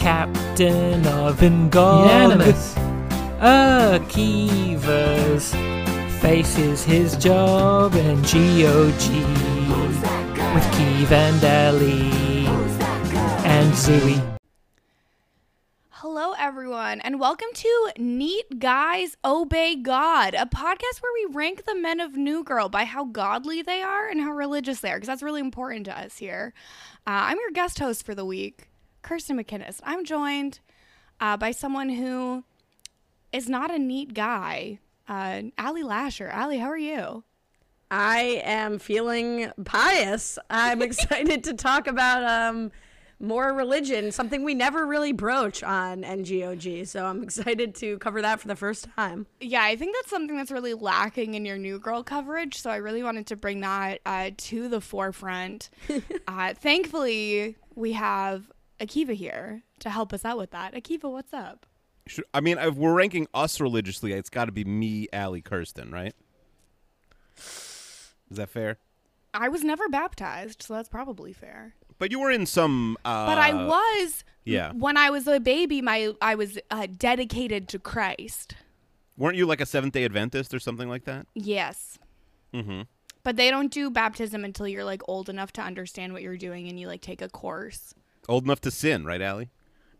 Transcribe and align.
captain 0.00 1.06
of 1.08 1.42
Unanimous. 1.42 2.74
Akiva's 3.38 5.52
faces 6.22 6.82
his 6.82 7.18
job 7.18 7.94
in 7.94 8.16
GOG 8.22 9.10
with 10.54 10.64
Keeve 10.72 11.12
and 11.12 11.44
Ellie 11.44 12.46
and 13.44 13.70
Zooey. 13.74 14.38
Hello, 15.90 16.32
everyone, 16.38 17.02
and 17.02 17.20
welcome 17.20 17.48
to 17.52 17.92
Neat 17.98 18.58
Guys 18.58 19.18
Obey 19.22 19.76
God, 19.76 20.32
a 20.32 20.46
podcast 20.46 21.02
where 21.02 21.12
we 21.12 21.26
rank 21.34 21.66
the 21.66 21.74
men 21.74 22.00
of 22.00 22.16
New 22.16 22.42
Girl 22.42 22.70
by 22.70 22.84
how 22.84 23.04
godly 23.04 23.60
they 23.60 23.82
are 23.82 24.08
and 24.08 24.22
how 24.22 24.30
religious 24.30 24.80
they 24.80 24.90
are, 24.90 24.96
because 24.96 25.08
that's 25.08 25.22
really 25.22 25.42
important 25.42 25.84
to 25.84 25.98
us 25.98 26.16
here. 26.16 26.54
Uh, 27.06 27.28
I'm 27.28 27.36
your 27.36 27.50
guest 27.50 27.78
host 27.78 28.06
for 28.06 28.14
the 28.14 28.24
week, 28.24 28.69
Kirsten 29.02 29.42
McKinnis. 29.42 29.80
I'm 29.84 30.04
joined 30.04 30.60
uh, 31.20 31.36
by 31.36 31.50
someone 31.50 31.90
who 31.90 32.44
is 33.32 33.48
not 33.48 33.70
a 33.70 33.78
neat 33.78 34.14
guy, 34.14 34.78
uh, 35.08 35.42
Allie 35.58 35.82
Lasher. 35.82 36.28
Allie, 36.28 36.58
how 36.58 36.68
are 36.68 36.78
you? 36.78 37.24
I 37.90 38.40
am 38.44 38.78
feeling 38.78 39.50
pious. 39.64 40.38
I'm 40.48 40.82
excited 40.82 41.44
to 41.44 41.54
talk 41.54 41.86
about 41.86 42.22
um, 42.24 42.70
more 43.18 43.52
religion, 43.52 44.12
something 44.12 44.44
we 44.44 44.54
never 44.54 44.86
really 44.86 45.12
broach 45.12 45.62
on 45.62 46.02
NGOG. 46.02 46.86
So 46.86 47.04
I'm 47.04 47.22
excited 47.22 47.74
to 47.76 47.98
cover 47.98 48.22
that 48.22 48.40
for 48.40 48.48
the 48.48 48.56
first 48.56 48.88
time. 48.96 49.26
Yeah, 49.40 49.62
I 49.62 49.76
think 49.76 49.94
that's 49.96 50.10
something 50.10 50.36
that's 50.36 50.50
really 50.50 50.74
lacking 50.74 51.34
in 51.34 51.44
your 51.44 51.58
New 51.58 51.78
Girl 51.78 52.02
coverage. 52.02 52.58
So 52.58 52.70
I 52.70 52.76
really 52.76 53.02
wanted 53.02 53.26
to 53.28 53.36
bring 53.36 53.60
that 53.60 54.00
uh, 54.06 54.30
to 54.36 54.68
the 54.68 54.80
forefront. 54.80 55.70
uh, 56.28 56.54
thankfully, 56.54 57.56
we 57.74 57.92
have 57.92 58.50
Akiva 58.80 59.14
here 59.14 59.62
to 59.80 59.90
help 59.90 60.12
us 60.12 60.24
out 60.24 60.38
with 60.38 60.50
that. 60.50 60.74
Akiva, 60.74 61.10
what's 61.10 61.32
up? 61.32 61.66
Should, 62.06 62.24
I 62.34 62.40
mean, 62.40 62.58
if 62.58 62.74
we're 62.74 62.94
ranking 62.94 63.28
us 63.34 63.60
religiously, 63.60 64.12
it's 64.12 64.30
got 64.30 64.46
to 64.46 64.52
be 64.52 64.64
me, 64.64 65.06
Allie, 65.12 65.42
Kirsten, 65.42 65.90
right? 65.92 66.14
Is 67.36 68.36
that 68.36 68.48
fair? 68.48 68.78
I 69.32 69.48
was 69.48 69.62
never 69.62 69.88
baptized, 69.88 70.62
so 70.62 70.74
that's 70.74 70.88
probably 70.88 71.32
fair. 71.32 71.74
But 71.98 72.10
you 72.10 72.18
were 72.20 72.30
in 72.30 72.46
some. 72.46 72.96
Uh, 73.04 73.26
But 73.26 73.38
I 73.38 73.52
was 73.52 74.24
yeah. 74.44 74.72
when 74.72 74.96
I 74.96 75.10
was 75.10 75.26
a 75.26 75.38
baby. 75.38 75.82
My 75.82 76.14
I 76.20 76.34
was 76.34 76.58
uh, 76.70 76.86
dedicated 76.96 77.68
to 77.68 77.78
Christ. 77.78 78.54
Weren't 79.16 79.36
you 79.36 79.46
like 79.46 79.60
a 79.60 79.66
Seventh 79.66 79.92
Day 79.92 80.04
Adventist 80.04 80.54
or 80.54 80.58
something 80.58 80.88
like 80.88 81.04
that? 81.04 81.26
Yes, 81.34 81.98
Mm-hmm. 82.54 82.82
but 83.22 83.36
they 83.36 83.50
don't 83.50 83.70
do 83.70 83.90
baptism 83.90 84.44
until 84.44 84.66
you're 84.66 84.82
like 84.82 85.02
old 85.06 85.28
enough 85.28 85.52
to 85.52 85.60
understand 85.62 86.12
what 86.12 86.22
you're 86.22 86.36
doing 86.38 86.68
and 86.68 86.80
you 86.80 86.88
like 86.88 87.00
take 87.02 87.22
a 87.22 87.28
course. 87.28 87.94
Old 88.28 88.44
enough 88.44 88.60
to 88.62 88.70
sin, 88.70 89.04
right, 89.04 89.20
Allie? 89.20 89.50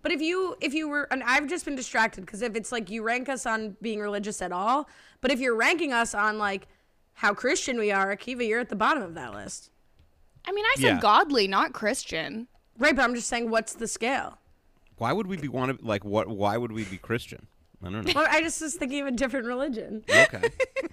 But 0.03 0.13
if 0.13 0.21
you 0.23 0.57
if 0.61 0.73
you 0.73 0.89
were 0.89 1.09
and 1.11 1.23
I've 1.25 1.47
just 1.49 1.65
been 1.65 1.77
distracted 1.77 2.23
because 2.23 2.41
if 2.43 2.55
it's 2.57 2.73
like 2.73 2.89
you 2.91 3.03
rank 3.03 3.29
us 3.29 3.45
on 3.45 3.77
being 3.83 4.01
religious 4.01 4.41
at 4.41 4.53
all, 4.53 4.89
but 5.21 5.31
if 5.31 5.41
you're 5.41 5.55
ranking 5.57 5.93
us 5.93 6.15
on 6.15 6.39
like 6.39 6.69
how 7.15 7.35
Christian 7.35 7.79
we 7.79 7.91
are, 7.93 8.17
Akiva, 8.17 8.47
you're 8.47 8.61
at 8.61 8.71
the 8.71 8.77
bottom 8.77 9.03
of 9.03 9.15
that 9.15 9.35
list. 9.35 9.71
I 10.47 10.53
mean, 10.53 10.65
I 10.65 10.75
said 10.77 10.85
Yeah. 10.87 11.01
godly, 11.01 11.47
not 11.49 11.75
Christian. 11.75 12.49
Right, 12.79 12.97
but 12.97 13.03
I'm 13.03 13.15
just 13.15 13.29
saying 13.29 13.51
what's 13.51 13.75
the 13.75 13.87
scale? 13.87 14.39
Why 14.97 15.13
would 15.13 15.27
we 15.27 15.37
be 15.37 15.49
want 15.49 15.79
to 15.79 15.85
like 15.87 16.03
what? 16.05 16.29
Why 16.29 16.57
would 16.57 16.73
we 16.73 16.85
be 16.85 16.97
Christian? 16.97 17.47
I 17.83 17.91
don't 17.91 18.07
know. 18.07 18.13
Well, 18.15 18.27
I 18.31 18.41
just 18.41 18.61
was 18.63 18.75
thinking 18.75 19.01
of 19.03 19.07
a 19.09 19.11
different 19.13 19.47
religion. 19.47 20.03
Okay. 20.09 20.43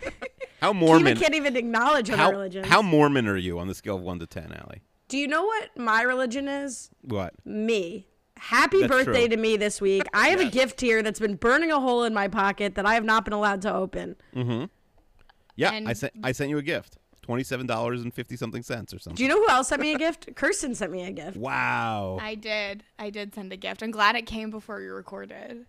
How 0.61 0.73
Kiva 0.73 0.85
Mormon? 0.85 1.17
can't 1.17 1.35
even 1.35 1.55
acknowledge 1.55 2.09
other 2.09 2.17
How, 2.17 2.31
religions. 2.31 2.67
how 2.67 2.81
Mormon 2.81 3.27
are 3.27 3.37
you 3.37 3.59
on 3.59 3.67
the 3.67 3.75
scale 3.75 3.95
of 3.97 4.01
one 4.01 4.17
to 4.19 4.25
ten, 4.25 4.51
Allie? 4.51 4.81
Do 5.07 5.17
you 5.17 5.27
know 5.27 5.45
what 5.45 5.69
my 5.77 6.01
religion 6.01 6.47
is? 6.47 6.89
What? 7.01 7.33
me. 7.45 8.07
Happy 8.39 8.81
That's 8.81 8.91
birthday 8.91 9.21
true. 9.27 9.35
to 9.35 9.37
me 9.37 9.57
this 9.57 9.81
week. 9.81 10.03
I 10.13 10.27
have 10.27 10.39
a 10.39 10.45
gift 10.45 10.79
here 10.79 11.01
that's 11.01 11.19
been 11.19 11.35
burning 11.37 11.71
a 11.71 11.79
hole 11.79 12.03
in 12.03 12.13
my 12.13 12.27
pocket 12.27 12.75
that 12.75 12.85
I 12.85 12.93
have 12.93 13.03
not 13.03 13.25
been 13.25 13.33
allowed 13.33 13.63
to 13.63 13.73
open. 13.73 14.15
Mm-hmm. 14.35 14.65
Yeah, 15.55 15.71
And- 15.71 15.89
I 15.89 15.93
sent 15.93 16.13
I 16.23 16.31
sent 16.33 16.51
you 16.51 16.57
a 16.59 16.61
gift. 16.61 16.97
Twenty-seven 17.23 17.65
dollars 17.65 18.03
and 18.03 18.13
fifty 18.13 18.37
something 18.37 18.61
cents 18.61 18.93
or 18.93 18.99
something. 18.99 19.17
Do 19.17 19.23
you 19.23 19.29
know 19.29 19.37
who 19.43 19.49
else 19.49 19.69
sent 19.69 19.81
me 19.81 19.93
a 19.93 19.97
gift? 19.97 20.29
Kirsten 20.35 20.75
sent 20.75 20.91
me 20.91 21.03
a 21.03 21.11
gift. 21.11 21.35
wow. 21.35 22.19
I 22.21 22.35
did. 22.35 22.83
I 22.99 23.09
did 23.09 23.33
send 23.33 23.51
a 23.51 23.57
gift. 23.57 23.81
I'm 23.81 23.91
glad 23.91 24.15
it 24.15 24.27
came 24.27 24.49
before 24.51 24.81
you 24.81 24.93
recorded. 24.93 25.65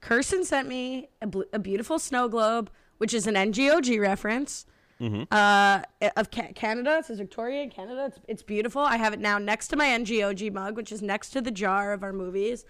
Kirsten 0.00 0.42
sent 0.44 0.66
me 0.68 1.08
a, 1.20 1.26
bl- 1.26 1.42
a 1.52 1.58
beautiful 1.58 1.98
snow 1.98 2.28
globe, 2.28 2.70
which 2.98 3.12
is 3.14 3.26
an 3.26 3.34
NGOG 3.34 4.00
reference. 4.00 4.64
Mm-hmm. 5.00 5.24
Uh, 5.30 5.82
of 6.16 6.30
Ca- 6.30 6.52
Canada. 6.54 6.98
It 6.98 7.04
says 7.06 7.18
Victoria 7.18 7.62
in 7.62 7.70
Canada. 7.70 8.06
It's, 8.06 8.18
it's 8.28 8.42
beautiful. 8.42 8.80
I 8.82 8.96
have 8.96 9.12
it 9.12 9.20
now 9.20 9.38
next 9.38 9.68
to 9.68 9.76
my 9.76 9.86
NGOG 9.88 10.52
mug, 10.52 10.76
which 10.76 10.90
is 10.90 11.02
next 11.02 11.30
to 11.30 11.40
the 11.40 11.50
jar 11.50 11.92
of 11.92 12.02
our 12.02 12.12
movies. 12.12 12.64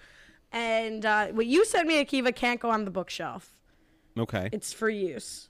And 0.53 1.05
uh, 1.05 1.29
what 1.29 1.47
you 1.47 1.65
sent 1.65 1.87
me, 1.87 2.05
Akiva, 2.05 2.35
can't 2.35 2.61
go 2.61 2.71
on 2.71 2.85
the 2.85 2.91
bookshelf. 2.91 3.55
Okay. 4.19 4.49
It's 4.53 4.73
for 4.73 4.89
use. 4.89 5.49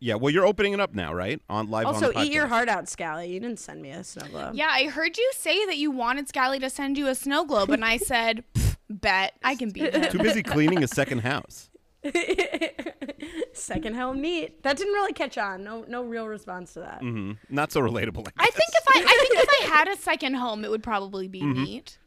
Yeah. 0.00 0.14
Well, 0.14 0.32
you're 0.32 0.46
opening 0.46 0.72
it 0.72 0.80
up 0.80 0.94
now, 0.94 1.14
right? 1.14 1.40
On 1.48 1.70
live. 1.70 1.86
Also, 1.86 2.08
on 2.08 2.14
the 2.14 2.22
eat 2.22 2.32
your 2.32 2.46
heart 2.46 2.68
out, 2.68 2.88
Scally. 2.88 3.32
You 3.32 3.40
didn't 3.40 3.58
send 3.58 3.82
me 3.82 3.90
a 3.90 4.04
snow 4.04 4.26
globe. 4.28 4.54
Yeah, 4.54 4.68
I 4.70 4.86
heard 4.88 5.16
you 5.16 5.30
say 5.34 5.64
that 5.66 5.76
you 5.76 5.90
wanted 5.90 6.28
Scally 6.28 6.58
to 6.60 6.70
send 6.70 6.98
you 6.98 7.08
a 7.08 7.14
snow 7.14 7.44
globe, 7.44 7.70
and 7.70 7.84
I 7.84 7.96
said, 8.12 8.44
"Bet 8.88 9.34
I 9.42 9.54
can 9.56 9.70
beat 9.70 9.94
him." 9.94 10.10
Too 10.10 10.18
busy 10.18 10.42
cleaning 10.42 10.82
a 10.84 10.88
second 10.88 11.20
house. 11.20 11.68
Second 13.52 13.96
home 13.96 14.20
neat. 14.20 14.62
That 14.62 14.76
didn't 14.76 14.92
really 14.92 15.12
catch 15.12 15.36
on. 15.38 15.64
No, 15.64 15.84
no 15.88 16.02
real 16.02 16.26
response 16.26 16.74
to 16.74 16.80
that. 16.80 17.00
hmm 17.00 17.32
Not 17.48 17.72
so 17.72 17.80
relatable. 17.80 18.28
I, 18.38 18.44
I 18.44 18.46
think 18.46 18.68
if 18.74 18.84
I, 18.88 19.00
I 19.00 19.26
think 19.28 19.42
if 19.42 19.48
I 19.62 19.74
had 19.76 19.88
a 19.88 19.96
second 19.96 20.34
home, 20.34 20.64
it 20.64 20.70
would 20.70 20.82
probably 20.82 21.28
be 21.28 21.42
neat. 21.42 21.98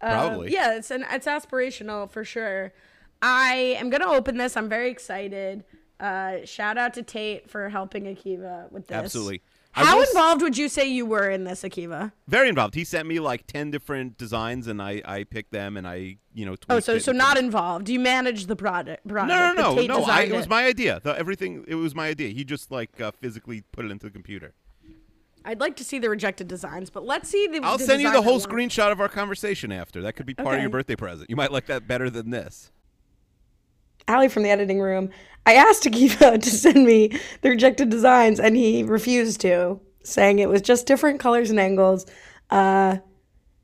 Uh, 0.00 0.28
Probably. 0.28 0.52
yeah, 0.52 0.76
it's 0.76 0.90
an 0.90 1.04
it's 1.10 1.26
aspirational 1.26 2.10
for 2.10 2.24
sure. 2.24 2.72
I 3.22 3.76
am 3.78 3.88
gonna 3.90 4.10
open 4.10 4.36
this. 4.36 4.56
I'm 4.56 4.68
very 4.68 4.90
excited. 4.90 5.64
Uh, 5.98 6.44
shout 6.44 6.76
out 6.76 6.92
to 6.94 7.02
Tate 7.02 7.48
for 7.48 7.68
helping 7.70 8.04
Akiva 8.04 8.70
with 8.70 8.88
this. 8.88 8.96
Absolutely. 8.96 9.40
How 9.74 10.00
involved 10.00 10.42
would 10.42 10.56
you 10.56 10.68
say 10.68 10.88
you 10.88 11.04
were 11.04 11.28
in 11.28 11.44
this, 11.44 11.62
Akiva? 11.62 12.12
Very 12.28 12.48
involved. 12.48 12.74
He 12.74 12.84
sent 12.84 13.08
me 13.08 13.18
like 13.18 13.46
ten 13.46 13.70
different 13.70 14.16
designs, 14.16 14.68
and 14.68 14.80
I 14.80 15.02
I 15.04 15.24
picked 15.24 15.52
them, 15.52 15.76
and 15.76 15.86
I 15.86 16.18
you 16.32 16.46
know. 16.46 16.54
Oh, 16.68 16.78
so 16.80 16.94
it 16.94 17.02
so 17.02 17.12
not 17.12 17.36
things. 17.36 17.46
involved. 17.46 17.88
You 17.88 17.98
managed 17.98 18.46
the 18.48 18.56
project. 18.56 19.06
project 19.06 19.28
No, 19.28 19.52
no, 19.52 19.74
no, 19.74 19.86
no. 19.86 19.94
I, 19.96 20.00
designed 20.00 20.32
it 20.32 20.36
was 20.36 20.48
my 20.48 20.64
idea. 20.66 21.00
The, 21.02 21.18
everything. 21.18 21.64
It 21.66 21.74
was 21.74 21.94
my 21.94 22.08
idea. 22.08 22.28
He 22.28 22.44
just 22.44 22.70
like 22.70 23.00
uh, 23.00 23.10
physically 23.20 23.62
put 23.72 23.84
it 23.84 23.90
into 23.90 24.06
the 24.06 24.12
computer. 24.12 24.54
I'd 25.44 25.60
like 25.60 25.76
to 25.76 25.84
see 25.84 25.98
the 25.98 26.08
rejected 26.08 26.48
designs, 26.48 26.88
but 26.88 27.04
let's 27.04 27.28
see 27.28 27.46
the. 27.48 27.60
I'll 27.62 27.76
the 27.76 27.84
send 27.84 28.00
you 28.00 28.12
the 28.12 28.22
whole 28.22 28.40
screenshot 28.40 28.92
of 28.92 29.00
our 29.00 29.08
conversation 29.08 29.72
after. 29.72 30.02
That 30.02 30.14
could 30.14 30.26
be 30.26 30.34
part 30.34 30.56
of 30.56 30.60
your 30.60 30.70
birthday 30.70 30.96
present. 30.96 31.28
You 31.28 31.36
might 31.36 31.52
like 31.52 31.66
that 31.66 31.86
better 31.86 32.08
than 32.08 32.30
this. 32.30 32.70
Allie 34.08 34.28
from 34.28 34.42
the 34.42 34.50
editing 34.50 34.80
room. 34.80 35.10
I 35.46 35.54
asked 35.54 35.84
Akiva 35.84 36.40
to 36.42 36.50
send 36.50 36.84
me 36.84 37.18
the 37.42 37.50
rejected 37.50 37.90
designs, 37.90 38.40
and 38.40 38.56
he 38.56 38.82
refused 38.82 39.40
to, 39.42 39.80
saying 40.02 40.38
it 40.38 40.48
was 40.48 40.62
just 40.62 40.86
different 40.86 41.20
colors 41.20 41.50
and 41.50 41.60
angles. 41.60 42.06
Uh, 42.50 42.98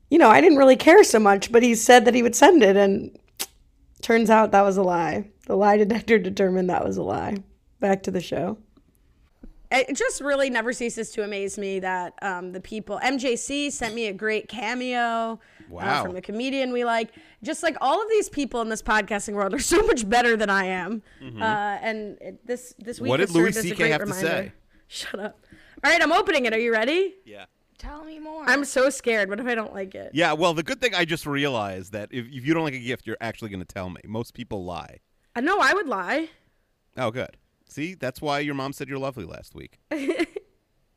you 0.09 0.17
know, 0.17 0.29
I 0.29 0.41
didn't 0.41 0.57
really 0.57 0.75
care 0.75 1.03
so 1.03 1.19
much, 1.19 1.51
but 1.51 1.63
he 1.63 1.75
said 1.75 2.05
that 2.05 2.15
he 2.15 2.23
would 2.23 2.35
send 2.35 2.63
it, 2.63 2.75
and 2.75 3.17
turns 4.01 4.29
out 4.29 4.51
that 4.51 4.63
was 4.63 4.77
a 4.77 4.83
lie. 4.83 5.29
The 5.47 5.55
lie 5.55 5.77
detector 5.77 6.17
determined 6.17 6.69
that 6.69 6.83
was 6.83 6.97
a 6.97 7.03
lie. 7.03 7.37
Back 7.79 8.03
to 8.03 8.11
the 8.11 8.21
show. 8.21 8.57
It 9.71 9.95
just 9.95 10.19
really 10.19 10.49
never 10.49 10.73
ceases 10.73 11.11
to 11.11 11.23
amaze 11.23 11.57
me 11.57 11.79
that 11.79 12.13
um, 12.21 12.51
the 12.51 12.59
people 12.59 12.99
MJC 13.01 13.71
sent 13.71 13.95
me 13.95 14.07
a 14.07 14.13
great 14.13 14.49
cameo 14.49 15.39
uh, 15.71 15.85
Wow. 15.85 16.03
from 16.05 16.15
a 16.15 16.21
comedian 16.21 16.71
we 16.73 16.83
like. 16.85 17.09
Just 17.43 17.63
like 17.63 17.77
all 17.81 18.01
of 18.01 18.09
these 18.09 18.29
people 18.29 18.61
in 18.61 18.69
this 18.69 18.81
podcasting 18.81 19.33
world 19.33 19.53
are 19.53 19.59
so 19.75 19.81
much 19.87 20.07
better 20.09 20.35
than 20.37 20.49
I 20.49 20.65
am. 20.65 21.01
Uh, 21.21 21.43
and 21.43 22.17
it, 22.21 22.45
this 22.45 22.73
this 22.79 22.99
week 22.99 23.05
Mm-hmm. 23.05 23.09
What 23.09 23.17
did 23.17 23.29
Louis 23.31 23.53
served 23.53 23.65
as 23.65 23.71
a 23.71 23.73
CK 23.73 23.77
great 23.77 23.91
have 23.91 24.05
to 24.05 24.13
say? 24.13 24.51
Shut 24.87 25.19
up. 25.19 25.45
All 25.83 25.91
right, 25.91 26.01
I'm 26.01 26.11
opening 26.11 26.45
it. 26.45 26.53
Are 26.53 26.59
you 26.59 26.71
ready? 26.71 27.15
Yeah. 27.25 27.45
Tell 27.77 28.03
me 28.03 28.19
more. 28.19 28.43
I'm 28.47 28.63
so 28.65 28.89
scared. 28.91 29.27
What 29.29 29.39
if 29.39 29.47
I 29.47 29.55
don't 29.55 29.73
like 29.73 29.95
it? 29.95 30.11
Yeah. 30.13 30.33
Well, 30.33 30.53
the 30.53 30.61
good 30.61 30.79
thing 30.79 30.93
I 30.93 31.03
just 31.05 31.25
realized 31.25 31.93
that 31.93 32.09
if, 32.11 32.27
if 32.27 32.45
you 32.45 32.53
don't 32.53 32.63
like 32.63 32.75
a 32.75 32.79
gift, 32.79 33.07
you're 33.07 33.17
actually 33.21 33.49
going 33.49 33.61
to 33.65 33.73
tell 33.73 33.89
me. 33.89 34.01
Most 34.05 34.33
people 34.35 34.63
lie. 34.63 34.97
I 35.35 35.41
know 35.41 35.57
I 35.59 35.73
would 35.73 35.87
lie. 35.87 36.29
Oh, 36.97 37.09
good. 37.09 37.37
See, 37.67 37.95
that's 37.95 38.21
why 38.21 38.39
your 38.39 38.53
mom 38.53 38.73
said 38.73 38.87
you're 38.89 38.99
lovely 38.99 39.23
last 39.25 39.55
week. 39.55 39.79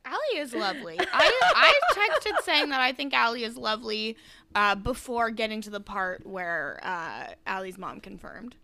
Allie 0.04 0.38
is 0.38 0.52
lovely. 0.54 0.98
I 1.00 1.40
I 1.56 1.80
texted 1.94 2.42
saying 2.42 2.68
that 2.70 2.80
I 2.80 2.92
think 2.92 3.14
Allie 3.14 3.44
is 3.44 3.56
lovely 3.56 4.16
uh, 4.54 4.74
before 4.74 5.30
getting 5.30 5.60
to 5.62 5.70
the 5.70 5.80
part 5.80 6.26
where 6.26 6.78
uh, 6.82 7.28
Allie's 7.46 7.78
mom 7.78 8.00
confirmed. 8.00 8.56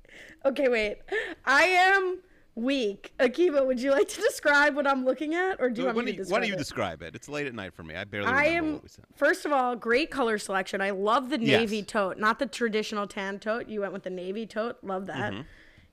Okay, 0.44 0.68
wait. 0.68 0.98
I 1.44 1.62
am 1.64 2.18
weak. 2.54 3.12
Akiva, 3.18 3.64
would 3.66 3.80
you 3.80 3.90
like 3.90 4.08
to 4.08 4.20
describe 4.20 4.74
what 4.74 4.86
I'm 4.86 5.04
looking 5.04 5.34
at, 5.34 5.60
or 5.60 5.70
do 5.70 5.82
you 5.82 5.86
why, 5.88 5.92
want 5.94 6.06
me 6.06 6.12
don't 6.12 6.24
to 6.24 6.28
you, 6.28 6.32
why 6.32 6.40
describe 6.40 6.40
don't 6.40 6.48
you 6.48 6.54
it? 6.54 6.58
describe 6.58 7.02
it? 7.02 7.14
It's 7.14 7.28
late 7.28 7.46
at 7.46 7.54
night 7.54 7.72
for 7.74 7.82
me. 7.84 7.94
I 7.94 8.04
barely 8.04 8.26
I 8.28 8.44
am 8.46 8.74
what 8.74 8.82
we 8.82 8.88
said. 8.88 9.04
first 9.14 9.46
of 9.46 9.52
all 9.52 9.76
great 9.76 10.10
color 10.10 10.36
selection. 10.36 10.80
I 10.80 10.90
love 10.90 11.30
the 11.30 11.40
Yes. 11.40 11.60
navy 11.60 11.82
tote, 11.82 12.18
not 12.18 12.38
the 12.38 12.46
traditional 12.46 13.06
tan 13.06 13.38
tote. 13.38 13.68
You 13.68 13.80
went 13.80 13.92
with 13.92 14.02
the 14.02 14.10
navy 14.10 14.46
tote. 14.46 14.78
Love 14.82 15.06
that. 15.06 15.32
Mm-hmm. 15.32 15.42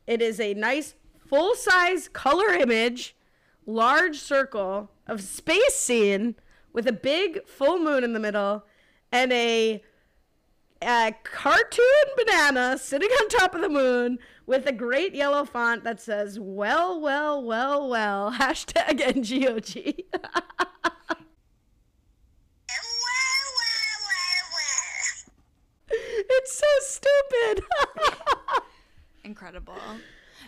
It 0.07 0.21
is 0.21 0.39
a 0.39 0.53
nice 0.55 0.95
full 1.27 1.55
size 1.55 2.09
color 2.09 2.49
image, 2.53 3.15
large 3.67 4.17
circle 4.17 4.89
of 5.05 5.21
space 5.21 5.75
scene 5.75 6.35
with 6.73 6.87
a 6.87 6.93
big 6.93 7.45
full 7.45 7.77
moon 7.79 8.03
in 8.03 8.13
the 8.13 8.19
middle, 8.19 8.65
and 9.11 9.31
a 9.31 9.83
a 10.81 11.15
cartoon 11.23 11.85
banana 12.15 12.77
sitting 12.77 13.09
on 13.09 13.29
top 13.29 13.55
of 13.55 13.61
the 13.61 13.69
moon 13.69 14.19
with 14.45 14.67
a 14.67 14.71
great 14.71 15.13
yellow 15.15 15.43
font 15.45 15.83
that 15.83 16.01
says 16.01 16.39
"Well, 16.39 16.99
well, 16.99 17.43
well, 17.43 17.87
well." 17.87 18.31
Hashtag 18.39 18.99
NGOG. 18.99 20.05
it's 25.89 26.57
so 26.57 26.65
stupid. 26.81 27.63
Incredible. 29.23 29.75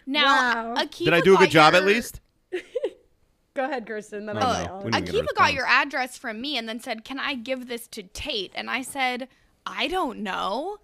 Now, 0.06 0.74
Wow. 0.74 0.75
Akiva 0.83 1.06
Did 1.06 1.13
I 1.13 1.22
do 1.22 1.33
a 1.33 1.36
got 1.36 1.39
good 1.42 1.51
job 1.51 1.74
at 1.75 1.86
least? 1.86 2.22
Go 3.59 3.65
ahead, 3.65 3.85
Kirsten. 3.85 4.25
Then 4.25 4.38
Oh, 4.38 4.39
I'll 4.39 4.53
no. 4.53 4.53
say 4.63 4.65
all. 4.69 4.81
We 4.83 4.91
didn't 4.91 5.06
get 5.07 5.15
a 5.15 5.17
Akiva 5.17 5.35
got 5.35 5.53
your 5.53 5.65
address 5.65 6.17
from 6.17 6.39
me 6.39 6.57
and 6.57 6.69
then 6.69 6.79
said, 6.79 7.03
"Can 7.03 7.19
I 7.19 7.33
give 7.33 7.67
this 7.67 7.88
to 7.88 8.03
Tate?" 8.03 8.53
And 8.56 8.69
I 8.69 8.81
said, 8.81 9.27
"I 9.65 9.88
don't 9.89 10.19
know." 10.19 10.77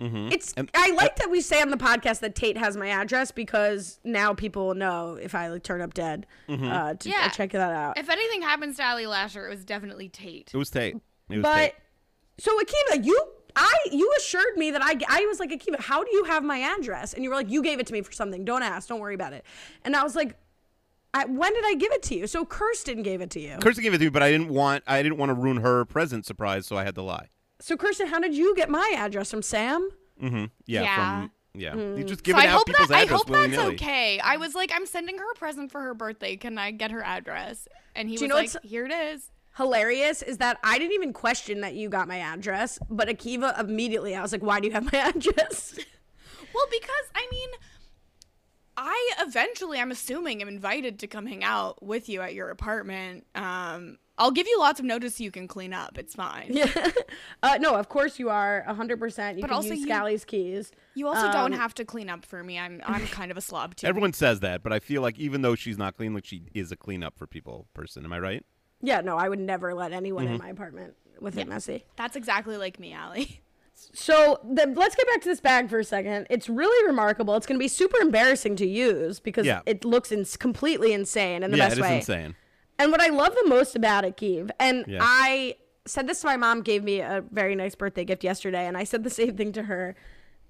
It's. 0.00 0.52
And- 0.56 0.68
I 0.74 0.90
like 0.90 1.14
that 1.16 1.30
we 1.30 1.40
say 1.40 1.62
on 1.62 1.70
the 1.70 1.76
podcast 1.76 2.18
that 2.20 2.34
Tate 2.34 2.56
has 2.56 2.76
my 2.76 2.88
address 2.88 3.30
because 3.30 4.00
now 4.02 4.34
people 4.34 4.66
will 4.66 4.74
know 4.74 5.14
if 5.22 5.32
I 5.36 5.46
like 5.46 5.62
turn 5.62 5.80
up 5.80 5.94
dead. 5.94 6.26
Mm-hmm. 6.48 6.64
Uh, 6.68 6.94
to 6.94 7.08
Yeah. 7.08 7.28
check 7.28 7.52
that 7.52 7.60
out. 7.72 7.96
If 7.96 8.08
anything 8.10 8.42
happens 8.42 8.78
to 8.78 8.82
Allie 8.82 9.06
Lasher, 9.06 9.46
it 9.46 9.50
was 9.50 9.64
definitely 9.64 10.08
Tate. 10.08 10.50
It 10.52 10.56
was 10.56 10.70
Tate. 10.70 10.96
It 11.30 11.36
was 11.36 11.42
But 11.42 11.56
Tate. 11.56 11.74
so 12.38 12.58
Akiva, 12.58 13.04
you 13.04 13.16
I 13.54 13.72
you 13.92 14.12
assured 14.18 14.56
me 14.56 14.72
that 14.72 14.82
I 14.82 14.96
I 15.08 15.24
was 15.26 15.38
like 15.38 15.50
Akiva, 15.50 15.78
how 15.78 16.02
do 16.02 16.10
you 16.12 16.24
have 16.24 16.42
my 16.42 16.58
address? 16.58 17.14
And 17.14 17.22
you 17.22 17.30
were 17.30 17.36
like, 17.36 17.48
you 17.50 17.62
gave 17.62 17.78
it 17.78 17.86
to 17.86 17.92
me 17.92 18.02
for 18.02 18.10
something. 18.10 18.44
Don't 18.44 18.64
ask. 18.64 18.88
Don't 18.88 18.98
worry 18.98 19.14
about 19.14 19.34
it. 19.34 19.44
And 19.84 19.94
I 19.94 20.02
was 20.02 20.16
like, 20.16 20.34
I, 21.14 21.26
when 21.26 21.52
did 21.52 21.64
I 21.66 21.74
give 21.74 21.92
it 21.92 22.02
to 22.04 22.14
you? 22.14 22.26
So 22.26 22.44
Kirsten 22.44 23.02
gave 23.02 23.20
it 23.20 23.30
to 23.30 23.40
you. 23.40 23.58
Kirsten 23.60 23.84
gave 23.84 23.92
it 23.94 23.98
to 23.98 24.04
me, 24.04 24.10
but 24.10 24.22
I 24.22 24.30
didn't 24.30 24.48
want 24.48 24.82
I 24.86 25.02
didn't 25.02 25.18
want 25.18 25.30
to 25.30 25.34
ruin 25.34 25.58
her 25.58 25.84
present 25.84 26.24
surprise, 26.26 26.66
so 26.66 26.76
I 26.76 26.84
had 26.84 26.94
to 26.94 27.02
lie. 27.02 27.28
So 27.60 27.76
Kirsten, 27.76 28.06
how 28.08 28.18
did 28.18 28.34
you 28.34 28.54
get 28.56 28.70
my 28.70 28.94
address 28.96 29.30
from 29.30 29.42
Sam? 29.42 29.88
Mm-hmm. 30.20 30.44
Yeah. 30.66 30.82
Yeah. 30.82 31.20
From, 31.20 31.30
yeah. 31.54 31.74
You 31.76 32.04
just 32.04 32.20
So 32.20 32.24
giving 32.24 32.40
I 32.42 32.46
out 32.46 32.56
hope 32.58 32.66
people's 32.66 32.88
that 32.88 32.96
I 32.96 33.04
hope 33.04 33.26
that's 33.26 33.30
willy-nilly. 33.30 33.74
okay. 33.74 34.18
I 34.20 34.38
was 34.38 34.54
like, 34.54 34.72
I'm 34.74 34.86
sending 34.86 35.18
her 35.18 35.30
a 35.30 35.34
present 35.34 35.70
for 35.70 35.82
her 35.82 35.92
birthday. 35.94 36.36
Can 36.36 36.56
I 36.56 36.70
get 36.70 36.90
her 36.90 37.02
address? 37.02 37.68
And 37.94 38.08
he 38.08 38.16
Do 38.16 38.24
you 38.24 38.34
was 38.34 38.54
know 38.54 38.58
like, 38.60 38.64
Here 38.64 38.86
it 38.86 38.92
is. 38.92 39.30
Hilarious 39.58 40.22
is 40.22 40.38
that 40.38 40.56
I 40.64 40.78
didn't 40.78 40.94
even 40.94 41.12
question 41.12 41.60
that 41.60 41.74
you 41.74 41.90
got 41.90 42.08
my 42.08 42.20
address, 42.20 42.78
but 42.88 43.08
Akiva 43.08 43.60
immediately 43.60 44.14
I 44.16 44.22
was 44.22 44.32
like, 44.32 44.42
why 44.42 44.60
do 44.60 44.66
you 44.66 44.72
have 44.72 44.90
my 44.90 44.98
address? 45.14 45.74
Well, 46.54 46.66
because 46.70 47.06
I 47.14 47.28
mean, 47.30 47.48
I 48.84 49.12
eventually, 49.20 49.78
I'm 49.78 49.92
assuming, 49.92 50.42
am 50.42 50.48
invited 50.48 50.98
to 51.00 51.06
come 51.06 51.26
hang 51.26 51.44
out 51.44 51.82
with 51.82 52.08
you 52.08 52.20
at 52.20 52.34
your 52.34 52.50
apartment. 52.50 53.24
Um, 53.36 53.98
I'll 54.18 54.32
give 54.32 54.46
you 54.48 54.58
lots 54.58 54.80
of 54.80 54.86
notice 54.86 55.16
so 55.16 55.24
you 55.24 55.30
can 55.30 55.46
clean 55.46 55.72
up. 55.72 55.96
It's 55.98 56.14
fine. 56.14 56.48
yeah. 56.50 56.66
Uh, 57.44 57.58
no, 57.60 57.74
of 57.74 57.88
course 57.88 58.18
you 58.18 58.28
are 58.30 58.64
100%. 58.68 59.34
You 59.36 59.40
But 59.40 59.48
can 59.48 59.50
also 59.54 59.68
use 59.70 59.78
you- 59.80 59.84
Scally's 59.86 60.24
keys. 60.24 60.70
You 60.94 61.06
also 61.08 61.30
don't 61.32 61.52
Um, 61.54 61.58
have 61.58 61.74
to 61.74 61.84
clean 61.84 62.08
up 62.10 62.24
for 62.24 62.42
me. 62.44 62.58
I'm 62.58 62.80
I'm 62.84 63.06
kind 63.08 63.30
of 63.30 63.36
a 63.36 63.40
slob 63.40 63.74
too. 63.76 63.86
Everyone 63.86 64.12
says 64.12 64.40
that, 64.40 64.62
but 64.62 64.72
I 64.72 64.78
feel 64.80 65.02
like 65.02 65.18
even 65.18 65.42
though 65.42 65.54
she's 65.54 65.76
not 65.78 65.96
clean, 65.96 66.12
like 66.14 66.24
she 66.24 66.42
is 66.54 66.70
a 66.72 66.76
clean 66.76 67.02
up 67.02 67.16
for 67.18 67.26
people 67.26 67.66
person. 67.74 68.04
Am 68.04 68.12
I 68.12 68.18
right? 68.20 68.44
Yeah, 68.80 69.00
no, 69.00 69.16
I 69.16 69.28
would 69.28 69.38
never 69.40 69.74
let 69.74 69.92
anyone 69.92 70.24
Mm-hmm. 70.24 70.34
in 70.34 70.38
my 70.40 70.48
apartment 70.50 70.94
with 71.20 71.36
it 71.38 71.46
messy. 71.48 71.84
That's 71.96 72.16
exactly 72.16 72.56
like 72.56 72.78
me, 72.80 72.92
Allie. 72.92 73.40
So 73.74 74.38
the, 74.44 74.72
let's 74.76 74.94
get 74.94 75.06
back 75.08 75.20
to 75.22 75.28
this 75.28 75.40
bag 75.40 75.68
for 75.68 75.78
a 75.78 75.84
second. 75.84 76.26
It's 76.30 76.48
really 76.48 76.86
remarkable. 76.86 77.36
It's 77.36 77.46
going 77.46 77.58
to 77.58 77.62
be 77.62 77.68
super 77.68 77.98
embarrassing 77.98 78.56
to 78.56 78.66
use 78.66 79.20
because 79.20 79.44
Yeah. 79.46 79.60
it 79.66 79.84
looks 79.84 80.12
ins- 80.12 80.36
completely 80.36 80.92
insane 80.92 81.42
in 81.42 81.50
the 81.50 81.56
yeah, 81.58 81.68
best 81.68 81.78
it 81.78 81.80
is 81.80 81.88
way. 81.88 81.96
insane. 81.98 82.34
And 82.78 82.90
what 82.90 83.00
I 83.00 83.08
love 83.08 83.34
the 83.34 83.48
most 83.48 83.76
about 83.76 84.04
it, 84.04 84.16
Keeve, 84.16 84.50
and 84.58 84.84
Yeah. 84.88 85.00
I 85.02 85.56
said 85.84 86.06
this 86.06 86.20
to 86.22 86.26
my 86.26 86.36
mom, 86.36 86.62
gave 86.62 86.84
me 86.84 87.00
a 87.00 87.22
very 87.30 87.54
nice 87.54 87.74
birthday 87.74 88.04
gift 88.04 88.24
yesterday, 88.24 88.66
and 88.66 88.76
I 88.76 88.84
said 88.84 89.04
the 89.04 89.10
same 89.20 89.36
thing 89.36 89.52
to 89.52 89.64
her, 89.64 89.94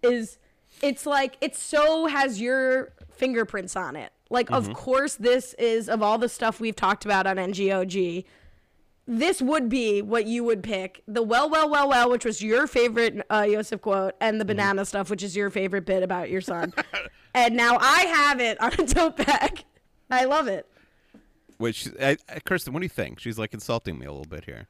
is 0.02 0.38
it's 0.82 1.04
like 1.06 1.36
it 1.40 1.56
so 1.56 2.06
has 2.06 2.40
your 2.40 2.92
fingerprints 3.10 3.76
on 3.76 3.96
it. 3.96 4.12
Like, 4.30 4.48
Mm-hmm. 4.48 4.70
of 4.70 4.76
course, 4.76 5.14
this 5.16 5.54
is 5.54 5.88
of 5.88 6.02
all 6.02 6.16
the 6.18 6.28
stuff 6.28 6.60
we've 6.60 6.76
talked 6.76 7.04
about 7.04 7.26
on 7.26 7.36
NGOG. 7.36 8.24
This 9.06 9.42
would 9.42 9.68
be 9.68 10.00
what 10.00 10.26
you 10.26 10.44
would 10.44 10.62
pick. 10.62 11.02
The 11.08 11.22
well, 11.22 11.50
well, 11.50 11.68
well, 11.68 11.88
well, 11.88 12.08
which 12.10 12.24
was 12.24 12.40
your 12.42 12.66
favorite 12.66 13.20
uh, 13.30 13.46
Yosef 13.48 13.80
quote, 13.80 14.14
and 14.20 14.34
Mm-hmm. 14.34 14.38
the 14.38 14.44
banana 14.44 14.84
stuff, 14.84 15.10
which 15.10 15.22
is 15.22 15.34
your 15.36 15.50
favorite 15.50 15.84
bit 15.84 16.02
about 16.02 16.30
your 16.30 16.40
son. 16.40 16.72
and 17.34 17.56
now 17.56 17.78
I 17.80 18.02
have 18.02 18.40
it 18.40 18.60
on 18.60 18.72
a 18.74 18.76
tote 18.86 19.16
bag. 19.16 19.64
I 20.10 20.24
love 20.24 20.46
it. 20.46 20.66
Which, 21.58 21.88
I, 22.00 22.16
I, 22.28 22.40
Kirsten, 22.40 22.72
what 22.72 22.80
do 22.80 22.84
you 22.84 22.88
think? 22.90 23.18
She's 23.20 23.38
like 23.38 23.52
insulting 23.54 23.98
me 23.98 24.06
a 24.06 24.10
little 24.12 24.24
bit 24.28 24.44
here. 24.44 24.68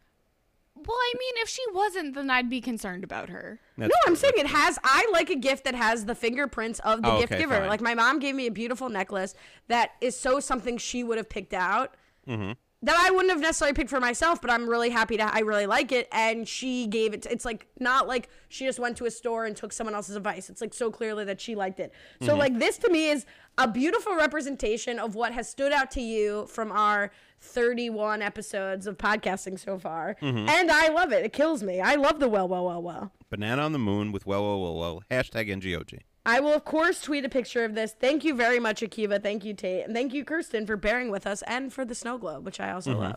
Well, 0.75 0.96
I 0.96 1.12
mean, 1.17 1.34
if 1.37 1.49
she 1.49 1.62
wasn't, 1.73 2.14
then 2.14 2.29
I'd 2.29 2.50
be 2.50 2.61
concerned 2.61 3.05
about 3.05 3.29
her. 3.29 3.61
That's 3.79 3.90
no, 3.90 3.94
I'm 4.06 4.17
saying 4.17 4.32
it 4.37 4.46
has. 4.49 4.79
I 4.82 5.06
like 5.12 5.31
a 5.31 5.37
gift 5.37 5.64
that 5.64 5.75
has 5.76 6.06
the 6.06 6.14
fingerprints 6.14 6.81
of 6.81 7.02
the 7.02 7.11
Oh, 7.12 7.20
gift 7.20 7.32
okay, 7.32 7.43
giver. 7.43 7.56
fine. 7.58 7.69
Like 7.69 7.81
my 7.82 7.94
mom 7.94 8.19
gave 8.19 8.34
me 8.34 8.46
a 8.46 8.50
beautiful 8.50 8.88
necklace 8.88 9.34
that 9.69 9.93
is 10.00 10.19
so 10.19 10.40
something 10.40 10.79
she 10.79 11.05
would 11.05 11.19
have 11.19 11.29
picked 11.29 11.55
out. 11.55 11.94
Mm-hmm. 12.26 12.52
That 12.84 12.96
I 12.99 13.11
wouldn't 13.12 13.31
have 13.31 13.40
necessarily 13.40 13.75
picked 13.75 13.90
for 13.90 14.00
myself, 14.00 14.40
but 14.40 14.50
I'm 14.50 14.69
really 14.69 14.90
happy 14.90 15.17
to. 15.17 15.23
I 15.23 15.40
really 15.40 15.67
like 15.67 15.93
it, 15.93 16.08
and 16.11 16.49
she 16.49 16.88
gave 16.88 17.14
it. 17.14 17.23
To, 17.23 17.32
it's 17.32 17.44
like 17.44 17.69
not 17.79 18.08
like 18.08 18.29
she 18.49 18.64
just 18.64 18.81
went 18.81 18.96
to 18.96 19.05
a 19.06 19.11
store 19.11 19.44
and 19.44 19.56
took 19.56 19.73
someone 19.73 19.94
else's 19.94 20.17
advice. 20.17 20.50
It's 20.50 20.61
like 20.61 20.75
so 20.75 20.90
clearly 20.90 21.25
that 21.26 21.40
she 21.40 21.55
liked 21.55 21.79
it. 21.79 21.93
Mm-hmm. 22.17 22.26
So 22.26 22.34
like 22.37 22.58
this 22.58 22.79
to 22.79 22.90
me 22.90 23.08
is 23.11 23.25
a 23.56 23.69
beautiful 23.69 24.17
representation 24.17 24.99
of 24.99 25.14
what 25.14 25.32
has 25.32 25.49
stood 25.49 25.70
out 25.70 25.93
to 25.93 26.00
you 26.00 26.46
from 26.46 26.73
our 26.73 27.12
31 27.40 28.23
episodes 28.23 28.87
of 28.87 28.99
podcasting 28.99 29.58
so 29.58 29.79
far, 29.79 30.17
Mm-hmm. 30.20 30.49
and 30.49 30.70
I 30.70 30.88
love 30.88 31.12
it. 31.12 31.25
It 31.25 31.32
kills 31.32 31.62
me. 31.62 31.81
I 31.81 31.94
love 31.94 32.19
the 32.19 32.29
well, 32.29 32.49
well, 32.49 32.64
well, 32.64 32.82
well. 32.82 33.12
Banana 33.31 33.62
on 33.62 33.73
the 33.73 33.79
moon 33.79 34.11
with 34.12 34.26
well, 34.26 34.43
well, 34.43 34.61
well, 34.61 34.75
well. 34.76 35.02
Hashtag 35.11 35.49
NGOG. 35.49 36.00
I 36.24 36.40
will, 36.40 36.54
of 36.54 36.64
course, 36.64 37.00
tweet 37.00 37.24
a 37.24 37.28
picture 37.28 37.64
of 37.64 37.74
this. 37.74 37.92
Thank 37.98 38.24
you 38.24 38.34
very 38.34 38.60
much, 38.60 38.80
Akiva. 38.80 39.20
Thank 39.20 39.44
you, 39.44 39.54
Tate. 39.54 39.84
And 39.84 39.94
thank 39.94 40.14
you, 40.14 40.24
Kirsten, 40.24 40.66
for 40.66 40.76
bearing 40.76 41.10
with 41.10 41.26
us 41.26 41.42
and 41.46 41.72
for 41.72 41.84
the 41.84 41.94
snow 41.94 42.16
globe, 42.16 42.44
which 42.44 42.60
I 42.60 42.70
also 42.70 42.96
love. 42.96 43.16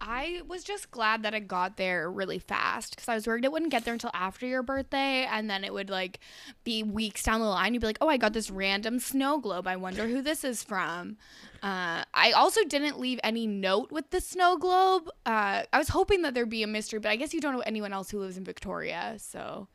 I 0.00 0.42
was 0.46 0.62
just 0.62 0.90
glad 0.90 1.22
that 1.24 1.34
it 1.34 1.48
got 1.48 1.76
there 1.76 2.10
really 2.10 2.38
fast 2.38 2.94
because 2.94 3.08
I 3.08 3.14
was 3.14 3.26
worried 3.26 3.44
it 3.44 3.50
wouldn't 3.50 3.72
get 3.72 3.84
there 3.84 3.94
until 3.94 4.12
after 4.14 4.46
your 4.46 4.62
birthday, 4.62 5.26
and 5.30 5.50
then 5.50 5.64
it 5.64 5.72
would 5.72 5.90
like 5.90 6.20
be 6.62 6.82
weeks 6.82 7.24
down 7.24 7.40
the 7.40 7.46
line. 7.46 7.74
You'd 7.74 7.80
be 7.80 7.86
like, 7.86 7.98
"Oh, 8.00 8.08
I 8.08 8.16
got 8.16 8.32
this 8.32 8.50
random 8.50 9.00
snow 9.00 9.38
globe. 9.38 9.66
I 9.66 9.76
wonder 9.76 10.06
who 10.06 10.22
this 10.22 10.44
is 10.44 10.62
from." 10.62 11.16
Uh, 11.62 12.04
I 12.14 12.32
also 12.32 12.62
didn't 12.64 13.00
leave 13.00 13.18
any 13.24 13.46
note 13.46 13.90
with 13.90 14.10
the 14.10 14.20
snow 14.20 14.56
globe. 14.56 15.08
Uh, 15.26 15.64
I 15.72 15.78
was 15.78 15.88
hoping 15.88 16.22
that 16.22 16.32
there'd 16.32 16.48
be 16.48 16.62
a 16.62 16.68
mystery, 16.68 17.00
but 17.00 17.10
I 17.10 17.16
guess 17.16 17.34
you 17.34 17.40
don't 17.40 17.54
know 17.54 17.60
anyone 17.60 17.92
else 17.92 18.10
who 18.10 18.20
lives 18.20 18.38
in 18.38 18.44
Victoria, 18.44 19.16
so 19.18 19.66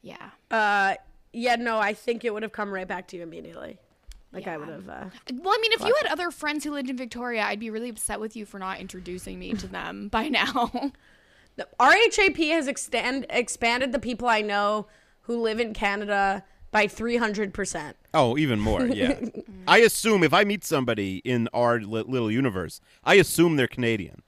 yeah. 0.00 0.30
Uh, 0.48 0.94
yeah, 1.36 1.56
no, 1.56 1.78
I 1.78 1.94
think 1.94 2.24
it 2.24 2.32
would 2.32 2.42
have 2.42 2.52
come 2.52 2.72
right 2.72 2.88
back 2.88 3.08
to 3.08 3.16
you 3.16 3.22
immediately. 3.22 3.78
Like 4.32 4.46
I 4.48 4.56
would 4.56 4.68
have. 4.68 4.88
Uh, 4.88 5.04
Well, 5.32 5.54
I 5.54 5.58
mean, 5.62 5.72
if 5.72 5.80
you 5.80 5.94
had 6.02 6.10
other 6.12 6.30
friends 6.30 6.64
who 6.64 6.72
lived 6.72 6.90
in 6.90 6.96
Victoria, 6.96 7.42
I'd 7.44 7.60
be 7.60 7.70
really 7.70 7.88
upset 7.88 8.20
with 8.20 8.36
you 8.36 8.44
for 8.44 8.58
not 8.58 8.80
introducing 8.80 9.38
me 9.38 9.52
to 9.54 9.66
them 9.66 10.08
by 10.18 10.28
now. 10.28 10.70
the 11.56 11.66
RHAP 11.80 12.48
has 12.50 12.66
extend 12.68 13.26
expanded 13.30 13.92
the 13.92 13.98
people 13.98 14.28
I 14.28 14.42
know 14.42 14.88
who 15.22 15.40
live 15.40 15.58
in 15.60 15.72
Canada 15.72 16.44
by 16.70 16.86
three 16.86 17.16
hundred 17.16 17.54
percent. 17.54 17.96
Oh, 18.12 18.36
even 18.36 18.60
more. 18.60 18.84
Yeah. 18.86 19.18
I 19.68 19.78
assume 19.78 20.22
if 20.22 20.34
I 20.34 20.44
meet 20.44 20.64
somebody 20.64 21.18
in 21.24 21.48
our 21.54 21.80
li- 21.80 22.04
little 22.06 22.30
universe, 22.30 22.80
I 23.04 23.14
assume 23.14 23.56
they're 23.56 23.66
Canadian 23.68 24.22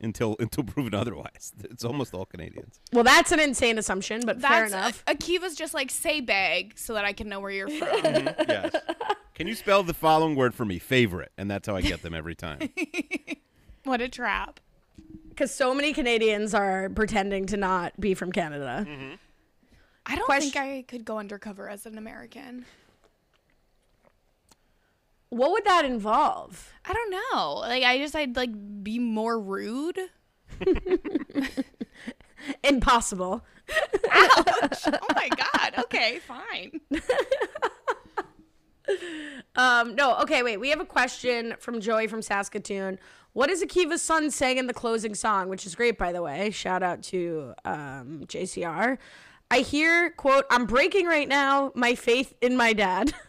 until 0.00 0.36
until 0.40 0.64
proven 0.64 0.94
otherwise. 0.94 1.52
It's 1.64 1.84
almost 1.84 2.14
all 2.14 2.24
Canadians. 2.26 2.80
Well, 2.92 3.04
that's 3.04 3.32
an 3.32 3.40
insane 3.40 3.78
assumption, 3.78 4.22
but 4.24 4.40
fair 4.40 4.68
That's 4.68 4.72
uh, 4.74 4.76
enough. 4.76 5.04
Akiva's 5.06 5.54
just 5.56 5.74
like 5.74 5.90
say 5.90 6.20
bag 6.20 6.74
so 6.78 6.94
that 6.94 7.04
I 7.04 7.12
can 7.12 7.28
know 7.28 7.40
where 7.40 7.50
you're 7.50 7.68
from. 7.78 7.88
Mm-hmm. 7.88 8.42
yes. 8.50 8.74
Can 9.34 9.46
you 9.46 9.54
spell 9.54 9.82
the 9.82 9.92
following 9.94 10.34
word 10.36 10.54
for 10.54 10.64
me? 10.64 10.78
Favorite, 10.78 11.32
and 11.36 11.50
that's 11.50 11.66
how 11.68 11.76
I 11.76 11.82
get 11.82 12.02
them 12.02 12.14
every 12.14 12.34
time. 12.34 12.70
what 13.84 14.00
a 14.00 14.08
trap. 14.08 14.60
Because 15.28 15.52
so 15.54 15.74
many 15.74 15.92
Canadians 15.92 16.54
are 16.54 16.88
pretending 16.88 17.44
to 17.46 17.58
not 17.58 17.98
be 18.00 18.14
from 18.14 18.32
Canada. 18.32 18.86
Mm-hmm. 18.88 19.14
I 20.06 20.16
don't 20.16 20.24
Question- 20.24 20.52
think 20.52 20.64
I 20.64 20.82
could 20.88 21.04
go 21.04 21.18
undercover 21.18 21.68
as 21.68 21.84
an 21.84 21.98
American. 21.98 22.64
What 25.36 25.52
would 25.52 25.64
that 25.64 25.84
involve? 25.84 26.72
I 26.84 26.92
don't 26.92 27.10
know. 27.10 27.54
Like 27.56 27.82
I 27.82 27.98
just 27.98 28.16
I'd 28.16 28.36
like 28.36 28.50
be 28.82 28.98
more 28.98 29.38
rude. 29.38 29.98
Impossible. 32.64 33.44
Ouch. 34.10 34.82
oh 34.86 35.06
my 35.14 35.28
god. 35.28 35.74
Okay, 35.84 36.20
fine. 36.20 36.80
Um, 39.56 39.94
no, 39.94 40.16
okay, 40.18 40.42
wait. 40.42 40.58
We 40.58 40.68
have 40.68 40.80
a 40.80 40.84
question 40.84 41.54
from 41.58 41.80
Joey 41.80 42.06
from 42.06 42.20
Saskatoon. 42.20 42.98
What 43.32 43.50
is 43.50 43.64
Akiva's 43.64 44.02
son 44.02 44.30
saying 44.30 44.58
in 44.58 44.66
the 44.66 44.74
closing 44.74 45.14
song? 45.14 45.48
Which 45.48 45.66
is 45.66 45.74
great, 45.74 45.98
by 45.98 46.12
the 46.12 46.22
way. 46.22 46.50
Shout 46.50 46.82
out 46.82 47.02
to 47.04 47.54
um, 47.64 48.22
JCR. 48.26 48.98
I 49.50 49.58
hear, 49.60 50.10
quote, 50.10 50.44
I'm 50.50 50.66
breaking 50.66 51.06
right 51.06 51.28
now, 51.28 51.72
my 51.74 51.94
faith 51.94 52.34
in 52.40 52.56
my 52.56 52.72
dad. 52.72 53.14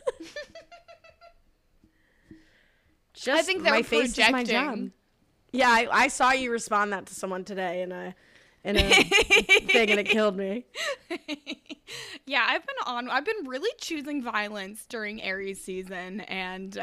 Just 3.17 3.39
I 3.39 3.41
think 3.41 3.63
they're 3.63 3.73
my 3.73 3.81
face 3.81 4.17
is 4.17 4.31
my 4.31 4.43
job. 4.43 4.89
Yeah, 5.51 5.69
I, 5.69 5.87
I 5.91 6.07
saw 6.07 6.31
you 6.31 6.51
respond 6.51 6.93
that 6.93 7.07
to 7.07 7.15
someone 7.15 7.43
today 7.43 7.81
and 7.81 7.93
I 7.93 8.15
in 8.63 8.77
a 8.77 8.89
thing 9.03 9.89
and 9.91 9.99
it 9.99 10.07
killed 10.07 10.37
me. 10.37 10.65
Yeah, 12.25 12.45
I've 12.45 12.65
been 12.65 12.75
on. 12.85 13.09
I've 13.09 13.23
been 13.23 13.47
really 13.47 13.71
choosing 13.79 14.21
violence 14.21 14.85
during 14.85 15.21
Aries 15.21 15.63
season, 15.63 16.19
and 16.21 16.77
uh, 16.77 16.81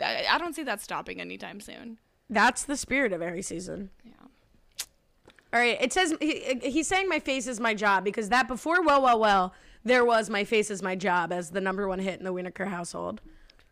I, 0.00 0.26
I 0.30 0.38
don't 0.38 0.54
see 0.54 0.62
that 0.62 0.80
stopping 0.80 1.20
anytime 1.20 1.60
soon. 1.60 1.98
That's 2.30 2.62
the 2.62 2.76
spirit 2.76 3.12
of 3.12 3.20
Aries 3.20 3.48
season. 3.48 3.90
Yeah. 4.04 4.12
All 5.52 5.58
right. 5.58 5.76
It 5.80 5.92
says 5.92 6.14
he, 6.20 6.60
he's 6.62 6.86
saying 6.86 7.08
my 7.08 7.18
face 7.18 7.48
is 7.48 7.58
my 7.58 7.74
job 7.74 8.04
because 8.04 8.28
that 8.28 8.46
before 8.46 8.80
well 8.82 9.02
well 9.02 9.18
well 9.18 9.52
there 9.84 10.04
was 10.04 10.30
my 10.30 10.44
face 10.44 10.70
is 10.70 10.82
my 10.82 10.94
job 10.94 11.32
as 11.32 11.50
the 11.50 11.60
number 11.60 11.88
one 11.88 11.98
hit 11.98 12.20
in 12.20 12.24
the 12.24 12.32
Winokur 12.32 12.68
household. 12.68 13.20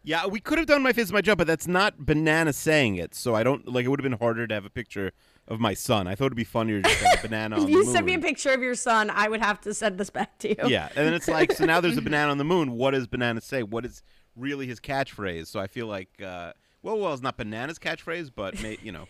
Yeah, 0.06 0.26
we 0.26 0.38
could 0.38 0.58
have 0.58 0.68
done 0.68 0.84
my 0.84 0.92
face 0.92 1.06
is 1.06 1.12
my 1.12 1.20
job, 1.20 1.36
but 1.36 1.48
that's 1.48 1.66
not 1.66 1.98
banana 1.98 2.52
saying 2.52 2.94
it. 2.94 3.12
So 3.12 3.34
I 3.34 3.42
don't 3.42 3.66
like. 3.66 3.84
It 3.84 3.88
would 3.88 3.98
have 3.98 4.08
been 4.08 4.18
harder 4.18 4.46
to 4.46 4.54
have 4.54 4.64
a 4.64 4.70
picture 4.70 5.10
of 5.48 5.58
my 5.58 5.74
son. 5.74 6.06
I 6.06 6.14
thought 6.14 6.26
it'd 6.26 6.36
be 6.36 6.44
funnier 6.44 6.80
to 6.80 6.88
have 6.88 7.18
a 7.18 7.22
banana 7.22 7.56
on 7.60 7.64
If 7.64 7.70
you 7.70 7.84
send 7.84 8.06
me 8.06 8.14
a 8.14 8.20
picture 8.20 8.52
of 8.52 8.62
your 8.62 8.76
son, 8.76 9.10
I 9.10 9.28
would 9.28 9.40
have 9.40 9.60
to 9.62 9.74
send 9.74 9.98
this 9.98 10.10
back 10.10 10.38
to 10.38 10.48
you. 10.48 10.68
Yeah, 10.68 10.88
and 10.94 11.04
then 11.04 11.12
it's 11.12 11.26
like, 11.26 11.50
so 11.50 11.64
now 11.64 11.80
there's 11.80 11.96
a 11.96 12.02
banana 12.10 12.30
on 12.30 12.38
the 12.38 12.44
moon. 12.44 12.72
What 12.72 12.92
does 12.92 13.08
banana 13.08 13.40
say? 13.40 13.64
What 13.64 13.84
is 13.84 14.00
really 14.36 14.68
his 14.68 14.78
catchphrase? 14.78 15.48
So 15.48 15.58
I 15.58 15.66
feel 15.66 15.88
like, 15.88 16.22
uh, 16.22 16.52
well, 16.82 17.00
well, 17.00 17.12
it's 17.12 17.20
not 17.20 17.36
bananas 17.36 17.80
catchphrase, 17.80 18.30
but 18.32 18.62
may, 18.62 18.78
you 18.80 18.92
know, 18.92 19.06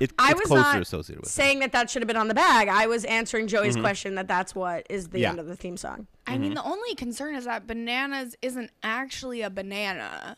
it, 0.00 0.12
I 0.18 0.32
it's 0.32 0.40
was 0.40 0.48
closer 0.48 0.62
not 0.62 0.82
associated 0.82 1.20
with. 1.22 1.30
it. 1.30 1.32
saying 1.32 1.60
that 1.60 1.72
that 1.72 1.90
should 1.90 2.02
have 2.02 2.06
been 2.06 2.16
on 2.16 2.28
the 2.28 2.34
bag. 2.34 2.68
I 2.68 2.86
was 2.86 3.04
answering 3.04 3.46
Joey's 3.46 3.74
mm-hmm. 3.74 3.82
question 3.82 4.14
that 4.16 4.28
that's 4.28 4.54
what 4.54 4.86
is 4.90 5.08
the 5.08 5.20
Yeah. 5.20 5.30
end 5.30 5.38
of 5.38 5.46
the 5.46 5.56
theme 5.56 5.76
song. 5.76 6.06
I 6.26 6.38
mean, 6.38 6.52
mm-hmm. 6.52 6.54
the 6.54 6.64
only 6.64 6.94
concern 6.94 7.34
is 7.34 7.44
that 7.44 7.66
bananas 7.66 8.34
isn't 8.42 8.70
actually 8.82 9.42
a 9.42 9.50
banana. 9.50 10.36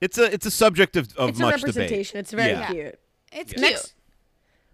It's 0.00 0.16
a 0.18 0.32
it's 0.32 0.46
a 0.46 0.50
subject 0.50 0.96
of, 0.96 1.14
of 1.16 1.30
It's 1.30 1.40
a 1.40 1.46
representation. 1.46 2.12
debate. 2.12 2.20
It's 2.20 2.32
very 2.32 2.50
Yeah. 2.50 2.66
cute. 2.70 2.98
It's 3.32 3.52
Yeah. 3.52 3.58
cute. 3.58 3.60
Next, 3.60 3.94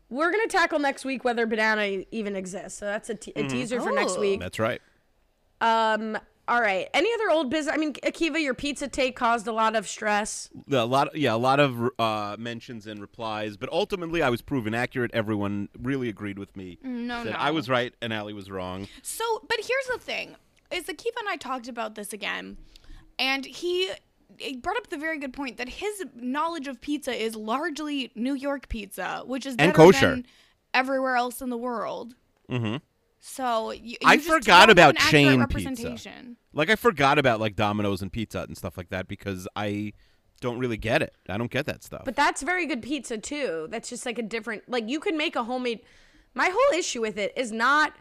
we're 0.08 0.30
gonna 0.30 0.46
tackle 0.46 0.78
next 0.78 1.04
week 1.04 1.24
whether 1.24 1.46
banana 1.46 2.04
even 2.10 2.36
exists. 2.36 2.78
So 2.78 2.86
that's 2.86 3.10
a, 3.10 3.14
te- 3.16 3.32
a 3.34 3.40
mm-hmm. 3.40 3.48
teaser 3.48 3.80
for 3.80 3.90
next 3.92 4.16
Oh. 4.16 4.20
week. 4.20 4.40
That's 4.40 4.58
right. 4.58 4.80
Um. 5.60 6.18
All 6.48 6.60
right. 6.60 6.88
Any 6.94 7.12
other 7.14 7.30
old 7.30 7.50
business? 7.50 7.74
I 7.74 7.78
mean, 7.78 7.94
Akiva, 7.94 8.40
your 8.40 8.54
pizza 8.54 8.86
take 8.86 9.16
caused 9.16 9.46
a 9.48 9.52
lot 9.52 9.74
of 9.74 9.88
stress. 9.88 10.48
A 10.70 10.84
lot, 10.84 11.16
yeah, 11.16 11.34
a 11.34 11.36
lot 11.36 11.58
of 11.58 11.90
uh, 11.98 12.36
mentions 12.38 12.86
and 12.86 13.00
replies, 13.00 13.56
but 13.56 13.68
ultimately 13.72 14.22
I 14.22 14.30
was 14.30 14.42
proven 14.42 14.72
accurate. 14.74 15.10
Everyone 15.12 15.68
really 15.82 16.08
agreed 16.08 16.38
with 16.38 16.56
me. 16.56 16.78
No, 16.82 17.24
Said 17.24 17.32
no. 17.32 17.38
I 17.38 17.50
was 17.50 17.68
right 17.68 17.92
and 18.00 18.12
Allie 18.12 18.32
was 18.32 18.48
wrong. 18.50 18.86
So, 19.02 19.24
but 19.48 19.58
here's 19.58 19.86
the 19.92 19.98
thing: 19.98 20.36
is 20.70 20.84
Akiva 20.84 21.18
and 21.18 21.28
I 21.28 21.36
talked 21.36 21.66
about 21.66 21.96
this 21.96 22.12
again, 22.12 22.58
and 23.18 23.44
he, 23.44 23.90
he 24.38 24.56
brought 24.56 24.76
up 24.76 24.88
the 24.88 24.98
very 24.98 25.18
good 25.18 25.32
point 25.32 25.56
that 25.56 25.68
his 25.68 26.04
knowledge 26.14 26.68
of 26.68 26.80
pizza 26.80 27.12
is 27.12 27.34
largely 27.34 28.12
New 28.14 28.34
York 28.34 28.68
pizza, 28.68 29.22
which 29.26 29.46
is 29.46 29.56
And 29.58 29.72
better 29.72 29.76
kosher. 29.76 30.10
than 30.10 30.26
everywhere 30.72 31.16
else 31.16 31.40
in 31.42 31.50
the 31.50 31.56
world. 31.56 32.14
hmm 32.48 32.76
So 33.28 33.72
you, 33.72 33.90
you 33.90 33.96
I 34.04 34.16
just 34.16 34.28
forgot 34.28 34.70
about 34.70 34.96
chain 34.96 35.26
pizza. 35.26 35.38
representation. 35.40 36.36
Like 36.52 36.70
I 36.70 36.76
forgot 36.76 37.18
about 37.18 37.40
like 37.40 37.56
Domino's 37.56 38.00
and 38.00 38.12
Pizza 38.12 38.38
Hut 38.38 38.48
and 38.48 38.56
stuff 38.56 38.76
like 38.76 38.90
that 38.90 39.08
because 39.08 39.48
I 39.56 39.94
don't 40.40 40.58
really 40.60 40.76
get 40.76 41.02
it. 41.02 41.12
I 41.28 41.36
don't 41.36 41.50
get 41.50 41.66
that 41.66 41.82
stuff. 41.82 42.02
But 42.04 42.14
that's 42.14 42.42
very 42.42 42.66
good 42.66 42.82
pizza 42.82 43.18
too. 43.18 43.66
That's 43.68 43.88
just 43.88 44.06
like 44.06 44.18
a 44.18 44.22
different. 44.22 44.68
Like 44.68 44.88
you 44.88 45.00
can 45.00 45.16
make 45.16 45.34
a 45.34 45.42
homemade. 45.42 45.80
My 46.34 46.50
whole 46.50 46.78
issue 46.78 47.00
with 47.00 47.18
it 47.18 47.32
is 47.36 47.50
not 47.50 47.94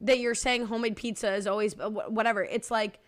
that 0.00 0.18
you're 0.18 0.34
saying 0.34 0.66
homemade 0.66 0.96
pizza 0.96 1.34
is 1.34 1.46
always 1.46 1.78
uh, 1.78 1.90
whatever. 1.90 2.42
It's 2.42 2.70
like, 2.70 3.00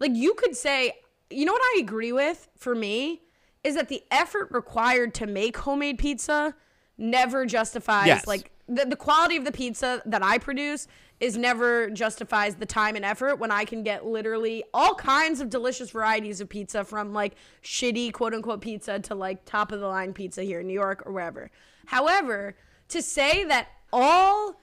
like 0.00 0.12
you 0.14 0.32
could 0.34 0.56
say, 0.56 0.94
you 1.28 1.44
know 1.44 1.52
what 1.52 1.62
I 1.62 1.80
agree 1.80 2.12
with 2.12 2.48
for 2.56 2.74
me 2.74 3.20
is 3.62 3.74
that 3.74 3.88
the 3.88 4.02
effort 4.10 4.48
required 4.50 5.12
to 5.14 5.26
make 5.26 5.58
homemade 5.58 5.98
pizza 5.98 6.54
never 6.96 7.44
justifies 7.44 8.06
Yes. 8.06 8.26
like 8.26 8.50
the, 8.74 8.86
the 8.86 8.96
quality 8.96 9.36
of 9.36 9.44
the 9.44 9.52
pizza 9.52 10.02
that 10.06 10.22
I 10.22 10.38
produce 10.38 10.86
is 11.20 11.36
never 11.36 11.88
justifies 11.90 12.56
the 12.56 12.66
time 12.66 12.96
and 12.96 13.04
effort 13.04 13.36
when 13.36 13.52
I 13.52 13.64
can 13.64 13.84
get 13.84 14.04
literally 14.04 14.64
all 14.74 14.94
kinds 14.94 15.40
of 15.40 15.50
delicious 15.50 15.90
varieties 15.90 16.40
of 16.40 16.48
pizza 16.48 16.82
from 16.84 17.12
like 17.12 17.36
shitty 17.62 18.12
quote 18.12 18.34
unquote 18.34 18.60
pizza 18.60 18.98
to 18.98 19.14
like 19.14 19.44
top 19.44 19.70
of 19.70 19.80
the 19.80 19.86
line 19.86 20.12
pizza 20.12 20.42
here 20.42 20.60
in 20.60 20.66
New 20.66 20.72
York 20.72 21.02
or 21.06 21.12
wherever. 21.12 21.50
However, 21.86 22.56
to 22.88 23.00
say 23.02 23.44
that 23.44 23.68
all 23.92 24.60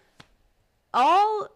all 0.94 1.48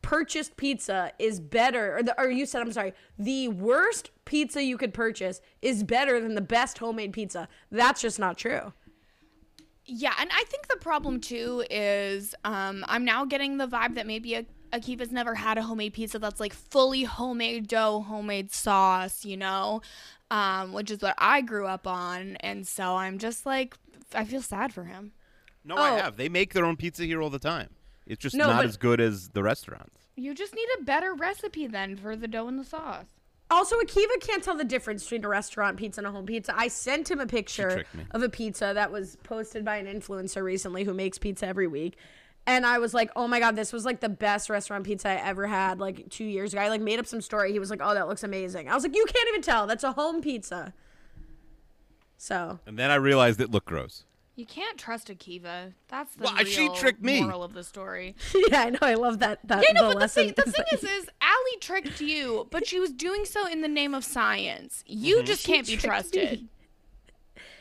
purchased 0.00 0.56
pizza 0.56 1.12
is 1.18 1.40
better 1.40 1.98
or, 1.98 2.02
the, 2.02 2.18
or 2.18 2.30
you 2.30 2.46
said 2.46 2.62
I'm 2.62 2.72
sorry, 2.72 2.94
the 3.18 3.48
worst 3.48 4.10
pizza 4.24 4.62
you 4.62 4.78
could 4.78 4.94
purchase 4.94 5.40
is 5.60 5.82
better 5.82 6.20
than 6.20 6.34
the 6.34 6.40
best 6.40 6.78
homemade 6.78 7.12
pizza. 7.12 7.48
That's 7.70 8.00
just 8.00 8.18
not 8.18 8.38
true. 8.38 8.72
Yeah, 9.86 10.14
and 10.18 10.30
I 10.32 10.42
think 10.44 10.66
the 10.68 10.76
problem 10.76 11.20
too 11.20 11.64
is 11.70 12.34
um, 12.44 12.84
I'm 12.88 13.04
now 13.04 13.24
getting 13.24 13.56
the 13.58 13.68
vibe 13.68 13.94
that 13.94 14.06
maybe 14.06 14.34
a- 14.34 14.46
Akiva's 14.72 15.12
never 15.12 15.34
had 15.36 15.58
a 15.58 15.62
homemade 15.62 15.92
pizza 15.92 16.18
that's 16.18 16.40
like 16.40 16.52
fully 16.52 17.04
homemade 17.04 17.68
dough, 17.68 18.00
homemade 18.00 18.50
sauce, 18.52 19.24
you 19.24 19.36
know, 19.36 19.82
um, 20.30 20.72
which 20.72 20.90
is 20.90 21.00
what 21.02 21.14
I 21.18 21.40
grew 21.40 21.66
up 21.66 21.86
on, 21.86 22.34
and 22.40 22.66
so 22.66 22.96
I'm 22.96 23.18
just 23.18 23.46
like, 23.46 23.76
I 24.12 24.24
feel 24.24 24.42
sad 24.42 24.72
for 24.74 24.84
him. 24.84 25.12
no, 25.64 25.76
I 25.76 25.90
Oh. 25.92 25.96
have. 25.96 26.16
They 26.16 26.28
make 26.28 26.52
their 26.52 26.64
own 26.64 26.76
pizza 26.76 27.04
here 27.04 27.22
all 27.22 27.30
the 27.30 27.38
time. 27.38 27.70
It's 28.06 28.20
just 28.22 28.34
No, 28.36 28.46
not 28.48 28.64
as 28.64 28.76
good 28.76 29.00
as 29.00 29.28
the 29.30 29.42
restaurants. 29.42 29.98
You 30.16 30.32
just 30.34 30.54
need 30.54 30.68
a 30.80 30.84
better 30.84 31.12
recipe 31.14 31.66
then 31.66 31.96
for 31.96 32.14
the 32.16 32.28
dough 32.28 32.46
and 32.48 32.58
the 32.58 32.64
sauce. 32.64 33.06
Also, 33.48 33.78
Akiva 33.80 34.20
can't 34.20 34.42
tell 34.42 34.56
the 34.56 34.64
difference 34.64 35.04
between 35.04 35.24
a 35.24 35.28
restaurant 35.28 35.76
pizza 35.76 36.00
and 36.00 36.06
a 36.06 36.10
home 36.10 36.26
pizza. 36.26 36.52
I 36.56 36.66
sent 36.66 37.10
him 37.10 37.20
a 37.20 37.26
picture 37.26 37.84
of 38.10 38.22
a 38.22 38.28
pizza 38.28 38.72
that 38.74 38.90
was 38.90 39.16
posted 39.22 39.64
by 39.64 39.76
an 39.76 39.86
influencer 39.86 40.42
recently 40.42 40.82
who 40.82 40.92
makes 40.92 41.16
pizza 41.16 41.46
every 41.46 41.68
week. 41.68 41.96
And 42.48 42.66
I 42.66 42.78
was 42.78 42.92
like, 42.94 43.10
oh 43.14 43.28
my 43.28 43.38
God, 43.38 43.54
this 43.56 43.72
was 43.72 43.84
like 43.84 44.00
the 44.00 44.08
best 44.08 44.50
restaurant 44.50 44.84
pizza 44.84 45.08
I 45.08 45.14
ever 45.14 45.46
had 45.46 45.78
like 45.80 46.08
two 46.10 46.24
years 46.24 46.52
ago. 46.52 46.62
I 46.62 46.68
like 46.68 46.80
made 46.80 46.98
up 46.98 47.06
some 47.06 47.20
story. 47.20 47.52
He 47.52 47.58
was 47.58 47.70
like, 47.70 47.80
oh, 47.82 47.94
that 47.94 48.08
looks 48.08 48.22
amazing. 48.24 48.68
I 48.68 48.74
was 48.74 48.82
like, 48.82 48.96
you 48.96 49.04
can't 49.06 49.28
even 49.28 49.42
tell. 49.42 49.66
That's 49.66 49.84
a 49.84 49.92
home 49.92 50.20
pizza. 50.20 50.72
So, 52.16 52.58
And 52.66 52.78
then 52.78 52.90
I 52.90 52.94
realized 52.96 53.40
it 53.40 53.50
looked 53.50 53.66
gross. 53.66 54.05
You 54.36 54.44
can't 54.44 54.76
trust 54.76 55.08
Akiva. 55.08 55.72
That's 55.88 56.14
the 56.14 56.24
Well, 56.24 56.44
she 56.44 56.68
tricked 56.68 57.02
me. 57.02 57.22
moral 57.22 57.42
of 57.42 57.54
the 57.54 57.64
story. 57.64 58.14
yeah, 58.50 58.64
I 58.64 58.70
know. 58.70 58.78
I 58.82 58.92
love 58.94 59.18
that. 59.20 59.40
that 59.44 59.64
Yeah, 59.66 59.72
no, 59.72 59.88
the 59.88 59.94
but 59.94 60.00
the 60.00 60.08
thing, 60.08 60.34
the 60.36 60.42
is 60.46 60.52
thing 60.54 60.64
that- 60.70 60.78
is, 60.78 60.84
is 60.84 61.08
Allie 61.22 61.58
tricked 61.60 62.02
you, 62.02 62.46
but 62.50 62.66
she 62.66 62.78
was 62.78 62.92
doing 62.92 63.24
so 63.24 63.46
in 63.48 63.62
the 63.62 63.68
name 63.68 63.94
of 63.94 64.04
science. 64.04 64.84
You 64.86 65.16
mm-hmm. 65.16 65.26
just 65.26 65.46
can't 65.46 65.66
be 65.66 65.78
trusted. 65.78 66.42
me. 66.42 66.48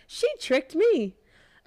She 0.05 0.27
tricked 0.39 0.75
me. 0.75 1.15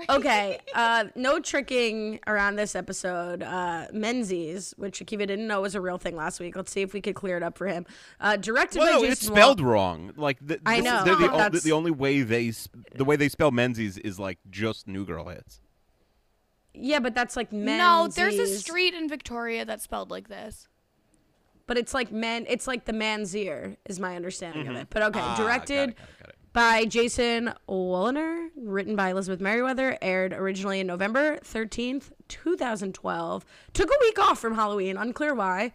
Okay, 0.08 0.58
uh, 0.74 1.06
no 1.16 1.40
tricking 1.40 2.20
around 2.26 2.56
this 2.56 2.76
episode. 2.76 3.42
Uh, 3.42 3.86
Menzies, 3.92 4.72
which 4.76 5.00
Akiva 5.00 5.26
didn't 5.26 5.46
know 5.48 5.60
was 5.62 5.74
a 5.74 5.80
real 5.80 5.98
thing 5.98 6.14
last 6.14 6.38
week. 6.38 6.54
Let's 6.54 6.70
see 6.70 6.82
if 6.82 6.92
we 6.92 7.00
could 7.00 7.14
clear 7.16 7.36
it 7.36 7.42
up 7.42 7.58
for 7.58 7.66
him. 7.66 7.84
Uh, 8.20 8.36
directed 8.36 8.78
Well, 8.78 8.86
by 8.88 8.92
no, 8.92 9.00
Jason 9.00 9.12
it's 9.12 9.26
spelled 9.26 9.60
Wall- 9.60 9.72
wrong. 9.72 10.12
Like 10.16 10.38
the, 10.40 10.60
I 10.64 10.80
know, 10.80 11.02
they're 11.04 11.16
the, 11.16 11.28
but 11.28 11.54
o- 11.54 11.58
the 11.58 11.72
only 11.72 11.90
way 11.90 12.22
they 12.22 12.52
the 12.94 13.04
way 13.04 13.16
they 13.16 13.28
spell 13.28 13.50
Menzies 13.50 13.98
is 13.98 14.18
like 14.20 14.38
just 14.50 14.86
New 14.86 15.04
Girl 15.04 15.24
hits. 15.28 15.60
Yeah, 16.74 17.00
but 17.00 17.14
that's 17.14 17.36
like 17.36 17.52
Menzies. 17.52 17.78
No, 17.78 18.08
there's 18.08 18.38
a 18.38 18.46
street 18.46 18.94
in 18.94 19.08
Victoria 19.08 19.64
that's 19.64 19.82
spelled 19.82 20.10
like 20.12 20.28
this. 20.28 20.68
but 21.66 21.76
it's 21.76 21.92
like 21.92 22.10
men. 22.12 22.46
It's 22.48 22.66
like 22.68 22.84
the 22.86 22.92
Manzier, 22.92 23.76
is 23.84 23.98
my 24.00 24.14
understanding 24.16 24.68
of 24.68 24.76
it. 24.76 24.86
But 24.90 25.02
okay, 25.02 25.20
Ah, 25.20 25.36
directed 25.36 25.74
got 25.74 25.88
it, 25.90 25.96
got 25.96 26.08
it. 26.17 26.17
By 26.52 26.86
Jason 26.86 27.52
Woliner, 27.68 28.48
written 28.56 28.96
by 28.96 29.10
Elizabeth 29.10 29.40
Meriwether, 29.40 29.98
aired 30.00 30.32
originally 30.32 30.80
in 30.80 30.86
November 30.86 31.38
13th, 31.38 32.10
2012. 32.28 33.44
Took 33.74 33.88
a 33.88 33.98
week 34.00 34.18
off 34.18 34.38
from 34.38 34.54
Halloween, 34.54 34.96
unclear 34.96 35.34
why. 35.34 35.74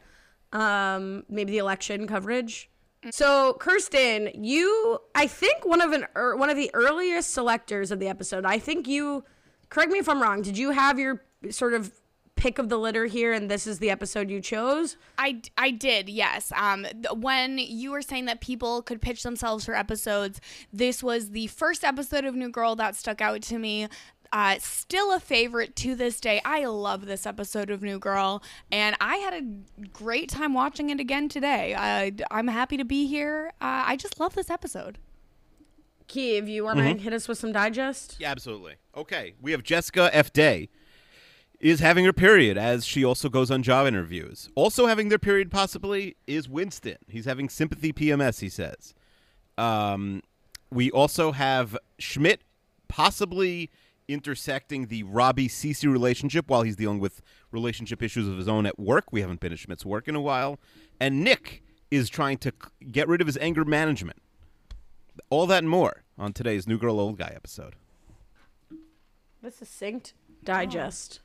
Um, 0.51 1.23
maybe 1.29 1.51
the 1.51 1.57
election 1.59 2.07
coverage. 2.07 2.69
So, 3.11 3.55
Kirsten, 3.59 4.29
you, 4.33 4.99
I 5.13 5.27
think 5.27 5.65
one 5.65 5.81
of 5.81 5.91
an 5.91 6.05
er, 6.15 6.35
one 6.35 6.49
of 6.49 6.55
the 6.55 6.71
earliest 6.73 7.31
selectors 7.31 7.91
of 7.91 7.99
the 7.99 8.07
episode. 8.07 8.45
I 8.45 8.59
think 8.59 8.87
you, 8.87 9.25
correct 9.69 9.91
me 9.91 9.99
if 9.99 10.07
I'm 10.07 10.21
wrong. 10.21 10.41
Did 10.41 10.57
you 10.57 10.71
have 10.71 10.97
your 10.97 11.23
sort 11.49 11.73
of 11.73 11.91
pick 12.35 12.57
of 12.59 12.69
the 12.69 12.77
litter 12.77 13.05
here, 13.05 13.31
and 13.33 13.49
this 13.49 13.65
is 13.67 13.79
the 13.79 13.89
episode 13.89 14.29
you 14.29 14.41
chose? 14.41 14.97
I, 15.17 15.41
I 15.57 15.71
did, 15.71 16.09
yes. 16.09 16.51
Um, 16.55 16.83
th- 16.83 17.13
when 17.15 17.57
you 17.57 17.91
were 17.91 18.01
saying 18.01 18.25
that 18.25 18.41
people 18.41 18.81
could 18.81 19.01
pitch 19.01 19.23
themselves 19.23 19.65
for 19.65 19.75
episodes, 19.75 20.41
this 20.71 21.01
was 21.03 21.29
the 21.31 21.47
first 21.47 21.83
episode 21.83 22.25
of 22.25 22.35
New 22.35 22.49
Girl 22.49 22.75
that 22.75 22.95
stuck 22.95 23.21
out 23.21 23.41
to 23.43 23.57
me. 23.59 23.87
Uh, 24.31 24.55
still 24.59 25.13
a 25.13 25.19
favorite 25.19 25.75
to 25.75 25.93
this 25.93 26.19
day. 26.19 26.41
I 26.43 26.65
love 26.65 27.05
this 27.05 27.27
episode 27.27 27.69
of 27.69 27.83
New 27.83 27.99
Girl, 27.99 28.41
and 28.71 28.95
I 28.99 29.17
had 29.17 29.33
a 29.35 29.87
great 29.93 30.27
time 30.29 30.55
watching 30.55 30.89
it 30.89 30.99
again 30.99 31.29
today. 31.29 31.75
I, 31.77 32.13
I'm 32.31 32.47
happy 32.47 32.75
to 32.77 32.83
be 32.85 33.05
here. 33.05 33.51
Uh, 33.61 33.83
I 33.85 33.95
just 33.95 34.19
love 34.19 34.33
this 34.33 34.49
episode. 34.49 34.97
Keeve, 36.07 36.47
you 36.49 36.63
want 36.63 36.79
to 36.79 36.83
Mm-hmm. 36.83 36.97
hit 36.99 37.13
us 37.13 37.27
with 37.27 37.37
some 37.37 37.51
digest? 37.51 38.17
Yeah, 38.19 38.31
absolutely. 38.31 38.73
Okay, 38.97 39.33
we 39.41 39.51
have 39.51 39.63
Jessica 39.63 40.09
F. 40.11 40.33
Day 40.33 40.69
is 41.63 41.79
having 41.79 42.03
her 42.03 42.11
period 42.11 42.57
as 42.57 42.85
she 42.85 43.05
also 43.05 43.29
goes 43.29 43.49
on 43.49 43.63
job 43.63 43.87
interviews. 43.87 44.49
Also 44.53 44.85
having 44.85 45.07
their 45.07 45.17
period 45.17 45.49
possibly 45.49 46.17
is 46.27 46.49
Winston. 46.49 46.97
He's 47.07 47.23
having 47.23 47.47
sympathy 47.47 47.93
PMS, 47.93 48.41
he 48.41 48.49
says. 48.49 48.93
Um, 49.57 50.21
we 50.69 50.91
also 50.91 51.31
have 51.31 51.77
Schmidt 51.97 52.41
possibly 52.89 53.71
intersecting 54.09 54.87
the 54.87 55.03
Robby 55.03 55.47
Cece 55.47 55.89
relationship 55.89 56.49
while 56.49 56.63
he's 56.63 56.75
dealing 56.75 56.99
with 56.99 57.21
relationship 57.49 58.03
issues 58.03 58.27
of 58.27 58.37
his 58.37 58.49
own 58.49 58.65
at 58.65 58.77
work. 58.77 59.05
We 59.13 59.21
haven't 59.21 59.39
been 59.39 59.53
at 59.53 59.59
Schmidt's 59.59 59.85
work 59.85 60.09
in 60.09 60.15
a 60.15 60.21
while. 60.21 60.59
And 60.99 61.23
Nick 61.23 61.63
is 61.89 62.09
trying 62.09 62.39
to 62.39 62.51
get 62.91 63.07
rid 63.07 63.21
of 63.21 63.27
his 63.27 63.37
anger 63.37 63.63
management. 63.63 64.21
All 65.29 65.47
that 65.47 65.59
and 65.59 65.69
more 65.69 66.03
on 66.17 66.33
today's 66.33 66.67
New 66.67 66.77
Girl 66.77 66.99
Old 66.99 67.17
Guy 67.17 67.31
episode. 67.33 67.75
This 69.41 69.61
is 69.61 69.69
succinct 69.69 70.13
digest. 70.43 71.21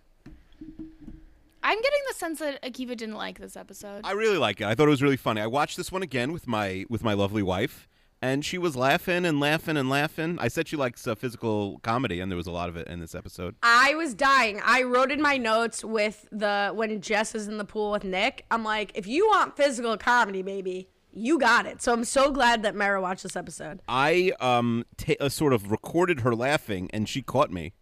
I'm 1.63 1.77
getting 1.83 2.01
the 2.09 2.15
sense 2.15 2.39
that 2.39 2.63
Akiva 2.63 2.97
didn't 2.97 3.17
like 3.17 3.39
this 3.39 3.57
episode. 3.57 4.03
I 4.05 4.13
really 4.13 4.39
like 4.39 4.61
it. 4.61 4.67
I 4.67 4.75
thought 4.75 4.87
it 4.87 4.91
was 4.91 5.03
really 5.03 5.17
funny. 5.17 5.41
I 5.41 5.47
watched 5.47 5.77
this 5.77 5.93
one 5.93 6.03
again 6.03 6.33
with 6.33 6.47
my 6.47 6.85
with 6.89 7.03
my 7.05 7.13
lovely 7.15 7.43
wife, 7.43 7.89
and 8.23 8.45
she 8.45 8.59
was 8.59 8.77
laughing 8.77 9.25
and 9.25 9.39
laughing 9.39 9.77
and 9.77 9.89
laughing. 9.91 10.39
I 10.41 10.49
said 10.49 10.69
she 10.69 10.77
likes 10.77 11.07
uh, 11.07 11.15
physical 11.15 11.79
comedy, 11.81 12.21
and 12.21 12.31
there 12.31 12.37
was 12.37 12.47
a 12.47 12.53
lot 12.53 12.69
of 12.69 12.77
it 12.77 12.89
in 12.89 13.01
this 13.01 13.15
episode. 13.15 13.57
I 13.63 13.95
was 13.95 14.15
dying. 14.15 14.61
I 14.65 14.83
wrote 14.83 15.11
in 15.11 15.21
my 15.21 15.37
notes 15.37 15.85
with 15.85 16.27
the 16.31 16.71
when 16.75 17.01
Jess 17.01 17.35
is 17.35 17.49
in 17.49 17.59
the 17.59 17.65
pool 17.65 17.91
with 17.91 18.05
Nick. 18.05 18.47
I'm 18.51 18.65
like, 18.65 18.93
if 18.95 19.07
you 19.07 19.27
want 19.29 19.57
physical 19.57 19.97
comedy, 19.99 20.43
baby, 20.43 20.89
you 21.13 21.39
got 21.39 21.67
it. 21.67 21.83
So 21.83 21.93
I'm 21.93 22.05
so 22.05 22.31
glad 22.31 22.63
that 22.63 22.75
Mara 22.75 23.01
watched 23.01 23.25
this 23.25 23.37
episode. 23.37 23.81
I 23.89 24.33
um 24.41 24.85
ta 24.97 25.15
uh, 25.21 25.29
sort 25.29 25.53
of 25.53 25.71
recorded 25.71 26.21
her 26.21 26.35
laughing, 26.35 26.89
and 26.93 27.09
she 27.09 27.21
caught 27.21 27.51
me, 27.51 27.75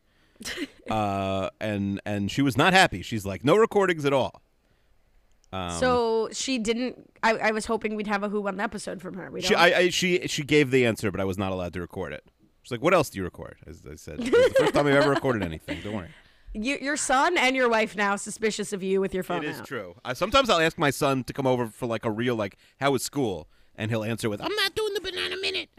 uh, 0.90 1.50
and 1.60 2.00
and 2.04 2.30
she 2.30 2.42
was 2.42 2.56
not 2.56 2.72
happy. 2.72 3.02
She's 3.02 3.26
like, 3.26 3.44
no 3.44 3.56
recordings 3.56 4.04
at 4.04 4.12
all. 4.12 4.42
Um, 5.52 5.70
so 5.78 6.28
she 6.32 6.58
didn't. 6.58 7.10
I, 7.22 7.36
I 7.36 7.50
was 7.52 7.66
hoping 7.66 7.94
we'd 7.94 8.08
have 8.08 8.22
a 8.22 8.28
Who 8.28 8.40
Won 8.40 8.56
the 8.56 8.62
episode 8.62 9.00
from 9.00 9.14
her. 9.14 9.30
We 9.30 9.40
don't. 9.40 9.48
she 9.48 9.54
I, 9.54 9.78
I 9.78 9.88
she 9.90 10.26
she 10.26 10.42
gave 10.42 10.70
the 10.70 10.84
answer, 10.84 11.10
but 11.10 11.20
I 11.20 11.24
was 11.24 11.38
not 11.38 11.52
allowed 11.52 11.72
to 11.74 11.80
record 11.80 12.12
it. 12.12 12.24
She's 12.62 12.72
like, 12.72 12.82
"What 12.82 12.94
else 12.94 13.10
do 13.10 13.18
you 13.18 13.24
record?" 13.24 13.56
As 13.66 13.86
I 13.90 13.94
said, 13.94 14.18
"This 14.18 14.28
is 14.28 14.52
the 14.52 14.54
first 14.58 14.74
time 14.74 14.86
I've 14.86 14.94
ever 14.94 15.10
recorded 15.10 15.42
anything. 15.42 15.78
Don't 15.82 15.94
worry." 15.94 16.08
you, 16.52 16.78
your 16.80 16.96
son 16.96 17.38
and 17.38 17.54
your 17.54 17.68
wife 17.68 17.96
now 17.96 18.16
suspicious 18.16 18.72
of 18.72 18.82
you 18.82 19.00
with 19.00 19.14
your 19.14 19.22
phone 19.22 19.44
It 19.44 19.50
is 19.50 19.60
out. 19.60 19.66
true. 19.66 19.94
Uh, 20.04 20.14
sometimes 20.14 20.50
I'll 20.50 20.60
ask 20.60 20.76
my 20.78 20.90
son 20.90 21.22
to 21.24 21.32
come 21.32 21.46
over 21.46 21.68
for 21.68 21.86
like 21.86 22.04
a 22.04 22.10
real 22.10 22.34
like, 22.34 22.56
"How 22.80 22.90
was 22.90 23.02
school?" 23.02 23.48
and 23.76 23.90
he'll 23.90 24.04
answer 24.04 24.28
with, 24.28 24.40
"I'm 24.42 24.54
not 24.56 24.74
doing 24.74 24.94
the 24.94 25.00
banana 25.00 25.36
minute." 25.36 25.70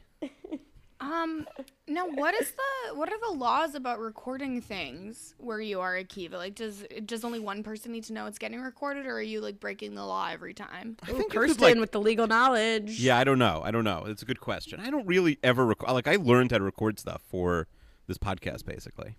Um, 1.09 1.47
now 1.87 2.05
what 2.07 2.35
is 2.35 2.51
the 2.51 2.95
what 2.95 3.09
are 3.11 3.19
the 3.29 3.37
laws 3.37 3.75
about 3.75 3.99
recording 3.99 4.59
things 4.61 5.35
where 5.37 5.61
you 5.61 5.79
are 5.79 5.95
Akiva? 5.95 6.33
Like, 6.33 6.55
does 6.55 6.83
does 7.05 7.23
only 7.23 7.39
one 7.39 7.63
person 7.63 7.91
need 7.93 8.03
to 8.05 8.13
know 8.13 8.25
it's 8.25 8.37
getting 8.37 8.59
recorded, 8.61 9.05
or 9.05 9.13
are 9.17 9.21
you 9.21 9.39
like 9.39 9.59
breaking 9.59 9.95
the 9.95 10.05
law 10.05 10.27
every 10.31 10.53
time? 10.53 10.97
I 11.07 11.11
Ooh, 11.11 11.17
think 11.17 11.31
Kirsten 11.31 11.61
like, 11.63 11.75
with 11.77 11.91
the 11.91 12.01
legal 12.01 12.27
knowledge. 12.27 12.99
yeah, 12.99 13.17
I 13.17 13.23
don't 13.23 13.39
know. 13.39 13.61
I 13.63 13.71
don't 13.71 13.83
know. 13.85 14.03
It's 14.07 14.21
a 14.21 14.25
good 14.25 14.41
question. 14.41 14.79
I 14.81 14.89
don't 14.89 15.07
really 15.07 15.37
ever 15.43 15.65
record. 15.65 15.91
Like, 15.91 16.07
I 16.07 16.15
learned 16.17 16.51
how 16.51 16.57
to 16.57 16.63
record 16.63 16.99
stuff 16.99 17.21
for 17.29 17.67
this 18.07 18.17
podcast, 18.17 18.65
basically. 18.65 19.15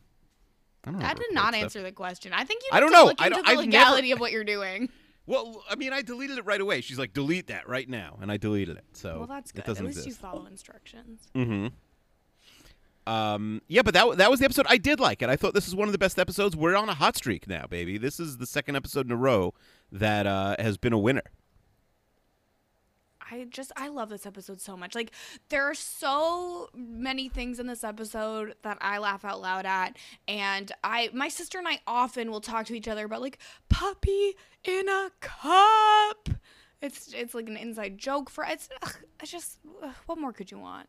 I 0.84 0.90
don't 0.90 1.00
know. 1.00 1.06
That 1.06 1.16
did 1.16 1.32
not 1.32 1.54
stuff. 1.54 1.62
answer 1.62 1.82
the 1.82 1.92
question. 1.92 2.32
I 2.34 2.44
think 2.44 2.62
you. 2.64 2.68
I 2.72 2.80
don't 2.80 2.90
to 2.90 2.96
know. 2.96 3.04
Look 3.06 3.20
I 3.20 3.26
into 3.26 3.36
don't- 3.36 3.44
the 3.46 3.50
I've 3.50 3.56
never- 3.56 3.66
legality 3.66 4.12
of 4.12 4.20
what 4.20 4.32
you're 4.32 4.44
doing. 4.44 4.90
Well, 5.28 5.62
I 5.68 5.76
mean, 5.76 5.92
I 5.92 6.00
deleted 6.00 6.38
it 6.38 6.46
right 6.46 6.60
away. 6.60 6.80
She's 6.80 6.98
like, 6.98 7.12
"Delete 7.12 7.48
that 7.48 7.68
right 7.68 7.86
now," 7.86 8.18
and 8.22 8.32
I 8.32 8.38
deleted 8.38 8.78
it. 8.78 8.84
So 8.94 9.18
Well, 9.18 9.26
that's 9.26 9.52
good. 9.52 9.60
It 9.60 9.66
doesn't 9.66 9.86
At 9.86 9.94
least 9.94 10.06
you 10.06 10.14
follow 10.14 10.46
instructions. 10.46 11.28
Mm-hmm. 11.34 11.66
Um, 13.12 13.60
yeah, 13.68 13.82
but 13.82 13.92
that 13.92 14.16
that 14.16 14.30
was 14.30 14.40
the 14.40 14.46
episode. 14.46 14.64
I 14.70 14.78
did 14.78 15.00
like 15.00 15.20
it. 15.20 15.28
I 15.28 15.36
thought 15.36 15.52
this 15.52 15.68
is 15.68 15.74
one 15.74 15.86
of 15.86 15.92
the 15.92 15.98
best 15.98 16.18
episodes. 16.18 16.56
We're 16.56 16.76
on 16.76 16.88
a 16.88 16.94
hot 16.94 17.14
streak 17.14 17.46
now, 17.46 17.66
baby. 17.66 17.98
This 17.98 18.18
is 18.18 18.38
the 18.38 18.46
second 18.46 18.76
episode 18.76 19.04
in 19.04 19.12
a 19.12 19.16
row 19.16 19.52
that 19.92 20.26
uh, 20.26 20.56
has 20.58 20.78
been 20.78 20.94
a 20.94 20.98
winner. 20.98 21.22
I 23.30 23.46
just 23.50 23.72
I 23.76 23.88
love 23.88 24.08
this 24.08 24.26
episode 24.26 24.60
so 24.60 24.76
much. 24.76 24.94
Like 24.94 25.12
there 25.48 25.64
are 25.64 25.74
so 25.74 26.68
many 26.74 27.28
things 27.28 27.58
in 27.60 27.66
this 27.66 27.84
episode 27.84 28.54
that 28.62 28.78
I 28.80 28.98
laugh 28.98 29.24
out 29.24 29.40
loud 29.40 29.66
at 29.66 29.96
and 30.26 30.70
I 30.82 31.10
my 31.12 31.28
sister 31.28 31.58
and 31.58 31.68
I 31.68 31.80
often 31.86 32.30
will 32.30 32.40
talk 32.40 32.66
to 32.66 32.74
each 32.74 32.88
other 32.88 33.04
about 33.06 33.20
like 33.20 33.38
puppy 33.68 34.34
in 34.64 34.88
a 34.88 35.10
cup. 35.20 36.28
It's 36.80 37.12
it's 37.12 37.34
like 37.34 37.48
an 37.48 37.56
inside 37.56 37.98
joke 37.98 38.30
for 38.30 38.44
it's 38.44 38.68
ugh, 38.82 38.96
it's 39.20 39.30
just 39.30 39.58
ugh, 39.82 39.94
what 40.06 40.18
more 40.18 40.32
could 40.32 40.50
you 40.50 40.58
want? 40.58 40.88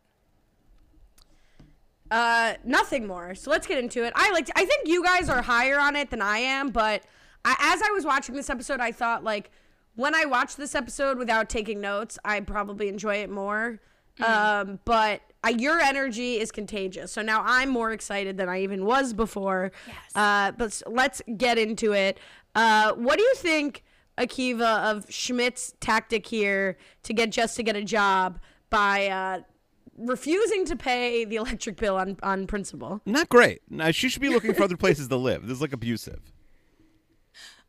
Uh, 2.11 2.55
nothing 2.63 3.05
more. 3.05 3.35
So 3.35 3.51
let's 3.51 3.67
get 3.67 3.77
into 3.77 4.03
it. 4.03 4.13
I 4.15 4.31
like. 4.31 4.49
I 4.55 4.65
think 4.65 4.87
you 4.87 5.03
guys 5.03 5.29
are 5.29 5.41
higher 5.41 5.79
on 5.79 5.95
it 5.95 6.09
than 6.09 6.21
I 6.21 6.39
am, 6.39 6.69
but 6.69 7.03
I, 7.45 7.55
as 7.59 7.81
I 7.83 7.91
was 7.91 8.03
watching 8.03 8.35
this 8.35 8.49
episode, 8.49 8.79
I 8.79 8.91
thought 8.91 9.23
like 9.23 9.51
when 9.99 10.15
I 10.15 10.23
watch 10.23 10.55
this 10.55 10.75
episode 10.75 11.17
without 11.17 11.49
taking 11.49 11.81
notes, 11.81 12.17
I 12.23 12.39
probably 12.39 12.88
enjoy 12.88 13.15
it 13.15 13.29
more. 13.29 13.79
Um, 14.25 14.79
but 14.85 15.21
I, 15.43 15.49
your 15.49 15.79
energy 15.79 16.39
is 16.39 16.51
contagious. 16.51 17.12
So 17.12 17.21
now 17.21 17.43
I'm 17.45 17.69
more 17.69 17.91
excited 17.91 18.38
than 18.38 18.47
I 18.47 18.62
even 18.62 18.85
was 18.85 19.13
before. 19.13 19.71
Yes. 19.88 20.15
Uh, 20.15 20.51
but 20.57 20.81
let's 20.88 21.21
get 21.38 21.57
into 21.57 21.93
it. 21.93 22.17
Uh, 22.55 22.93
what 22.93 23.17
do 23.17 23.23
you 23.23 23.33
think, 23.35 23.83
Akiva, 24.17 24.89
of 24.89 25.05
Schmidt's 25.09 25.73
tactic 25.81 26.25
here 26.25 26.77
to 27.03 27.13
get 27.13 27.29
just 27.29 27.57
to 27.57 27.63
get 27.63 27.75
a 27.75 27.83
job 27.83 28.39
by 28.69 29.07
uh, 29.07 29.41
refusing 29.97 30.65
to 30.65 30.77
pay 30.77 31.25
the 31.25 31.35
electric 31.38 31.75
bill 31.75 31.97
on, 31.97 32.17
on 32.23 32.47
principle? 32.47 33.01
Not 33.05 33.27
great. 33.27 33.62
No, 33.69 33.91
she 33.91 34.07
should 34.07 34.21
be 34.21 34.29
looking 34.29 34.53
for 34.53 34.63
other 34.63 34.77
places 34.77 35.09
to 35.09 35.17
live. 35.17 35.43
This 35.43 35.57
is 35.57 35.62
like 35.62 35.73
abusive. 35.73 36.21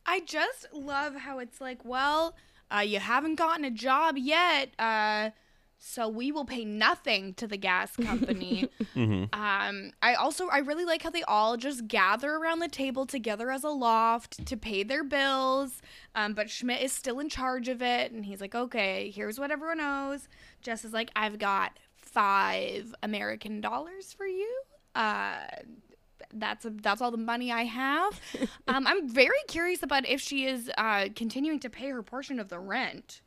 I 0.05 0.21
just 0.21 0.67
love 0.73 1.15
how 1.15 1.39
it's 1.39 1.61
like, 1.61 1.83
well, 1.85 2.35
uh, 2.73 2.79
you 2.79 2.99
haven't 2.99 3.35
gotten 3.35 3.65
a 3.65 3.71
job 3.71 4.17
yet, 4.17 4.69
uh, 4.79 5.31
so 5.77 6.07
we 6.07 6.31
will 6.31 6.45
pay 6.45 6.63
nothing 6.63 7.33
to 7.35 7.47
the 7.47 7.57
gas 7.57 7.95
company. 7.95 8.69
Um, 9.33 9.91
I 10.01 10.13
also 10.15 10.47
I 10.49 10.59
really 10.59 10.83
like 10.85 11.01
how 11.01 11.09
they 11.09 11.23
all 11.23 11.55
just 11.55 11.87
gather 11.87 12.31
around 12.35 12.59
the 12.59 12.67
table 12.67 13.05
together 13.05 13.49
as 13.49 13.63
a 13.63 13.69
loft 13.69 14.45
to 14.45 14.57
pay 14.57 14.83
their 14.83 15.03
bills. 15.03 15.81
Um, 16.13 16.33
but 16.33 16.49
Schmidt 16.49 16.81
is 16.81 16.91
still 16.91 17.19
in 17.19 17.29
charge 17.29 17.67
of 17.69 17.81
it, 17.81 18.11
and 18.11 18.25
he's 18.25 18.41
like, 18.41 18.53
okay, 18.53 19.09
here's 19.15 19.39
what 19.39 19.49
everyone 19.49 19.79
owes. 19.79 20.27
Jess 20.61 20.83
is 20.83 20.91
like, 20.93 21.09
I've 21.15 21.39
got 21.39 21.79
five 21.95 22.93
American 23.01 23.61
dollars 23.61 24.13
for 24.13 24.25
you. 24.27 24.61
Uh, 24.93 25.45
that's 26.33 26.65
that's 26.81 27.01
all 27.01 27.11
the 27.11 27.17
money 27.17 27.51
I 27.51 27.63
have. 27.63 28.19
um, 28.67 28.87
I'm 28.87 29.09
very 29.09 29.41
curious 29.47 29.83
about 29.83 30.07
if 30.07 30.21
she 30.21 30.45
is 30.45 30.69
uh, 30.77 31.09
continuing 31.15 31.59
to 31.59 31.69
pay 31.69 31.89
her 31.89 32.03
portion 32.03 32.39
of 32.39 32.49
the 32.49 32.59
rent. 32.59 33.21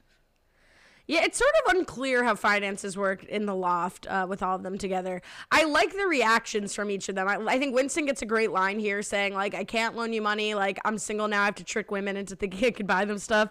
Yeah, 1.06 1.22
it's 1.22 1.36
sort 1.36 1.52
of 1.66 1.74
unclear 1.76 2.24
how 2.24 2.34
finances 2.34 2.96
work 2.96 3.24
in 3.24 3.44
the 3.44 3.54
loft 3.54 4.06
uh, 4.06 4.26
with 4.26 4.42
all 4.42 4.56
of 4.56 4.62
them 4.62 4.78
together. 4.78 5.20
I 5.52 5.64
like 5.64 5.92
the 5.92 6.06
reactions 6.06 6.74
from 6.74 6.90
each 6.90 7.10
of 7.10 7.14
them. 7.14 7.28
I, 7.28 7.36
I 7.36 7.58
think 7.58 7.74
Winston 7.74 8.06
gets 8.06 8.22
a 8.22 8.26
great 8.26 8.52
line 8.52 8.78
here 8.78 9.02
saying, 9.02 9.34
like, 9.34 9.54
I 9.54 9.64
can't 9.64 9.94
loan 9.94 10.14
you 10.14 10.22
money. 10.22 10.54
Like, 10.54 10.78
I'm 10.82 10.96
single 10.96 11.28
now. 11.28 11.42
I 11.42 11.44
have 11.44 11.56
to 11.56 11.64
trick 11.64 11.90
women 11.90 12.16
into 12.16 12.36
thinking 12.36 12.66
I 12.66 12.70
could 12.70 12.86
buy 12.86 13.04
them 13.04 13.18
stuff. 13.18 13.50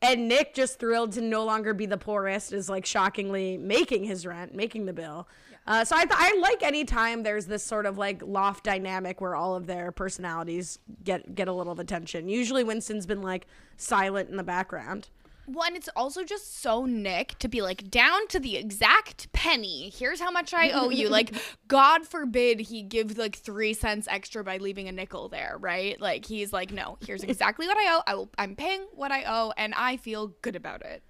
And 0.00 0.28
Nick, 0.28 0.54
just 0.54 0.78
thrilled 0.78 1.12
to 1.12 1.20
no 1.20 1.44
longer 1.44 1.74
be 1.74 1.84
the 1.84 1.98
poorest, 1.98 2.54
is 2.54 2.70
like 2.70 2.86
shockingly 2.86 3.58
making 3.58 4.04
his 4.04 4.24
rent, 4.24 4.54
making 4.54 4.86
the 4.86 4.94
bill. 4.94 5.28
Uh, 5.66 5.84
so 5.84 5.96
I, 5.96 6.04
th- 6.04 6.14
I 6.18 6.38
like 6.40 6.62
any 6.62 6.84
time 6.84 7.22
there's 7.22 7.46
this 7.46 7.64
sort 7.64 7.86
of 7.86 7.96
like 7.96 8.22
loft 8.22 8.64
dynamic 8.64 9.20
where 9.20 9.34
all 9.34 9.54
of 9.54 9.66
their 9.66 9.92
personalities 9.92 10.78
get 11.02 11.34
get 11.34 11.48
a 11.48 11.52
little 11.52 11.72
of 11.72 11.78
attention. 11.78 12.28
Usually 12.28 12.62
Winston's 12.62 13.06
been 13.06 13.22
like 13.22 13.46
silent 13.76 14.28
in 14.28 14.36
the 14.36 14.42
background. 14.42 15.08
Well, 15.46 15.66
and 15.66 15.76
it's 15.76 15.90
also 15.94 16.24
just 16.24 16.62
so 16.62 16.86
Nick 16.86 17.38
to 17.40 17.48
be 17.48 17.60
like 17.60 17.90
down 17.90 18.26
to 18.28 18.40
the 18.40 18.56
exact 18.56 19.30
penny. 19.32 19.90
Here's 19.94 20.20
how 20.20 20.30
much 20.30 20.54
I 20.54 20.70
owe 20.70 20.88
you. 20.88 21.08
like, 21.10 21.34
God 21.68 22.06
forbid 22.06 22.60
he 22.60 22.82
give 22.82 23.18
like 23.18 23.36
three 23.36 23.74
cents 23.74 24.08
extra 24.10 24.42
by 24.42 24.56
leaving 24.56 24.88
a 24.88 24.92
nickel 24.92 25.28
there, 25.28 25.56
right? 25.60 26.00
Like 26.00 26.24
he's 26.24 26.52
like, 26.52 26.72
no, 26.72 26.96
here's 27.06 27.22
exactly 27.22 27.66
what 27.66 27.76
I 27.76 27.94
owe. 27.94 28.02
I 28.06 28.14
will, 28.14 28.30
I'm 28.38 28.56
paying 28.56 28.86
what 28.94 29.12
I 29.12 29.24
owe, 29.24 29.52
and 29.56 29.74
I 29.74 29.98
feel 29.98 30.28
good 30.40 30.56
about 30.56 30.82
it. 30.82 31.02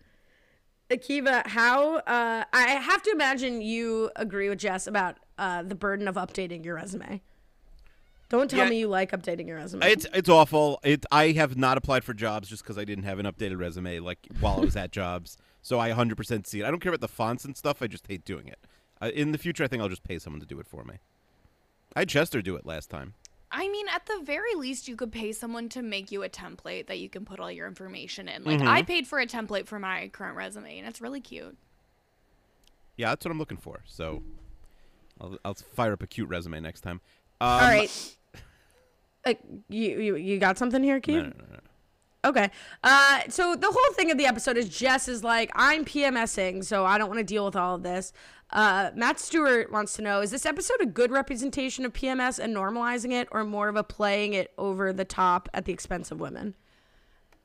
Akiva, 0.98 1.46
how 1.46 1.96
uh, 1.96 2.44
I 2.52 2.62
have 2.72 3.02
to 3.02 3.11
imagine 3.11 3.61
you 3.61 4.11
agree 4.16 4.48
with 4.48 4.59
Jess 4.59 4.87
about 4.87 5.16
uh, 5.38 5.62
the 5.62 5.74
burden 5.74 6.07
of 6.09 6.14
updating 6.16 6.64
your 6.64 6.76
resume. 6.76 7.20
Don't 8.28 8.50
tell 8.50 8.64
Yeah. 8.64 8.70
me 8.70 8.78
you 8.80 8.88
like 8.88 9.12
updating 9.12 9.46
your 9.46 9.57
resume. 9.59 9.87
It's 9.87 10.07
it's 10.14 10.28
awful. 10.28 10.80
It 10.83 11.04
I 11.12 11.33
have 11.33 11.57
not 11.57 11.76
applied 11.76 12.04
for 12.04 12.14
jobs 12.14 12.48
just 12.48 12.62
because 12.62 12.78
I 12.78 12.85
didn't 12.85 13.04
have 13.04 13.18
an 13.18 13.26
updated 13.26 13.59
resume 13.59 13.98
like 14.00 14.18
while 14.40 14.59
I 14.59 14.61
was 14.64 14.76
at 14.76 14.90
jobs. 14.92 15.37
So 15.62 15.78
I 15.80 15.90
100% 15.90 16.46
see 16.46 16.61
it. 16.61 16.64
I 16.66 16.70
don't 16.70 16.80
care 16.80 16.90
about 16.90 17.00
the 17.00 17.09
fonts 17.09 17.44
and 17.44 17.57
stuff. 17.57 17.80
I 17.80 17.87
just 17.87 18.07
hate 18.07 18.24
doing 18.24 18.48
it. 18.48 18.59
Uh, 19.00 19.11
in 19.14 19.33
the 19.33 19.38
future, 19.38 19.64
I 19.64 19.68
think 19.68 19.83
I'll 19.83 19.88
just 19.88 20.04
pay 20.04 20.18
someone 20.18 20.40
to 20.40 20.46
do 20.46 20.59
it 20.61 20.66
for 20.66 20.85
me. 20.85 20.96
I 21.96 22.00
had 22.00 22.09
Chester 22.09 22.42
do 22.42 22.54
it 22.57 22.66
last 22.66 22.90
time. 22.90 23.14
I 23.56 23.68
mean, 23.68 23.86
at 23.94 24.04
the 24.06 24.20
very 24.24 24.54
least, 24.56 24.88
you 24.88 24.96
could 24.96 25.12
pay 25.12 25.30
someone 25.32 25.68
to 25.70 25.80
make 25.82 26.10
you 26.10 26.24
a 26.24 26.28
template 26.28 26.88
that 26.88 26.98
you 26.98 27.08
can 27.08 27.24
put 27.24 27.38
all 27.38 27.50
your 27.52 27.68
information 27.68 28.28
in. 28.28 28.42
Like, 28.42 28.58
Mm-hmm. 28.58 28.68
I 28.68 28.82
paid 28.82 29.06
for 29.06 29.20
a 29.20 29.26
template 29.26 29.66
for 29.66 29.78
my 29.78 30.08
current 30.08 30.36
resume, 30.36 30.78
and 30.78 30.88
it's 30.88 31.00
really 31.00 31.20
cute. 31.20 31.56
Yeah, 32.96 33.10
that's 33.10 33.24
what 33.24 33.30
I'm 33.30 33.38
looking 33.38 33.56
for. 33.56 33.82
So 33.86 34.22
I'll 35.20 35.38
I'll 35.44 35.54
fire 35.54 35.92
up 35.92 36.02
a 36.02 36.06
cute 36.06 36.28
resume 36.28 36.60
next 36.60 36.80
time. 36.82 37.00
Um, 37.40 37.48
All 37.48 37.60
right. 37.60 38.16
Uh, 39.24 39.34
you, 39.68 40.00
you 40.00 40.16
you 40.16 40.38
got 40.38 40.58
something 40.58 40.82
here, 40.82 41.00
Keith? 41.00 41.16
No, 41.16 41.22
no, 41.22 41.28
no, 41.28 41.44
no. 41.54 41.60
Okay. 42.24 42.50
Uh, 42.82 43.20
so 43.28 43.54
the 43.54 43.70
whole 43.70 43.94
thing 43.94 44.10
of 44.10 44.18
the 44.18 44.26
episode 44.26 44.56
is 44.56 44.68
Jess 44.68 45.08
is 45.08 45.22
like, 45.22 45.50
I'm 45.54 45.84
PMSing, 45.84 46.64
so 46.64 46.84
I 46.86 46.96
don't 46.98 47.08
want 47.08 47.18
to 47.18 47.24
deal 47.24 47.44
with 47.44 47.54
all 47.56 47.74
of 47.74 47.82
this. 47.82 48.12
Uh, 48.54 48.92
Matt 48.94 49.18
Stewart 49.18 49.72
wants 49.72 49.94
to 49.94 50.02
know: 50.02 50.20
Is 50.20 50.30
this 50.30 50.46
episode 50.46 50.80
a 50.80 50.86
good 50.86 51.10
representation 51.10 51.84
of 51.84 51.92
PMS 51.92 52.38
and 52.38 52.54
normalizing 52.54 53.12
it, 53.12 53.28
or 53.32 53.44
more 53.44 53.68
of 53.68 53.76
a 53.76 53.82
playing 53.82 54.32
it 54.32 54.52
over 54.56 54.92
the 54.92 55.04
top 55.04 55.48
at 55.52 55.64
the 55.64 55.72
expense 55.72 56.12
of 56.12 56.20
women? 56.20 56.54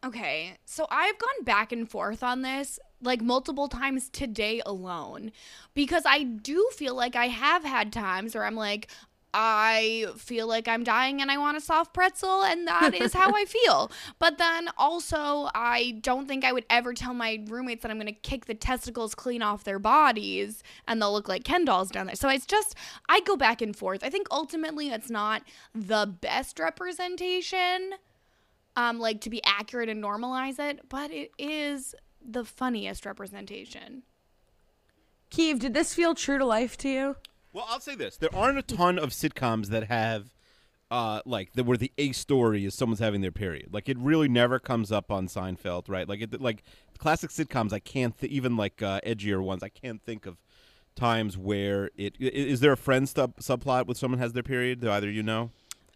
Okay, 0.05 0.53
so 0.63 0.87
I've 0.89 1.17
gone 1.17 1.43
back 1.43 1.73
and 1.73 1.89
forth 1.89 2.23
on 2.23 2.41
this 2.41 2.79
like 3.01 3.21
multiple 3.21 3.67
times 3.67 4.09
today 4.09 4.61
alone 4.65 5.31
because 5.73 6.03
I 6.05 6.23
do 6.23 6.69
feel 6.73 6.95
like 6.95 7.15
I 7.15 7.27
have 7.27 7.63
had 7.63 7.91
times 7.91 8.35
where 8.35 8.45
I'm 8.45 8.55
like, 8.55 8.87
I 9.33 10.07
feel 10.17 10.47
like 10.47 10.67
I'm 10.67 10.83
dying 10.83 11.21
and 11.21 11.29
I 11.29 11.37
want 11.37 11.57
a 11.57 11.61
soft 11.61 11.93
pretzel, 11.93 12.43
and 12.43 12.67
that 12.67 12.95
is 12.95 13.13
how 13.13 13.33
I 13.33 13.45
feel. 13.45 13.91
But 14.17 14.37
then 14.37 14.69
also, 14.77 15.49
I 15.55 15.99
don't 16.01 16.27
think 16.27 16.43
I 16.43 16.51
would 16.51 16.65
ever 16.69 16.93
tell 16.93 17.13
my 17.13 17.43
roommates 17.47 17.83
that 17.83 17.91
I'm 17.91 17.97
going 17.97 18.13
to 18.13 18.19
kick 18.19 18.45
the 18.45 18.53
testicles 18.53 19.15
clean 19.15 19.41
off 19.41 19.63
their 19.63 19.79
bodies 19.79 20.63
and 20.87 21.01
they'll 21.01 21.11
look 21.11 21.29
like 21.29 21.43
Ken 21.43 21.63
dolls 21.63 21.89
down 21.89 22.07
there. 22.07 22.15
So 22.15 22.27
it's 22.27 22.45
just, 22.45 22.75
I 23.07 23.21
go 23.21 23.37
back 23.37 23.61
and 23.61 23.75
forth. 23.75 24.03
I 24.03 24.09
think 24.09 24.27
ultimately 24.31 24.89
it's 24.89 25.09
not 25.09 25.43
the 25.73 26.05
best 26.05 26.59
representation, 26.59 27.93
um, 28.75 28.99
like 28.99 29.21
to 29.21 29.29
be 29.29 29.41
accurate 29.45 29.89
and 29.89 30.03
normalize 30.03 30.59
it, 30.59 30.89
but 30.89 31.11
it 31.11 31.31
is 31.37 31.95
the 32.21 32.43
funniest 32.43 33.05
representation. 33.05 34.03
Keeve, 35.31 35.59
did 35.59 35.73
this 35.73 35.93
feel 35.93 36.15
true 36.15 36.37
to 36.37 36.45
life 36.45 36.77
to 36.77 36.89
you? 36.89 37.15
Well, 37.51 37.65
I'll 37.67 37.79
say 37.79 37.95
this: 37.95 38.17
there 38.17 38.33
aren't 38.33 38.57
a 38.57 38.62
ton 38.62 38.99
of 38.99 39.09
sitcoms 39.09 39.67
that 39.67 39.85
have, 39.85 40.35
uh, 40.91 41.21
like 41.25 41.53
that 41.53 41.65
where 41.65 41.77
the 41.77 41.91
A 41.97 42.12
story 42.12 42.65
is 42.65 42.75
someone's 42.75 42.99
having 42.99 43.21
their 43.21 43.31
period. 43.31 43.73
Like 43.73 43.89
it 43.89 43.97
really 43.97 44.27
never 44.27 44.59
comes 44.59 44.91
up 44.91 45.12
on 45.12 45.27
Seinfeld, 45.27 45.89
right? 45.89 46.07
Like 46.07 46.21
it, 46.21 46.41
like 46.41 46.63
classic 46.97 47.31
sitcoms. 47.31 47.73
I 47.73 47.79
can't 47.79 48.17
th- 48.17 48.31
even 48.31 48.55
like 48.55 48.81
uh, 48.81 49.01
edgier 49.05 49.41
ones. 49.41 49.63
I 49.63 49.69
can't 49.69 50.01
think 50.03 50.25
of 50.25 50.38
times 50.95 51.38
where 51.38 51.89
it 51.95 52.15
is 52.19 52.59
there 52.59 52.73
a 52.73 52.77
friend 52.77 53.07
sub- 53.07 53.38
subplot 53.38 53.88
with 53.88 53.97
someone 53.97 54.19
has 54.19 54.33
their 54.33 54.43
period. 54.43 54.81
Do 54.81 54.91
either 54.91 55.09
you 55.09 55.23
know? 55.23 55.51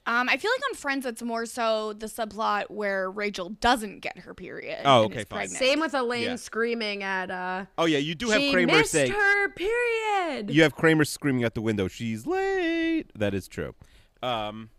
Um, 0.05 0.27
I 0.27 0.35
feel 0.37 0.51
like 0.51 0.69
on 0.71 0.75
Friends, 0.75 1.05
it's 1.05 1.21
more 1.21 1.45
so 1.45 1.93
the 1.93 2.07
subplot 2.07 2.69
where 2.69 3.09
Rachel 3.09 3.49
doesn't 3.49 3.99
get 4.01 4.17
her 4.19 4.33
period. 4.33 4.81
Oh, 4.83 5.03
and 5.03 5.11
okay, 5.13 5.21
is 5.21 5.27
fine. 5.27 5.37
pregnant. 5.39 5.59
Same 5.59 5.79
with 5.79 5.93
Elaine 5.93 6.23
Yeah. 6.23 6.35
screaming 6.35 7.03
at 7.03 7.31
uh 7.31 7.65
Oh 7.77 7.85
yeah, 7.85 7.99
you 7.99 8.13
do 8.15 8.29
have 8.29 8.41
she 8.41 8.51
Kramer 8.51 8.73
missed 8.79 8.91
say 8.91 9.07
her 9.09 9.49
period. 9.49 10.49
you 10.49 10.61
have 10.63 10.75
Kramer 10.75 11.05
screaming 11.05 11.43
at 11.43 11.55
the 11.55 11.61
window. 11.61 11.87
She's 11.87 12.25
late. 12.27 13.05
That 13.15 13.33
is 13.33 13.47
true. 13.47 13.75
Um, 14.21 14.69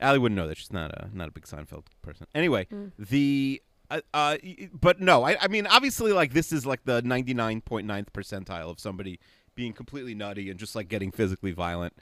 Allie 0.00 0.18
wouldn't 0.18 0.36
know 0.36 0.48
that. 0.48 0.56
She's 0.56 0.72
not 0.72 0.92
a 0.92 1.10
not 1.12 1.28
a 1.28 1.32
big 1.32 1.44
Seinfeld 1.44 1.84
person. 2.00 2.26
Anyway, 2.34 2.66
the 2.98 3.60
uh, 3.90 4.00
uh, 4.14 4.36
but 4.72 5.00
no, 5.00 5.24
I, 5.24 5.36
I 5.42 5.48
mean 5.48 5.66
obviously 5.66 6.12
like 6.12 6.32
this 6.32 6.52
is 6.52 6.64
like 6.64 6.84
the 6.84 7.02
99.9th 7.02 8.06
percentile 8.14 8.70
of 8.70 8.80
somebody 8.80 9.18
being 9.54 9.72
completely 9.74 10.14
nutty 10.14 10.48
and 10.48 10.58
just 10.58 10.74
like 10.74 10.88
getting 10.88 11.10
physically 11.10 11.52
violent. 11.52 11.92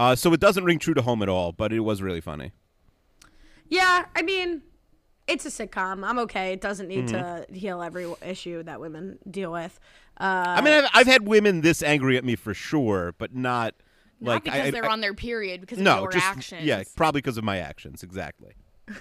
Uh, 0.00 0.16
so 0.16 0.32
it 0.32 0.40
doesn't 0.40 0.64
ring 0.64 0.78
true 0.78 0.94
to 0.94 1.02
home 1.02 1.20
at 1.22 1.28
all, 1.28 1.52
but 1.52 1.72
it 1.74 1.80
was 1.80 2.00
really 2.00 2.22
funny. 2.22 2.52
Yeah, 3.68 4.06
I 4.16 4.22
mean, 4.22 4.62
it's 5.26 5.44
a 5.44 5.50
sitcom. 5.50 6.04
I'm 6.08 6.18
okay. 6.20 6.52
It 6.54 6.62
doesn't 6.62 6.88
need 6.88 7.08
Mm-hmm. 7.08 7.52
to 7.52 7.58
heal 7.58 7.82
every 7.82 8.10
issue 8.26 8.62
that 8.62 8.80
women 8.80 9.18
deal 9.30 9.52
with. 9.52 9.78
Uh, 10.18 10.24
I 10.56 10.60
mean, 10.62 10.72
I've, 10.72 10.90
I've 10.94 11.06
had 11.06 11.26
women 11.28 11.60
this 11.60 11.82
angry 11.82 12.16
at 12.16 12.24
me 12.24 12.34
for 12.34 12.54
sure, 12.54 13.14
but 13.18 13.34
not 13.34 13.74
Not 14.20 14.30
like 14.32 14.44
because 14.44 14.68
I, 14.68 14.70
they're 14.70 14.86
I- 14.86 14.92
on 14.92 15.02
their 15.02 15.12
period, 15.14 15.60
because 15.60 15.76
of 15.78 15.84
no, 15.84 16.00
your 16.00 16.12
just 16.12 16.24
actions. 16.24 16.64
yeah, 16.64 16.82
probably 16.96 17.20
because 17.20 17.36
of 17.36 17.44
my 17.44 17.58
actions. 17.58 18.02
Exactly. 18.02 18.54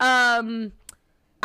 Um, 0.00 0.72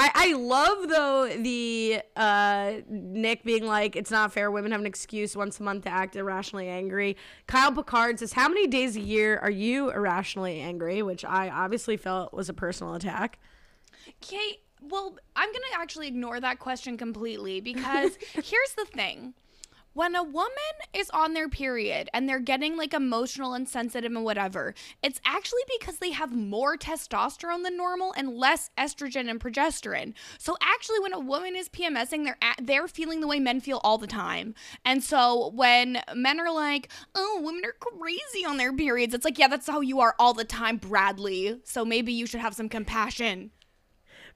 I 0.01 0.11
I 0.15 0.33
love 0.33 0.89
though 0.89 1.29
the 1.37 2.01
uh 2.15 2.73
Nick 2.89 3.43
being 3.43 3.65
like, 3.65 3.95
it's 3.95 4.09
not 4.09 4.33
fair. 4.33 4.49
Women 4.49 4.71
have 4.71 4.81
an 4.81 4.87
excuse 4.87 5.35
once 5.35 5.59
a 5.59 5.63
month 5.63 5.83
to 5.83 5.89
act 5.89 6.15
irrationally 6.15 6.67
angry. 6.67 7.17
Kyle 7.45 7.71
Picard 7.71 8.17
says, 8.17 8.33
how 8.33 8.47
many 8.47 8.65
days 8.65 8.95
a 8.95 9.01
year 9.01 9.37
are 9.37 9.51
you 9.51 9.91
irrationally 9.91 10.59
angry? 10.59 11.03
Which 11.03 11.23
I 11.23 11.49
obviously 11.49 11.97
felt 11.97 12.33
was 12.33 12.49
a 12.49 12.53
personal 12.53 12.95
attack. 12.95 13.37
Kate, 14.21 14.61
well, 14.81 15.15
I'm 15.35 15.49
going 15.49 15.61
to 15.71 15.79
actually 15.79 16.07
ignore 16.07 16.39
that 16.39 16.57
question 16.57 16.97
completely 16.97 17.61
because 17.61 18.17
here's 18.33 18.73
the 18.75 18.85
thing. 18.91 19.35
When 19.93 20.15
a 20.15 20.23
woman 20.23 20.51
is 20.93 21.09
on 21.09 21.33
their 21.33 21.49
period 21.49 22.09
and 22.13 22.27
they're 22.27 22.39
getting 22.39 22.77
like 22.77 22.93
emotional 22.93 23.53
and 23.53 23.67
sensitive 23.67 24.13
and 24.13 24.23
whatever, 24.23 24.73
it's 25.03 25.19
actually 25.25 25.63
because 25.77 25.97
they 25.97 26.11
have 26.11 26.31
more 26.31 26.77
testosterone 26.77 27.63
than 27.63 27.75
normal 27.75 28.13
and 28.15 28.37
less 28.37 28.69
estrogen 28.77 29.29
and 29.29 29.37
progesterone. 29.37 30.13
So 30.37 30.55
actually 30.61 31.01
when 31.01 31.13
a 31.13 31.19
woman 31.19 31.57
is 31.57 31.67
PMSing, 31.67 32.23
they're 32.23 32.37
at, 32.41 32.61
they're 32.61 32.87
feeling 32.87 33.19
the 33.19 33.27
way 33.27 33.41
men 33.41 33.59
feel 33.59 33.81
all 33.83 33.97
the 33.97 34.07
time. 34.07 34.55
And 34.85 35.03
so 35.03 35.51
when 35.53 36.01
men 36.15 36.39
are 36.39 36.53
like, 36.53 36.89
"Oh, 37.13 37.41
women 37.43 37.65
are 37.65 37.73
crazy 37.73 38.45
on 38.45 38.55
their 38.55 38.71
periods." 38.71 39.13
It's 39.13 39.25
like, 39.25 39.37
"Yeah, 39.37 39.49
that's 39.49 39.67
how 39.67 39.81
you 39.81 39.99
are 39.99 40.15
all 40.17 40.33
the 40.33 40.45
time, 40.45 40.77
Bradley. 40.77 41.59
So 41.65 41.83
maybe 41.83 42.13
you 42.13 42.25
should 42.25 42.39
have 42.39 42.55
some 42.55 42.69
compassion." 42.69 43.51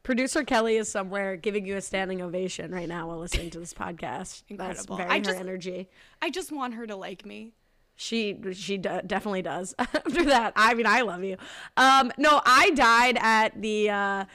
Producer 0.05 0.43
Kelly 0.43 0.77
is 0.77 0.89
somewhere 0.89 1.35
giving 1.35 1.65
you 1.65 1.75
a 1.77 1.81
standing 1.81 2.21
ovation 2.21 2.71
right 2.71 2.87
now 2.87 3.07
while 3.07 3.17
listening 3.17 3.49
to 3.49 3.59
this 3.59 3.73
podcast. 3.83 4.43
Incredible. 4.47 4.95
That's 4.97 5.09
very 5.09 5.09
I 5.09 5.17
her 5.17 5.23
just- 5.23 5.39
energy. 5.39 5.89
I 6.21 6.29
just 6.29 6.51
want 6.53 6.75
her 6.75 6.87
to 6.87 6.95
like 6.95 7.25
me. 7.25 7.51
She 7.97 8.37
she 8.53 8.77
d- 8.77 8.89
definitely 9.07 9.41
does. 9.41 9.73
After 9.79 10.23
that, 10.25 10.53
I 10.55 10.73
mean, 10.73 10.85
I 10.85 11.01
love 11.01 11.23
you. 11.23 11.37
Um, 11.77 12.11
no, 12.17 12.41
I 12.45 12.69
died 12.71 13.17
at 13.21 13.61
the. 13.61 13.89
Uh, 13.89 14.25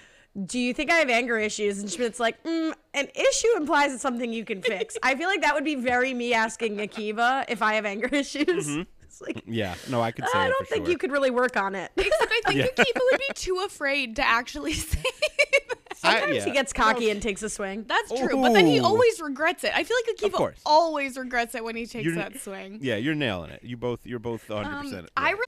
do 0.46 0.58
you 0.58 0.72
think 0.72 0.90
I 0.90 0.96
have 0.96 1.10
anger 1.10 1.38
issues? 1.38 1.78
And 1.80 1.90
Schmidt's 1.90 2.18
like, 2.18 2.42
mm, 2.44 2.72
an 2.94 3.08
issue 3.14 3.48
implies 3.56 3.92
it's 3.92 4.00
something 4.02 4.32
you 4.32 4.44
can 4.44 4.62
fix. 4.62 4.96
I 5.02 5.14
feel 5.14 5.28
like 5.28 5.42
that 5.42 5.54
would 5.54 5.64
be 5.64 5.74
very 5.74 6.14
me 6.14 6.32
asking 6.32 6.76
Akiva 6.78 7.44
if 7.48 7.60
I 7.62 7.74
have 7.74 7.84
anger 7.84 8.08
issues. 8.12 8.48
It's 8.48 8.86
like, 9.26 9.42
Yeah, 9.46 9.74
no, 9.88 10.00
I 10.00 10.10
could 10.12 10.24
say 10.28 10.38
I 10.38 10.48
don't 10.48 10.68
think 10.68 10.84
sure. 10.86 10.92
you 10.92 10.98
could 10.98 11.12
really 11.12 11.30
work 11.30 11.56
on 11.56 11.74
it. 11.74 11.90
Except 11.96 12.30
I 12.32 12.40
think 12.46 12.60
Akiva 12.76 13.00
would 13.12 13.18
be 13.20 13.34
too 13.34 13.62
afraid 13.66 14.16
to 14.16 14.22
actually 14.26 14.72
say 14.74 15.02
that. 15.02 15.76
I- 16.02 16.12
Sometimes 16.20 16.36
yeah. 16.36 16.44
he 16.46 16.50
gets 16.52 16.72
cocky 16.72 17.10
and 17.10 17.20
takes 17.20 17.42
a 17.42 17.50
swing. 17.50 17.84
That's 17.86 18.08
true, 18.18 18.40
but 18.40 18.54
then 18.54 18.64
he 18.66 18.80
always 18.80 19.20
regrets 19.20 19.64
it. 19.64 19.72
I 19.76 19.84
feel 19.84 19.96
like 20.06 20.22
Of 20.24 20.32
Akiva 20.32 20.54
always 20.64 21.18
regrets 21.18 21.54
it 21.54 21.62
when 21.62 21.76
he 21.76 21.84
takes 21.84 22.04
You're- 22.06 22.16
that 22.16 22.40
swing. 22.40 22.78
Yeah, 22.80 22.96
you're 22.96 23.14
nailing 23.14 23.50
it. 23.50 23.62
You 23.62 23.76
both, 23.76 24.06
you're 24.06 24.18
both 24.18 24.48
100. 24.48 24.70
Um, 24.74 24.82
percent 24.84 25.10
I 25.16 25.32
re- 25.32 25.38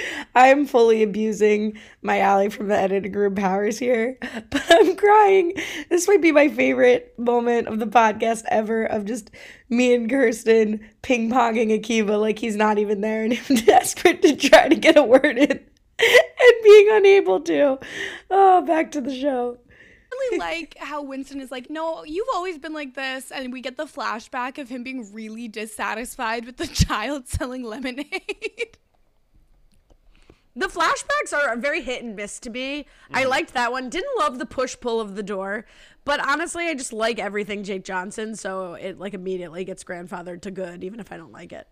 I'm 0.34 0.66
fully 0.66 1.02
abusing 1.02 1.78
my 2.02 2.18
ally 2.18 2.48
from 2.48 2.68
the 2.68 2.78
editing 2.78 3.12
room 3.12 3.34
powers 3.34 3.78
here, 3.78 4.18
but 4.50 4.64
I'm 4.70 4.96
crying. 4.96 5.54
This 5.88 6.08
might 6.08 6.22
be 6.22 6.32
my 6.32 6.48
favorite 6.48 7.14
moment 7.18 7.68
of 7.68 7.78
the 7.78 7.86
podcast 7.86 8.44
ever 8.48 8.84
of 8.84 9.04
just 9.04 9.30
me 9.68 9.94
and 9.94 10.08
Kirsten 10.08 10.88
ping 11.02 11.30
ponging 11.30 11.78
Akiva 11.78 12.20
like 12.20 12.38
he's 12.38 12.56
not 12.56 12.78
even 12.78 13.00
there 13.00 13.24
and 13.24 13.32
him 13.34 13.56
desperate 13.56 14.22
to 14.22 14.36
try 14.36 14.68
to 14.68 14.76
get 14.76 14.96
a 14.96 15.02
word 15.02 15.38
in 15.38 15.50
and 15.98 16.62
being 16.62 16.88
unable 16.90 17.40
to. 17.40 17.78
Oh, 18.30 18.62
back 18.62 18.92
to 18.92 19.00
the 19.00 19.18
show. 19.18 19.58
I 20.12 20.14
really 20.14 20.38
like 20.38 20.76
how 20.78 21.02
Winston 21.02 21.40
is 21.40 21.50
like, 21.50 21.70
no, 21.70 22.04
you've 22.04 22.28
always 22.34 22.58
been 22.58 22.74
like 22.74 22.94
this, 22.94 23.30
and 23.30 23.50
we 23.50 23.62
get 23.62 23.78
the 23.78 23.86
flashback 23.86 24.58
of 24.58 24.68
him 24.68 24.82
being 24.82 25.10
really 25.12 25.48
dissatisfied 25.48 26.44
with 26.44 26.58
the 26.58 26.66
child 26.66 27.28
selling 27.28 27.62
lemonade. 27.62 28.76
The 30.54 30.66
flashbacks 30.66 31.32
are 31.32 31.56
very 31.56 31.80
hit 31.80 32.02
and 32.02 32.14
miss 32.14 32.38
to 32.40 32.50
me. 32.50 32.86
I 33.12 33.24
liked 33.24 33.54
that 33.54 33.72
one. 33.72 33.88
Didn't 33.88 34.18
love 34.18 34.38
the 34.38 34.44
push 34.44 34.76
pull 34.78 35.00
of 35.00 35.14
the 35.14 35.22
door, 35.22 35.64
but 36.04 36.20
honestly, 36.26 36.68
I 36.68 36.74
just 36.74 36.92
like 36.92 37.18
everything 37.18 37.64
Jake 37.64 37.84
Johnson, 37.84 38.36
so 38.36 38.74
it 38.74 38.98
like 38.98 39.14
immediately 39.14 39.64
gets 39.64 39.82
grandfathered 39.82 40.42
to 40.42 40.50
good, 40.50 40.84
even 40.84 41.00
if 41.00 41.10
I 41.10 41.16
don't 41.16 41.32
like 41.32 41.52
it. 41.52 41.66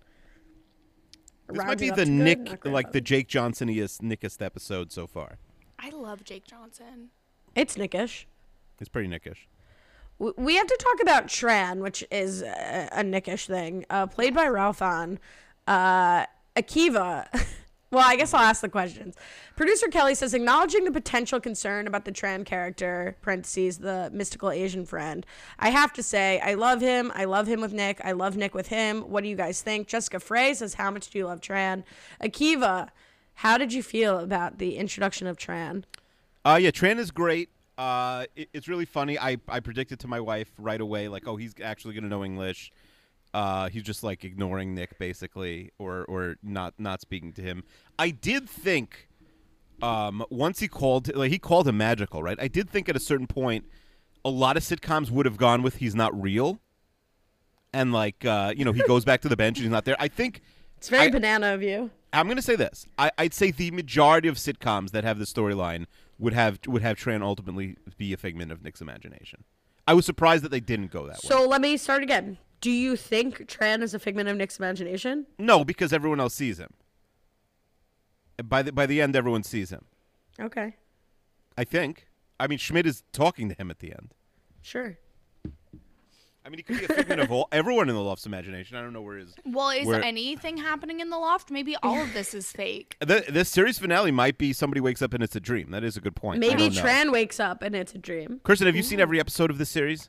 This 1.49 1.59
might 1.59 1.79
be 1.79 1.91
the 1.91 1.97
to 1.97 2.05
good, 2.05 2.09
Nick, 2.09 2.65
like 2.65 2.93
the 2.93 3.01
grandfathered. 3.01 3.05
Jake 3.05 3.29
Johnsoniest, 3.29 4.03
Nickest 4.03 4.41
episode 4.41 4.93
so 4.93 5.07
far. 5.07 5.39
I 5.79 5.91
love 5.91 6.25
Jake 6.25 6.47
Johnson. 6.47 7.11
It's 7.55 7.77
Nickish. 7.77 8.27
It's 8.81 8.89
pretty 8.89 9.09
Nickish. 9.09 9.47
We 10.19 10.57
have 10.57 10.67
to 10.67 10.77
talk 10.79 11.01
about 11.03 11.27
Tran, 11.27 11.81
which 11.81 12.05
is 12.11 12.43
a, 12.43 12.89
a 12.93 13.03
Nickish 13.03 13.47
thing, 13.47 13.85
uh, 13.91 14.07
played 14.07 14.35
by 14.35 14.47
Ralph 14.49 14.81
Ahn. 14.81 15.19
Uh, 15.67 16.27
Akiva. 16.57 17.27
well, 17.91 18.05
I 18.07 18.17
guess 18.17 18.33
I'll 18.33 18.43
ask 18.43 18.61
the 18.61 18.69
questions. 18.69 19.17
Producer 19.57 19.89
Kelly 19.89 20.15
says, 20.15 20.33
acknowledging 20.33 20.85
the 20.85 20.93
potential 20.93 21.41
concern 21.41 21.87
about 21.87 22.05
the 22.05 22.13
Tran 22.13 22.47
character, 22.47 23.17
parentheses, 23.21 23.79
the 23.79 24.11
mystical 24.13 24.51
Asian 24.51 24.87
friend. 24.87 25.27
I 25.59 25.71
have 25.71 25.93
to 25.95 26.03
say, 26.03 26.41
I 26.41 26.55
love 26.55 26.81
him. 26.81 27.11
I 27.15 27.25
love 27.25 27.47
him 27.47 27.61
with 27.61 27.73
Nick. 27.73 28.01
I 28.05 28.13
love 28.13 28.37
Nick 28.37 28.55
with 28.55 28.69
him. 28.69 29.03
What 29.11 29.25
do 29.25 29.29
you 29.29 29.37
guys 29.37 29.61
think? 29.61 29.89
Jessica 29.89 30.21
Frey 30.21 30.55
says, 30.55 30.75
how 30.75 30.91
much 30.91 31.11
do 31.11 31.19
you 31.19 31.27
love 31.27 31.41
Tran? 31.41 31.83
Akiva, 32.23 32.91
how 33.35 33.59
did 33.59 33.73
you 33.73 33.83
feel 33.83 34.19
about 34.19 34.59
the 34.59 34.77
introduction 34.77 35.27
of 35.27 35.37
Tran? 35.37 35.85
Uh, 36.45 36.59
yeah, 36.61 36.71
Tran 36.71 36.99
is 36.99 37.11
great. 37.11 37.49
Uh, 37.77 38.27
it, 38.37 38.49
it's 38.53 38.69
really 38.69 38.85
funny. 38.85 39.19
I, 39.19 39.39
I 39.49 39.61
predicted 39.61 39.99
to 40.01 40.09
my 40.09 40.21
wife 40.21 40.51
right 40.59 40.81
away, 40.81 41.09
like, 41.09 41.27
oh, 41.27 41.37
he's 41.37 41.55
actually 41.63 41.95
gonna 41.95 42.09
know 42.09 42.25
English. 42.25 42.73
Uh, 43.33 43.69
he's 43.69 43.83
just 43.85 44.03
like 44.03 44.25
ignoring 44.25 44.75
Nick 44.75 44.99
basically, 44.99 45.71
or 45.79 46.05
or 46.07 46.37
not 46.43 46.75
not 46.79 47.01
speaking 47.01 47.33
to 47.35 47.43
him. 47.43 47.63
I 47.99 48.11
did 48.11 48.49
think, 48.51 49.09
um, 49.83 50.25
once 50.31 50.59
he 50.61 50.69
called, 50.69 51.15
like 51.15 51.31
he 51.31 51.39
called 51.39 51.69
him 51.69 51.77
magical, 51.77 52.23
right? 52.23 52.39
I 52.41 52.49
did 52.49 52.69
think 52.69 52.89
at 52.89 52.97
a 52.97 53.01
certain 53.01 53.27
point, 53.29 53.67
a 54.25 54.31
lot 54.31 54.57
of 54.57 54.63
sitcoms 54.65 55.11
would 55.11 55.27
have 55.27 55.37
gone 55.37 55.63
with 55.63 55.77
he's 55.77 55.95
not 55.95 56.21
real. 56.21 56.61
and 57.73 57.93
like 57.93 58.25
uh, 58.25 58.53
you 58.57 58.65
know 58.65 58.73
he 58.73 58.83
goes 58.83 59.05
back 59.05 59.21
to 59.23 59.29
the 59.29 59.37
bench 59.37 59.59
and 59.59 59.65
he's 59.65 59.71
not 59.73 59.85
there. 59.85 59.97
I 60.01 60.09
think 60.09 60.41
It's 60.79 60.89
very 60.89 61.07
I- 61.07 61.11
banana 61.11 61.55
of 61.55 61.63
you. 61.63 61.91
I'm 62.13 62.27
going 62.27 62.37
to 62.39 62.43
say 62.43 62.57
this. 62.57 62.87
I, 62.99 63.13
I'd 63.19 63.33
say 63.33 63.53
the 63.53 63.71
majority 63.71 64.27
of 64.27 64.35
sitcoms 64.35 64.91
that 64.91 65.05
have 65.05 65.21
the 65.21 65.25
storyline 65.27 65.87
would 66.19 66.33
have 66.33 66.59
would 66.67 66.83
have 66.83 66.97
Tran 66.99 67.23
ultimately 67.23 67.77
be 67.97 68.13
a 68.13 68.17
figment 68.17 68.51
of 68.51 68.65
Nick's 68.65 68.81
imagination. 68.81 69.45
I 69.87 69.95
was 69.95 70.07
surprised 70.07 70.43
that 70.43 70.49
they 70.51 70.59
didn't 70.59 70.91
go 70.91 71.03
that 71.07 71.13
way. 71.23 71.29
So 71.29 71.47
let 71.47 71.61
me 71.61 71.77
start 71.77 72.03
again. 72.03 72.39
Do 72.61 72.71
you 72.71 72.97
think 72.97 73.47
Tran 73.49 73.83
is 73.83 73.95
a 73.95 73.99
figment 73.99 74.29
of 74.29 74.37
Nick's 74.37 74.59
imagination? 74.59 75.27
No, 75.39 75.65
because 75.65 75.93
everyone 75.93 76.21
else 76.21 76.35
sees 76.35 76.59
him. 76.59 76.73
By 78.45 78.63
the 78.63 78.73
by 78.73 78.87
the 78.87 79.01
end, 79.01 79.17
everyone 79.17 79.43
sees 79.43 79.71
him. 79.71 79.85
Okay, 80.41 80.75
I 81.59 81.65
think. 81.65 82.07
I 82.39 82.47
mean, 82.47 82.59
Schmidt 82.59 82.87
is 82.87 83.03
talking 83.13 83.49
to 83.51 83.55
him 83.55 83.71
at 83.71 83.81
the 83.81 83.93
end. 83.93 84.15
sure. 84.63 84.99
I 86.43 86.49
mean, 86.49 86.57
he 86.57 86.63
could 86.63 86.79
be 86.79 86.85
a 86.87 86.89
figment 86.97 87.21
of 87.21 87.31
all, 87.31 87.49
everyone 87.53 87.91
in 87.91 87.95
the 87.95 88.01
loft's 88.01 88.25
imagination. 88.25 88.75
I 88.75 88.81
don't 88.81 88.95
know 88.95 89.03
where 89.03 89.19
his. 89.19 89.35
Well, 89.45 89.69
is 89.71 89.87
Where- 89.87 90.03
anything 90.03 90.57
happening 90.57 91.01
in 91.01 91.11
the 91.11 91.19
loft? 91.19 91.51
Maybe 91.51 91.77
all 91.83 92.01
of 92.01 92.15
this 92.15 92.33
is 92.33 92.51
fake. 92.51 92.97
The, 93.07 93.25
this 93.29 93.51
series 93.51 93.79
finale 93.79 94.11
might 94.11 94.39
be 94.39 94.55
somebody 94.55 94.81
wakes 94.81 95.03
up 95.03 95.13
and 95.13 95.23
it's 95.23 95.37
a 95.37 95.41
dream. 95.41 95.71
That 95.71 95.85
is 95.85 95.99
a 95.99 96.01
good 96.01 96.17
point. 96.17 96.41
Maybe 96.41 96.71
don't 96.71 96.77
know. 96.77 96.83
Tran 96.83 97.13
wakes 97.13 97.41
up 97.41 97.63
and 97.63 97.75
it's 97.75 97.95
a 97.95 97.99
dream. 97.99 98.41
Kirsten, 98.43 98.67
have 98.67 98.75
you 98.77 98.83
seen 98.83 99.01
every 99.01 99.21
episode 99.21 99.51
of 99.51 99.59
this 99.59 99.69
series? 99.69 100.09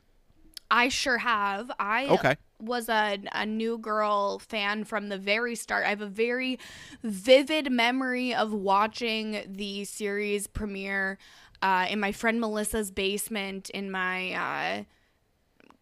I 0.72 0.88
sure 0.88 1.18
have. 1.18 1.70
I 1.78 2.22
Okay. 2.22 2.36
was 2.60 2.88
a, 2.88 3.18
a 3.32 3.46
new 3.46 3.78
girl 3.78 4.40
fan 4.40 4.84
from 4.84 5.10
the 5.10 5.18
very 5.18 5.56
start. 5.56 5.86
I 5.86 5.90
have 5.90 6.00
a 6.02 6.08
very 6.08 6.58
vivid 7.04 7.70
memory 7.72 8.34
of 8.34 8.52
watching 8.52 9.42
the 9.48 9.84
series 9.84 10.48
premiere 10.48 11.18
uh, 11.62 11.86
in 11.90 12.00
my 12.00 12.12
friend 12.12 12.40
Melissa's 12.40 12.90
basement 12.90 13.70
in 13.70 13.90
my, 13.90 14.32
uh, 14.32 14.84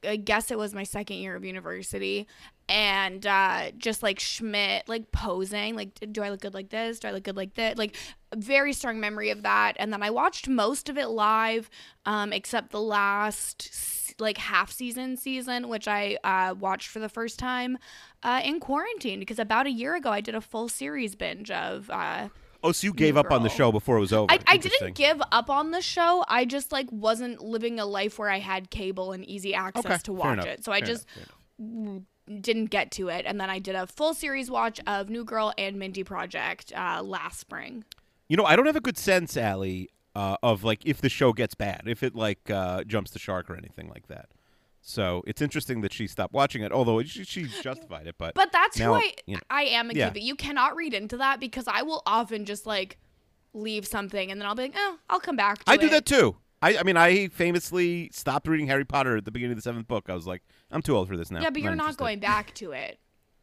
I 0.09 0.16
guess 0.16 0.50
it 0.50 0.59
was 0.59 0.74
my 0.74 0.85
second 0.85 1.18
year 1.18 1.37
of 1.37 1.44
university. 1.44 2.26
And 2.70 3.26
uh, 3.26 3.72
just 3.76 4.00
like 4.00 4.20
Schmidt, 4.20 4.88
like 4.88 5.11
posing, 5.11 5.74
like, 5.74 5.98
do 6.12 6.22
I 6.22 6.30
look 6.30 6.40
good 6.40 6.54
like 6.54 6.70
this? 6.70 7.00
Do 7.00 7.09
I 7.09 7.11
look 7.11 7.24
good 7.24 7.37
like 7.37 7.54
this? 7.54 7.76
Like, 7.76 7.96
very 8.37 8.72
strong 8.72 9.00
memory 9.00 9.30
of 9.30 9.42
that. 9.42 9.74
And 9.78 9.92
then 9.92 10.04
I 10.04 10.11
watched 10.11 10.48
most 10.48 10.88
of 10.88 10.96
it 10.96 11.09
live, 11.09 11.68
um, 12.06 12.33
except 12.33 12.70
the 12.70 12.80
last 12.80 14.14
like 14.20 14.38
half 14.38 14.70
season 14.70 15.16
season, 15.16 15.68
which 15.68 15.88
I 15.88 16.16
uh, 16.22 16.54
watched 16.59 16.88
for 16.88 17.00
the 17.00 17.09
first 17.09 17.38
time 17.38 17.76
uh, 18.22 18.40
in 18.44 18.61
quarantine 18.61 19.18
because 19.18 19.38
about 19.38 19.66
a 19.66 19.70
year 19.70 19.96
ago 19.96 20.11
I 20.11 20.20
did 20.20 20.35
a 20.35 20.40
full 20.40 20.68
series 20.68 21.14
binge 21.16 21.50
of. 21.50 21.90
Uh, 21.90 22.28
Oh, 22.62 22.72
so 22.72 22.88
you 22.88 22.92
gave 22.92 23.16
up 23.16 23.30
on 23.33 23.42
the 23.42 23.48
show 23.48 23.72
before 23.72 23.96
it 23.96 24.00
was 24.00 24.12
over. 24.12 24.30
I, 24.30 24.38
I 24.46 24.56
didn't 24.59 24.94
give 24.94 25.22
up 25.33 25.48
on 25.48 25.70
the 25.70 25.80
show. 25.80 26.24
I 26.28 26.44
just 26.44 26.72
like 26.72 26.92
wasn't 26.92 27.42
living 27.42 27.80
a 27.80 27.87
life 27.87 28.18
where 28.18 28.28
I 28.28 28.38
had 28.38 28.68
cable 28.68 29.12
and 29.12 29.24
easy 29.24 29.54
access 29.54 29.87
Okay, 29.87 29.96
to 30.04 30.12
watch 30.12 30.44
it. 30.44 30.62
So 30.62 30.70
I 30.70 30.80
fair 30.80 30.87
just 30.87 31.06
enough, 31.16 31.28
fair 31.59 31.87
enough. 31.88 32.02
Didn't 32.40 32.66
get 32.66 32.90
to 32.93 33.09
it. 33.09 33.25
And 33.27 33.40
then 33.40 33.51
I 33.51 33.59
did 33.59 33.75
a 33.75 33.87
full 33.87 34.14
series 34.14 34.51
watch 34.51 34.81
of 34.87 35.09
New 35.11 35.25
Girl 35.25 35.53
and 35.59 35.79
Mindy 35.79 36.05
Project 36.05 36.73
uh, 36.77 37.03
last 37.03 37.40
spring. 37.40 37.85
You 38.29 38.37
know, 38.37 38.45
I 38.45 38.57
don't 38.57 38.66
have 38.66 38.77
a 38.77 38.81
good 38.81 38.99
sense, 38.99 39.37
Allie, 39.37 39.90
uh, 40.14 40.37
of 40.43 40.62
like 40.62 40.87
if 40.87 41.01
the 41.01 41.09
show 41.09 41.33
gets 41.33 41.55
bad, 41.55 41.83
if 41.87 42.03
it 42.03 42.14
like 42.14 42.51
uh, 42.51 42.85
jumps 42.85 43.11
the 43.11 43.19
shark 43.19 43.51
or 43.51 43.57
anything 43.57 43.88
like 43.88 44.07
that. 44.09 44.29
So 44.83 45.23
it's 45.27 45.43
interesting 45.43 45.83
that 45.83 45.93
she 45.93 46.07
stopped 46.07 46.33
watching 46.33 46.62
it, 46.62 46.73
although 46.73 47.03
she, 47.03 47.25
she 47.25 47.47
justified 47.62 48.07
it. 48.07 48.14
But 48.19 48.35
But 48.35 48.51
that's 48.53 48.79
now, 48.79 48.95
who 48.95 49.01
I 49.01 49.12
you 49.27 49.35
know, 49.35 49.40
I 49.51 49.62
am, 49.64 49.90
yeah. 49.93 50.11
Akiva. 50.11 50.23
You 50.23 50.35
cannot 50.37 50.75
read 50.75 50.95
into 50.95 51.16
that 51.19 51.38
because 51.38 51.66
I 51.69 51.83
will 51.83 52.03
often 52.07 52.45
just 52.45 52.66
like 52.66 52.99
leave 53.53 53.87
something 53.87 54.31
and 54.31 54.40
then 54.40 54.47
I'll 54.49 54.55
be 54.55 54.62
like, 54.62 54.75
oh, 54.77 54.99
I'll 55.11 55.21
come 55.21 55.37
back 55.37 55.64
to 55.64 55.71
I 55.71 55.75
it. 55.75 55.81
do 55.81 55.88
that 55.90 56.07
too. 56.07 56.37
I, 56.62 56.79
I 56.79 56.83
mean, 56.83 56.96
I 56.96 57.29
famously 57.29 58.11
stopped 58.12 58.46
reading 58.46 58.66
Harry 58.66 58.85
Potter 58.85 59.16
at 59.16 59.25
the 59.25 59.31
beginning 59.31 59.53
of 59.53 59.59
the 59.59 59.62
seventh 59.62 59.88
book. 59.88 60.11
I 60.11 60.14
was 60.14 60.27
like, 60.27 60.42
I'm 60.70 60.83
too 60.83 60.96
old 60.96 61.09
for 61.09 61.16
this 61.16 61.31
now. 61.31 61.40
Yeah, 61.40 61.51
but 61.51 61.59
I'm 61.59 61.64
you're 61.64 61.75
not 61.75 61.85
interested. 61.85 61.99
going 61.99 62.20
back 62.20 62.55
to 62.57 62.73
it. 62.73 62.99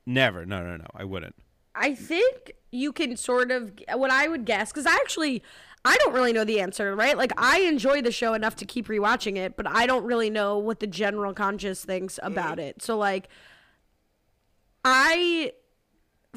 Never. 0.06 0.46
No, 0.46 0.64
no, 0.64 0.78
no. 0.78 0.86
I 0.96 1.04
wouldn't. 1.04 1.36
I 1.74 1.96
think 1.96 2.54
you 2.72 2.92
can 2.92 3.18
sort 3.18 3.52
of 3.52 3.72
what 3.94 4.12
I 4.12 4.28
would 4.28 4.46
guess 4.46 4.72
because 4.72 4.86
I 4.86 4.94
actually 4.94 5.44
I 5.86 5.96
don't 5.98 6.14
really 6.14 6.34
know 6.34 6.44
the 6.44 6.60
answer, 6.60 6.96
right? 6.96 7.18
Like 7.18 7.32
I 7.38 7.62
enjoy 7.62 8.02
the 8.02 8.12
show 8.12 8.34
enough 8.34 8.56
to 8.58 8.66
keep 8.66 8.88
rewatching 8.88 9.38
it, 9.38 9.56
but 9.56 9.68
I 9.68 9.86
don't 9.86 10.04
really 10.04 10.30
know 10.30 10.58
what 10.58 10.80
the 10.80 10.88
general 10.88 11.34
conscious 11.34 11.86
thinks 11.86 12.20
about 12.24 12.58
mm. 12.58 12.64
it. 12.64 12.82
So 12.82 12.98
like 12.98 13.30
I 14.84 15.54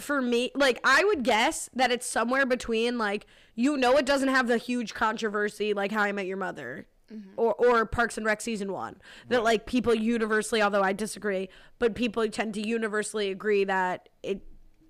for 0.03 0.21
me, 0.21 0.51
like 0.55 0.81
I 0.85 1.05
would 1.05 1.23
guess 1.23 1.71
that 1.75 1.91
it's 1.91 2.07
somewhere 2.07 2.47
between 2.47 2.99
like 2.99 3.27
you 3.55 3.77
know 3.77 3.97
it 3.97 4.07
doesn't 4.07 4.29
have 4.29 4.49
the 4.49 4.59
huge 4.59 4.95
controversy 4.95 5.75
like 5.75 5.93
How 5.93 6.03
I 6.03 6.13
Met 6.13 6.27
Your 6.27 6.37
Mother 6.37 6.87
mm-hmm. 7.13 7.31
or 7.37 7.55
or 7.55 7.87
Parks 7.87 8.17
and 8.17 8.27
Rec 8.27 8.41
season 8.41 8.73
1 8.73 8.97
that 9.29 9.45
like 9.45 9.67
people 9.67 9.95
universally 9.95 10.63
although 10.63 10.83
I 10.83 10.93
disagree, 10.93 11.49
but 11.79 11.95
people 11.95 12.27
tend 12.29 12.55
to 12.55 12.67
universally 12.67 13.31
agree 13.31 13.65
that 13.65 14.09
it 14.23 14.43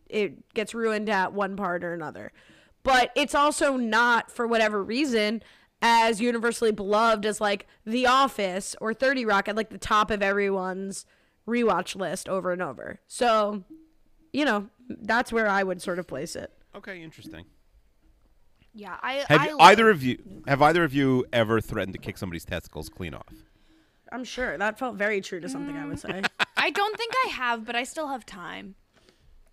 it 0.09 0.53
gets 0.55 0.75
ruined 0.75 1.09
at 1.09 1.33
one 1.33 1.57
part 1.57 1.85
or 1.85 1.95
another. 1.95 2.33
But 2.83 3.11
it's 3.15 3.35
also 3.35 3.77
not 3.77 4.31
for 4.31 4.47
whatever 4.47 4.83
reason 4.83 5.43
as 5.83 6.21
universally 6.21 6.73
beloved 6.73 7.25
as 7.25 7.41
like 7.41 7.67
The 7.85 8.07
Office 8.07 8.77
or 8.81 8.93
30 8.93 9.25
Rock 9.25 9.49
at 9.49 9.57
like 9.57 9.71
the 9.71 9.79
top 9.79 10.11
of 10.11 10.23
everyone's 10.23 11.07
rewatch 11.47 11.97
list 11.97 12.29
over 12.29 12.53
and 12.53 12.63
over. 12.63 13.01
So, 13.07 13.65
you 14.33 14.45
know, 14.45 14.69
that's 15.01 15.33
where 15.33 15.49
I 15.49 15.63
would 15.63 15.81
sort 15.83 15.99
of 15.99 16.07
place 16.07 16.37
it. 16.37 16.53
Okay, 16.75 17.03
interesting. 17.03 17.45
Yeah, 18.73 18.97
I 19.03 19.25
Have 19.29 19.41
I 19.41 19.49
you- 19.49 19.57
either 19.59 19.91
of 19.91 20.03
you 20.03 20.43
have 20.47 20.63
either 20.63 20.85
of 20.85 20.95
you 20.95 21.25
ever 21.33 21.61
threatened 21.61 21.93
to 21.95 21.99
kick 21.99 22.17
somebody's 22.19 22.45
testicles 22.45 22.89
clean 22.89 23.15
off? 23.15 23.35
I'm 24.13 24.25
sure 24.25 24.57
that 24.59 24.79
felt 24.79 24.97
very 24.97 25.21
true 25.21 25.41
to 25.41 25.49
something 25.49 25.77
I 25.77 25.87
would 25.87 25.99
say. 26.01 26.23
I 26.57 26.71
don't 26.71 26.97
think 26.97 27.13
I 27.27 27.29
have, 27.31 27.65
but 27.65 27.75
I 27.77 27.85
still 27.85 28.09
have 28.09 28.25
time. 28.27 28.75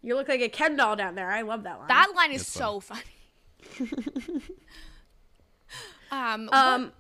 you 0.04 0.16
look 0.16 0.28
like 0.28 0.42
a 0.42 0.50
Ken 0.50 0.76
doll 0.76 0.96
down 0.96 1.16
there. 1.16 1.32
I 1.32 1.42
love 1.42 1.64
that 1.64 1.80
line. 1.80 1.88
That 1.88 2.12
line 2.16 2.32
is 2.32 2.42
That's 2.42 2.52
so 2.52 2.80
funny. 2.80 3.02
um, 6.12 6.50
um 6.52 6.92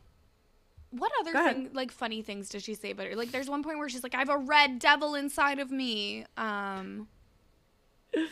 what 0.91 1.11
other 1.19 1.31
thing, 1.33 1.69
like 1.73 1.91
funny 1.91 2.21
things 2.21 2.49
does 2.49 2.63
she 2.63 2.73
say 2.73 2.91
about 2.91 3.07
her? 3.07 3.15
Like, 3.15 3.31
there's 3.31 3.49
one 3.49 3.61
point 3.61 3.77
where 3.77 3.89
she's 3.89 4.03
like, 4.03 4.15
"I 4.15 4.19
have 4.19 4.29
a 4.29 4.37
red 4.37 4.79
devil 4.79 5.15
inside 5.15 5.59
of 5.59 5.69
me." 5.69 6.25
Um, 6.37 7.07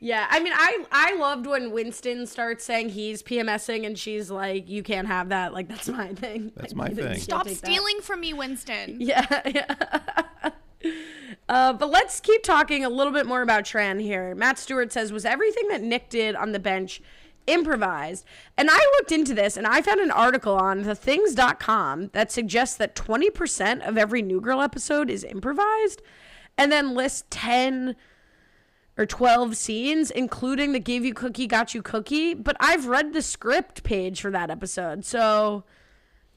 Yeah, 0.00 0.28
I 0.30 0.38
mean, 0.38 0.52
I 0.54 0.84
I 0.92 1.16
loved 1.16 1.44
when 1.48 1.72
Winston 1.72 2.24
starts 2.28 2.64
saying 2.64 2.90
he's 2.90 3.20
PMSing 3.20 3.84
and 3.84 3.98
she's 3.98 4.30
like, 4.30 4.68
"You 4.68 4.84
can't 4.84 5.08
have 5.08 5.30
that. 5.30 5.52
Like 5.52 5.66
that's 5.66 5.88
my 5.88 6.14
thing. 6.14 6.52
That's 6.54 6.72
Like, 6.72 6.94
my 6.94 7.02
thing. 7.02 7.18
stop 7.18 7.46
take 7.46 7.60
that." 7.60 7.66
stealing 7.66 8.00
from 8.00 8.20
me, 8.20 8.32
Winston. 8.32 8.98
Yeah, 9.00 9.42
yeah. 9.44 10.50
uh, 11.48 11.72
but 11.72 11.90
let's 11.90 12.20
keep 12.20 12.44
talking 12.44 12.84
a 12.84 12.88
little 12.88 13.12
bit 13.12 13.26
more 13.26 13.42
about 13.42 13.64
Tran 13.64 14.00
here. 14.00 14.36
Matt 14.36 14.60
Stewart 14.60 14.92
says, 14.92 15.10
"Was 15.10 15.24
everything 15.24 15.66
that 15.66 15.82
Nick 15.82 16.10
did 16.10 16.36
on 16.36 16.52
the 16.52 16.60
bench 16.60 17.02
improvised?" 17.48 18.24
And 18.56 18.68
I 18.70 18.78
looked 18.98 19.10
into 19.10 19.34
this, 19.34 19.56
and 19.56 19.66
I 19.66 19.82
found 19.82 19.98
an 19.98 20.12
article 20.12 20.54
on 20.54 20.84
thethings.com 20.84 22.10
that 22.12 22.30
suggests 22.30 22.76
that 22.76 22.94
20% 22.94 23.84
of 23.84 23.98
every 23.98 24.22
New 24.22 24.40
Girl 24.40 24.60
episode 24.60 25.10
is 25.10 25.24
improvised, 25.24 26.02
and 26.56 26.70
then 26.70 26.94
lists 26.94 27.24
10 27.30 27.96
or 28.98 29.06
12 29.06 29.56
scenes, 29.56 30.10
including 30.10 30.72
the 30.72 30.80
Gave 30.80 31.04
You 31.04 31.14
Cookie, 31.14 31.46
Got 31.46 31.72
You 31.72 31.80
Cookie. 31.82 32.34
But 32.34 32.56
I've 32.60 32.86
read 32.86 33.12
the 33.14 33.22
script 33.22 33.84
page 33.84 34.20
for 34.20 34.30
that 34.32 34.50
episode, 34.50 35.04
so 35.04 35.64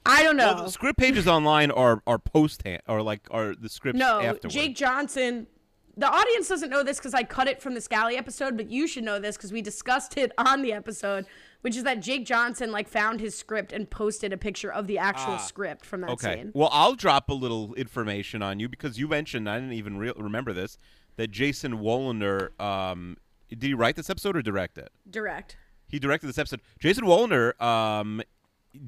I 0.06 0.22
don't 0.22 0.36
know. 0.36 0.54
Well, 0.54 0.64
the 0.64 0.70
script 0.70 0.98
pages 0.98 1.28
online 1.28 1.70
are 1.70 2.02
are 2.06 2.18
post 2.18 2.62
hand 2.64 2.82
or 2.88 3.02
like 3.02 3.26
are 3.30 3.54
the 3.54 3.68
scripts 3.68 3.98
no, 3.98 4.20
afterward. 4.20 4.52
Jake 4.52 4.76
Johnson. 4.76 5.46
The 5.94 6.08
audience 6.10 6.48
doesn't 6.48 6.70
know 6.70 6.82
this 6.82 6.96
because 6.96 7.12
I 7.12 7.22
cut 7.22 7.48
it 7.48 7.60
from 7.60 7.74
the 7.74 7.80
Scally 7.82 8.16
episode, 8.16 8.56
but 8.56 8.70
you 8.70 8.86
should 8.86 9.04
know 9.04 9.18
this 9.18 9.36
because 9.36 9.52
we 9.52 9.60
discussed 9.60 10.16
it 10.16 10.32
on 10.38 10.62
the 10.62 10.72
episode, 10.72 11.26
which 11.60 11.76
is 11.76 11.84
that 11.84 12.00
Jake 12.00 12.24
Johnson 12.24 12.72
like 12.72 12.88
found 12.88 13.20
his 13.20 13.36
script 13.36 13.74
and 13.74 13.90
posted 13.90 14.32
a 14.32 14.38
picture 14.38 14.72
of 14.72 14.86
the 14.86 14.96
actual 14.96 15.36
script 15.36 15.84
from 15.84 16.00
that 16.00 16.08
Ah, 16.08 16.12
Okay. 16.14 16.34
scene. 16.36 16.52
Well, 16.54 16.70
I'll 16.72 16.94
drop 16.94 17.28
a 17.28 17.34
little 17.34 17.74
information 17.74 18.40
on 18.40 18.58
you 18.58 18.70
because 18.70 18.98
you 18.98 19.06
mentioned 19.06 19.50
I 19.50 19.56
didn't 19.58 19.74
even 19.74 19.98
re- 19.98 20.14
remember 20.16 20.54
this 20.54 20.78
that 21.16 21.30
Jason 21.30 21.78
Woliner 21.78 22.58
um 22.60 23.16
did 23.48 23.62
he 23.62 23.74
write 23.74 23.96
this 23.96 24.08
episode 24.08 24.36
or 24.36 24.42
direct 24.42 24.78
it? 24.78 24.90
Direct. 25.08 25.56
He 25.86 25.98
directed 25.98 26.26
this 26.26 26.38
episode. 26.38 26.60
Jason 26.78 27.04
Woliner 27.04 27.60
um 27.60 28.22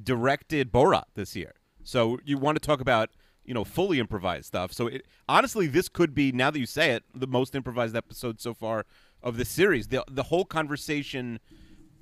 directed 0.02 0.72
Borat 0.72 1.04
this 1.14 1.36
year. 1.36 1.52
So 1.82 2.18
you 2.24 2.38
want 2.38 2.60
to 2.60 2.66
talk 2.66 2.80
about 2.80 3.10
you 3.44 3.54
know 3.54 3.64
fully 3.64 3.98
improvised 3.98 4.46
stuff. 4.46 4.72
So 4.72 4.86
it, 4.86 5.06
honestly, 5.28 5.66
this 5.66 5.88
could 5.88 6.14
be 6.14 6.32
now 6.32 6.50
that 6.50 6.58
you 6.58 6.66
say 6.66 6.92
it 6.92 7.04
the 7.14 7.26
most 7.26 7.54
improvised 7.54 7.94
episode 7.94 8.40
so 8.40 8.54
far 8.54 8.86
of 9.22 9.36
the 9.36 9.44
series. 9.44 9.88
The 9.88 10.04
the 10.10 10.24
whole 10.24 10.44
conversation 10.44 11.40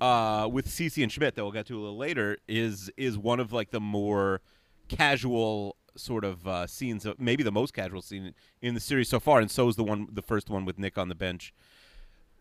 uh, 0.01 0.47
with 0.51 0.67
Cece 0.67 1.01
and 1.03 1.11
Schmidt 1.11 1.35
that 1.35 1.43
we'll 1.43 1.51
get 1.51 1.65
to 1.67 1.77
a 1.77 1.81
little 1.81 1.97
later 1.97 2.37
is 2.47 2.89
is 2.97 3.17
one 3.17 3.39
of 3.39 3.51
like 3.51 3.71
the 3.71 3.79
more 3.81 4.41
casual 4.87 5.75
sort 5.95 6.23
of 6.25 6.47
uh, 6.47 6.67
scenes, 6.67 7.05
of, 7.05 7.19
maybe 7.19 7.43
the 7.43 7.51
most 7.51 7.73
casual 7.73 8.01
scene 8.01 8.33
in 8.61 8.73
the 8.73 8.79
series 8.79 9.09
so 9.09 9.19
far, 9.19 9.39
and 9.39 9.49
so 9.51 9.67
is 9.67 9.75
the 9.75 9.83
one, 9.83 10.07
the 10.11 10.21
first 10.21 10.49
one 10.49 10.65
with 10.65 10.77
Nick 10.79 10.97
on 10.97 11.09
the 11.09 11.15
bench 11.15 11.53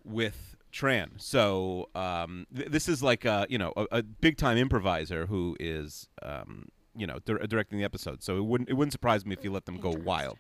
with 0.05 0.57
Tran. 0.73 1.21
So 1.21 1.89
um, 1.95 2.47
th- 2.55 2.69
this 2.71 2.89
is 2.89 3.03
like 3.03 3.25
a 3.25 3.47
you 3.49 3.59
know 3.59 3.73
a, 3.77 3.87
a 3.93 4.03
big 4.03 4.37
time 4.37 4.57
improviser 4.57 5.27
who 5.27 5.57
is 5.61 6.09
um, 6.23 6.67
you 6.97 7.07
know 7.07 7.19
dir- 7.25 7.47
directing 7.47 7.79
the 7.79 7.85
episode. 7.85 8.23
So 8.23 8.37
it 8.39 8.45
wouldn't 8.45 8.71
it 8.71 8.75
wouldn't 8.75 8.93
surprise 8.93 9.25
me 9.27 9.35
if 9.35 9.45
you 9.45 9.53
let 9.53 9.67
them 9.67 9.77
go 9.79 9.91
wild. 9.91 10.39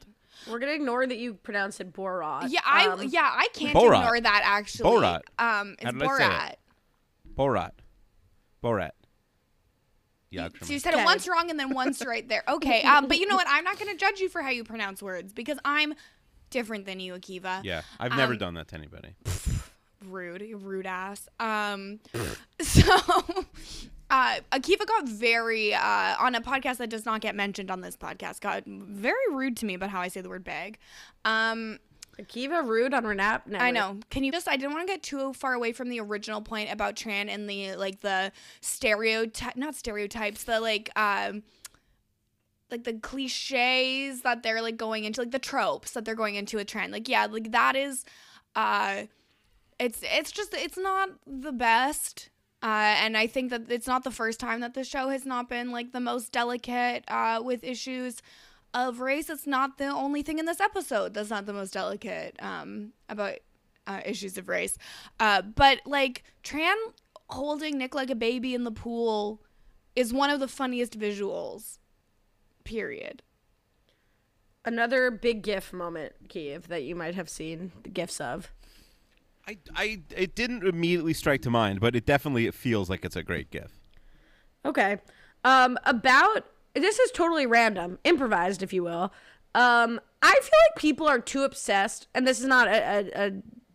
We're 0.50 0.58
gonna 0.58 0.72
ignore 0.72 1.06
that 1.06 1.18
you 1.18 1.34
pronounce 1.34 1.78
it 1.80 1.92
Borat. 1.92 2.46
Yeah, 2.48 2.60
I 2.64 2.86
Um, 2.88 3.02
yeah 3.08 3.30
I 3.30 3.48
can't 3.52 3.76
Borat. 3.76 4.00
ignore 4.00 4.20
that 4.20 4.40
actually. 4.44 4.90
Borat. 4.90 5.20
Um, 5.38 5.72
it's 5.78 5.84
How 5.84 5.90
did 5.92 6.02
I 6.02 6.06
say 6.18 6.24
Borat. 6.24 6.50
it? 6.52 6.58
Borat. 7.36 7.70
Borat. 8.64 8.90
Yeah, 10.32 10.48
So 10.62 10.72
you 10.72 10.78
said 10.78 10.94
it 10.94 11.04
once 11.04 11.28
wrong 11.28 11.50
and 11.50 11.60
then 11.60 11.74
once 11.74 12.04
right 12.04 12.26
there. 12.28 12.42
Okay, 12.48 12.82
um, 12.82 13.06
but 13.06 13.18
you 13.18 13.26
know 13.28 13.36
what? 13.36 13.46
I'm 13.48 13.62
not 13.64 13.78
going 13.78 13.90
to 13.92 13.96
judge 13.96 14.18
you 14.18 14.28
for 14.28 14.42
how 14.42 14.50
you 14.50 14.64
pronounce 14.64 15.02
words 15.02 15.32
because 15.32 15.58
I'm 15.64 15.94
different 16.50 16.86
than 16.86 16.98
you, 17.00 17.12
Akiva. 17.14 17.60
Yeah, 17.62 17.82
I've 18.00 18.16
never 18.16 18.32
Um, 18.32 18.38
done 18.38 18.54
that 18.54 18.68
to 18.68 18.74
anybody. 18.76 19.14
Rude, 20.04 20.42
rude 20.62 20.86
ass. 20.86 21.28
Um, 21.38 22.00
so 22.60 22.82
uh, 24.10 24.36
Akiva 24.50 24.84
got 24.86 25.06
very 25.08 25.74
uh, 25.74 26.16
on 26.18 26.34
a 26.34 26.40
podcast 26.40 26.78
that 26.78 26.90
does 26.90 27.06
not 27.06 27.20
get 27.20 27.34
mentioned 27.36 27.70
on 27.70 27.82
this 27.82 27.96
podcast. 27.96 28.40
Got 28.40 28.64
very 28.66 29.14
rude 29.30 29.56
to 29.58 29.66
me 29.66 29.74
about 29.74 29.90
how 29.90 30.00
I 30.00 30.08
say 30.08 30.20
the 30.20 30.28
word 30.28 30.42
bag. 30.44 30.78
Um, 31.24 31.78
Akiva 32.20 32.66
rude 32.66 32.92
on 32.92 33.04
Renap. 33.04 33.42
I 33.54 33.70
know. 33.70 33.98
Can 34.10 34.22
you 34.22 34.32
just? 34.32 34.46
I 34.46 34.56
didn't 34.56 34.72
want 34.72 34.86
to 34.86 34.92
get 34.92 35.02
too 35.02 35.32
far 35.32 35.54
away 35.54 35.72
from 35.72 35.88
the 35.88 36.00
original 36.00 36.42
point 36.42 36.70
about 36.70 36.94
Tran 36.94 37.28
and 37.28 37.48
the 37.48 37.76
like 37.76 38.00
the 38.00 38.32
stereotype, 38.60 39.56
not 39.56 39.74
stereotypes, 39.74 40.44
the 40.44 40.60
like 40.60 40.90
um 40.94 41.42
like 42.70 42.84
the 42.84 42.94
cliches 42.94 44.22
that 44.22 44.42
they're 44.42 44.62
like 44.62 44.76
going 44.76 45.04
into, 45.04 45.22
like 45.22 45.30
the 45.30 45.38
tropes 45.38 45.92
that 45.92 46.04
they're 46.04 46.14
going 46.14 46.34
into 46.34 46.58
a 46.58 46.64
Tran. 46.64 46.90
Like 46.92 47.08
yeah, 47.08 47.26
like 47.26 47.52
that 47.52 47.76
is, 47.76 48.04
uh, 48.56 49.04
it's 49.78 50.00
it's 50.02 50.32
just 50.32 50.52
it's 50.54 50.78
not 50.78 51.10
the 51.26 51.52
best. 51.52 52.28
Uh, 52.62 52.94
and 53.00 53.16
I 53.16 53.26
think 53.26 53.50
that 53.50 53.70
it's 53.70 53.88
not 53.88 54.04
the 54.04 54.12
first 54.12 54.38
time 54.38 54.60
that 54.60 54.74
the 54.74 54.84
show 54.84 55.08
has 55.08 55.26
not 55.26 55.48
been 55.48 55.72
like 55.72 55.92
the 55.92 55.98
most 55.98 56.30
delicate 56.30 57.04
uh, 57.08 57.40
with 57.42 57.64
issues 57.64 58.22
of 58.74 59.00
race. 59.00 59.28
It's 59.30 59.46
not 59.46 59.78
the 59.78 59.86
only 59.86 60.22
thing 60.22 60.38
in 60.38 60.46
this 60.46 60.60
episode 60.60 61.14
that's 61.14 61.30
not 61.30 61.46
the 61.46 61.52
most 61.52 61.72
delicate 61.72 62.36
um, 62.40 62.92
about 63.08 63.38
uh, 63.86 64.00
issues 64.04 64.38
of 64.38 64.48
race. 64.48 64.78
Uh, 65.20 65.42
but 65.42 65.80
like 65.84 66.24
Tran 66.42 66.74
holding 67.30 67.78
Nick 67.78 67.94
like 67.94 68.10
a 68.10 68.14
baby 68.14 68.54
in 68.54 68.64
the 68.64 68.70
pool 68.70 69.42
is 69.96 70.12
one 70.12 70.30
of 70.30 70.40
the 70.40 70.48
funniest 70.48 70.98
visuals. 70.98 71.78
Period. 72.64 73.22
Another 74.64 75.10
big 75.10 75.42
GIF 75.42 75.72
moment, 75.72 76.12
Kiev, 76.28 76.68
that 76.68 76.84
you 76.84 76.94
might 76.94 77.16
have 77.16 77.28
seen 77.28 77.72
the 77.82 77.88
gifs 77.88 78.20
of. 78.20 78.52
I, 79.48 79.58
I, 79.74 80.00
it 80.16 80.36
didn't 80.36 80.64
immediately 80.64 81.14
strike 81.14 81.42
to 81.42 81.50
mind, 81.50 81.80
but 81.80 81.96
it 81.96 82.06
definitely 82.06 82.46
it 82.46 82.54
feels 82.54 82.88
like 82.88 83.04
it's 83.04 83.16
a 83.16 83.24
great 83.24 83.50
gif. 83.50 83.72
Okay. 84.64 84.98
Um, 85.44 85.76
about 85.84 86.46
this 86.74 86.98
is 86.98 87.10
totally 87.10 87.46
random, 87.46 87.98
improvised, 88.04 88.62
if 88.62 88.72
you 88.72 88.82
will. 88.82 89.12
Um, 89.54 90.00
I 90.22 90.32
feel 90.32 90.58
like 90.70 90.80
people 90.80 91.06
are 91.06 91.18
too 91.18 91.42
obsessed, 91.42 92.06
and 92.14 92.26
this 92.26 92.40
is 92.40 92.46
not 92.46 92.68
a, 92.68 93.10
a, 93.14 93.32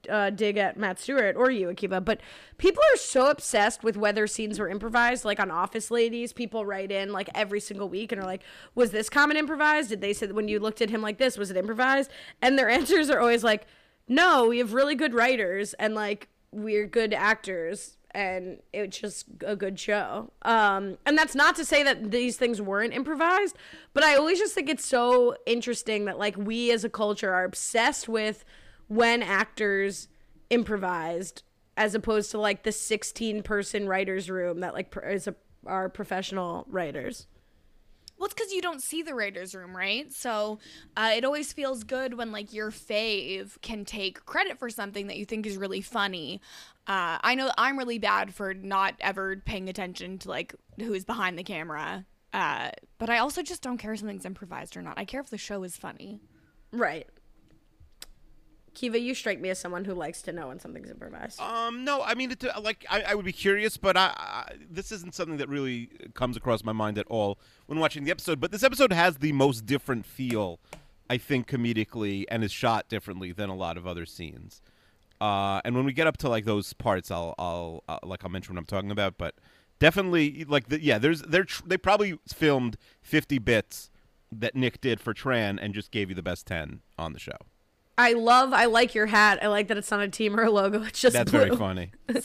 a, 0.10 0.32
dig 0.32 0.58
at 0.58 0.78
Matt 0.78 1.00
Stewart 1.00 1.36
or 1.36 1.52
you, 1.52 1.68
Akiva, 1.68 2.04
but 2.04 2.20
people 2.58 2.82
are 2.94 2.98
so 2.98 3.30
obsessed 3.30 3.84
with 3.84 3.96
whether 3.96 4.26
scenes 4.26 4.58
were 4.58 4.70
improvised. 4.70 5.24
Like 5.24 5.40
on 5.40 5.52
Office 5.52 5.92
Ladies, 5.92 6.34
people 6.34 6.66
write 6.66 6.92
in 6.92 7.12
like 7.12 7.30
every 7.36 7.60
single 7.60 7.90
week 7.90 8.12
and 8.12 8.20
are 8.22 8.26
like, 8.26 8.44
"Was 8.74 8.92
this 8.92 9.10
comment 9.10 9.38
improvised? 9.38 9.90
Did 9.90 10.02
they 10.02 10.14
say 10.14 10.28
when 10.28 10.48
you 10.48 10.60
looked 10.60 10.82
at 10.82 10.90
him 10.90 11.02
like 11.02 11.20
this, 11.20 11.38
was 11.38 11.52
it 11.52 11.58
improvised?" 11.58 12.10
And 12.42 12.58
their 12.58 12.70
answers 12.78 13.10
are 13.12 13.20
always 13.20 13.44
like, 13.44 13.68
"No, 14.08 14.48
we 14.48 14.58
have 14.58 14.74
really 14.74 14.96
good 14.96 15.14
writers 15.14 15.74
and 15.76 15.94
like 15.94 16.30
we're 16.52 16.88
good 16.88 17.14
actors." 17.14 17.97
And 18.18 18.58
it's 18.74 18.98
just 18.98 19.28
a 19.46 19.56
good 19.56 19.80
show. 19.80 20.32
Um, 20.42 20.98
and 21.06 21.16
that's 21.16 21.36
not 21.36 21.56
to 21.58 21.64
say 21.64 21.84
that 21.84 22.10
these 22.10 22.36
things 22.36 22.60
weren't 22.60 22.96
improvised, 22.96 23.56
but 23.94 24.04
I 24.04 24.16
always 24.16 24.40
just 24.40 24.56
think 24.56 24.70
it's 24.70 24.84
so 24.84 25.36
interesting 25.46 26.06
that 26.06 26.18
like 26.18 26.36
we 26.36 26.72
as 26.72 26.84
a 26.84 26.90
culture 26.90 27.32
are 27.32 27.44
obsessed 27.44 28.10
with 28.10 28.44
when 28.88 29.22
actors 29.22 30.08
improvised 30.50 31.44
as 31.78 31.94
opposed 31.94 32.32
to 32.32 32.40
like 32.40 32.64
the 32.64 32.72
16 32.72 33.44
person 33.44 33.88
writers 33.88 34.32
room 34.32 34.62
that 34.62 34.74
like 34.74 34.92
is 35.06 35.28
a, 35.28 35.36
are 35.68 35.88
professional 35.88 36.66
writers. 36.68 37.28
Well, 38.18 38.26
it's 38.26 38.34
because 38.34 38.52
you 38.52 38.62
don't 38.62 38.82
see 38.82 39.04
the 39.04 39.14
writers' 39.14 39.54
room, 39.54 39.76
right? 39.76 40.12
So 40.12 40.60
uh, 40.96 41.12
it 41.16 41.24
always 41.24 41.54
feels 41.54 41.84
good 41.84 42.16
when 42.16 42.32
like 42.32 42.52
your 42.52 42.72
fave 42.72 43.62
can 43.62 43.86
take 43.86 44.26
credit 44.26 44.58
for 44.58 44.70
something 44.70 45.08
that 45.08 45.18
you 45.18 45.26
think 45.26 45.46
is 45.46 45.58
really 45.58 45.82
funny. 45.82 46.42
Uh, 46.88 47.20
I 47.22 47.36
know 47.36 47.52
I'm 47.58 47.78
really 47.78 48.00
bad 48.00 48.34
for 48.34 48.54
not 48.54 48.96
ever 49.00 49.38
paying 49.46 49.70
attention 49.70 50.18
to 50.20 50.30
like 50.30 50.56
who's 50.78 51.06
behind 51.06 51.38
the 51.38 51.44
camera, 51.44 52.06
uh, 52.34 52.72
but 52.98 53.10
I 53.10 53.20
also 53.20 53.44
just 53.44 53.62
don't 53.62 53.78
care 53.78 53.94
if 53.94 54.00
something's 54.00 54.26
improvised 54.26 54.76
or 54.76 54.82
not. 54.82 54.98
I 54.98 55.06
care 55.06 55.22
if 55.22 55.30
the 55.30 55.38
show 55.38 55.64
is 55.64 55.78
funny. 55.78 56.22
Right. 56.72 57.08
Kiva, 58.78 59.00
you 59.00 59.16
strike 59.16 59.42
me 59.42 59.50
as 59.50 59.58
someone 59.58 59.86
who 59.86 59.96
likes 59.96 60.22
to 60.22 60.32
know 60.32 60.50
when 60.50 60.60
something's 60.60 60.92
improvised. 60.92 61.42
Um, 61.42 61.84
no, 61.84 62.04
I 62.04 62.14
mean, 62.14 62.30
it, 62.30 62.44
uh, 62.46 62.62
like 62.62 62.86
I, 62.88 63.02
I 63.02 63.16
would 63.16 63.26
be 63.26 63.32
curious, 63.32 63.76
but 63.76 63.98
I, 63.98 64.14
I, 64.16 64.52
this 64.70 64.92
isn't 64.92 65.16
something 65.16 65.38
that 65.38 65.50
really 65.50 65.90
comes 66.14 66.38
across 66.38 66.64
my 66.64 66.74
mind 66.74 67.00
at 67.00 67.08
all 67.08 67.40
when 67.66 67.80
watching 67.80 68.04
the 68.04 68.12
episode. 68.12 68.40
But 68.40 68.52
this 68.52 68.62
episode 68.62 68.94
has 68.94 69.18
the 69.18 69.32
most 69.32 69.66
different 69.66 70.06
feel, 70.06 70.60
I 71.10 71.18
think, 71.18 71.48
comedically, 71.48 72.26
and 72.30 72.44
is 72.44 72.52
shot 72.52 72.88
differently 72.88 73.32
than 73.32 73.50
a 73.50 73.56
lot 73.56 73.78
of 73.78 73.88
other 73.88 74.06
scenes. 74.06 74.62
Uh, 75.20 75.60
and 75.66 75.76
when 75.76 75.84
we 75.84 75.92
get 75.92 76.06
up 76.06 76.18
to 76.18 76.30
like 76.30 76.46
those 76.46 76.74
parts, 76.74 77.10
I'll, 77.10 77.34
I'll, 77.40 77.84
uh, 77.90 77.98
like 78.04 78.24
I'll 78.24 78.30
mention 78.30 78.54
what 78.54 78.60
I'm 78.60 78.68
talking 78.68 78.92
about. 78.92 79.18
But 79.18 79.34
definitely, 79.80 80.46
like, 80.48 80.70
the, 80.70 80.80
yeah, 80.80 81.00
there's, 81.00 81.24
they're, 81.24 81.46
tr- 81.46 81.64
they 81.66 81.78
probably 81.78 82.20
filmed 82.28 82.78
50 83.02 83.40
bits 83.40 83.90
that 84.32 84.54
Nick 84.54 84.82
did 84.82 85.02
for 85.02 85.16
Tran 85.16 85.58
and 85.60 85.74
just 85.74 85.90
gave 85.90 86.10
you 86.10 86.16
the 86.16 86.22
best 86.22 86.46
10 86.46 86.82
on 87.00 87.14
the 87.14 87.20
show. 87.20 87.38
I 87.98 88.14
love, 88.14 88.54
I 88.54 88.66
like 88.66 88.94
your 88.94 89.08
hat. 89.08 89.40
I 89.42 89.48
like 89.48 89.68
that 89.70 89.78
it's 89.78 89.90
not 89.90 90.02
a 90.02 90.08
team 90.08 90.40
or 90.40 90.44
a 90.44 90.52
logo. 90.52 90.84
It's 90.88 91.02
just 91.02 91.14
That's 91.14 91.32
blue. 91.32 91.40
very 91.46 91.56
funny. 91.56 91.92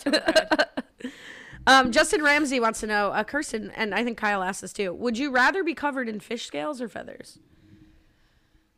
Um, 1.65 1.93
Justin 1.93 2.25
Ramsey 2.25 2.59
wants 2.59 2.81
to 2.81 2.89
know, 2.89 3.13
uh, 3.13 3.23
Kirsten, 3.23 3.71
and 3.77 3.95
I 3.95 4.03
think 4.03 4.19
Kyle 4.19 4.43
asked 4.43 4.63
this 4.63 4.73
too. 4.73 4.93
Would 4.95 5.17
you 5.17 5.31
rather 5.31 5.63
be 5.63 5.75
covered 5.75 6.09
in 6.09 6.19
fish 6.19 6.45
scales 6.45 6.81
or 6.83 6.89
feathers? 6.89 7.39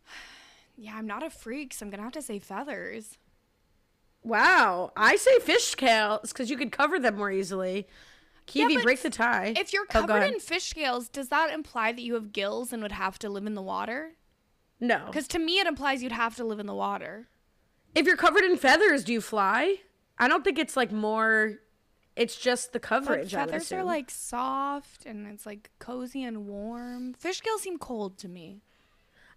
Yeah, 0.76 0.96
I'm 0.96 1.06
not 1.06 1.22
a 1.22 1.30
freak, 1.30 1.72
so 1.72 1.86
I'm 1.86 1.90
gonna 1.90 2.02
have 2.02 2.12
to 2.12 2.20
say 2.20 2.38
feathers. 2.38 3.16
Wow, 4.22 4.92
I 4.96 5.16
say 5.16 5.38
fish 5.38 5.64
scales 5.64 6.32
because 6.32 6.50
you 6.50 6.56
could 6.58 6.72
cover 6.72 6.98
them 6.98 7.16
more 7.16 7.30
easily. 7.30 7.86
Kiwi, 8.46 8.74
but 8.74 8.82
break 8.82 9.00
the 9.00 9.08
tie. 9.08 9.54
If 9.56 9.72
you're 9.72 9.84
Oh, 9.84 10.00
covered 10.00 10.16
ahead. 10.16 10.34
in 10.34 10.40
fish 10.40 10.64
scales, 10.64 11.08
does 11.08 11.28
that 11.28 11.50
imply 11.54 11.92
that 11.92 12.02
you 12.02 12.14
have 12.14 12.32
gills 12.32 12.70
and 12.72 12.82
would 12.82 12.92
have 12.92 13.18
to 13.20 13.30
live 13.30 13.46
in 13.46 13.54
the 13.54 13.62
water? 13.62 14.16
No, 14.86 15.06
Because 15.06 15.26
to 15.28 15.38
me, 15.38 15.58
it 15.58 15.66
implies 15.66 16.02
you'd 16.02 16.12
have 16.12 16.36
to 16.36 16.44
live 16.44 16.58
in 16.60 16.66
the 16.66 16.74
water. 16.74 17.28
if 17.94 18.06
you're 18.06 18.16
covered 18.16 18.44
in 18.44 18.56
feathers, 18.56 19.04
do 19.04 19.12
you 19.12 19.20
fly? 19.20 19.76
I 20.18 20.28
don't 20.28 20.44
think 20.44 20.58
it's 20.58 20.76
like 20.76 20.92
more. 20.92 21.54
It's 22.16 22.36
just 22.36 22.72
the 22.72 22.78
But 22.78 22.88
coverage. 22.88 23.34
I 23.34 23.40
would 23.44 23.50
feathers 23.50 23.72
are 23.72 23.82
like 23.82 24.10
soft 24.10 25.04
and 25.04 25.26
it's 25.26 25.44
like 25.46 25.70
cozy 25.80 26.22
and 26.22 26.46
warm. 26.46 27.14
Fish 27.14 27.38
scales 27.38 27.62
seem 27.62 27.78
cold 27.78 28.18
to 28.18 28.28
me. 28.28 28.62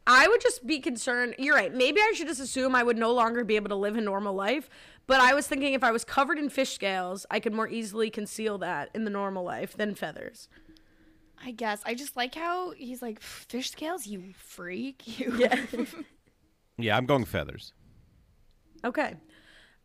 I 0.06 0.28
would 0.28 0.40
just 0.42 0.66
be 0.66 0.80
concerned. 0.80 1.36
You're 1.38 1.56
right. 1.56 1.74
Maybe 1.74 2.00
I 2.00 2.14
should 2.16 2.28
just 2.28 2.40
assume 2.40 2.76
I 2.76 2.84
would 2.84 2.98
no 2.98 3.12
longer 3.12 3.44
be 3.44 3.56
able 3.58 3.70
to 3.70 3.76
live 3.76 3.98
a 3.98 4.02
normal 4.02 4.34
life. 4.36 4.70
But 5.08 5.20
I 5.22 5.34
was 5.34 5.48
thinking 5.48 5.74
if 5.74 5.84
I 5.84 5.92
was 5.92 6.04
covered 6.06 6.38
in 6.38 6.50
fish 6.50 6.74
scales, 6.74 7.26
I 7.32 7.40
could 7.40 7.54
more 7.54 7.68
easily 7.68 8.10
conceal 8.10 8.58
that 8.60 8.90
in 8.94 9.04
the 9.06 9.10
normal 9.10 9.44
life 9.44 9.76
than 9.76 9.96
feathers. 9.96 10.48
I 11.44 11.52
guess. 11.52 11.82
I 11.86 11.94
just 11.94 12.16
like 12.18 12.36
how 12.36 12.72
he's 12.72 13.02
like, 13.02 13.22
fish 13.22 13.72
scales, 13.72 14.08
you 14.08 14.34
freak. 14.38 15.04
You. 15.20 15.36
Yeah. 15.38 15.60
Yeah, 16.80 16.96
I'm 16.96 17.08
going 17.08 17.26
feathers. 17.26 17.74
okay. 18.84 19.16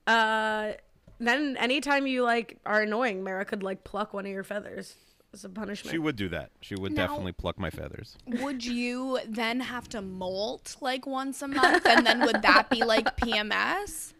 Uh, 0.07 0.73
then 1.19 1.57
anytime 1.57 2.07
you 2.07 2.23
like 2.23 2.59
are 2.67 2.83
annoying, 2.83 3.25
Mara 3.25 3.47
could 3.47 3.62
like 3.62 3.83
pluck 3.83 4.12
one 4.12 4.27
of 4.27 4.31
your 4.33 4.45
feathers 4.45 4.95
as 5.33 5.43
a 5.47 5.49
punishment. 5.49 5.91
She 5.91 5.99
would 5.99 6.17
do 6.17 6.29
that. 6.29 6.51
She 6.61 6.75
would 6.75 6.93
Now- 6.93 7.07
definitely 7.07 7.33
pluck 7.33 7.59
my 7.59 7.71
feathers. 7.71 8.19
Would 8.27 8.62
you 8.79 9.21
then 9.27 9.61
have 9.61 9.88
to 9.91 10.03
molt 10.03 10.77
like 10.83 11.07
once 11.07 11.41
a 11.41 11.49
month? 11.49 11.87
And 11.87 12.07
then 12.07 12.21
would 12.27 12.43
that 12.43 12.69
be 12.69 12.85
like 12.85 13.17
PMS? 13.17 14.13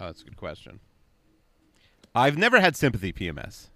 Oh, 0.00 0.06
that's 0.06 0.22
a 0.22 0.24
good 0.24 0.36
question. 0.36 0.80
I've 2.12 2.36
never 2.36 2.58
had 2.60 2.74
sympathy 2.76 3.12
PMS. 3.12 3.68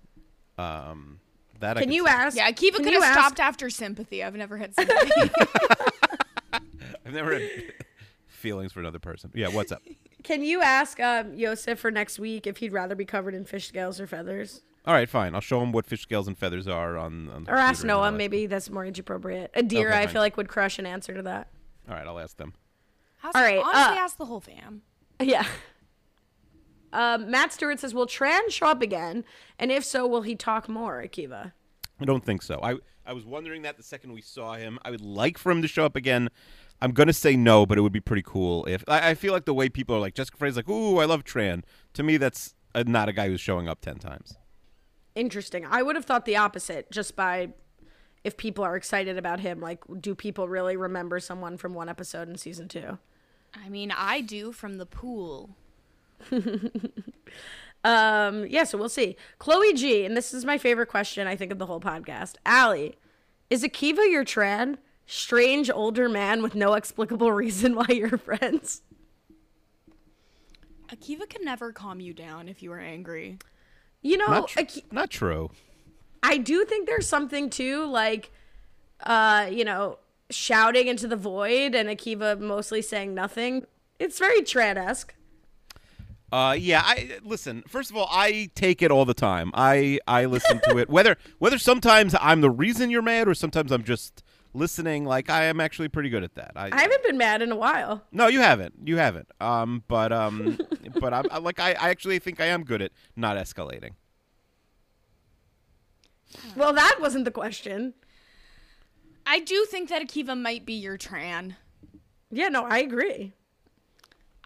Um, 0.58 1.20
that 1.60 1.76
Can 1.76 1.86
could 1.86 1.94
you 1.94 2.06
say. 2.06 2.12
ask? 2.12 2.36
Yeah, 2.36 2.50
Kiva 2.52 2.76
can 2.78 2.84
could 2.84 2.92
you 2.94 3.00
have 3.02 3.12
stopped 3.12 3.40
after 3.40 3.70
sympathy. 3.70 4.22
I've 4.24 4.34
never 4.34 4.56
had 4.56 4.74
sympathy. 4.74 5.30
I've 6.52 7.12
never 7.14 7.38
had 7.38 7.50
feelings 8.26 8.72
for 8.72 8.80
another 8.80 8.98
person. 8.98 9.30
Yeah, 9.34 9.48
what's 9.48 9.72
up? 9.72 9.82
Can 10.22 10.42
you 10.42 10.60
ask 10.62 11.00
um, 11.00 11.34
Yosef 11.34 11.78
for 11.78 11.90
next 11.90 12.18
week 12.18 12.46
if 12.46 12.58
he'd 12.58 12.72
rather 12.72 12.94
be 12.94 13.04
covered 13.04 13.34
in 13.34 13.44
fish 13.44 13.66
scales 13.68 14.00
or 14.00 14.06
feathers? 14.06 14.62
All 14.86 14.94
right, 14.94 15.08
fine. 15.08 15.34
I'll 15.34 15.40
show 15.40 15.60
him 15.62 15.72
what 15.72 15.86
fish 15.86 16.02
scales 16.02 16.26
and 16.26 16.36
feathers 16.36 16.66
are 16.68 16.96
on. 16.96 17.28
on 17.30 17.44
the 17.44 17.52
Or 17.52 17.56
ask 17.56 17.84
Noah. 17.84 18.04
I'll 18.06 18.12
Maybe 18.12 18.46
that's 18.46 18.70
more 18.70 18.84
age 18.84 18.98
appropriate. 18.98 19.52
Adira, 19.54 19.86
Okay, 19.88 19.98
I 19.98 20.04
fine. 20.04 20.08
feel 20.14 20.22
like 20.22 20.36
would 20.36 20.48
crush 20.48 20.78
an 20.78 20.86
answer 20.86 21.14
to 21.14 21.22
that. 21.22 21.48
All 21.88 21.94
right, 21.94 22.06
I'll 22.06 22.18
ask 22.18 22.36
them. 22.36 22.54
All 23.22 23.32
right, 23.34 23.58
Honestly, 23.58 23.98
uh, 23.98 24.02
ask 24.02 24.16
the 24.16 24.24
whole 24.26 24.40
fam. 24.40 24.82
Yeah. 25.22 25.44
Um, 26.92 27.30
Matt 27.30 27.52
Stewart 27.52 27.78
says, 27.78 27.94
"Will 27.94 28.06
Tran 28.06 28.50
show 28.50 28.66
up 28.66 28.82
again? 28.82 29.24
And 29.58 29.70
if 29.70 29.84
so, 29.84 30.06
will 30.06 30.22
he 30.22 30.34
talk 30.34 30.68
more?" 30.68 31.02
Akiva. 31.02 31.52
I 32.00 32.04
don't 32.04 32.24
think 32.24 32.42
so. 32.42 32.58
I 32.62 32.76
I 33.06 33.12
was 33.12 33.24
wondering 33.24 33.62
that 33.62 33.76
the 33.76 33.82
second 33.82 34.12
we 34.12 34.22
saw 34.22 34.54
him. 34.54 34.78
I 34.84 34.90
would 34.90 35.00
like 35.00 35.38
for 35.38 35.50
him 35.52 35.62
to 35.62 35.68
show 35.68 35.84
up 35.84 35.96
again. 35.96 36.28
I'm 36.80 36.92
gonna 36.92 37.12
say 37.12 37.36
no, 37.36 37.66
but 37.66 37.76
it 37.76 37.82
would 37.82 37.92
be 37.92 38.00
pretty 38.00 38.22
cool 38.24 38.64
if 38.66 38.82
I, 38.88 39.10
I 39.10 39.14
feel 39.14 39.32
like 39.32 39.44
the 39.44 39.54
way 39.54 39.68
people 39.68 39.94
are 39.94 40.00
like 40.00 40.14
Jessica 40.14 40.38
Frey's 40.38 40.56
like, 40.56 40.68
ooh, 40.68 40.98
I 40.98 41.04
love 41.04 41.24
Tran. 41.24 41.62
To 41.94 42.02
me, 42.02 42.16
that's 42.16 42.54
uh, 42.74 42.84
not 42.86 43.08
a 43.08 43.12
guy 43.12 43.28
who's 43.28 43.40
showing 43.40 43.68
up 43.68 43.80
ten 43.80 43.98
times. 43.98 44.36
Interesting. 45.14 45.66
I 45.66 45.82
would 45.82 45.96
have 45.96 46.04
thought 46.04 46.24
the 46.24 46.36
opposite 46.36 46.90
just 46.90 47.16
by 47.16 47.50
if 48.24 48.36
people 48.36 48.64
are 48.64 48.76
excited 48.76 49.18
about 49.18 49.40
him. 49.40 49.60
Like, 49.60 49.82
do 50.00 50.14
people 50.14 50.48
really 50.48 50.76
remember 50.76 51.20
someone 51.20 51.56
from 51.56 51.74
one 51.74 51.88
episode 51.88 52.28
in 52.28 52.36
season 52.36 52.68
two? 52.68 52.98
I 53.54 53.68
mean, 53.68 53.90
I 53.90 54.20
do 54.20 54.52
from 54.52 54.78
the 54.78 54.86
pool. 54.86 55.56
Um, 57.82 58.46
yeah, 58.46 58.64
so 58.64 58.76
we'll 58.76 58.88
see. 58.88 59.16
Chloe 59.38 59.72
G, 59.72 60.04
and 60.04 60.16
this 60.16 60.34
is 60.34 60.44
my 60.44 60.58
favorite 60.58 60.88
question, 60.88 61.26
I 61.26 61.36
think, 61.36 61.50
of 61.50 61.58
the 61.58 61.66
whole 61.66 61.80
podcast. 61.80 62.34
Allie, 62.44 62.96
is 63.48 63.62
Akiva 63.62 64.10
your 64.10 64.24
Tran? 64.24 64.76
Strange 65.06 65.70
older 65.70 66.08
man 66.08 66.42
with 66.42 66.54
no 66.54 66.74
explicable 66.74 67.32
reason 67.44 67.74
why 67.74 67.86
you're 67.88 68.18
friends? 68.18 68.82
Akiva 70.88 71.28
can 71.28 71.44
never 71.44 71.72
calm 71.72 72.00
you 72.00 72.12
down 72.12 72.48
if 72.48 72.62
you 72.62 72.72
are 72.72 72.78
angry. 72.80 73.38
You 74.02 74.18
know, 74.18 74.26
Not, 74.26 74.48
tr- 74.48 74.60
Aki- 74.60 74.84
not 74.90 75.10
true. 75.10 75.50
I 76.22 76.36
do 76.36 76.64
think 76.64 76.86
there's 76.86 77.06
something 77.08 77.48
too, 77.48 77.86
like, 77.86 78.30
uh, 79.04 79.48
you 79.50 79.64
know, 79.64 79.98
shouting 80.28 80.86
into 80.86 81.08
the 81.08 81.16
void 81.16 81.74
and 81.74 81.88
Akiva 81.88 82.38
mostly 82.38 82.82
saying 82.82 83.14
nothing. 83.14 83.64
It's 83.98 84.18
very 84.18 84.42
Tran 84.42 84.76
esque. 84.76 85.14
Uh, 86.32 86.56
yeah. 86.58 86.82
I 86.84 87.18
listen. 87.24 87.62
First 87.66 87.90
of 87.90 87.96
all, 87.96 88.08
I 88.10 88.50
take 88.54 88.82
it 88.82 88.90
all 88.90 89.04
the 89.04 89.14
time. 89.14 89.50
I 89.54 89.98
I 90.06 90.26
listen 90.26 90.60
to 90.68 90.78
it. 90.78 90.88
Whether 90.88 91.16
whether 91.38 91.58
sometimes 91.58 92.14
I'm 92.20 92.40
the 92.40 92.50
reason 92.50 92.90
you're 92.90 93.02
mad 93.02 93.28
or 93.28 93.34
sometimes 93.34 93.72
I'm 93.72 93.82
just 93.82 94.22
listening. 94.54 95.04
Like 95.04 95.28
I 95.30 95.44
am 95.44 95.60
actually 95.60 95.88
pretty 95.88 96.08
good 96.08 96.22
at 96.24 96.34
that. 96.36 96.52
I, 96.56 96.70
I 96.72 96.80
haven't 96.82 97.02
been 97.04 97.18
mad 97.18 97.42
in 97.42 97.50
a 97.52 97.56
while. 97.56 98.04
no, 98.12 98.26
you 98.28 98.40
haven't. 98.40 98.74
You 98.84 98.96
haven't. 98.96 99.28
Um, 99.40 99.82
but 99.88 100.12
um, 100.12 100.58
but 101.00 101.12
I'm 101.12 101.24
I, 101.30 101.38
like 101.38 101.58
I, 101.58 101.72
I 101.72 101.90
actually 101.90 102.18
think 102.18 102.40
I 102.40 102.46
am 102.46 102.64
good 102.64 102.82
at 102.82 102.92
not 103.16 103.36
escalating. 103.36 103.90
Well, 106.54 106.72
that 106.72 106.98
wasn't 107.00 107.24
the 107.24 107.32
question. 107.32 107.94
I 109.26 109.40
do 109.40 109.66
think 109.68 109.88
that 109.88 110.02
Akiva 110.02 110.40
might 110.40 110.64
be 110.64 110.74
your 110.74 110.96
Tran. 110.96 111.56
Yeah, 112.30 112.48
no, 112.48 112.64
I 112.64 112.78
agree. 112.78 113.32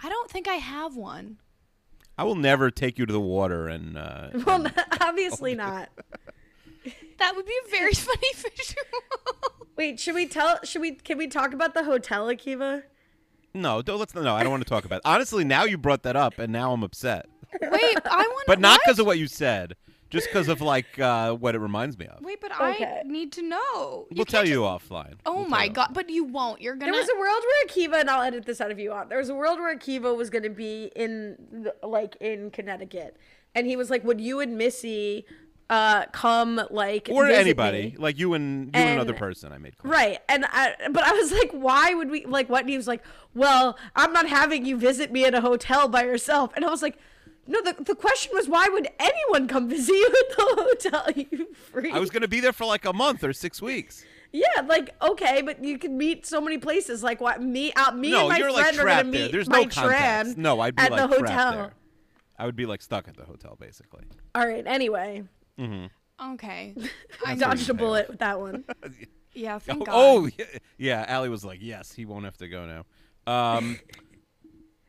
I 0.03 0.09
don't 0.09 0.30
think 0.30 0.49
I 0.49 0.55
have 0.55 0.97
one. 0.97 1.39
I 2.16 2.24
will 2.24 2.36
never 2.36 2.70
take 2.70 2.98
you 2.98 3.06
to 3.06 3.12
the 3.12 3.20
water 3.20 3.68
and 3.68 3.98
uh, 3.98 4.28
Well, 4.46 4.66
obviously 5.00 5.54
not. 5.56 5.88
That 7.18 7.36
would 7.36 7.46
be 7.46 7.54
a 7.66 7.70
very 7.70 7.94
funny 7.94 8.28
visual. 8.34 8.84
Wait, 9.76 9.98
should 9.98 10.14
we 10.14 10.26
tell? 10.26 10.58
Should 10.64 10.80
we? 10.82 10.92
Can 10.92 11.18
we 11.18 11.26
talk 11.26 11.52
about 11.52 11.74
the 11.74 11.84
hotel, 11.84 12.26
Akiva? 12.26 12.82
no, 13.54 13.82
don't 13.82 13.98
let's 13.98 14.14
no. 14.14 14.34
I 14.34 14.42
don't 14.42 14.50
want 14.50 14.62
to 14.64 14.68
talk 14.68 14.84
about. 14.84 14.96
It. 14.96 15.02
Honestly, 15.04 15.44
now 15.44 15.64
you 15.64 15.78
brought 15.78 16.02
that 16.02 16.16
up, 16.16 16.38
and 16.38 16.52
now 16.52 16.72
I'm 16.72 16.82
upset. 16.82 17.26
Wait, 17.60 17.98
I 18.04 18.26
want. 18.28 18.46
But 18.46 18.60
not 18.60 18.80
because 18.84 18.98
of 18.98 19.06
what 19.06 19.18
you 19.18 19.26
said, 19.26 19.76
just 20.14 20.28
because 20.28 20.48
of 20.48 20.60
like 20.62 20.98
uh, 20.98 21.34
what 21.34 21.54
it 21.54 21.58
reminds 21.58 21.98
me 21.98 22.06
of. 22.06 22.22
Wait, 22.22 22.40
but 22.40 22.52
Okay. 22.58 23.00
I 23.00 23.02
need 23.06 23.32
to 23.32 23.42
know. 23.42 24.06
we'll 24.10 24.24
can't 24.24 24.28
tell 24.28 24.42
just- 24.42 24.52
you 24.52 24.60
offline. 24.60 25.16
Oh 25.26 25.40
We'll 25.40 25.48
my 25.48 25.56
tell 25.58 25.66
you. 25.66 25.72
god! 25.72 25.88
But 25.92 26.08
you 26.08 26.24
won't. 26.24 26.60
You're 26.62 26.76
gonna. 26.76 26.92
There 26.92 27.00
was 27.00 27.10
a 27.10 27.18
world 27.18 27.42
where 27.46 27.66
Akiva, 27.66 28.00
and 28.00 28.08
I'll 28.08 28.22
edit 28.22 28.46
this 28.46 28.60
out 28.62 28.70
if 28.70 28.78
you 28.78 28.90
want. 28.90 29.10
There 29.10 29.18
was 29.18 29.28
a 29.28 29.34
world 29.34 29.58
where 29.58 29.76
Akiva 29.76 30.16
was 30.16 30.30
going 30.30 30.44
to 30.44 30.50
be 30.50 30.90
in, 30.96 31.36
the, 31.50 31.74
like, 31.86 32.16
in 32.20 32.50
Connecticut, 32.50 33.16
and 33.54 33.66
he 33.66 33.76
was 33.76 33.90
like, 33.90 34.02
"Would 34.04 34.20
you 34.20 34.40
and 34.40 34.56
Missy, 34.56 35.26
uh, 35.70 36.06
come 36.12 36.60
like 36.70 37.08
Or 37.10 37.26
visit 37.26 37.40
anybody, 37.40 37.82
me?" 37.82 37.96
like 37.98 38.18
you 38.18 38.34
and 38.34 38.66
you 38.66 38.70
and, 38.74 38.90
another 39.00 39.14
person. 39.14 39.52
I 39.52 39.58
made 39.58 39.76
clear. 39.78 39.92
Right, 39.92 40.18
and 40.28 40.44
I, 40.50 40.74
but 40.90 41.02
I 41.04 41.12
was 41.12 41.32
like, 41.32 41.50
why 41.52 41.94
would 41.94 42.10
we 42.10 42.24
like 42.26 42.48
what? 42.48 42.60
And 42.60 42.70
he 42.70 42.76
was 42.76 42.86
like, 42.88 43.02
well, 43.34 43.76
I'm 43.96 44.12
not 44.12 44.28
having 44.28 44.64
you 44.64 44.76
visit 44.76 45.10
me 45.12 45.24
at 45.24 45.34
a 45.34 45.40
hotel 45.40 45.88
by 45.88 46.04
yourself, 46.04 46.52
and 46.56 46.64
I 46.64 46.70
was 46.70 46.82
like. 46.82 46.96
No, 47.47 47.61
the, 47.62 47.74
the 47.82 47.95
question 47.95 48.32
was 48.34 48.49
why 48.49 48.68
would 48.68 48.88
anyone 48.99 49.49
come 49.49 49.68
visit 49.68 49.92
you 49.92 50.07
at 50.30 50.36
the 50.36 50.45
hotel? 50.62 51.07
You 51.30 51.47
freak. 51.55 51.92
I 51.95 51.99
was 51.99 52.11
gonna 52.11 52.28
be 52.28 52.40
there 52.40 52.53
for 52.53 52.64
like 52.64 52.84
a 52.84 52.92
month 52.92 53.22
or 53.24 53.32
six 53.32 53.61
weeks. 53.61 54.05
Yeah, 54.32 54.47
like 54.66 54.90
okay, 55.01 55.42
but 55.42 55.62
you 55.62 55.78
can 55.78 55.97
meet 55.97 56.26
so 56.26 56.40
many 56.40 56.59
places. 56.59 57.03
Like 57.03 57.20
what? 57.20 57.40
Me, 57.42 57.72
uh, 57.74 57.92
me 57.92 58.11
no, 58.11 58.20
and 58.20 58.28
my 58.30 58.38
you're 58.38 58.51
friend 58.51 58.57
like 58.66 58.74
are 58.74 58.76
gonna 58.78 58.82
trapped 58.82 59.09
meet 59.09 59.18
there. 59.18 59.28
There's 59.28 59.49
my 59.49 59.62
no 59.62 59.68
context. 59.68 60.38
No, 60.38 60.61
I'd 60.61 60.74
be 60.74 60.82
at 60.82 60.90
like 60.90 61.01
the 61.11 61.16
hotel. 61.16 61.53
there. 61.53 61.74
I 62.38 62.47
would 62.47 62.57
be 62.57 62.66
like 62.66 62.82
stuck 62.82 63.07
at 63.07 63.16
the 63.16 63.24
hotel, 63.24 63.57
basically. 63.61 64.05
All 64.34 64.45
right. 64.47 64.64
Anyway, 64.66 65.22
okay. 65.61 66.74
I 67.26 67.32
I 67.32 67.34
dodged 67.36 67.70
a 67.70 67.74
bullet 67.74 68.09
with 68.09 68.18
that 68.20 68.40
one. 68.40 68.64
Yeah. 69.36 69.59
Thank 69.59 69.82
Oh, 69.82 69.84
God. 69.84 69.92
oh, 69.97 70.28
yeah, 70.38 70.45
yeah. 70.78 71.05
Allie 71.09 71.28
was 71.28 71.45
like, 71.45 71.59
"Yes, 71.61 71.92
he 71.92 72.05
won't 72.05 72.24
have 72.24 72.36
to 72.36 72.47
go 72.47 72.66
now." 72.66 72.84
Um, 73.26 73.80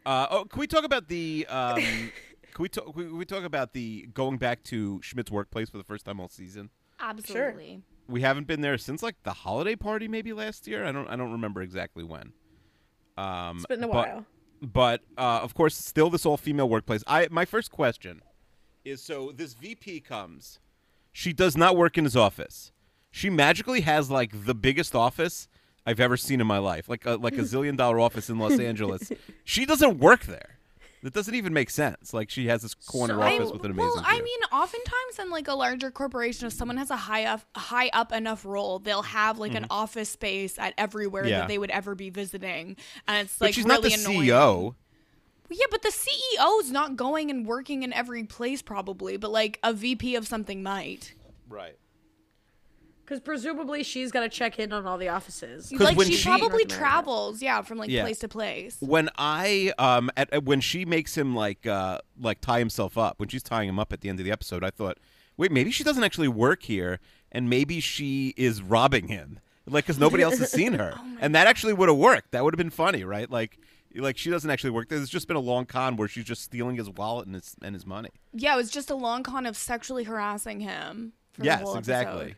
uh, 0.05 0.27
oh, 0.29 0.45
can 0.45 0.59
we 0.59 0.67
talk 0.67 0.83
about 0.83 1.07
the? 1.07 1.47
Um, 1.49 2.11
can 2.55 2.63
we 2.63 2.69
talk? 2.69 2.95
Can 2.95 3.17
we 3.17 3.25
talk 3.25 3.43
about 3.43 3.73
the 3.73 4.07
going 4.13 4.37
back 4.37 4.63
to 4.63 4.99
Schmidt's 5.03 5.29
workplace 5.29 5.69
for 5.69 5.77
the 5.77 5.83
first 5.83 6.05
time 6.05 6.19
all 6.19 6.29
season? 6.29 6.69
Absolutely. 6.99 7.81
We 8.07 8.21
haven't 8.21 8.47
been 8.47 8.61
there 8.61 8.77
since 8.77 9.03
like 9.03 9.15
the 9.23 9.33
holiday 9.33 9.75
party, 9.75 10.07
maybe 10.07 10.31
last 10.33 10.65
year. 10.67 10.85
I 10.85 10.91
don't. 10.91 11.07
I 11.07 11.15
don't 11.15 11.31
remember 11.33 11.61
exactly 11.61 12.03
when. 12.03 12.31
Um, 13.17 13.57
It's 13.57 13.65
been 13.67 13.83
a 13.83 13.87
but- 13.87 13.93
while. 13.93 14.25
but 14.61 15.01
uh, 15.17 15.39
of 15.43 15.53
course, 15.53 15.75
still 15.75 16.09
this 16.09 16.25
all 16.25 16.37
female 16.37 16.69
workplace. 16.69 17.03
I 17.05 17.27
my 17.29 17.45
first 17.45 17.71
question 17.71 18.21
is: 18.83 19.01
so 19.01 19.31
this 19.35 19.53
VP 19.53 19.99
comes, 20.01 20.59
she 21.11 21.33
does 21.33 21.57
not 21.57 21.75
work 21.75 21.97
in 21.97 22.03
his 22.05 22.15
office. 22.15 22.71
She 23.11 23.29
magically 23.29 23.81
has 23.81 24.09
like 24.09 24.45
the 24.45 24.55
biggest 24.55 24.95
office 24.95 25.47
I've 25.85 25.99
ever 25.99 26.17
seen 26.17 26.39
in 26.41 26.47
my 26.47 26.57
life, 26.57 26.87
like 26.89 27.05
a, 27.05 27.15
like 27.15 27.33
a 27.33 27.41
zillion 27.51 27.75
dollar 27.77 27.99
office 27.99 28.29
in 28.29 28.39
Los 28.39 28.59
Angeles. 28.59 29.11
She 29.43 29.65
doesn't 29.65 29.99
work 29.99 30.25
there. 30.25 30.57
That 31.05 31.13
doesn't 31.13 31.35
even 31.35 31.53
make 31.53 31.69
sense. 31.69 32.13
Like 32.15 32.31
she 32.31 32.47
has 32.47 32.63
this 32.63 32.73
corner 32.73 33.13
So- 33.13 33.21
office 33.21 33.49
I- 33.49 33.53
with 33.53 33.63
an 33.63 33.71
amazing. 33.71 33.91
well, 33.95 34.03
I 34.05 34.15
view. 34.15 34.23
mean, 34.23 34.39
oftentimes 34.51 35.19
in 35.19 35.29
like 35.29 35.47
a 35.47 35.53
larger 35.53 35.91
corporation, 35.91 36.47
if 36.47 36.53
someone 36.53 36.77
has 36.77 36.89
a 36.89 36.95
high 36.95 37.25
up, 37.25 37.41
high 37.55 37.89
up 37.93 38.11
enough 38.11 38.43
role, 38.43 38.79
they'll 38.79 39.03
have 39.03 39.37
like 39.37 39.53
an 39.53 39.67
office 39.69 40.09
space 40.09 40.57
at 40.57 40.73
everywhere 40.79 41.21
Mm-hmm. 41.23 41.29
Yeah. 41.29 41.39
that 41.41 41.47
they 41.47 41.59
would 41.59 41.69
ever 41.69 41.93
be 41.93 42.09
visiting, 42.09 42.75
and 43.07 43.25
it's 43.25 43.39
like 43.39 43.39
but 43.39 43.45
like 43.45 43.53
she's 43.53 43.65
really 43.65 43.75
not 43.75 43.83
the 43.83 43.93
annoying. 43.93 44.27
CEO. 44.29 44.63
Well, 44.63 44.75
Yeah, 45.51 45.65
but 45.69 45.83
the 45.83 45.91
CEO's 45.91 46.71
not 46.71 46.95
going 46.95 47.29
and 47.29 47.45
working 47.45 47.83
in 47.83 47.93
every 47.93 48.23
place 48.23 48.63
probably, 48.63 49.17
but 49.17 49.29
like 49.31 49.59
a 49.61 49.73
VP 49.73 50.15
of 50.15 50.27
something 50.27 50.63
might. 50.63 51.13
Right. 51.47 51.77
Because 53.05 53.19
presumably 53.19 53.83
she's 53.83 54.11
got 54.11 54.21
to 54.21 54.29
check 54.29 54.57
in 54.57 54.73
on 54.73 54.87
all 54.87 54.97
the 54.97 55.09
offices. 55.09 55.71
Like 55.71 55.95
when 55.95 56.07
she, 56.07 56.15
she- 56.15 56.27
probably 56.27 56.65
travels, 56.65 57.41
yeah, 57.41 57.61
from 57.61 57.77
like 57.77 57.89
Yeah. 57.89 58.01
place 58.01 58.17
to 58.19 58.27
place. 58.27 58.77
when 58.79 59.09
I 59.17 59.73
um 59.77 60.09
at, 60.17 60.33
at- 60.33 60.43
when 60.43 60.59
she 60.59 60.85
makes 60.85 61.15
him 61.15 61.35
like 61.35 61.67
uh 61.67 61.99
like 62.19 62.41
tie 62.41 62.59
himself 62.59 62.97
up 62.97 63.19
when 63.19 63.29
she's 63.29 63.43
tying 63.43 63.69
him 63.69 63.77
up 63.79 63.93
at 63.93 64.01
the 64.01 64.09
end 64.09 64.19
of 64.19 64.25
the 64.25 64.31
episode, 64.31 64.63
I 64.63 64.71
thought, 64.71 64.97
wait, 65.37 65.51
maybe 65.51 65.69
she 65.69 65.83
doesn't 65.83 66.03
actually 66.03 66.27
work 66.29 66.63
here, 66.63 66.99
and 67.31 67.49
maybe 67.49 67.79
she 67.79 68.33
is 68.37 68.61
robbing 68.63 69.07
him, 69.07 69.39
like 69.67 69.85
because 69.85 69.99
nobody 69.99 70.23
else 70.23 70.39
has 70.39 70.51
seen 70.51 70.73
her, 70.73 70.99
and 71.21 71.35
that 71.35 71.45
actually 71.47 71.73
would 71.73 71.89
have 71.89 71.97
worked. 71.99 72.31
That 72.31 72.43
would 72.43 72.53
have 72.53 72.57
been 72.59 72.69
funny, 72.71 73.03
right? 73.03 73.29
Like. 73.29 73.59
Like 73.97 74.17
she 74.17 74.29
doesn't 74.29 74.49
actually 74.51 74.71
work. 74.71 74.89
There. 74.89 74.97
There's 74.97 75.09
just 75.09 75.25
been 75.25 75.37
a 75.37 75.39
long 75.39 75.65
con 75.65 75.95
where 75.95 76.09
she's 76.09 76.25
just 76.25 76.41
stealing 76.41 76.75
his 76.75 76.89
wallet 76.89 77.27
and 77.27 77.35
his 77.35 77.55
and 77.61 77.73
his 77.73 77.85
money. 77.85 78.09
Yeah, 78.33 78.53
it 78.53 78.57
was 78.57 78.69
just 78.69 78.89
a 78.89 78.95
long 78.95 79.23
con 79.23 79.45
of 79.45 79.55
sexually 79.55 80.03
harassing 80.03 80.59
him. 80.59 81.13
For 81.31 81.39
the 81.39 81.45
yes, 81.45 81.61
whole 81.61 81.77
exactly. 81.77 82.35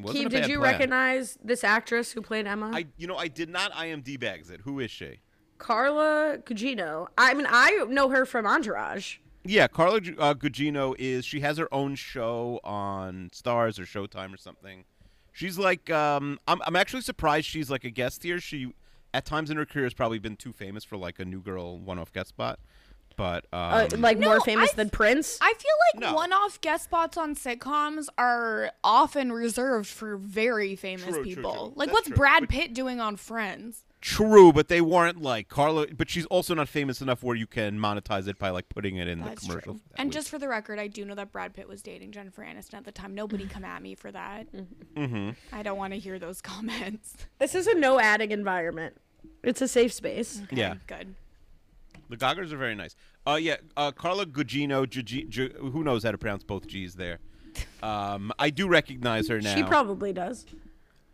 Episode. 0.00 0.08
Wasn't 0.08 0.32
Keith, 0.32 0.38
a 0.38 0.40
did 0.42 0.50
you 0.50 0.58
plan. 0.58 0.72
recognize 0.72 1.38
this 1.42 1.64
actress 1.64 2.12
who 2.12 2.22
played 2.22 2.46
Emma? 2.46 2.70
I 2.72 2.86
you 2.96 3.06
know 3.06 3.16
I 3.16 3.28
did 3.28 3.48
not 3.48 3.72
IMD 3.72 4.18
bags 4.18 4.50
it. 4.50 4.60
Who 4.62 4.80
is 4.80 4.90
she? 4.90 5.20
Carla 5.58 6.38
Gugino. 6.44 7.08
I 7.18 7.34
mean, 7.34 7.46
I 7.48 7.84
know 7.88 8.08
her 8.08 8.24
from 8.24 8.46
Entourage. 8.46 9.18
Yeah, 9.44 9.68
Carla 9.68 9.96
uh, 10.18 10.34
Gugino 10.34 10.94
is 10.98 11.24
she 11.24 11.40
has 11.40 11.58
her 11.58 11.72
own 11.72 11.94
show 11.94 12.60
on 12.64 13.30
Starz 13.32 13.78
or 13.78 13.84
Showtime 13.84 14.34
or 14.34 14.36
something. 14.36 14.84
She's 15.32 15.58
like 15.58 15.90
um 15.90 16.38
I'm 16.46 16.60
I'm 16.66 16.76
actually 16.76 17.02
surprised 17.02 17.46
she's 17.46 17.70
like 17.70 17.84
a 17.84 17.90
guest 17.90 18.22
here. 18.22 18.40
She 18.40 18.74
at 19.14 19.24
times 19.24 19.50
in 19.50 19.56
her 19.56 19.66
career 19.66 19.84
has 19.84 19.94
probably 19.94 20.18
been 20.18 20.36
too 20.36 20.52
famous 20.52 20.84
for 20.84 20.96
like 20.96 21.18
a 21.18 21.24
new 21.24 21.40
girl 21.40 21.78
one-off 21.78 22.12
guest 22.12 22.30
spot. 22.30 22.58
But 23.16 23.44
um, 23.52 23.60
Uh, 23.60 23.88
like 23.98 24.18
No, 24.18 24.28
more 24.28 24.40
famous 24.40 24.70
I- 24.72 24.76
than 24.76 24.90
Prince. 24.90 25.38
I 25.40 25.52
feel 25.58 25.72
like 25.94 26.00
No. 26.10 26.14
one-off 26.14 26.60
guest 26.60 26.84
spots 26.84 27.16
on 27.18 27.34
sitcoms 27.34 28.08
are 28.16 28.72
often 28.82 29.32
reserved 29.32 29.88
for 29.88 30.16
very 30.16 30.74
famous 30.76 31.04
True, 31.04 31.14
true, 31.16 31.24
people. 31.24 31.52
true. 31.52 31.72
Like 31.76 31.88
That's 31.88 31.92
what's 31.92 32.06
true. 32.08 32.16
Brad 32.16 32.48
Pitt 32.48 32.72
doing 32.74 33.00
on 33.00 33.16
Friends? 33.16 33.84
true, 34.02 34.50
but 34.50 34.68
they 34.68 34.80
weren't 34.80 35.20
like 35.20 35.48
Carla 35.50 35.86
but 35.94 36.08
she's 36.08 36.24
also 36.26 36.54
not 36.54 36.66
famous 36.70 37.02
enough 37.02 37.22
where 37.22 37.36
you 37.36 37.46
can 37.46 37.78
monetize 37.78 38.26
it 38.28 38.38
by 38.38 38.48
like 38.48 38.66
putting 38.70 38.96
it 38.96 39.06
in 39.06 39.20
That's 39.20 39.42
the 39.42 39.48
commercial. 39.48 39.80
And 39.96 40.08
was- 40.08 40.14
just 40.14 40.30
for 40.30 40.38
the 40.38 40.48
record, 40.48 40.78
I 40.78 40.86
do 40.86 41.04
know 41.04 41.14
that 41.16 41.30
Brad 41.32 41.52
Pitt 41.52 41.68
was 41.68 41.82
dating 41.82 42.12
Jennifer 42.12 42.42
Aniston 42.42 42.74
at 42.74 42.84
the 42.86 42.92
time. 42.92 43.14
Nobody 43.14 43.46
come 43.46 43.62
at 43.66 43.82
me 43.82 43.94
for 43.94 44.10
that. 44.10 44.46
Mhm. 44.96 45.36
I 45.52 45.62
don't 45.62 45.76
want 45.76 45.92
to 45.92 45.98
hear 45.98 46.18
those 46.18 46.40
comments. 46.52 47.14
This 47.38 47.54
is 47.54 47.66
a 47.66 47.74
no 47.74 48.00
adding 48.00 48.30
environment. 48.30 48.96
It's 49.42 49.60
a 49.60 49.68
safe 49.68 49.92
space. 49.92 50.40
Okay, 50.44 50.56
Yeah. 50.56 50.76
Good. 50.86 51.14
The 52.10 52.16
Goggers 52.16 52.52
are 52.52 52.56
very 52.56 52.74
nice. 52.74 52.94
Uh, 53.26 53.38
yeah, 53.40 53.56
uh, 53.76 53.92
Carla 53.92 54.26
Gugino, 54.26 54.88
G- 54.88 55.02
G- 55.02 55.24
G- 55.24 55.52
who 55.58 55.84
knows 55.84 56.02
how 56.02 56.10
to 56.10 56.18
pronounce 56.18 56.42
both 56.42 56.66
G's 56.66 56.94
there. 56.94 57.18
Um, 57.82 58.30
I 58.38 58.50
do 58.50 58.68
recognize 58.68 59.28
her 59.28 59.40
now. 59.40 59.54
She 59.54 59.62
probably 59.62 60.12
does. 60.12 60.44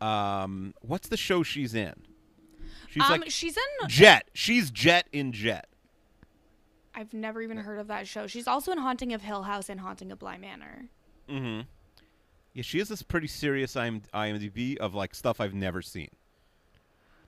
um, 0.00 0.74
what's 0.82 1.08
the 1.08 1.16
show 1.16 1.42
she's 1.44 1.74
in? 1.74 1.94
She's 2.90 3.02
um, 3.04 3.20
like 3.20 3.30
she's 3.30 3.56
in. 3.56 3.88
Jett. 3.88 4.28
She's 4.34 4.70
Jett 4.70 5.06
in 5.12 5.30
Jett. 5.32 5.68
I've 6.94 7.14
never 7.14 7.40
even 7.40 7.56
heard 7.58 7.78
of 7.78 7.86
that 7.88 8.06
show. 8.08 8.26
She's 8.26 8.48
also 8.48 8.72
in 8.72 8.78
Haunting 8.78 9.12
of 9.12 9.22
Hill 9.22 9.42
House 9.44 9.68
and 9.68 9.78
Haunting 9.80 10.10
of 10.10 10.18
Bly 10.18 10.38
Manor. 10.38 10.86
Mm-hmm. 11.30 11.60
Yeah, 12.54 12.62
she 12.62 12.78
has 12.78 12.88
this 12.88 13.02
pretty 13.02 13.28
serious 13.28 13.74
IMDb 13.74 14.76
of 14.78 14.94
like 14.94 15.14
stuff 15.14 15.40
I've 15.40 15.54
never 15.54 15.82
seen. 15.82 16.08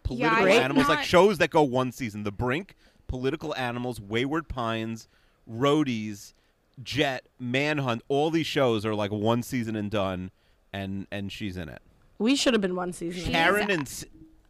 Political 0.03 0.43
would 0.43 0.53
animals, 0.53 0.89
like 0.89 1.05
shows 1.05 1.39
that 1.39 1.51
go 1.51 1.62
one 1.62 1.93
season. 1.93 2.23
The 2.25 2.33
Brink, 2.33 2.75
Political 3.09 3.56
Animals, 3.56 4.00
Wayward 4.00 4.48
Pines, 4.48 5.09
Roadies, 5.50 6.34
Jett, 6.82 7.24
Manhunt. 7.40 8.02
All 8.09 8.30
these 8.30 8.46
shows 8.46 8.86
are 8.86 8.94
like 8.94 9.11
one 9.11 9.42
season 9.42 9.74
and 9.74 9.90
done, 9.90 10.30
and 10.72 11.06
and 11.11 11.32
she's 11.32 11.56
in 11.56 11.68
it. 11.68 11.82
We 12.18 12.36
should 12.36 12.54
have 12.54 12.61
been 12.61 12.76
one 12.76 12.92
season. 12.92 13.32
Karen 13.32 13.70
and 13.70 14.04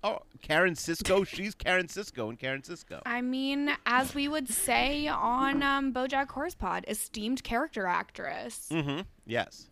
oh 0.04 0.20
Karen 0.42 0.74
Sisco. 0.74 1.26
she's 1.34 1.54
Karen 1.54 1.86
Sisco 1.86 2.28
and 2.28 2.38
Karen 2.38 2.62
Sisco. 2.62 3.00
I 3.06 3.22
mean, 3.22 3.70
as 3.86 4.14
we 4.14 4.28
would 4.28 4.48
say 4.48 5.06
on 5.06 5.62
um, 5.62 5.92
BoJack 5.92 6.28
Horsepod, 6.28 6.84
esteemed 6.88 7.42
character 7.42 7.86
actress. 7.86 8.68
Mm-hmm. 8.70 9.00
Yes. 9.26 9.70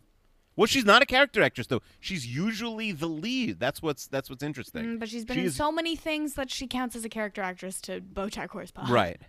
Well, 0.57 0.65
she's 0.67 0.83
not 0.83 1.01
a 1.01 1.05
character 1.05 1.41
actress 1.41 1.67
though. 1.67 1.81
She's 2.01 2.27
usually 2.27 2.91
the 2.91 3.07
lead. 3.07 3.59
That's 3.59 3.81
what's 3.81 4.07
that's 4.07 4.29
what's 4.29 4.43
interesting. 4.43 4.83
Mm, 4.83 4.99
but 4.99 5.07
she's 5.07 5.23
been 5.23 5.35
She 5.35 5.41
in 5.41 5.47
is- 5.47 5.55
so 5.55 5.71
many 5.71 5.95
things 5.95 6.33
that 6.33 6.49
she 6.51 6.67
counts 6.67 6.95
as 6.97 7.05
a 7.05 7.09
character 7.09 7.41
actress 7.41 7.79
to 7.81 8.01
BoJack 8.01 8.49
Horsepod. 8.49 8.89
Right. 8.89 9.21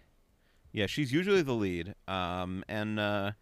Yeah, 0.72 0.86
she's 0.86 1.12
usually 1.12 1.42
the 1.42 1.52
lead. 1.54 1.94
Um, 2.08 2.64
and 2.68 2.98
uh, 2.98 3.32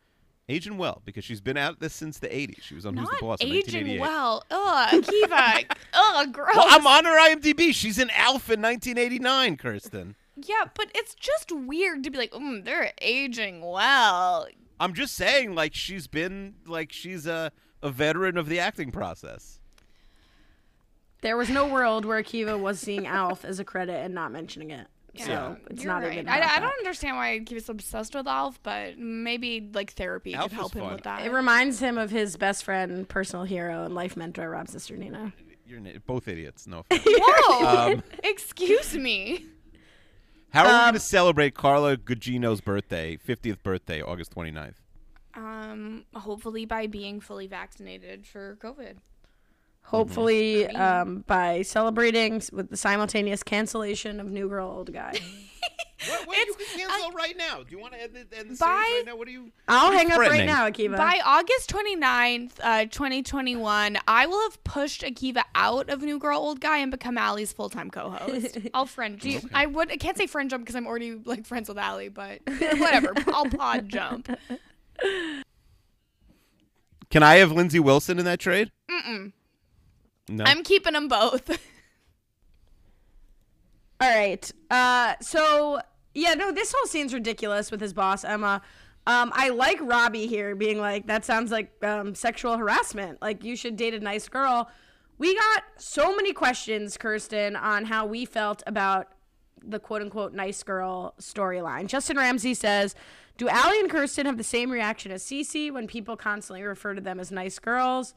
aging 0.49 0.79
well 0.79 1.03
because 1.05 1.25
she's 1.25 1.41
been 1.41 1.57
out 1.57 1.81
this 1.81 1.95
since 1.95 2.19
the 2.19 2.29
'80s. 2.29 2.61
She 2.63 2.75
was 2.75 2.85
on 2.87 2.97
Who's 2.97 3.09
the 3.09 3.17
Boss 3.21 3.41
in 3.41 3.49
aging 3.49 3.87
1988. 3.87 4.01
well. 4.01 4.45
Ugh, 4.51 5.05
Akiva. 5.05 5.77
Ugh, 5.95 6.33
gross. 6.33 6.57
Well, 6.57 6.67
I'm 6.69 6.87
on 6.87 7.05
her 7.05 7.19
IMDb. 7.35 7.73
She's 7.73 7.99
in 7.99 8.11
Alf 8.11 8.51
in 8.51 8.61
1989, 8.63 9.57
Kirsten. 9.57 10.15
yeah, 10.37 10.65
but 10.75 10.89
it's 10.95 11.15
just 11.15 11.51
weird 11.53 12.03
to 12.05 12.11
be 12.11 12.19
like, 12.19 12.33
mm, 12.33 12.65
they're 12.65 12.93
aging 13.01 13.61
well. 13.63 14.49
I'm 14.79 14.93
just 14.93 15.15
saying, 15.15 15.55
like 15.55 15.75
she's 15.75 16.07
been 16.07 16.55
like 16.67 16.93
she's 16.93 17.27
a 17.27 17.51
a 17.87 17.91
veteran 17.91 18.37
of 18.37 18.49
the 18.49 18.59
acting 18.61 18.91
process. 18.91 19.59
There 21.23 21.37
was 21.37 21.49
no 21.49 21.67
world 21.67 22.05
where 22.05 22.23
Akiva 22.23 22.59
was 22.61 22.79
seeing 22.79 23.07
Alf 23.07 23.45
as 23.45 23.59
a 23.59 23.65
credit 23.65 24.05
and 24.05 24.15
not 24.15 24.33
mentioning 24.33 24.71
it. 24.71 24.87
So 25.19 25.57
it's 25.71 25.83
you're 25.83 25.91
not 25.91 26.03
right. 26.03 26.13
even. 26.13 26.29
I, 26.29 26.43
I 26.57 26.61
don't 26.61 26.75
understand 26.79 27.17
why 27.17 27.39
Akiva's 27.41 27.71
obsessed 27.71 28.15
with 28.15 28.27
Alf, 28.27 28.61
but 28.63 28.99
maybe 28.99 29.71
like 29.73 29.93
therapy 29.95 30.35
Alf 30.35 30.51
could 30.51 30.57
help 30.57 30.75
him 30.75 30.83
fun. 30.83 30.93
with 30.93 31.05
that. 31.05 31.25
It 31.25 31.33
reminds 31.33 31.81
him 31.81 31.97
of 31.97 32.11
his 32.11 32.37
best 32.37 32.65
friend, 32.65 33.09
personal 33.09 33.47
hero, 33.47 33.85
and 33.85 33.95
life 33.95 34.15
mentor, 34.15 34.51
Rob 34.51 34.69
Sister 34.69 34.95
Nina. 34.95 35.33
You're 35.67 35.81
both 36.07 36.29
idiots. 36.29 36.67
No. 36.67 36.85
offense. 36.91 37.03
Whoa! 37.19 37.93
Um, 37.95 38.03
Excuse 38.25 38.95
me. 38.95 39.47
How 40.51 40.63
are 40.65 40.67
we 40.67 40.71
going 40.73 40.89
Um, 40.89 40.95
to 40.95 41.01
celebrate 41.01 41.55
Carla 41.55 41.97
Gugino's 41.97 42.61
birthday, 42.61 43.17
50th 43.17 43.63
birthday, 43.63 44.03
August 44.03 44.35
29th? 44.35 44.75
Um, 45.73 46.05
hopefully 46.15 46.65
by 46.65 46.87
being 46.87 47.21
fully 47.21 47.47
vaccinated 47.47 48.27
for 48.27 48.57
COVID. 48.63 48.97
Hopefully, 49.83 50.67
um, 50.67 51.25
by 51.29 51.63
celebrating 51.63 52.43
with 52.53 52.71
the 52.71 52.77
simultaneous 52.77 53.45
cancellation 53.45 54.19
of 54.19 54.27
New 54.27 54.49
Girl 54.49 54.69
Old 54.69 54.93
Guy. 54.93 55.15
What, 56.09 56.27
what, 56.27 56.37
you 56.37 56.55
can 56.55 56.79
cancel 56.79 57.11
right 57.13 57.37
now. 57.37 57.63
Do 57.63 57.75
you 57.75 57.79
want 57.81 57.95
to 57.95 58.03
end 58.03 58.13
the, 58.15 58.21
end 58.21 58.31
the 58.31 58.57
series 58.57 58.59
By- 58.59 58.67
right 58.67 59.03
now? 59.07 59.17
What 59.17 59.27
do 59.27 59.33
you? 59.33 59.51
I'll 59.67 59.85
what 59.85 59.91
are 59.91 59.93
you 59.93 59.99
hang 59.99 60.13
up 60.13 60.19
right 60.19 60.47
now, 60.47 60.69
Akiva. 60.69 60.97
By 60.97 61.21
August 61.25 61.71
29th, 61.71 62.53
uh, 62.63 62.85
2021, 62.85 63.99
I 64.07 64.27
will 64.27 64.43
have 64.43 64.63
pushed 64.63 65.03
Akiva 65.03 65.43
out 65.55 65.89
of 65.89 66.03
New 66.03 66.19
Girl 66.19 66.39
Old 66.39 66.61
Guy 66.61 66.79
and 66.79 66.91
become 66.91 67.17
Allie's 67.17 67.53
full 67.53 67.71
time 67.71 67.91
co 67.91 68.11
host. 68.11 68.59
I'll 68.75 68.87
friend 68.87 69.19
jump. 69.19 69.51
I 69.55 69.67
would 69.67 69.91
I 69.91 69.97
can't 69.97 70.19
say 70.19 70.27
friend 70.27 70.51
jump 70.51 70.65
because 70.65 70.77
I'm 70.77 70.87
already 70.87 71.15
like 71.25 71.47
friends 71.47 71.69
with 71.69 71.79
Allie, 71.79 72.11
but 72.11 72.41
whatever. 72.47 73.15
I'll 73.29 73.47
pod 73.47 73.89
jump. 73.89 74.29
Can 77.17 77.23
I 77.23 77.37
have 77.37 77.51
Lindsey 77.51 77.81
Wilson 77.81 78.19
in 78.19 78.27
that 78.27 78.41
trade? 78.41 78.71
Mm-mm. 78.91 79.33
No. 80.29 80.45
I'm 80.45 80.63
keeping 80.63 80.93
them 80.93 81.09
both. 81.09 81.49
All 84.03 84.11
right. 84.11 84.53
Uh, 84.71 85.15
so 85.23 85.81
yeah, 86.13 86.35
no, 86.35 86.53
this 86.53 86.75
whole 86.77 86.87
scene's 86.87 87.15
ridiculous 87.15 87.71
with 87.71 87.81
his 87.81 87.95
boss 87.95 88.23
Emma. 88.23 88.61
Um, 89.07 89.33
I 89.35 89.49
like 89.49 89.79
Robby 89.81 90.27
here 90.27 90.55
being 90.55 90.79
like, 90.79 91.07
that 91.07 91.25
sounds 91.25 91.51
like 91.51 91.73
um, 91.83 92.15
sexual 92.15 92.59
harassment. 92.59 93.23
Like 93.23 93.43
you 93.43 93.57
should 93.57 93.77
date 93.77 93.95
a 93.95 94.01
nice 94.01 94.29
girl. 94.29 94.71
We 95.17 95.35
got 95.35 95.63
so 95.79 96.15
many 96.15 96.35
questions, 96.35 96.99
Kirsten, 96.99 97.57
on 97.57 97.87
how 97.87 98.05
we 98.05 98.27
felt 98.27 98.63
about 98.67 99.09
the 99.65 99.79
quote 99.79 100.03
unquote 100.03 100.35
nice 100.35 100.63
girl 100.63 101.15
storyline. 101.19 101.87
Justin 101.87 102.19
Ramsey 102.19 102.53
says, 102.53 102.95
Do 103.37 103.49
Allie 103.49 103.81
and 103.81 103.91
Kirsten 103.91 104.27
have 104.27 104.39
the 104.39 104.45
same 104.45 104.71
reaction 104.71 105.13
as 105.13 105.23
Cece 105.25 105.71
when 105.71 105.87
people 105.87 106.17
constantly 106.17 106.63
refer 106.63 106.95
to 106.95 107.01
them 107.01 107.21
as 107.21 107.31
nice 107.31 107.59
girls? 107.59 108.15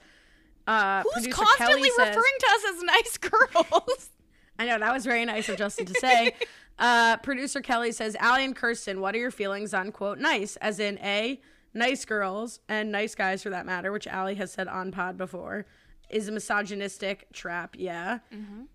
Uh, 0.65 1.03
Who's 1.15 1.28
constantly 1.34 1.89
says- 1.89 2.07
referring 2.09 2.38
to 2.39 2.47
us 2.47 2.63
as 2.76 2.84
nice 2.84 3.17
girls? 3.17 4.09
I 4.57 4.65
know 4.65 4.78
that 4.80 4.93
was 4.93 5.05
very 5.05 5.26
nice 5.26 5.49
of 5.49 5.57
Justin 5.57 5.86
to 5.88 5.93
say. 5.95 6.34
Uh, 6.82 7.17
producer 7.17 7.59
Kelly 7.59 7.91
says, 7.91 8.15
Allie 8.22 8.45
and 8.45 8.55
Kirsten, 8.55 9.01
what 9.01 9.13
are 9.13 9.17
your 9.17 9.32
feelings 9.32 9.74
on 9.74 9.91
quote 9.91 10.17
nice? 10.17 10.55
As 10.61 10.80
in 10.80 10.97
A, 10.99 11.41
nice 11.74 12.05
girls 12.05 12.61
and 12.70 12.89
nice 12.89 13.15
guys 13.15 13.43
for 13.43 13.49
that 13.49 13.65
matter, 13.65 13.91
which 13.91 14.07
Allie 14.07 14.36
has 14.36 14.53
said 14.53 14.70
on 14.70 14.89
pod 14.93 15.17
before, 15.17 15.65
is 16.10 16.28
a 16.28 16.32
misogynistic 16.32 17.28
trap. 17.34 17.76
Yeah. 17.78 18.20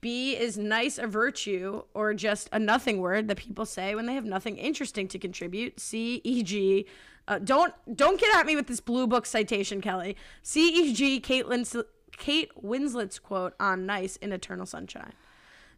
B 0.01 0.37
is 0.37 0.57
nice 0.57 0.99
a 0.99 1.07
virtue 1.07 1.83
or 1.95 2.15
just 2.15 2.49
a 2.53 2.59
nothing 2.59 3.01
word 3.01 3.29
that 3.29 3.37
people 3.37 3.67
say 3.67 3.95
when 3.95 4.07
they 4.07 4.15
have 4.15 4.25
nothing 4.25 4.57
interesting 4.57 5.09
to 5.09 5.19
contribute. 5.19 5.81
C, 5.81 6.21
e.g. 6.25 6.87
Uh, 7.27 7.39
don't 7.39 7.75
don't 7.97 8.21
get 8.21 8.35
at 8.37 8.47
me 8.47 8.55
with 8.55 8.67
this 8.67 8.81
blue 8.81 9.07
book 9.07 9.27
citation, 9.27 9.81
Kelly. 9.81 10.17
C, 10.43 10.69
e.g. 10.91 11.21
Kate, 11.21 11.47
Kate 12.17 12.51
Winslet's 12.63 13.19
quote 13.19 13.55
on 13.59 13.87
nice 13.87 14.17
in 14.17 14.33
Eternal 14.33 14.67
Sunshine. 14.67 15.13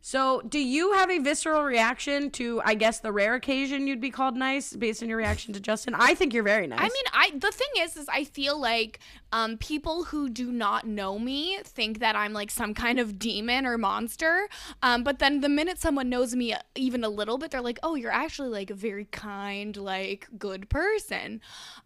So, 0.08 0.40
do 0.48 0.60
you 0.60 0.92
have 0.92 1.10
a 1.10 1.18
visceral 1.18 1.64
reaction 1.64 2.30
to, 2.30 2.62
I 2.64 2.74
guess, 2.74 3.00
the 3.00 3.10
rare 3.10 3.34
occasion 3.34 3.88
you'd 3.88 4.00
be 4.00 4.12
called 4.12 4.36
nice 4.36 4.72
based 4.72 5.02
on 5.02 5.08
your 5.08 5.18
reaction 5.18 5.52
to 5.54 5.58
Justin? 5.58 5.96
I 5.96 6.14
think 6.14 6.32
you're 6.32 6.44
very 6.44 6.68
nice. 6.68 6.78
I 6.78 6.84
mean, 6.84 7.04
I 7.12 7.30
the 7.34 7.50
thing 7.50 7.66
is, 7.78 7.96
is 7.96 8.06
I 8.08 8.22
feel 8.22 8.56
like 8.56 9.00
um, 9.32 9.56
people 9.56 10.04
who 10.04 10.28
do 10.28 10.52
not 10.52 10.86
know 10.86 11.18
me 11.18 11.58
think 11.64 11.98
that 11.98 12.14
I'm 12.14 12.32
like 12.32 12.52
some 12.52 12.72
kind 12.72 13.00
of 13.00 13.18
demon 13.18 13.66
or 13.66 13.78
monster. 13.78 14.48
Um, 14.80 15.02
but 15.02 15.18
then 15.18 15.40
the 15.40 15.48
minute 15.48 15.80
someone 15.80 16.08
knows 16.08 16.36
me 16.36 16.54
even 16.76 17.02
a 17.02 17.08
little 17.08 17.36
bit, 17.36 17.50
they're 17.50 17.60
like, 17.60 17.80
"Oh, 17.82 17.96
you're 17.96 18.12
actually 18.12 18.50
like 18.50 18.70
a 18.70 18.74
very 18.74 19.06
kind, 19.06 19.76
like 19.76 20.28
good 20.38 20.70
person." 20.70 21.40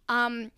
Um, 0.09 0.51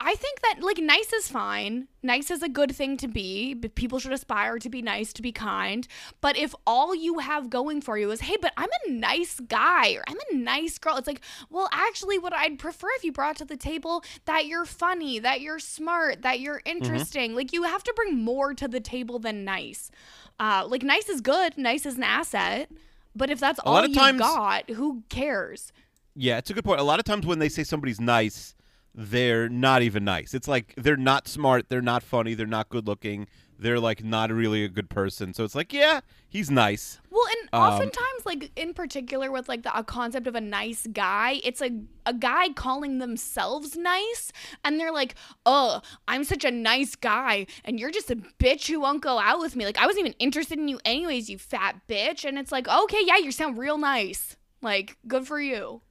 I 0.00 0.14
think 0.14 0.40
that 0.42 0.62
like 0.62 0.78
nice 0.78 1.12
is 1.12 1.28
fine. 1.28 1.88
Nice 2.04 2.30
is 2.30 2.42
a 2.42 2.48
good 2.48 2.74
thing 2.74 2.96
to 2.98 3.08
be. 3.08 3.54
People 3.74 3.98
should 3.98 4.12
aspire 4.12 4.58
to 4.60 4.68
be 4.70 4.80
nice, 4.80 5.12
to 5.14 5.22
be 5.22 5.32
kind. 5.32 5.88
But 6.20 6.36
if 6.36 6.54
all 6.66 6.94
you 6.94 7.18
have 7.18 7.50
going 7.50 7.80
for 7.80 7.98
you 7.98 8.10
is, 8.12 8.20
hey, 8.20 8.36
but 8.40 8.52
I'm 8.56 8.68
a 8.86 8.92
nice 8.92 9.40
guy 9.40 9.94
or 9.94 10.04
I'm 10.06 10.18
a 10.30 10.36
nice 10.36 10.78
girl, 10.78 10.96
it's 10.96 11.08
like, 11.08 11.20
well, 11.50 11.68
actually, 11.72 12.16
what 12.16 12.32
I'd 12.32 12.60
prefer 12.60 12.86
if 12.96 13.02
you 13.02 13.10
brought 13.10 13.36
to 13.36 13.44
the 13.44 13.56
table 13.56 14.04
that 14.24 14.46
you're 14.46 14.64
funny, 14.64 15.18
that 15.18 15.40
you're 15.40 15.58
smart, 15.58 16.22
that 16.22 16.38
you're 16.38 16.62
interesting. 16.64 17.34
Like 17.34 17.52
you 17.52 17.64
have 17.64 17.82
to 17.82 17.92
bring 17.96 18.18
more 18.18 18.54
to 18.54 18.68
the 18.68 18.80
table 18.80 19.18
than 19.18 19.44
nice. 19.44 19.90
Uh, 20.38 20.64
like 20.68 20.84
nice 20.84 21.08
is 21.08 21.20
good. 21.20 21.58
Nice 21.58 21.84
is 21.84 21.96
an 21.96 22.04
asset. 22.04 22.70
But 23.16 23.30
if 23.30 23.40
that's 23.40 23.58
lot 23.66 23.82
all 23.82 23.88
you 23.88 23.94
times- 23.96 24.20
got, 24.20 24.70
who 24.70 25.02
cares? 25.08 25.72
Yeah, 26.14 26.38
it's 26.38 26.50
a 26.50 26.54
good 26.54 26.64
point. 26.64 26.78
A 26.80 26.84
lot 26.84 27.00
of 27.00 27.04
times 27.04 27.26
when 27.26 27.40
they 27.40 27.48
say 27.48 27.64
somebody's 27.64 28.00
nice, 28.00 28.54
they're 29.00 29.48
not 29.48 29.82
even 29.82 30.04
nice. 30.04 30.34
It's 30.34 30.48
like 30.48 30.74
they're 30.76 30.96
not 30.96 31.28
smart, 31.28 31.68
they're 31.68 31.80
not 31.80 32.02
funny, 32.02 32.34
they're 32.34 32.48
not 32.48 32.68
good 32.68 32.88
looking, 32.88 33.28
they're 33.56 33.78
like 33.78 34.02
not 34.02 34.32
really 34.32 34.64
a 34.64 34.68
good 34.68 34.90
person. 34.90 35.32
So 35.32 35.44
it's 35.44 35.54
like, 35.54 35.72
yeah, 35.72 36.00
he's 36.28 36.50
nice. 36.50 36.98
Well, 37.08 37.22
and 37.40 37.48
Um, 37.52 37.62
oftentimes, 37.62 38.26
like 38.26 38.50
in 38.56 38.74
particular 38.74 39.30
with 39.30 39.48
like 39.48 39.62
the 39.62 39.76
a 39.78 39.84
concept 39.84 40.26
of 40.26 40.34
a 40.34 40.40
nice 40.40 40.84
guy, 40.92 41.40
it's 41.44 41.62
a 41.62 41.70
a 42.06 42.12
guy 42.12 42.48
calling 42.48 42.98
themselves 42.98 43.76
nice, 43.76 44.32
and 44.64 44.80
they're 44.80 44.92
like, 44.92 45.14
"Oh, 45.46 45.80
I'm 46.08 46.24
such 46.24 46.44
a 46.44 46.50
nice 46.50 46.96
guy, 46.96 47.46
and 47.64 47.78
you're 47.78 47.92
just 47.92 48.10
a 48.10 48.16
bitch 48.16 48.66
who 48.66 48.80
won't 48.80 49.02
go 49.02 49.20
out 49.20 49.38
with 49.38 49.54
me. 49.54 49.64
Like 49.64 49.78
I 49.78 49.86
wasn't 49.86 50.06
even 50.06 50.16
interested 50.18 50.58
in 50.58 50.66
you 50.66 50.80
anyways, 50.84 51.30
you 51.30 51.38
fat 51.38 51.82
bitch." 51.88 52.24
And 52.24 52.36
it's 52.36 52.50
like, 52.50 52.66
"Okay, 52.66 53.02
yeah, 53.04 53.18
you 53.18 53.30
sound 53.30 53.58
real 53.58 53.78
nice. 53.78 54.36
Like 54.60 54.96
good 55.06 55.24
for 55.24 55.40
you." 55.40 55.82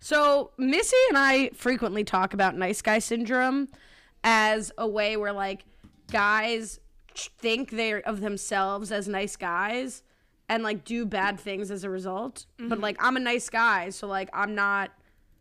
So 0.00 0.50
Missy 0.56 0.96
and 1.10 1.18
I 1.18 1.50
frequently 1.50 2.04
talk 2.04 2.34
about 2.34 2.56
nice 2.56 2.82
guy 2.82 2.98
syndrome 2.98 3.68
as 4.24 4.72
a 4.76 4.88
way 4.88 5.16
where 5.16 5.32
like 5.32 5.64
guys 6.10 6.80
think 7.14 7.70
they're 7.70 8.00
of 8.00 8.20
themselves 8.20 8.90
as 8.90 9.06
nice 9.06 9.36
guys 9.36 10.02
and 10.48 10.62
like 10.62 10.84
do 10.84 11.06
bad 11.06 11.38
things 11.38 11.70
as 11.70 11.84
a 11.84 11.90
result. 11.90 12.46
But 12.58 12.68
mm-hmm. 12.68 12.82
like 12.82 12.96
I'm 12.98 13.16
a 13.16 13.20
nice 13.20 13.48
guy, 13.48 13.90
so 13.90 14.06
like 14.06 14.30
I'm 14.32 14.54
not 14.54 14.90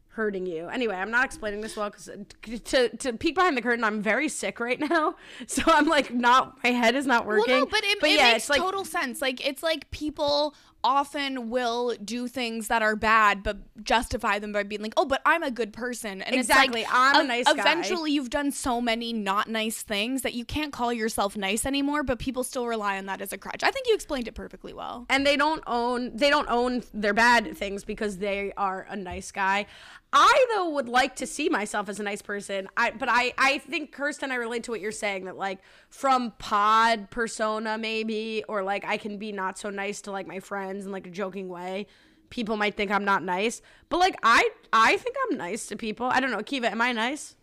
hurting 0.09 0.45
you. 0.45 0.67
Anyway, 0.67 0.95
I'm 0.95 1.11
not 1.11 1.23
explaining 1.23 1.61
this 1.61 1.77
well 1.77 1.89
because 1.89 2.09
uh, 2.09 2.57
to 2.65 2.89
to 2.97 3.13
peek 3.13 3.35
behind 3.35 3.55
the 3.55 3.61
curtain, 3.61 3.83
I'm 3.83 4.01
very 4.01 4.27
sick 4.27 4.59
right 4.59 4.79
now, 4.79 5.15
so 5.47 5.63
I'm 5.65 5.87
like 5.87 6.13
not 6.13 6.61
my 6.63 6.71
head 6.71 6.95
is 6.95 7.07
not 7.07 7.25
working. 7.25 7.45
Well, 7.47 7.61
no, 7.61 7.65
but 7.65 7.83
it, 7.83 8.03
it 8.03 8.17
yeah, 8.17 8.31
makes 8.31 8.43
it's 8.43 8.49
like 8.49 8.61
total 8.61 8.83
sense. 8.85 9.21
Like 9.21 9.45
it's 9.45 9.63
like 9.63 9.89
people 9.91 10.53
often 10.83 11.49
will 11.49 11.95
do 12.03 12.27
things 12.27 12.67
that 12.69 12.81
are 12.81 12.95
bad, 12.95 13.43
but 13.43 13.57
justify 13.83 14.39
them 14.39 14.51
by 14.53 14.63
being 14.63 14.81
like, 14.81 14.93
"Oh, 14.97 15.05
but 15.05 15.21
I'm 15.25 15.43
a 15.43 15.51
good 15.51 15.73
person." 15.73 16.21
And 16.21 16.35
Exactly, 16.35 16.81
it's 16.81 16.91
like, 16.91 16.99
I'm 16.99 17.15
a 17.15 17.19
ev- 17.19 17.27
nice 17.27 17.45
guy. 17.45 17.59
Eventually, 17.59 18.11
you've 18.11 18.29
done 18.29 18.51
so 18.51 18.79
many 18.79 19.11
not 19.13 19.49
nice 19.49 19.81
things 19.81 20.21
that 20.21 20.33
you 20.33 20.45
can't 20.45 20.71
call 20.71 20.93
yourself 20.93 21.35
nice 21.35 21.65
anymore. 21.65 22.03
But 22.03 22.19
people 22.19 22.43
still 22.43 22.67
rely 22.67 22.97
on 22.97 23.05
that 23.07 23.21
as 23.21 23.33
a 23.33 23.37
crutch. 23.37 23.63
I 23.63 23.71
think 23.71 23.87
you 23.87 23.93
explained 23.95 24.27
it 24.27 24.35
perfectly 24.35 24.73
well. 24.73 25.05
and 25.09 25.25
they 25.25 25.35
don't 25.37 25.63
own 25.67 26.15
they 26.15 26.29
don't 26.29 26.49
own 26.49 26.83
their 26.93 27.13
bad 27.13 27.57
things 27.57 27.83
because 27.83 28.17
they 28.17 28.53
are 28.57 28.87
a 28.89 28.95
nice 28.95 29.31
guy. 29.31 29.65
I 30.11 30.45
though 30.55 30.69
would 30.69 30.89
like 30.89 31.15
to 31.17 31.27
see 31.27 31.49
myself 31.49 31.87
as 31.87 31.99
a 31.99 32.03
nice 32.03 32.21
person. 32.21 32.67
I 32.75 32.91
but 32.91 33.09
I 33.09 33.33
I 33.37 33.59
think 33.59 33.91
Kirsten 33.91 34.31
I 34.31 34.35
relate 34.35 34.63
to 34.63 34.71
what 34.71 34.81
you're 34.81 34.91
saying 34.91 35.25
that 35.25 35.37
like 35.37 35.59
from 35.89 36.33
pod 36.39 37.11
persona 37.11 37.77
maybe 37.77 38.43
or 38.47 38.63
like 38.63 38.83
I 38.85 38.97
can 38.97 39.17
be 39.17 39.31
not 39.31 39.59
so 39.59 39.69
nice 39.69 40.01
to 40.01 40.11
like 40.11 40.25
my 40.25 40.39
friends 40.39 40.85
in 40.85 40.91
like 40.91 41.05
a 41.05 41.11
joking 41.11 41.47
way. 41.47 41.85
People 42.31 42.57
might 42.57 42.75
think 42.75 42.91
I'm 42.91 43.05
not 43.05 43.23
nice, 43.23 43.61
but 43.89 43.97
like 43.97 44.15
I 44.23 44.49
I 44.73 44.97
think 44.97 45.15
I'm 45.29 45.37
nice 45.37 45.67
to 45.67 45.75
people. 45.75 46.07
I 46.07 46.19
don't 46.19 46.31
know, 46.31 46.43
Kiva, 46.43 46.71
am 46.71 46.81
I 46.81 46.91
nice? 46.91 47.35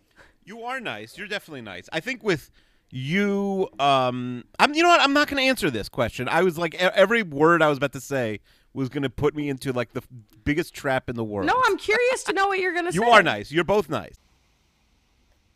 You 0.43 0.63
are 0.63 0.79
nice. 0.79 1.17
You're 1.17 1.27
definitely 1.27 1.61
nice. 1.61 1.89
I 1.91 1.99
think 1.99 2.23
with 2.23 2.51
you, 2.89 3.67
um, 3.79 4.45
I'm. 4.59 4.73
You 4.73 4.83
know 4.83 4.87
what? 4.89 5.01
I'm 5.01 5.11
not 5.11 5.27
going 5.27 5.43
to 5.43 5.47
answer 5.49 5.69
this 5.69 5.89
question. 5.89 6.29
I 6.29 6.41
was 6.43 6.57
like, 6.57 6.73
every 6.75 7.21
word 7.21 7.61
I 7.61 7.67
was 7.67 7.77
about 7.77 7.91
to 7.93 7.99
say 7.99 8.39
was 8.73 8.89
going 8.89 9.03
to 9.03 9.09
put 9.09 9.35
me 9.35 9.49
into 9.49 9.73
like 9.73 9.93
the 9.93 10.01
f- 10.01 10.07
biggest 10.43 10.73
trap 10.73 11.09
in 11.09 11.15
the 11.15 11.23
world. 11.23 11.47
No, 11.47 11.61
I'm 11.65 11.77
curious 11.77 12.23
to 12.25 12.33
know 12.33 12.47
what 12.47 12.59
you're 12.59 12.73
gonna 12.73 12.91
say. 12.93 12.99
You 12.99 13.05
are 13.05 13.23
nice. 13.23 13.51
You're 13.51 13.63
both 13.63 13.89
nice. 13.89 14.15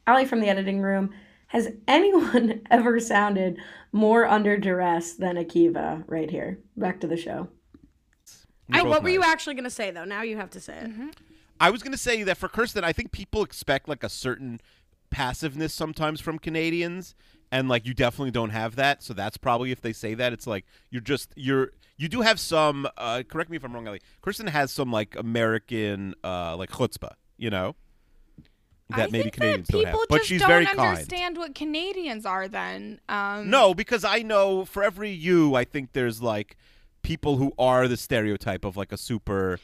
Allie 0.08 0.26
from 0.26 0.40
the 0.40 0.50
editing 0.50 0.82
room. 0.82 1.12
Has 1.48 1.70
anyone 1.88 2.62
ever 2.72 3.00
sounded 3.00 3.58
more 3.92 4.26
under 4.26 4.58
duress 4.58 5.14
than 5.14 5.36
Akiva 5.36 6.04
right 6.08 6.30
here? 6.30 6.60
Back 6.78 7.02
to 7.02 7.08
the 7.08 7.18
show. 7.18 7.50
I, 8.72 8.84
both 8.84 8.90
what 8.90 9.04
were 9.04 9.10
you 9.10 9.24
actually 9.24 9.56
going 9.56 9.66
to 9.66 9.70
say, 9.70 9.92
though? 9.92 10.06
Now 10.06 10.22
you 10.22 10.38
have 10.38 10.50
to 10.52 10.62
say 10.62 10.78
it. 10.78 10.90
Mm-hmm. 10.90 11.10
I 11.60 11.70
was 11.70 11.84
going 11.84 11.92
to 11.92 11.98
say 11.98 12.24
that 12.24 12.38
for 12.38 12.48
Kirsten, 12.48 12.84
I 12.84 12.94
think 12.94 13.12
people 13.12 13.44
expect 13.44 13.90
like 13.90 14.04
a 14.04 14.10
certain 14.10 14.62
passiveness 15.10 15.74
sometimes 15.74 16.22
from 16.22 16.40
Canadians, 16.40 17.16
and 17.52 17.68
like 17.68 17.86
you 17.86 17.94
definitely 17.94 18.32
don't 18.32 18.52
have 18.52 18.78
that. 18.78 19.04
So 19.04 19.14
that's 19.14 19.38
probably 19.38 19.72
if 19.72 19.82
they 19.82 19.94
say 19.94 20.14
that, 20.16 20.32
it's 20.34 20.48
like 20.48 20.66
you're 20.90 21.02
just 21.02 21.34
you're 21.36 21.72
you 21.98 22.08
do 22.10 22.22
have 22.22 22.40
some. 22.40 22.88
Uh, 22.98 23.24
correct 23.28 23.50
me 23.50 23.58
if 23.58 23.64
I'm 23.64 23.74
wrong, 23.74 23.88
Allie. 23.88 24.02
Kirsten 24.22 24.48
has 24.48 24.72
some 24.72 24.92
like 24.92 25.16
American 25.16 26.16
uh, 26.24 26.56
like 26.58 26.72
chutzpah, 26.72 27.14
you 27.38 27.50
know, 27.50 27.76
that 28.90 29.10
I 29.10 29.12
maybe 29.12 29.30
Canadians 29.32 29.68
that 29.68 29.74
don't 29.74 29.86
have. 29.86 29.98
But 30.10 30.18
just 30.18 30.30
she's 30.30 30.42
don't 30.42 30.50
very 30.50 30.66
kind. 30.66 30.80
understand 30.80 31.38
what 31.38 31.56
Canadians 31.56 32.26
are. 32.26 32.48
Then, 32.48 33.00
um, 33.10 33.50
No, 33.50 33.74
because 33.74 34.04
I 34.04 34.20
know 34.20 34.66
for 34.66 34.84
every 34.84 35.12
you, 35.12 35.56
I 35.56 35.64
think 35.64 35.94
there's 35.94 36.22
like 36.22 36.58
people 37.02 37.38
who 37.38 37.54
are 37.58 37.88
the 37.88 37.98
stereotype 37.98 38.66
of 38.66 38.78
like 38.78 38.92
a 38.92 38.98
super. 38.98 39.60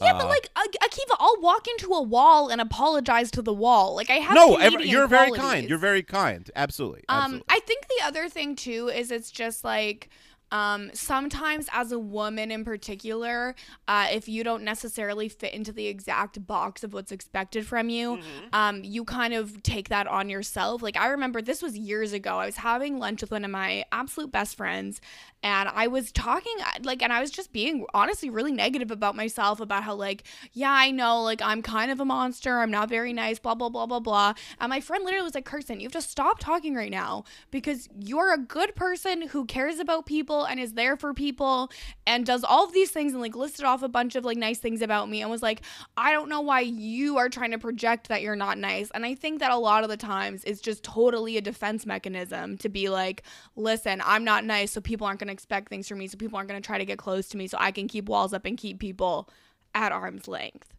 Yeah, 0.00 0.14
uh, 0.14 0.18
but 0.18 0.28
like 0.28 0.48
Ak- 0.56 0.90
Akiva, 0.90 1.14
I'll 1.20 1.40
walk 1.40 1.68
into 1.68 1.92
a 1.92 2.02
wall 2.02 2.48
and 2.48 2.60
apologize 2.60 3.30
to 3.32 3.42
the 3.42 3.52
wall. 3.52 3.94
Like 3.94 4.10
I 4.10 4.14
have 4.14 4.34
no, 4.34 4.56
Canadian 4.56 4.80
ev- 4.80 4.86
you're 4.86 5.06
very 5.06 5.30
kind. 5.32 5.68
You're 5.68 5.78
very 5.78 6.02
kind. 6.02 6.50
Absolutely. 6.56 7.04
Um, 7.08 7.18
absolutely. 7.18 7.46
I 7.50 7.60
think 7.60 7.86
the 7.86 8.04
other 8.06 8.28
thing 8.28 8.56
too 8.56 8.88
is 8.88 9.10
it's 9.10 9.30
just 9.30 9.62
like 9.62 10.08
um, 10.52 10.90
sometimes 10.94 11.68
as 11.72 11.90
a 11.90 11.98
woman 11.98 12.50
in 12.50 12.64
particular, 12.64 13.54
uh, 13.88 14.06
if 14.12 14.28
you 14.28 14.44
don't 14.44 14.62
necessarily 14.62 15.28
fit 15.28 15.52
into 15.52 15.72
the 15.72 15.86
exact 15.86 16.46
box 16.46 16.84
of 16.84 16.92
what's 16.92 17.10
expected 17.10 17.66
from 17.66 17.88
you, 17.88 18.20
um, 18.52 18.84
you 18.84 19.04
kind 19.04 19.34
of 19.34 19.62
take 19.62 19.88
that 19.88 20.06
on 20.06 20.28
yourself. 20.28 20.80
Like 20.82 20.96
I 20.96 21.08
remember 21.08 21.42
this 21.42 21.60
was 21.62 21.76
years 21.76 22.12
ago. 22.12 22.38
I 22.38 22.46
was 22.46 22.56
having 22.56 22.98
lunch 22.98 23.20
with 23.20 23.32
one 23.32 23.44
of 23.44 23.50
my 23.50 23.84
absolute 23.90 24.30
best 24.30 24.56
friends, 24.56 25.00
and 25.42 25.68
I 25.68 25.88
was 25.88 26.12
talking 26.12 26.54
like, 26.82 27.02
and 27.02 27.12
I 27.12 27.20
was 27.20 27.30
just 27.30 27.52
being 27.52 27.84
honestly 27.92 28.30
really 28.30 28.52
negative 28.52 28.90
about 28.90 29.16
myself 29.16 29.60
about 29.60 29.82
how 29.82 29.94
like, 29.94 30.22
yeah, 30.52 30.72
I 30.72 30.90
know, 30.90 31.22
like 31.22 31.42
I'm 31.42 31.62
kind 31.62 31.90
of 31.90 32.00
a 32.00 32.04
monster. 32.04 32.60
I'm 32.60 32.70
not 32.70 32.88
very 32.88 33.12
nice. 33.12 33.38
Blah 33.38 33.54
blah 33.54 33.70
blah 33.70 33.86
blah 33.86 34.00
blah. 34.00 34.34
And 34.60 34.70
my 34.70 34.80
friend 34.80 35.04
literally 35.04 35.24
was 35.24 35.34
like, 35.34 35.44
Kirsten, 35.44 35.80
you 35.80 35.86
have 35.86 35.92
to 35.92 36.02
stop 36.02 36.38
talking 36.38 36.74
right 36.74 36.90
now 36.90 37.24
because 37.50 37.88
you're 37.98 38.32
a 38.32 38.38
good 38.38 38.74
person 38.74 39.28
who 39.28 39.44
cares 39.46 39.78
about 39.80 40.06
people 40.06 40.43
and 40.44 40.60
is 40.60 40.74
there 40.74 40.96
for 40.96 41.14
people 41.14 41.70
and 42.06 42.26
does 42.26 42.44
all 42.44 42.64
of 42.64 42.72
these 42.72 42.90
things 42.90 43.12
and 43.12 43.20
like 43.20 43.36
listed 43.36 43.64
off 43.64 43.82
a 43.82 43.88
bunch 43.88 44.16
of 44.16 44.24
like 44.24 44.36
nice 44.36 44.58
things 44.58 44.82
about 44.82 45.08
me 45.08 45.22
and 45.22 45.30
was 45.30 45.42
like, 45.42 45.62
I 45.96 46.12
don't 46.12 46.28
know 46.28 46.40
why 46.40 46.60
you 46.60 47.18
are 47.18 47.28
trying 47.28 47.50
to 47.52 47.58
project 47.58 48.08
that 48.08 48.22
you're 48.22 48.36
not 48.36 48.58
nice. 48.58 48.90
And 48.92 49.04
I 49.04 49.14
think 49.14 49.40
that 49.40 49.50
a 49.50 49.56
lot 49.56 49.84
of 49.84 49.90
the 49.90 49.96
times 49.96 50.44
it's 50.44 50.60
just 50.60 50.82
totally 50.82 51.36
a 51.36 51.40
defense 51.40 51.86
mechanism 51.86 52.56
to 52.58 52.68
be 52.68 52.88
like, 52.88 53.22
listen, 53.56 54.02
I'm 54.04 54.24
not 54.24 54.44
nice, 54.44 54.72
so 54.72 54.80
people 54.80 55.06
aren't 55.06 55.20
going 55.20 55.28
to 55.28 55.32
expect 55.32 55.68
things 55.68 55.88
from 55.88 55.98
me, 55.98 56.08
so 56.08 56.16
people 56.16 56.36
aren't 56.36 56.48
going 56.48 56.60
to 56.60 56.66
try 56.66 56.78
to 56.78 56.84
get 56.84 56.98
close 56.98 57.28
to 57.28 57.36
me, 57.36 57.46
so 57.46 57.56
I 57.60 57.70
can 57.70 57.88
keep 57.88 58.08
walls 58.08 58.32
up 58.32 58.44
and 58.44 58.56
keep 58.56 58.78
people 58.78 59.28
at 59.74 59.92
arm's 59.92 60.28
length. 60.28 60.74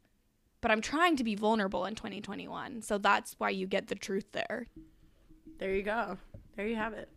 But 0.62 0.72
I'm 0.72 0.82
trying 0.82 1.16
to 1.18 1.24
be 1.24 1.36
vulnerable 1.36 1.86
in 1.86 1.96
2021, 1.96 2.82
so 2.82 2.98
that's 2.98 3.36
why 3.38 3.52
you 3.52 3.68
get 3.68 3.88
the 3.88 3.96
truth 3.96 4.32
there. 4.32 4.68
There 5.60 5.74
you 5.74 5.84
go. 5.84 6.18
There 6.56 6.68
you 6.68 6.76
have 6.76 6.94
it. 6.94 7.10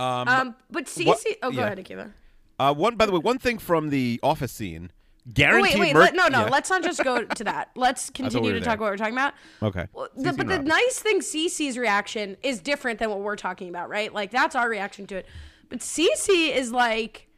Um, 0.00 0.28
Um, 0.28 0.54
but 0.70 0.86
Cece. 0.86 1.06
what- 1.06 1.24
oh, 1.42 1.50
go 1.50 1.58
yeah. 1.60 1.66
ahead, 1.66 1.78
Akiva. 1.78 2.12
Uh, 2.58 2.74
one 2.74 2.96
by 2.96 3.06
the 3.06 3.12
way, 3.12 3.18
one 3.18 3.38
thing 3.38 3.58
from 3.58 3.90
the 3.90 4.20
office 4.22 4.52
scene, 4.52 4.90
Oh, 4.92 5.30
guaranteed. 5.34 5.74
wait, 5.74 5.80
wait. 5.80 5.92
mer- 5.94 6.00
let, 6.00 6.14
no, 6.14 6.28
no. 6.28 6.40
Yeah. 6.44 6.50
Let's 6.50 6.68
not 6.70 6.82
just 6.82 7.02
go 7.04 7.24
to 7.40 7.44
that. 7.44 7.70
Let's 7.74 8.10
continue 8.10 8.48
were 8.48 8.54
to 8.54 8.60
there. 8.60 8.68
talk 8.70 8.80
what 8.80 8.90
we're 8.90 8.96
talking 8.96 9.14
about. 9.14 9.34
Okay. 9.62 9.86
Well, 9.92 10.08
the, 10.16 10.32
but 10.32 10.46
the 10.48 10.56
Rob. 10.56 10.64
nice 10.66 10.98
thing, 10.98 11.20
Cece's 11.20 11.78
reaction 11.78 12.36
is 12.42 12.60
different 12.60 12.98
than 12.98 13.08
what 13.10 13.20
we're 13.20 13.36
talking 13.36 13.68
about, 13.68 13.88
right? 13.88 14.12
Like 14.12 14.30
that's 14.30 14.54
our 14.56 14.68
reaction 14.68 15.06
to 15.08 15.16
it. 15.16 15.26
But 15.68 15.78
Cece 15.80 16.54
is 16.54 16.72
like 16.72 17.28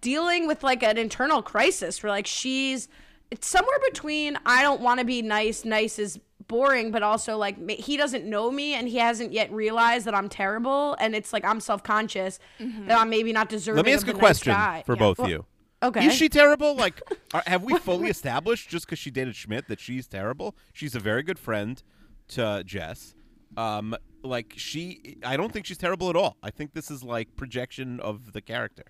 dealing 0.00 0.46
with 0.46 0.62
like 0.62 0.82
an 0.82 0.98
internal 0.98 1.42
crisis 1.42 2.02
where 2.02 2.10
like 2.10 2.26
she's 2.26 2.88
it's 3.30 3.46
somewhere 3.46 3.78
between 3.90 4.38
I 4.46 4.62
don't 4.62 4.80
want 4.80 5.00
to 5.00 5.06
be 5.06 5.22
nice, 5.22 5.64
nice 5.64 5.98
is 5.98 6.18
boring, 6.48 6.90
but 6.90 7.02
also 7.02 7.36
like 7.36 7.68
he 7.70 7.96
doesn't 7.96 8.24
know 8.24 8.50
me 8.50 8.74
and 8.74 8.88
he 8.88 8.96
hasn't 8.98 9.32
yet 9.32 9.50
realized 9.52 10.06
that 10.06 10.14
I'm 10.14 10.28
terrible, 10.28 10.96
and 11.00 11.14
it's 11.14 11.32
like 11.32 11.44
I'm 11.44 11.60
self 11.60 11.82
conscious 11.82 12.38
that 12.58 12.98
I'm 12.98 13.10
maybe 13.10 13.32
not 13.32 13.48
deserving. 13.48 13.76
Let 13.78 13.86
me 13.86 13.92
of 13.92 13.98
ask 13.98 14.06
the 14.06 14.12
a 14.12 14.14
nice 14.14 14.20
question 14.20 14.52
guy. 14.52 14.82
for 14.86 14.94
Yeah. 14.94 14.98
both 14.98 15.18
Well, 15.18 15.26
of 15.26 15.30
you. 15.30 15.46
Okay. 15.82 16.06
Is 16.06 16.14
she 16.14 16.28
terrible? 16.28 16.74
Like, 16.74 17.00
are, 17.34 17.42
have 17.46 17.62
we 17.62 17.76
fully 17.78 18.08
established 18.08 18.68
just 18.70 18.86
because 18.86 18.98
she 18.98 19.10
dated 19.10 19.36
Schmidt 19.36 19.68
that 19.68 19.78
she's 19.78 20.06
terrible? 20.06 20.56
She's 20.72 20.94
a 20.94 21.00
very 21.00 21.22
good 21.22 21.38
friend 21.38 21.82
to 22.28 22.62
Jess. 22.64 23.14
Um, 23.56 23.94
like 24.22 24.54
she, 24.56 25.18
I 25.24 25.36
don't 25.36 25.52
think 25.52 25.66
she's 25.66 25.78
terrible 25.78 26.10
at 26.10 26.16
all. 26.16 26.36
I 26.42 26.50
think 26.50 26.72
this 26.72 26.90
is 26.90 27.02
like 27.04 27.36
projection 27.36 28.00
of 28.00 28.32
the 28.32 28.40
character. 28.40 28.84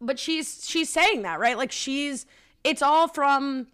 but 0.00 0.18
she's 0.18 0.64
she's 0.68 0.88
saying 0.88 1.22
that 1.22 1.38
right 1.40 1.56
like 1.56 1.72
she's 1.72 2.24
it's 2.64 2.82
all 2.82 3.06
from 3.08 3.66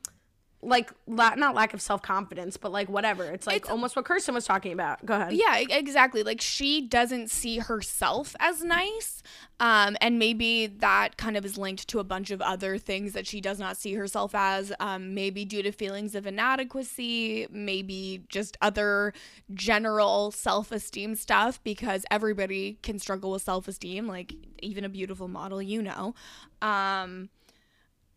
like 0.65 0.91
la- 1.07 1.35
not 1.35 1.55
lack 1.55 1.75
of 1.75 1.81
self-confidence 1.83 2.57
but 2.57 2.73
like 2.73 2.89
whatever 2.89 3.25
it's 3.25 3.47
like 3.47 3.57
It's- 3.57 3.71
almost 3.71 3.95
what 3.97 4.05
kirsten 4.05 4.35
was 4.35 4.45
talking 4.47 4.73
about 4.73 5.05
go 5.05 5.15
ahead 5.15 5.33
Yeah, 5.35 5.59
exactly. 5.59 6.23
Like 6.23 6.41
she 6.41 6.81
doesn't 6.81 7.31
see 7.31 7.59
herself 7.59 8.35
as 8.41 8.63
nice. 8.65 9.23
Um, 9.61 9.97
and 10.01 10.19
maybe 10.19 10.67
that 10.67 11.17
kind 11.17 11.37
of 11.37 11.45
is 11.45 11.57
linked 11.57 11.87
to 11.89 11.99
a 12.01 12.05
bunch 12.05 12.31
of 12.31 12.41
other 12.43 12.77
things 12.79 13.13
that 13.13 13.27
she 13.27 13.41
does 13.41 13.59
not 13.59 13.77
see 13.77 13.95
herself 13.95 14.35
as, 14.35 14.73
um, 14.81 15.15
maybe 15.15 15.45
due 15.45 15.63
to 15.63 15.71
feelings 15.71 16.15
of 16.15 16.27
inadequacy, 16.27 17.47
maybe 17.51 18.25
just 18.29 18.57
other 18.61 19.13
general 19.53 20.31
self 20.33 20.73
esteem 20.73 21.15
stuff, 21.15 21.63
because 21.63 22.05
everybody 22.11 22.79
can 22.83 22.99
struggle 22.99 23.31
with 23.33 23.43
self 23.43 23.69
esteem, 23.69 24.07
like 24.09 24.35
even 24.61 24.85
a 24.85 24.89
beautiful 24.89 25.29
model, 25.29 25.63
you 25.63 25.81
know. 25.83 26.15
Um, 26.63 27.29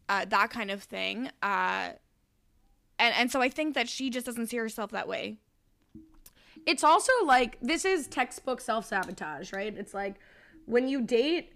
uh, 0.09 0.25
that 0.25 0.49
kind 0.49 0.71
of 0.71 0.83
thing. 0.83 1.29
Uh, 1.43 1.89
and, 2.99 3.13
and 3.15 3.31
so 3.31 3.41
I 3.41 3.49
think 3.49 3.75
that 3.75 3.87
she 3.89 4.09
just 4.09 4.25
doesn't 4.25 4.47
see 4.47 4.57
herself 4.57 4.91
that 4.91 5.07
way. 5.07 5.37
it's 6.65 6.83
also 6.83 7.11
like 7.25 7.57
this 7.61 7.85
is 7.85 8.07
textbook 8.07 8.59
self-sabotage 8.61 9.53
right? 9.53 9.75
It's 9.77 9.93
like 9.93 10.15
when 10.65 10.87
you 10.87 11.01
date 11.01 11.53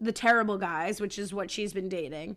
the 0.00 0.12
terrible 0.12 0.58
guys 0.58 1.00
which 1.00 1.18
is 1.18 1.32
what 1.34 1.50
she's 1.50 1.72
been 1.72 1.88
dating 1.88 2.36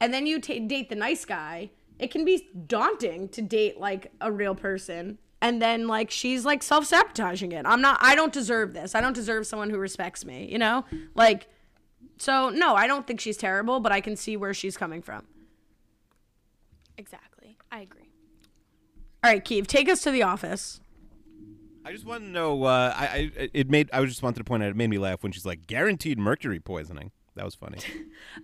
and 0.00 0.12
then 0.14 0.26
you 0.26 0.40
ta 0.40 0.54
date 0.66 0.88
the 0.88 0.94
nice 0.94 1.24
guy 1.24 1.70
it 1.98 2.10
can 2.10 2.24
be 2.24 2.48
daunting 2.66 3.28
to 3.28 3.42
date 3.42 3.78
like 3.78 4.10
a 4.20 4.30
real 4.32 4.54
person 4.54 5.18
and 5.40 5.60
then 5.60 5.86
like 5.88 6.10
she's 6.10 6.44
like 6.44 6.62
self-sabotaging 6.62 7.52
it. 7.52 7.66
I'm 7.66 7.80
not 7.80 7.98
i 8.00 8.14
don't 8.14 8.32
deserve 8.32 8.72
this. 8.72 8.94
I 8.94 9.00
don't 9.00 9.12
deserve 9.14 9.46
someone 9.46 9.70
who 9.70 9.78
respects 9.78 10.24
me 10.24 10.48
you 10.50 10.58
know? 10.58 10.84
Like 11.14 11.48
so 12.18 12.48
no 12.50 12.74
i 12.74 12.86
don't 12.86 13.06
think 13.06 13.20
she's 13.20 13.36
terrible 13.36 13.80
but 13.80 13.92
i 13.92 14.00
can 14.00 14.16
see 14.16 14.36
where 14.36 14.54
she's 14.54 14.76
coming 14.76 15.02
from. 15.02 15.26
Exactly. 16.98 17.31
I 17.72 17.80
agree. 17.80 18.08
all 19.24 19.32
right 19.32 19.44
keith 19.44 19.66
take 19.66 19.88
us 19.88 20.02
to 20.02 20.12
the 20.12 20.22
office 20.22 20.78
I 21.84 21.90
just 21.92 22.06
want 22.06 22.22
to 22.22 22.28
know. 22.28 22.62
Uh, 22.62 22.94
I, 22.96 23.32
I 23.36 23.50
it 23.52 23.68
made. 23.68 23.90
I 23.92 24.00
was 24.00 24.10
just 24.10 24.22
wanted 24.22 24.38
to 24.38 24.44
point 24.44 24.62
out. 24.62 24.68
It 24.70 24.76
made 24.76 24.88
me 24.88 24.98
laugh 24.98 25.22
when 25.22 25.32
she's 25.32 25.44
like 25.44 25.66
guaranteed 25.66 26.18
mercury 26.18 26.60
poisoning. 26.60 27.10
That 27.34 27.44
was 27.44 27.54
funny. 27.54 27.78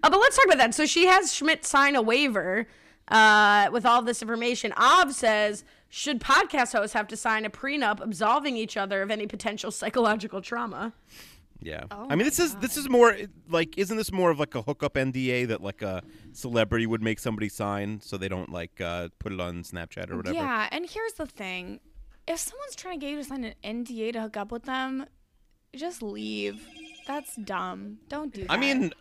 Uh, 0.03 0.11
but 0.11 0.21
let's 0.21 0.37
talk 0.37 0.45
about 0.45 0.59
that. 0.59 0.75
So 0.75 0.85
she 0.87 1.07
has 1.07 1.33
Schmidt 1.33 1.65
sign 1.65 1.97
a 1.97 2.03
waiver 2.03 2.67
uh, 3.09 3.69
with 3.73 3.87
all 3.87 4.03
this 4.03 4.21
information. 4.21 4.73
Av 4.77 5.15
says, 5.15 5.65
should 5.89 6.21
podcast 6.21 6.73
hosts 6.73 6.93
have 6.93 7.09
to 7.09 7.17
sign 7.17 7.45
a 7.45 7.51
prenup 7.51 8.01
absolving 8.01 8.57
each 8.57 8.77
other 8.77 9.01
of 9.01 9.11
any 9.11 9.27
potential 9.27 9.71
psychological 9.71 10.43
trauma? 10.43 10.93
Yeah. 11.61 11.85
Oh 11.91 12.07
I 12.09 12.15
mean, 12.15 12.25
this 12.25 12.39
is 12.39 12.55
this 12.57 12.77
is 12.77 12.89
more 12.89 13.17
like 13.49 13.77
isn't 13.77 13.97
this 13.97 14.13
more 14.13 14.31
of 14.31 14.39
like 14.39 14.55
a 14.55 14.63
hookup 14.63 14.95
NDA 14.95 15.49
that 15.49 15.61
like 15.61 15.83
a 15.83 16.03
celebrity 16.33 16.87
would 16.87 17.03
make 17.03 17.19
somebody 17.19 17.49
sign 17.49 18.01
so 18.01 18.17
they 18.17 18.29
don't 18.29 18.51
like 18.51 18.81
uh, 18.81 19.09
put 19.19 19.33
it 19.33 19.41
on 19.41 19.63
Snapchat 19.63 20.11
or 20.11 20.17
whatever. 20.17 20.37
Yeah, 20.37 20.69
and 20.71 20.89
here's 20.89 21.15
the 21.15 21.27
thing: 21.27 21.81
if 22.27 22.39
someone's 22.39 22.77
trying 22.77 23.01
to 23.01 23.07
get 23.07 23.11
you 23.11 23.17
to 23.19 23.25
sign 23.25 23.45
an 23.45 23.55
NDA 23.65 24.13
to 24.13 24.23
hook 24.23 24.37
up 24.37 24.53
with 24.53 24.65
them, 24.65 25.07
just 25.75 26.03
leave. 26.03 26.67
That's 27.07 27.35
dumb. 27.37 27.99
Don't 28.09 28.33
do 28.33 28.43
that. 28.43 28.53
I 28.53 28.57
mean, 28.57 28.93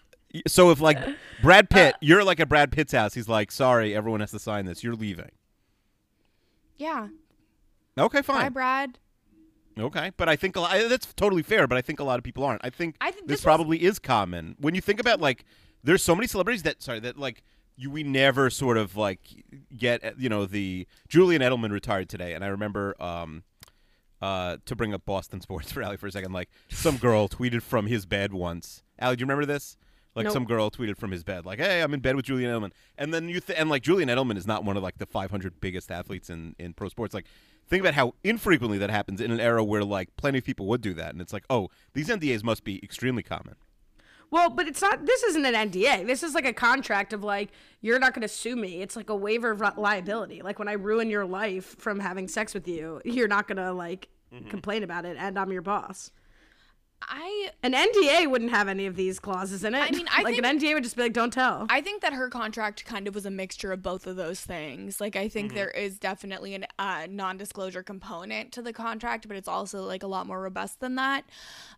so 0.48 0.72
if 0.72 0.82
like 0.82 0.98
Brad 1.44 1.70
Pitt, 1.70 1.96
you're 2.02 2.24
like 2.24 2.40
at 2.40 2.50
Brad 2.50 2.72
Pitt's 2.72 2.94
house, 2.94 3.14
he's 3.14 3.30
like, 3.30 3.52
"Sorry, 3.52 3.96
everyone 3.96 4.22
has 4.22 4.32
to 4.32 4.40
sign 4.40 4.66
this. 4.66 4.84
You're 4.84 4.96
leaving." 4.96 5.32
yeah. 6.78 7.08
Okay, 8.00 8.22
fine. 8.22 8.42
Bye. 8.44 8.50
Brad. 8.50 9.00
Okay, 9.80 10.12
but 10.18 10.28
I 10.30 10.36
think 10.36 10.56
a 10.56 10.60
lot, 10.62 10.72
that's 10.90 11.14
totally 11.14 11.44
fair. 11.44 11.68
But 11.68 11.78
I 11.78 11.82
think 11.82 12.00
a 12.00 12.04
lot 12.04 12.18
of 12.18 12.24
people 12.24 12.44
aren't. 12.44 12.64
I 12.66 12.70
think, 12.70 12.96
I 13.02 13.12
think 13.12 13.28
this, 13.28 13.38
this 13.38 13.40
was- 13.40 13.44
probably 13.44 13.84
is 13.84 14.00
common 14.00 14.56
when 14.60 14.76
you 14.76 14.82
think 14.82 15.00
about 15.00 15.20
like 15.22 15.46
there's 15.84 16.04
so 16.04 16.16
many 16.16 16.28
celebrities 16.28 16.64
that 16.64 16.82
sorry 16.82 17.00
that 17.02 17.18
like 17.18 17.44
you 17.76 17.92
we 17.92 18.04
never 18.04 18.50
sort 18.50 18.78
of 18.78 18.98
like 18.98 19.20
get 19.78 20.04
uh, 20.04 20.12
you 20.18 20.30
know 20.30 20.46
the 20.46 20.88
Julian 21.08 21.42
Edelman 21.42 21.72
retired 21.72 22.10
today, 22.10 22.34
and 22.34 22.44
I 22.44 22.48
remember 22.48 22.96
um 23.02 23.44
uh 24.22 24.58
to 24.66 24.76
bring 24.76 24.94
up 24.94 25.06
Boston 25.06 25.42
sports 25.42 25.76
rally 25.76 25.98
for 25.98 26.08
a 26.08 26.12
second, 26.12 26.34
like 26.34 26.50
some 26.70 26.98
girl 26.98 27.28
tweeted 27.30 27.62
from 27.62 27.86
his 27.88 28.06
bed 28.06 28.34
once. 28.34 28.84
Allie, 29.00 29.16
do 29.16 29.22
you 29.22 29.26
remember 29.26 29.46
this? 29.46 29.78
Like 30.16 30.24
Nope. 30.24 30.34
some 30.34 30.46
girl 30.46 30.72
tweeted 30.72 30.98
from 30.98 31.12
his 31.12 31.24
bed, 31.24 31.46
like, 31.46 31.60
"Hey, 31.60 31.84
I'm 31.84 31.94
in 31.94 32.00
bed 32.00 32.16
with 32.16 32.26
Julian 32.26 32.50
Edelman," 32.50 32.72
and 32.98 33.14
then 33.14 33.30
you 33.30 33.40
th- 33.40 33.60
and 33.60 33.70
like 33.70 33.84
Julian 33.84 34.10
Edelman 34.10 34.36
is 34.38 34.48
not 34.48 34.64
one 34.64 34.76
of 34.76 34.82
like 34.82 34.98
the 34.98 35.06
500 35.06 35.62
biggest 35.62 35.92
athletes 35.92 36.32
in 36.32 36.56
in 36.58 36.74
pro 36.74 36.90
sports. 36.90 37.14
Like, 37.14 37.28
think 37.68 37.82
about 37.82 37.94
how 37.94 38.14
infrequently 38.24 38.78
that 38.78 38.90
happens 38.90 39.22
in 39.22 39.32
an 39.32 39.40
era 39.40 39.64
where 39.64 39.84
like 39.84 40.16
plenty 40.18 40.40
of 40.40 40.46
people 40.46 40.66
would 40.68 40.82
do 40.82 40.94
that, 40.96 41.12
and 41.12 41.22
it's 41.22 41.34
like, 41.34 41.46
oh, 41.50 41.70
these 41.94 42.08
NDAs 42.10 42.44
must 42.44 42.64
be 42.64 42.84
extremely 42.84 43.24
common. 43.24 43.56
Well, 44.30 44.50
but 44.50 44.68
it's 44.68 44.82
not. 44.82 45.06
This 45.06 45.24
isn't 45.24 45.46
an 45.46 45.54
NDA. 45.54 46.06
This 46.06 46.22
is 46.22 46.34
like 46.34 46.46
a 46.46 46.54
contract 46.54 47.14
of 47.14 47.24
like 47.24 47.50
you're 47.82 48.00
not 48.00 48.14
going 48.14 48.24
to 48.24 48.28
sue 48.28 48.56
me. 48.56 48.82
It's 48.82 48.96
like 48.96 49.10
a 49.10 49.16
waiver 49.16 49.52
of 49.52 49.78
liability. 49.78 50.42
Like 50.42 50.60
when 50.60 50.68
I 50.68 50.74
ruin 50.74 51.10
your 51.10 51.26
life 51.26 51.76
from 51.78 52.00
having 52.00 52.28
sex 52.28 52.54
with 52.54 52.68
you, 52.68 53.02
you're 53.06 53.28
not 53.28 53.48
going 53.48 53.58
to 53.58 53.72
like 53.72 54.10
mm-hmm. 54.34 54.50
complain 54.50 54.84
about 54.84 55.06
it, 55.06 55.18
and 55.18 55.38
I'm 55.40 55.52
your 55.52 55.62
boss. 55.62 56.12
I 57.02 57.52
An 57.64 57.74
NDA 57.74 58.30
wouldn't 58.30 58.52
have 58.52 58.68
any 58.68 58.86
of 58.86 58.96
these 58.96 59.20
clauses 59.20 59.64
in 59.64 59.76
it. 59.76 59.80
I 59.80 59.92
mean, 59.92 60.08
I 60.12 60.24
like 60.24 60.36
think- 60.36 60.46
an 60.46 60.60
NDA 60.60 60.74
would 60.74 60.84
just 60.84 60.96
be 60.96 61.04
like, 61.04 61.14
don't 61.14 61.32
tell. 61.32 61.68
I 61.70 61.80
think 61.82 62.02
that 62.02 62.14
her 62.14 62.30
contract 62.30 62.86
kind 62.86 63.08
of 63.08 63.16
was 63.16 63.26
a 63.26 63.30
mixture 63.32 63.72
of 63.72 63.84
both 63.84 64.08
of 64.08 64.16
those 64.16 64.42
things. 64.42 65.00
Like, 65.00 65.16
I 65.16 65.30
think 65.30 65.54
there 65.54 65.70
is 65.70 66.00
definitely 66.00 66.56
a 66.56 66.68
uh, 66.80 67.08
non-disclosure 67.10 67.84
component 67.84 68.52
to 68.54 68.62
the 68.62 68.74
contract, 68.74 69.28
but 69.28 69.38
it's 69.38 69.48
also 69.48 69.84
like 69.84 70.04
a 70.04 70.08
lot 70.08 70.28
more 70.28 70.42
robust 70.42 70.80
than 70.80 70.96
that. 70.96 71.24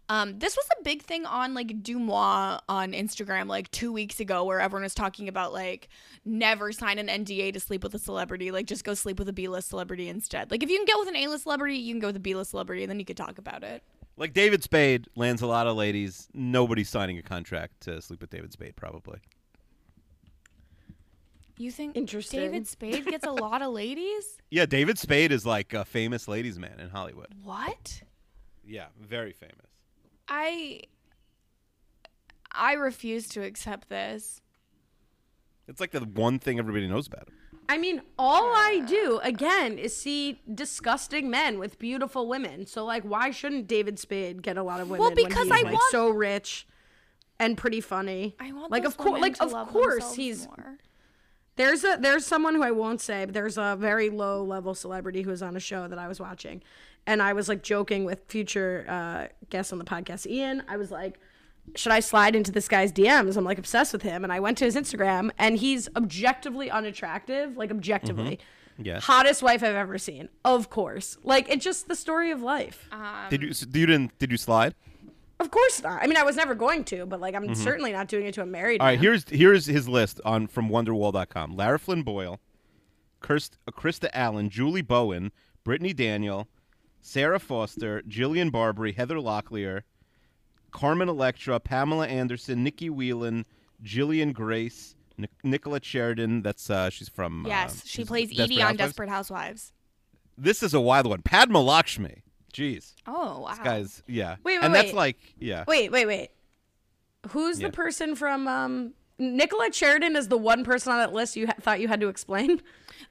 Um, 0.08 0.40
this 0.40 0.56
was 0.56 0.66
a 0.80 0.84
big 0.84 1.04
thing 1.04 1.26
on 1.26 1.54
like 1.54 1.84
DeuxMoi 1.84 2.62
on 2.70 2.94
Instagram 2.94 3.48
like 3.48 3.70
two 3.72 3.92
weeks 3.92 4.20
ago, 4.20 4.44
where 4.46 4.60
everyone 4.60 4.84
was 4.84 4.96
talking 4.96 5.28
about 5.28 5.54
like 5.54 5.90
never 6.26 6.72
sign 6.72 6.98
an 6.98 7.08
NDA 7.08 7.54
to 7.54 7.60
sleep 7.60 7.84
with 7.84 7.94
a 7.94 8.00
celebrity. 8.00 8.52
Like, 8.52 8.68
just 8.68 8.84
go 8.84 8.94
sleep 8.94 9.20
with 9.20 9.28
a 9.30 9.34
B-list 9.34 9.70
celebrity 9.70 10.08
instead. 10.08 10.50
Like, 10.50 10.64
if 10.64 10.70
you 10.70 10.78
can 10.78 10.86
get 10.86 10.98
with 10.98 11.10
an 11.10 11.18
A-list 11.18 11.44
celebrity, 11.44 11.76
you 11.78 11.94
can 11.94 12.00
go 12.00 12.08
with 12.08 12.16
a 12.16 12.22
B-list 12.22 12.52
celebrity, 12.52 12.84
and 12.84 12.90
then 12.90 13.00
you 13.00 13.06
could 13.06 13.18
talk 13.18 13.38
about 13.38 13.64
it. 13.64 13.84
Like 14.20 14.34
David 14.34 14.62
Spade 14.64 15.08
lands 15.16 15.42
a 15.42 15.48
lot 15.48 15.66
of 15.66 15.78
ladies. 15.78 16.28
Nobody's 16.34 16.90
signing 16.90 17.18
a 17.18 17.22
contract 17.22 17.80
to 17.84 18.02
sleep 18.02 18.20
with 18.20 18.30
David 18.30 18.52
Spade, 18.52 18.76
probably. 18.76 19.20
You 21.58 21.72
think 21.72 21.96
Interesting. 21.96 22.42
David 22.42 22.68
Spade 22.68 23.06
gets 23.06 23.26
a 23.26 23.32
lot 23.32 23.62
of 23.62 23.74
ladies? 23.74 24.36
Yeah, 24.52 24.66
David 24.66 24.98
Spade 24.98 25.32
is 25.32 25.46
like 25.46 25.74
a 25.76 25.86
famous 25.86 26.28
ladies' 26.28 26.58
man 26.58 26.80
in 26.80 26.90
Hollywood. 26.90 27.28
What? 27.44 28.02
Yeah, 28.66 28.88
very 29.00 29.32
famous. 29.32 29.68
I 30.28 30.82
I 32.52 32.74
refuse 32.74 33.28
to 33.30 33.44
accept 33.44 33.90
this. 33.90 34.42
It's 35.68 35.80
like 35.80 35.92
the 35.92 36.00
one 36.00 36.40
thing 36.40 36.58
everybody 36.58 36.88
knows 36.88 37.06
about 37.06 37.28
him. 37.30 37.36
I 37.70 37.78
mean, 37.78 38.02
all 38.18 38.52
I 38.52 38.84
do 38.88 39.20
again 39.22 39.78
is 39.78 39.96
see 39.96 40.42
disgusting 40.52 41.30
men 41.30 41.60
with 41.60 41.78
beautiful 41.78 42.28
women. 42.28 42.66
So 42.66 42.84
like, 42.84 43.04
why 43.04 43.30
shouldn't 43.30 43.68
David 43.68 44.00
Spade 44.00 44.42
get 44.42 44.58
a 44.58 44.64
lot 44.64 44.82
of 44.82 44.90
women? 44.90 45.02
Well, 45.06 45.16
because 45.16 45.52
I 45.52 45.62
like, 45.62 45.74
want- 45.74 45.92
so 45.92 46.10
rich 46.10 46.68
and 47.40 47.56
pretty 47.56 47.80
funny. 47.80 48.36
I 48.40 48.52
want 48.54 48.72
like 48.72 48.86
of 48.86 48.98
course, 48.98 49.22
like 49.22 49.40
of 49.40 49.54
course 49.70 50.16
he's 50.16 50.48
more. 50.48 50.80
There's 51.58 51.84
a 51.84 51.98
there's 52.00 52.26
someone 52.26 52.56
who 52.56 52.64
I 52.64 52.72
won't 52.72 53.02
say, 53.02 53.26
but 53.26 53.36
there's 53.36 53.58
a 53.58 53.78
very 53.78 54.10
low 54.10 54.44
level 54.44 54.74
celebrity 54.74 55.22
who 55.22 55.30
was 55.30 55.44
on 55.44 55.56
a 55.56 55.60
show 55.60 55.88
that 55.88 56.00
I 56.00 56.08
was 56.08 56.20
watching, 56.20 56.64
and 57.06 57.22
I 57.22 57.34
was 57.34 57.48
like 57.48 57.62
joking 57.62 58.04
with 58.04 58.22
future 58.28 58.86
uh, 58.90 59.28
guests 59.52 59.72
on 59.72 59.78
the 59.78 59.86
podcast, 59.86 60.26
Ian. 60.26 60.64
I 60.68 60.78
was 60.78 60.90
like, 60.90 61.20
should 61.76 61.92
I 61.92 62.00
slide 62.00 62.36
into 62.36 62.52
this 62.52 62.68
guy's 62.68 62.92
DMs? 62.92 63.38
I'm 63.38 63.44
like 63.46 63.58
obsessed 63.60 63.94
with 63.94 64.02
him, 64.02 64.24
and 64.24 64.34
I 64.34 64.40
went 64.40 64.58
to 64.60 64.66
his 64.66 64.76
Instagram, 64.76 65.32
and 65.38 65.58
he's 65.58 65.88
objectively 65.96 66.70
unattractive, 66.72 67.58
like 67.58 67.72
objectively. 67.72 68.40
Yes. 68.82 69.04
Hottest 69.04 69.44
wife 69.44 69.62
I've 69.62 69.76
ever 69.76 69.98
seen, 69.98 70.30
of 70.46 70.70
course. 70.70 71.18
Like 71.24 71.50
it's 71.50 71.64
just 71.64 71.88
the 71.88 71.96
story 71.96 72.32
of 72.32 72.42
life. 72.42 72.88
did 73.30 73.42
you? 73.44 73.50
s- 73.50 73.66
You 73.74 73.86
didn't? 73.86 74.18
Did 74.20 74.32
you 74.32 74.38
slide? 74.38 74.74
Of 75.42 75.52
course 75.52 75.82
not. 75.84 76.02
I 76.02 76.08
mean, 76.08 76.18
I 76.18 76.24
was 76.24 76.36
never 76.36 76.54
going 76.56 76.84
to, 76.86 77.06
but 77.06 77.20
like 77.22 77.36
I'm 77.36 77.54
certainly 77.56 77.92
not 77.94 78.08
doing 78.08 78.26
it 78.26 78.34
to 78.36 78.42
a 78.42 78.46
married. 78.46 78.82
All 78.82 78.88
right, 78.88 78.94
man. 78.96 79.02
here's 79.04 79.30
here's 79.30 79.66
his 79.66 79.88
list 79.88 80.20
on 80.26 80.48
from 80.48 80.70
Wonderwall.com. 80.70 81.56
Lara 81.56 81.78
Flynn 81.80 82.04
Boyle, 82.04 82.40
Kirst, 83.22 83.52
uh, 83.68 83.72
Krista 83.72 84.10
Allen, 84.14 84.50
Julie 84.50 84.82
Bowen, 84.82 85.32
Brittany 85.64 85.94
Daniel, 85.94 86.48
Sarah 87.02 87.40
Foster, 87.40 88.02
Jillian 88.08 88.52
Barberie, 88.52 88.94
Heather 88.94 89.16
Locklear, 89.18 89.82
Carmen 90.72 91.10
Electra, 91.10 91.60
Pamela 91.60 92.08
Anderson, 92.08 92.64
Nikki 92.64 92.90
Whelan, 92.90 93.46
Jillian 93.84 94.34
Grace, 94.34 94.96
Nic- 95.18 95.32
Nicola 95.44 95.80
Sheridan. 95.82 96.42
That's 96.42 96.70
uh, 96.70 96.90
she's 96.90 97.10
from. 97.10 97.46
Yes, 97.48 97.78
uh, 97.78 97.82
she 97.86 98.06
plays 98.06 98.30
Desperate 98.30 98.44
Edie 98.46 98.56
on 98.62 98.68
Housewives. 98.70 98.78
Desperate 98.78 99.10
Housewives. 99.10 99.74
This 100.38 100.64
is 100.64 100.74
a 100.74 100.80
wild 100.82 101.06
one. 101.08 101.22
Padma 101.22 101.60
Lakshmi. 101.62 102.24
Jeez, 102.54 102.94
Oh 103.06 103.42
wow. 103.42 103.50
this 103.50 103.60
guy's 103.60 104.04
yeah. 104.08 104.38
Wait, 104.44 104.58
wait, 104.58 104.66
and 104.66 104.74
that's 104.74 104.88
wait. 104.88 104.96
like 104.96 105.18
yeah. 105.38 105.66
Wait, 105.68 105.92
wait, 105.92 106.06
wait. 106.08 106.30
Who's 107.30 107.60
Yeah. 107.60 107.68
the 107.68 107.74
person 107.74 108.16
from 108.16 108.48
um 108.48 108.94
Nicollette 109.20 109.74
Sheridan 109.76 110.16
is 110.16 110.30
the 110.30 110.38
one 110.38 110.64
person 110.64 110.92
on 110.94 110.98
that 111.00 111.14
list 111.14 111.36
you 111.36 111.46
ha- 111.48 111.54
thought 111.62 111.80
you 111.80 111.88
had 111.88 112.00
to 112.02 112.08
explain? 112.08 112.62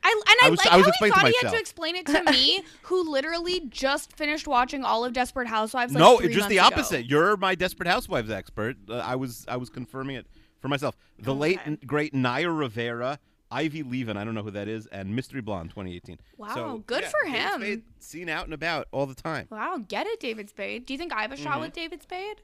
I, 0.03 0.22
and 0.26 0.36
I, 0.43 0.47
I 0.47 0.51
was- 0.51 0.59
like 0.59 0.66
I 0.68 0.76
was 0.76 0.86
how 0.86 0.93
he 1.05 1.11
thought 1.11 1.26
he 1.28 1.36
had 1.43 1.53
to 1.53 1.59
explain 1.59 1.97
it 1.97 2.07
to 2.07 2.22
me, 2.30 2.62
who 2.82 3.11
literally 3.11 3.61
just 3.68 4.16
finished 4.16 4.47
watching 4.47 4.84
all 4.84 5.05
of 5.05 5.12
Desperate 5.12 5.49
Housewives. 5.49 5.93
Like, 5.95 6.01
no, 6.01 6.18
it's 6.18 6.34
just 6.34 6.49
the 6.49 6.57
months 6.57 6.68
ago. 6.70 6.76
opposite. 6.76 7.07
You're 7.07 7.36
my 7.36 7.55
Desperate 7.55 7.89
Housewives 7.89 8.30
expert. 8.30 8.76
Uh, 8.89 8.97
I 8.97 9.16
was 9.16 9.45
I 9.49 9.57
was 9.57 9.70
confirming 9.70 10.16
it 10.16 10.26
for 10.61 10.68
myself. 10.68 10.97
The 11.18 11.34
late 11.34 11.59
Okay. 11.61 11.66
and 11.70 11.86
great 11.86 12.12
Naya 12.14 12.51
Rivera, 12.51 13.18
Ivy 13.51 13.82
Levin, 13.82 14.16
I 14.16 14.24
don't 14.24 14.34
know 14.34 14.43
who 14.43 14.51
that 14.51 14.68
is, 14.68 14.86
and 14.89 15.14
Mystery 15.16 15.41
Blonde 15.41 15.70
2018. 15.70 16.18
Wow, 16.36 16.55
So, 16.55 16.78
good 16.86 17.03
yeah, 17.03 17.09
for 17.09 17.24
David 17.24 17.39
him. 17.41 17.61
Spade, 17.61 17.82
seen 18.01 18.28
out 18.28 18.45
and 18.45 18.53
about 18.55 18.89
all 18.93 19.07
the 19.07 19.14
time. 19.14 19.47
Wow, 19.51 19.78
get 19.89 20.07
it, 20.07 20.20
David 20.20 20.51
Spade. 20.51 20.84
Do 20.86 20.93
you 20.95 20.99
think 20.99 21.12
I 21.12 21.22
have 21.22 21.32
a 21.32 21.34
Mm-hmm. 21.34 21.45
shot 21.45 21.61
with 21.61 21.72
David 21.72 22.03
Spade? 22.03 22.43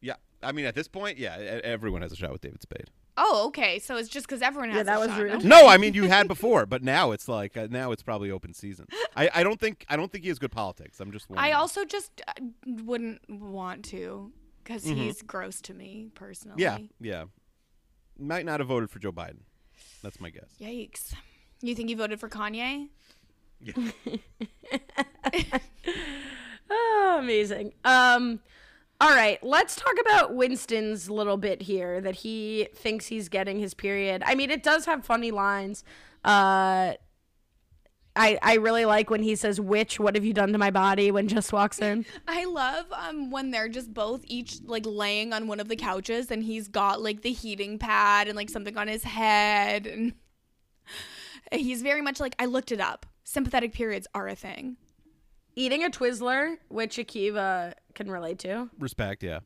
Yeah, 0.00 0.14
I 0.42 0.50
mean 0.52 0.64
at 0.64 0.74
this 0.74 0.88
point, 0.88 1.16
yeah, 1.18 1.36
everyone 1.62 2.02
has 2.02 2.10
a 2.10 2.16
shot 2.16 2.32
with 2.32 2.40
David 2.40 2.60
Spade. 2.62 2.90
Oh, 3.16 3.44
okay. 3.48 3.78
So 3.78 3.96
it's 3.96 4.08
just 4.08 4.26
because 4.26 4.40
everyone 4.42 4.70
has 4.70 4.78
Yeah, 4.78 4.82
that 4.84 4.96
a 4.96 5.00
was 5.00 5.08
shot. 5.08 5.20
rude. 5.22 5.32
Okay. 5.34 5.48
No, 5.48 5.68
I 5.68 5.76
mean 5.82 5.94
you 5.94 6.04
had 6.08 6.28
before, 6.28 6.64
but 6.66 6.82
now 6.82 7.12
it's 7.12 7.28
like 7.28 7.56
uh, 7.56 7.68
now 7.70 7.92
it's 7.92 8.02
probably 8.02 8.30
open 8.30 8.54
season. 8.54 8.86
I, 9.16 9.30
I 9.34 9.42
don't 9.42 9.60
think 9.60 9.84
I 9.88 9.96
don't 9.96 10.10
think 10.10 10.24
he 10.24 10.28
has 10.28 10.38
good 10.38 10.52
politics. 10.52 10.98
I'm 11.00 11.12
just. 11.12 11.26
I 11.36 11.52
also 11.52 11.84
just 11.84 12.22
uh, 12.26 12.32
wouldn't 12.66 13.20
want 13.28 13.84
to 13.86 14.32
because 14.64 14.84
he's 14.84 15.22
gross 15.22 15.60
to 15.62 15.74
me 15.74 16.08
personally. 16.14 16.62
Yeah 16.62 16.78
yeah 17.00 17.24
might 18.18 18.44
not 18.46 18.60
have 18.60 18.68
voted 18.68 18.90
for 18.90 18.98
Joe 19.00 19.10
Biden. 19.12 19.40
That's 20.02 20.20
my 20.20 20.30
guess. 20.30 20.50
Yikes. 20.60 21.14
You 21.60 21.74
think 21.74 21.90
you 21.90 21.96
voted 21.96 22.20
for 22.20 22.28
Kanye? 22.28 22.88
Yeah. 23.60 23.72
Oh, 26.74 27.16
amazing. 27.20 27.74
Um 27.84 28.40
all 29.02 29.10
right, 29.10 29.42
let's 29.42 29.74
talk 29.74 29.94
about 30.00 30.32
Winston's 30.32 31.10
little 31.10 31.36
bit 31.36 31.62
here 31.62 32.00
that 32.00 32.14
he 32.14 32.68
thinks 32.72 33.06
he's 33.08 33.28
getting 33.28 33.58
his 33.58 33.74
period. 33.74 34.22
I 34.24 34.36
mean, 34.36 34.48
it 34.48 34.62
does 34.62 34.86
have 34.86 35.04
funny 35.04 35.32
lines. 35.32 35.82
Uh 36.24 36.94
I 38.14 38.38
I 38.42 38.54
really 38.56 38.84
like 38.84 39.10
when 39.10 39.24
he 39.24 39.34
says, 39.34 39.60
"Which 39.60 39.98
what 39.98 40.14
have 40.14 40.24
you 40.24 40.32
done 40.32 40.52
to 40.52 40.58
my 40.58 40.70
body?" 40.70 41.10
when 41.10 41.26
Just 41.26 41.52
walks 41.52 41.80
in. 41.80 42.06
I 42.28 42.44
love 42.44 42.86
um 42.92 43.32
when 43.32 43.50
they're 43.50 43.68
just 43.68 43.92
both 43.92 44.22
each 44.26 44.58
like 44.64 44.86
laying 44.86 45.32
on 45.32 45.48
one 45.48 45.58
of 45.58 45.66
the 45.66 45.76
couches 45.76 46.30
and 46.30 46.44
he's 46.44 46.68
got 46.68 47.02
like 47.02 47.22
the 47.22 47.32
heating 47.32 47.80
pad 47.80 48.28
and 48.28 48.36
like 48.36 48.50
something 48.50 48.78
on 48.78 48.86
his 48.86 49.02
head 49.02 49.88
and 49.88 50.12
he's 51.52 51.82
very 51.82 52.02
much 52.02 52.20
like 52.20 52.36
I 52.38 52.44
looked 52.44 52.70
it 52.70 52.80
up. 52.80 53.04
Sympathetic 53.24 53.72
periods 53.72 54.06
are 54.14 54.28
a 54.28 54.36
thing. 54.36 54.76
Eating 55.54 55.84
a 55.84 55.90
Twizzler, 55.90 56.56
which 56.68 56.96
Akiva 56.96 57.74
can 57.94 58.10
relate 58.10 58.38
to. 58.40 58.70
Respect, 58.78 59.22
yeah. 59.22 59.40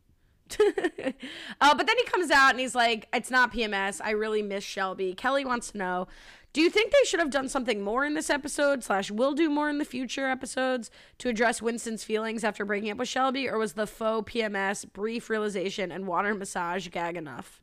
Uh, 1.61 1.75
but 1.75 1.87
then 1.87 1.97
he 1.97 2.05
comes 2.05 2.31
out 2.31 2.51
and 2.51 2.61
he's 2.61 2.75
like, 2.75 3.09
"It's 3.13 3.31
not 3.31 3.53
PMS. 3.53 4.01
I 4.05 4.11
really 4.11 4.43
miss 4.43 4.63
Shelby." 4.63 5.15
Kelly 5.15 5.45
wants 5.45 5.73
to 5.73 5.79
know, 5.79 6.07
Do 6.53 6.61
you 6.61 6.71
think 6.71 6.93
they 6.93 7.05
should 7.07 7.19
have 7.21 7.31
done 7.31 7.49
something 7.49 7.83
more 7.83 8.05
in 8.05 8.15
this 8.15 8.31
episode, 8.31 8.85
slash, 8.85 9.11
will 9.11 9.33
do 9.33 9.49
more 9.51 9.69
in 9.71 9.79
the 9.79 9.85
future 9.85 10.27
episodes 10.27 10.91
to 11.19 11.29
address 11.29 11.61
Winston's 11.63 12.05
feelings 12.05 12.45
after 12.45 12.65
breaking 12.65 12.91
up 12.91 12.99
with 12.99 13.09
Shelby, 13.09 13.49
or 13.49 13.59
was 13.59 13.73
the 13.73 13.87
faux 13.87 14.31
PMS, 14.33 14.91
brief 14.93 15.29
realization, 15.31 15.91
and 15.91 16.07
water 16.07 16.35
massage 16.35 16.89
gag 16.89 17.17
enough? 17.17 17.61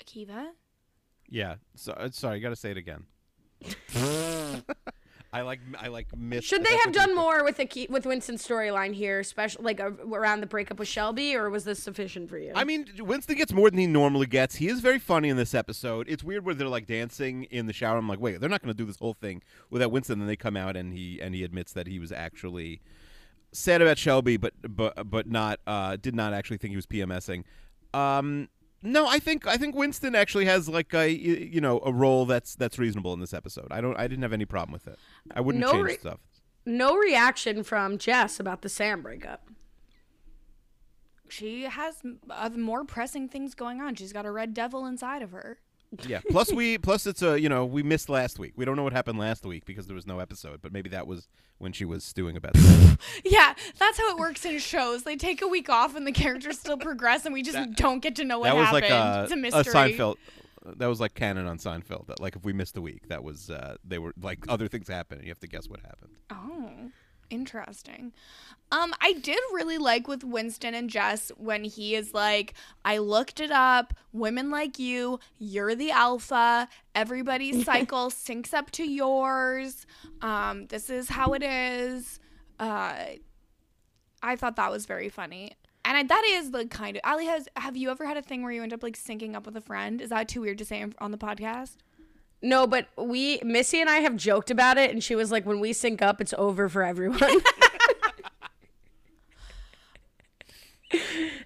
Akiva? 0.00 0.48
Yeah. 1.28 1.56
So, 1.76 1.92
uh, 1.92 2.10
sorry, 2.10 2.36
I 2.36 2.38
got 2.40 2.50
to 2.50 2.56
say 2.56 2.70
it 2.72 2.76
again. 2.76 3.04
I 5.34 5.42
like 5.42 5.58
I 5.80 5.88
like 5.88 6.16
missed. 6.16 6.46
Should 6.46 6.64
they 6.64 6.76
have 6.76 6.92
done 6.92 7.12
more 7.12 7.42
with 7.42 7.56
the 7.56 7.66
key, 7.66 7.88
with 7.90 8.06
Winston's 8.06 8.46
storyline 8.46 8.94
here, 8.94 9.18
especially 9.18 9.64
like 9.64 9.80
uh, 9.80 9.90
around 10.12 10.42
the 10.42 10.46
breakup 10.46 10.78
with 10.78 10.86
Shelby, 10.86 11.34
or 11.34 11.50
was 11.50 11.64
this 11.64 11.82
sufficient 11.82 12.30
for 12.30 12.38
you? 12.38 12.52
I 12.54 12.62
mean, 12.62 12.86
Winston 13.00 13.36
gets 13.36 13.52
more 13.52 13.68
than 13.68 13.80
he 13.80 13.88
normally 13.88 14.26
gets. 14.26 14.54
He 14.54 14.68
is 14.68 14.78
very 14.78 15.00
funny 15.00 15.28
in 15.28 15.36
this 15.36 15.52
episode. 15.52 16.06
It's 16.08 16.22
weird 16.22 16.44
where 16.44 16.54
they're 16.54 16.68
like 16.68 16.86
dancing 16.86 17.44
in 17.44 17.66
the 17.66 17.72
shower. 17.72 17.98
I'm 17.98 18.08
like, 18.08 18.20
wait, 18.20 18.40
they're 18.40 18.48
not 18.48 18.62
going 18.62 18.72
to 18.72 18.76
do 18.76 18.86
this 18.86 18.98
whole 18.98 19.12
thing 19.12 19.42
without 19.70 19.90
Winston. 19.90 20.20
Then 20.20 20.28
they 20.28 20.36
come 20.36 20.56
out 20.56 20.76
and 20.76 20.92
he 20.92 21.18
and 21.20 21.34
he 21.34 21.42
admits 21.42 21.72
that 21.72 21.88
he 21.88 21.98
was 21.98 22.12
actually 22.12 22.80
sad 23.50 23.82
about 23.82 23.98
Shelby, 23.98 24.36
but 24.36 24.52
but 24.68 25.10
but 25.10 25.26
not 25.28 25.58
uh, 25.66 25.96
did 25.96 26.14
not 26.14 26.32
actually 26.32 26.58
think 26.58 26.70
he 26.70 26.76
was 26.76 26.86
PMSing. 26.86 27.42
Um, 27.92 28.50
no, 28.84 29.06
I 29.08 29.18
think 29.18 29.46
I 29.46 29.56
think 29.56 29.74
Winston 29.74 30.14
actually 30.14 30.44
has 30.44 30.68
like 30.68 30.92
a 30.94 31.10
you 31.10 31.60
know 31.60 31.80
a 31.84 31.92
role 31.92 32.26
that's 32.26 32.54
that's 32.54 32.78
reasonable 32.78 33.12
in 33.14 33.20
this 33.20 33.34
episode. 33.34 33.66
I 33.70 33.80
don't 33.80 33.96
I 33.98 34.06
didn't 34.06 34.22
have 34.22 34.32
any 34.32 34.44
problem 34.44 34.72
with 34.72 34.86
it. 34.86 34.98
I 35.34 35.40
wouldn't 35.40 35.60
No 35.64 35.72
change 35.72 35.84
re- 35.86 35.96
stuff. 35.98 36.20
no 36.66 36.94
reaction 36.96 37.62
from 37.64 37.98
Jess 37.98 38.38
about 38.38 38.62
the 38.62 38.68
Sam 38.68 39.02
breakup. 39.02 39.48
She 41.28 41.62
has 41.62 41.96
m- 42.04 42.20
uh, 42.30 42.50
more 42.50 42.84
pressing 42.84 43.28
things 43.28 43.54
going 43.54 43.80
on. 43.80 43.94
She's 43.94 44.12
got 44.12 44.26
a 44.26 44.30
red 44.30 44.52
devil 44.54 44.86
inside 44.86 45.22
of 45.22 45.32
her. 45.32 45.58
Yeah. 46.06 46.20
Plus 46.30 46.52
we 46.52 46.76
plus 46.78 47.06
it's 47.06 47.22
a 47.22 47.40
you 47.40 47.48
know 47.48 47.64
we 47.64 47.82
missed 47.82 48.08
last 48.08 48.38
week. 48.38 48.52
We 48.56 48.64
don't 48.64 48.74
know 48.76 48.82
what 48.82 48.92
happened 48.92 49.18
last 49.18 49.44
week 49.46 49.64
because 49.64 49.86
there 49.86 49.94
was 49.94 50.06
no 50.06 50.18
episode. 50.18 50.60
But 50.60 50.72
maybe 50.72 50.88
that 50.90 51.06
was 51.06 51.28
when 51.58 51.72
she 51.72 51.84
was 51.84 52.02
stewing 52.04 52.36
about 52.36 52.52
that. 52.54 52.98
Yeah, 53.24 53.54
that's 53.78 53.98
how 53.98 54.10
it 54.10 54.18
works 54.18 54.44
in 54.44 54.58
shows. 54.58 55.04
They 55.04 55.16
take 55.16 55.40
a 55.40 55.46
week 55.48 55.68
off 55.68 55.94
and 55.94 56.06
the 56.06 56.12
characters 56.12 56.58
still 56.58 56.76
progress, 56.78 57.24
and 57.24 57.32
we 57.32 57.42
just 57.42 57.74
don't 57.74 58.00
get 58.00 58.16
to 58.16 58.24
know 58.24 58.40
what 58.40 58.46
that 58.46 58.56
was 58.56 58.66
happened. 58.66 58.82
like 58.82 58.90
a, 58.90 59.22
it's 59.22 59.32
a 59.32 59.34
a 59.34 59.38
mystery. 59.38 59.72
Seinfeld. 59.72 60.16
That 60.76 60.86
was 60.86 60.98
like 60.98 61.14
canon 61.14 61.46
on 61.46 61.58
Seinfeld. 61.58 62.06
That 62.06 62.20
like 62.20 62.36
if 62.36 62.44
we 62.44 62.52
missed 62.54 62.76
a 62.76 62.80
week, 62.80 63.08
that 63.08 63.22
was 63.22 63.50
uh, 63.50 63.76
they 63.84 63.98
were 63.98 64.14
like 64.20 64.38
other 64.48 64.66
things 64.66 64.88
happened. 64.88 65.18
and 65.20 65.26
You 65.26 65.30
have 65.30 65.40
to 65.40 65.46
guess 65.46 65.68
what 65.68 65.80
happened. 65.80 66.12
Oh, 66.30 66.90
interesting. 67.34 68.12
Um, 68.72 68.94
I 69.00 69.12
did 69.12 69.38
really 69.52 69.78
like 69.78 70.08
with 70.08 70.24
Winston 70.24 70.74
and 70.74 70.88
Jess 70.90 71.30
when 71.36 71.64
he 71.64 71.94
is 71.94 72.14
like, 72.14 72.54
I 72.84 72.98
looked 72.98 73.38
it 73.40 73.50
up. 73.50 73.94
Women 74.12 74.50
like 74.50 74.78
you, 74.78 75.20
you're 75.38 75.74
the 75.74 75.90
alpha. 75.90 76.68
Everybody's 76.94 77.64
cycle 77.70 78.08
syncs 78.10 78.52
up 78.54 78.70
to 78.72 78.84
yours. 78.84 79.86
Um, 80.22 80.66
this 80.68 80.90
is 80.90 81.10
how 81.10 81.34
it 81.34 81.42
is. 81.42 82.18
Uh, 82.58 82.94
I 84.22 84.36
thought 84.36 84.56
that 84.56 84.70
was 84.70 84.86
very 84.86 85.08
funny. 85.08 85.52
And 85.84 85.98
I, 85.98 86.02
that 86.02 86.24
is 86.26 86.50
the 86.50 86.66
kind 86.66 86.96
of 86.96 87.02
Allie 87.04 87.26
has. 87.26 87.46
Have 87.56 87.76
you 87.76 87.90
ever 87.90 88.06
had 88.06 88.16
a 88.16 88.22
thing 88.22 88.42
where 88.42 88.50
you 88.52 88.62
end 88.62 88.72
up 88.72 88.82
like 88.82 88.96
syncing 88.96 89.34
up 89.34 89.44
with 89.44 89.56
a 89.56 89.60
friend? 89.60 90.00
Is 90.00 90.08
that 90.10 90.28
too 90.28 90.40
weird 90.40 90.58
to 90.58 90.64
say 90.64 90.82
on- 90.82 90.94
on 90.98 91.10
the 91.10 91.18
podcast? 91.18 91.76
No, 92.44 92.66
but 92.66 92.88
we 92.98 93.40
Missy 93.42 93.80
and 93.80 93.88
I 93.88 94.00
have 94.00 94.16
joked 94.16 94.50
about 94.50 94.76
it, 94.76 94.90
and 94.90 95.02
she 95.02 95.14
was 95.16 95.32
like, 95.32 95.46
"When 95.46 95.60
we 95.60 95.72
sync 95.72 96.02
up, 96.02 96.20
it's 96.20 96.34
over 96.36 96.68
for 96.68 96.82
everyone." 96.82 97.18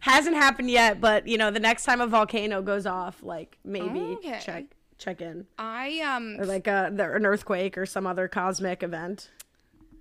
Hasn't 0.01 0.35
happened 0.37 0.71
yet, 0.71 1.01
but 1.01 1.29
you 1.29 1.39
know, 1.39 1.51
the 1.53 1.61
next 1.61 1.85
time 1.85 2.01
a 2.01 2.07
volcano 2.09 2.63
goes 2.63 2.85
off, 2.85 3.23
like 3.23 3.59
maybe 3.65 4.19
Okay. 4.19 4.41
check 4.43 4.65
check 4.99 5.21
in, 5.21 5.47
I 5.57 6.01
um 6.01 6.37
or 6.41 6.45
like 6.47 6.67
a 6.67 6.91
the, 6.93 7.15
an 7.15 7.25
earthquake 7.25 7.79
or 7.79 7.87
some 7.87 8.05
other 8.07 8.27
cosmic 8.27 8.83
event. 8.83 9.31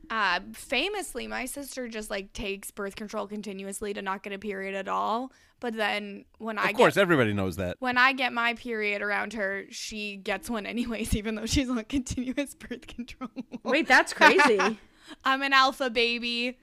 Uh, 0.10 0.40
famously, 0.54 1.28
my 1.28 1.46
sister 1.46 1.88
just 1.88 2.10
like 2.10 2.32
takes 2.34 2.72
birth 2.72 2.96
control 2.96 3.28
continuously 3.28 3.94
to 3.94 4.02
not 4.02 4.24
get 4.24 4.34
a 4.34 4.40
period 4.40 4.74
at 4.76 4.88
all. 4.88 5.32
But 5.60 5.76
then 5.76 6.26
when 6.38 6.58
I 6.58 6.70
Of 6.70 6.76
course, 6.78 6.96
get 6.96 7.02
everybody 7.02 7.34
knows 7.34 7.56
that. 7.58 7.78
when 7.80 7.98
I 7.98 8.14
get 8.14 8.32
my 8.32 8.54
period 8.54 9.02
around 9.02 9.34
her, 9.34 9.66
she 9.70 10.16
gets 10.18 10.50
one 10.50 10.66
anyways, 10.66 11.16
even 11.18 11.36
though 11.36 11.46
she's 11.46 11.70
on 11.70 11.84
continuous 11.86 12.56
birth 12.56 12.88
control. 12.88 13.30
Wait, 13.64 13.88
that's 13.88 14.14
crazy. 14.14 14.80
I'm 15.26 15.42
an 15.42 15.54
alpha 15.54 15.90
baby. 15.90 16.58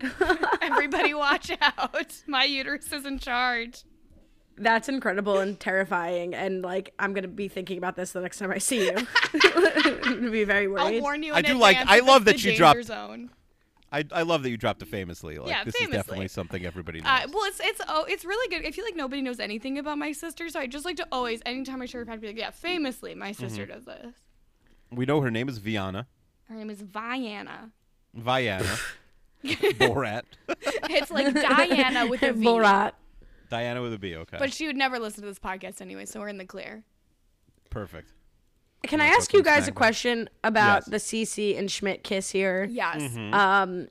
Everybody, 0.60 1.14
watch 1.14 1.50
out! 1.60 2.22
My 2.26 2.44
uterus 2.44 2.92
is 2.92 3.04
in 3.06 3.18
charge. 3.18 3.82
That's 4.56 4.88
incredible 4.88 5.38
and 5.38 5.58
terrifying, 5.58 6.34
and 6.34 6.62
like 6.62 6.92
I'm 6.98 7.12
gonna 7.12 7.28
be 7.28 7.48
thinking 7.48 7.78
about 7.78 7.96
this 7.96 8.12
the 8.12 8.20
next 8.20 8.38
time 8.38 8.50
I 8.50 8.58
see 8.58 8.86
you. 8.86 8.96
I'm 8.96 9.40
gonna 10.20 10.30
be 10.30 10.44
very 10.44 10.68
worried. 10.68 10.96
I'll 10.96 11.00
warn 11.00 11.22
you. 11.22 11.32
I 11.34 11.42
do 11.42 11.54
like- 11.54 11.76
I 11.78 12.00
love 12.00 12.24
that 12.26 12.34
you 12.34 12.38
she 12.38 12.48
danger 12.50 12.58
dropped- 12.58 12.84
Zone. 12.84 13.30
I, 13.92 14.04
I 14.12 14.22
love 14.22 14.44
that 14.44 14.50
you 14.50 14.56
dropped 14.56 14.82
it 14.82 14.86
famously. 14.88 15.38
Like 15.38 15.48
Yeah, 15.48 15.64
this 15.64 15.74
famously. 15.74 15.98
is 15.98 16.04
definitely 16.04 16.28
something 16.28 16.64
everybody 16.64 17.00
knows. 17.00 17.08
Uh, 17.10 17.26
well, 17.32 17.42
it's 17.46 17.60
it's 17.60 17.80
oh, 17.88 18.04
it's 18.08 18.24
really 18.24 18.48
good. 18.56 18.64
I 18.64 18.70
feel 18.70 18.84
like 18.84 18.94
nobody 18.94 19.20
knows 19.20 19.40
anything 19.40 19.78
about 19.78 19.98
my 19.98 20.12
sister, 20.12 20.48
so 20.48 20.60
I 20.60 20.68
just 20.68 20.84
like 20.84 20.94
to 20.98 21.06
always, 21.10 21.40
anytime 21.44 21.82
I 21.82 21.86
share 21.86 22.02
a 22.02 22.06
fact, 22.06 22.20
be 22.20 22.28
like, 22.28 22.36
yeah, 22.38 22.50
famously, 22.50 23.16
my 23.16 23.32
sister 23.32 23.62
Mm-hmm. 23.62 23.72
does 23.72 23.84
this. 23.86 24.14
we 24.92 25.06
know 25.06 25.20
her 25.22 25.30
name 25.30 25.48
is 25.48 25.58
Viana. 25.58 26.06
Her 26.48 26.54
name 26.54 26.70
is 26.70 26.80
Viana. 26.82 27.72
Viana. 28.14 28.76
Borat. 29.44 30.22
It's 30.48 31.10
like 31.10 31.34
Diana 31.34 32.06
with 32.06 32.22
a 32.22 32.32
V. 32.32 32.44
Borat. 32.46 32.92
Diana 33.50 33.82
with 33.82 33.92
a 33.92 33.98
B. 33.98 34.16
Okay. 34.16 34.36
But 34.38 34.52
she 34.52 34.66
would 34.66 34.76
never 34.76 34.98
listen 34.98 35.22
to 35.22 35.28
this 35.28 35.38
podcast 35.38 35.80
anyway, 35.82 36.06
so 36.06 36.20
we're 36.20 36.28
in 36.28 36.38
the 36.38 36.44
clear. 36.46 36.82
Perfect. 37.68 38.12
Can 38.84 39.00
I 39.00 39.04
Wanna 39.04 39.16
ask 39.18 39.32
you 39.34 39.42
guys 39.42 39.62
a 39.62 39.64
smack 39.66 39.74
question 39.74 40.30
about 40.42 40.84
Yes. 40.86 40.86
the 40.86 40.96
Cece 40.96 41.58
and 41.58 41.70
Schmidt 41.70 42.02
kiss 42.02 42.30
here? 42.30 42.64
Yes. 42.70 43.02
Mm-hmm. 43.02 43.34
Um, 43.34 43.88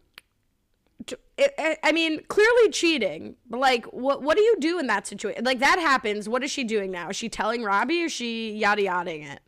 t- 1.05 1.15
I- 1.37 1.51
I 1.59 1.77
I 1.83 1.91
mean, 1.91 2.23
clearly 2.27 2.69
cheating. 2.71 3.35
But 3.47 3.59
like, 3.59 3.85
what 3.87 4.23
what 4.23 4.35
do 4.35 4.41
you 4.43 4.55
do 4.59 4.79
in 4.79 4.87
that 4.87 5.05
situation? 5.05 5.43
Like 5.43 5.59
that 5.59 5.77
happens. 5.79 6.27
What 6.27 6.43
is 6.43 6.49
she 6.49 6.63
doing 6.63 6.89
now? 6.89 7.09
Is 7.09 7.15
she 7.15 7.29
telling 7.29 7.61
Robby? 7.63 8.01
Or 8.01 8.05
is 8.05 8.11
she 8.11 8.53
yada 8.53 8.81
yadaing 8.81 9.31
it? 9.31 9.41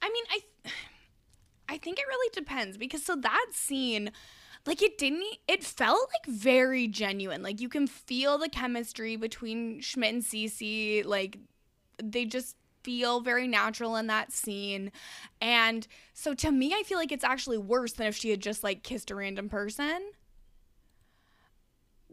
I 0.00 0.08
mean, 0.10 0.24
I 0.30 0.70
I 1.74 1.78
think 1.78 1.98
it 1.98 2.04
really 2.06 2.30
depends 2.32 2.76
because 2.76 3.02
so 3.04 3.16
that 3.16 3.46
scene 3.52 4.12
like 4.66 4.82
it 4.82 4.96
didn't 4.98 5.24
it 5.48 5.62
felt 5.64 6.08
like 6.12 6.34
very 6.34 6.88
genuine. 6.88 7.42
Like 7.42 7.60
you 7.60 7.68
can 7.68 7.86
feel 7.86 8.38
the 8.38 8.48
chemistry 8.48 9.16
between 9.16 9.80
Schmidt 9.80 10.14
and 10.14 10.22
Cece 10.22 11.04
like 11.04 11.38
they 12.02 12.24
just 12.24 12.56
feel 12.82 13.20
very 13.20 13.46
natural 13.46 13.96
in 13.96 14.06
that 14.08 14.32
scene. 14.32 14.92
And 15.40 15.86
so 16.12 16.34
to 16.34 16.50
me 16.50 16.74
I 16.74 16.82
feel 16.82 16.98
like 16.98 17.12
it's 17.12 17.24
actually 17.24 17.58
worse 17.58 17.92
than 17.92 18.06
if 18.06 18.16
she 18.16 18.30
had 18.30 18.40
just 18.40 18.62
like 18.64 18.82
kissed 18.82 19.10
a 19.10 19.14
random 19.14 19.48
person. 19.48 20.00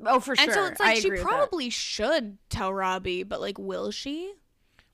Oh, 0.06 0.20
for 0.20 0.36
sure 0.36 0.43
And 0.45 0.54
so 0.54 0.66
it's 0.66 0.82
I 0.82 0.86
like 0.86 0.97
she 0.97 1.08
agree 1.08 1.20
with 1.20 1.28
that. 1.28 1.30
probably 1.30 1.70
should 1.70 2.38
tell 2.49 2.74
Robby, 2.74 3.24
but 3.24 3.39
like 3.39 3.58
will 3.60 3.91
she? 3.91 4.34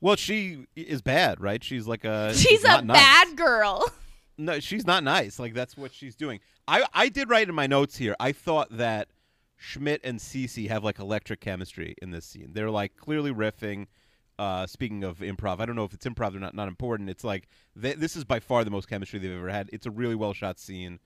Well, 0.01 0.15
she 0.15 0.65
is 0.75 1.01
bad, 1.01 1.41
right? 1.41 1.63
She's 1.63 1.87
like 1.87 2.05
a. 2.05 2.31
She's 2.35 2.63
a 2.63 2.67
not 2.67 2.85
nice. 2.85 2.97
bad 2.97 3.35
girl. 3.35 3.83
No, 4.37 4.59
she's 4.59 4.85
not 4.85 5.03
nice. 5.03 5.39
Like 5.39 5.53
that's 5.53 5.75
what 5.77 5.93
she's 5.93 6.15
doing. 6.15 6.39
I 6.67 6.85
I 6.93 7.09
did 7.09 7.29
write 7.29 7.49
in 7.49 7.55
my 7.55 7.67
notes 7.67 7.97
here. 7.97 8.15
I 8.19 8.31
thought 8.31 8.75
that 8.77 9.07
Schmidt 9.55 10.01
and 10.03 10.19
Cece 10.19 10.67
have 10.69 10.83
like 10.83 10.99
electric 10.99 11.41
chemistry 11.41 11.95
in 12.01 12.11
this 12.11 12.25
scene. 12.25 12.51
They're 12.53 12.69
like 12.71 12.95
clearly 12.97 13.31
riffing. 13.33 13.87
Uh, 14.39 14.67
speaking 14.67 15.03
of 15.03 15.17
improv, 15.17 15.59
I 15.59 15.65
don't 15.65 15.75
know 15.75 15.83
if 15.85 15.93
it's 15.95 16.05
improv 16.05 16.35
or 16.35 16.39
not. 16.39 16.53
Not 16.53 16.67
important. 16.67 17.09
It's 17.09 17.23
like 17.23 17.47
th- 17.81 17.95
this 17.97 18.15
is 18.15 18.23
by 18.23 18.39
far 18.39 18.63
the 18.63 18.69
most 18.69 18.87
chemistry 18.87 19.17
they've 19.17 19.31
ever 19.31 19.49
had. 19.49 19.67
It's 19.73 19.87
a 19.87 19.91
really 19.91 20.13
well 20.13 20.33
shot 20.33 20.59
scene. 20.59 20.99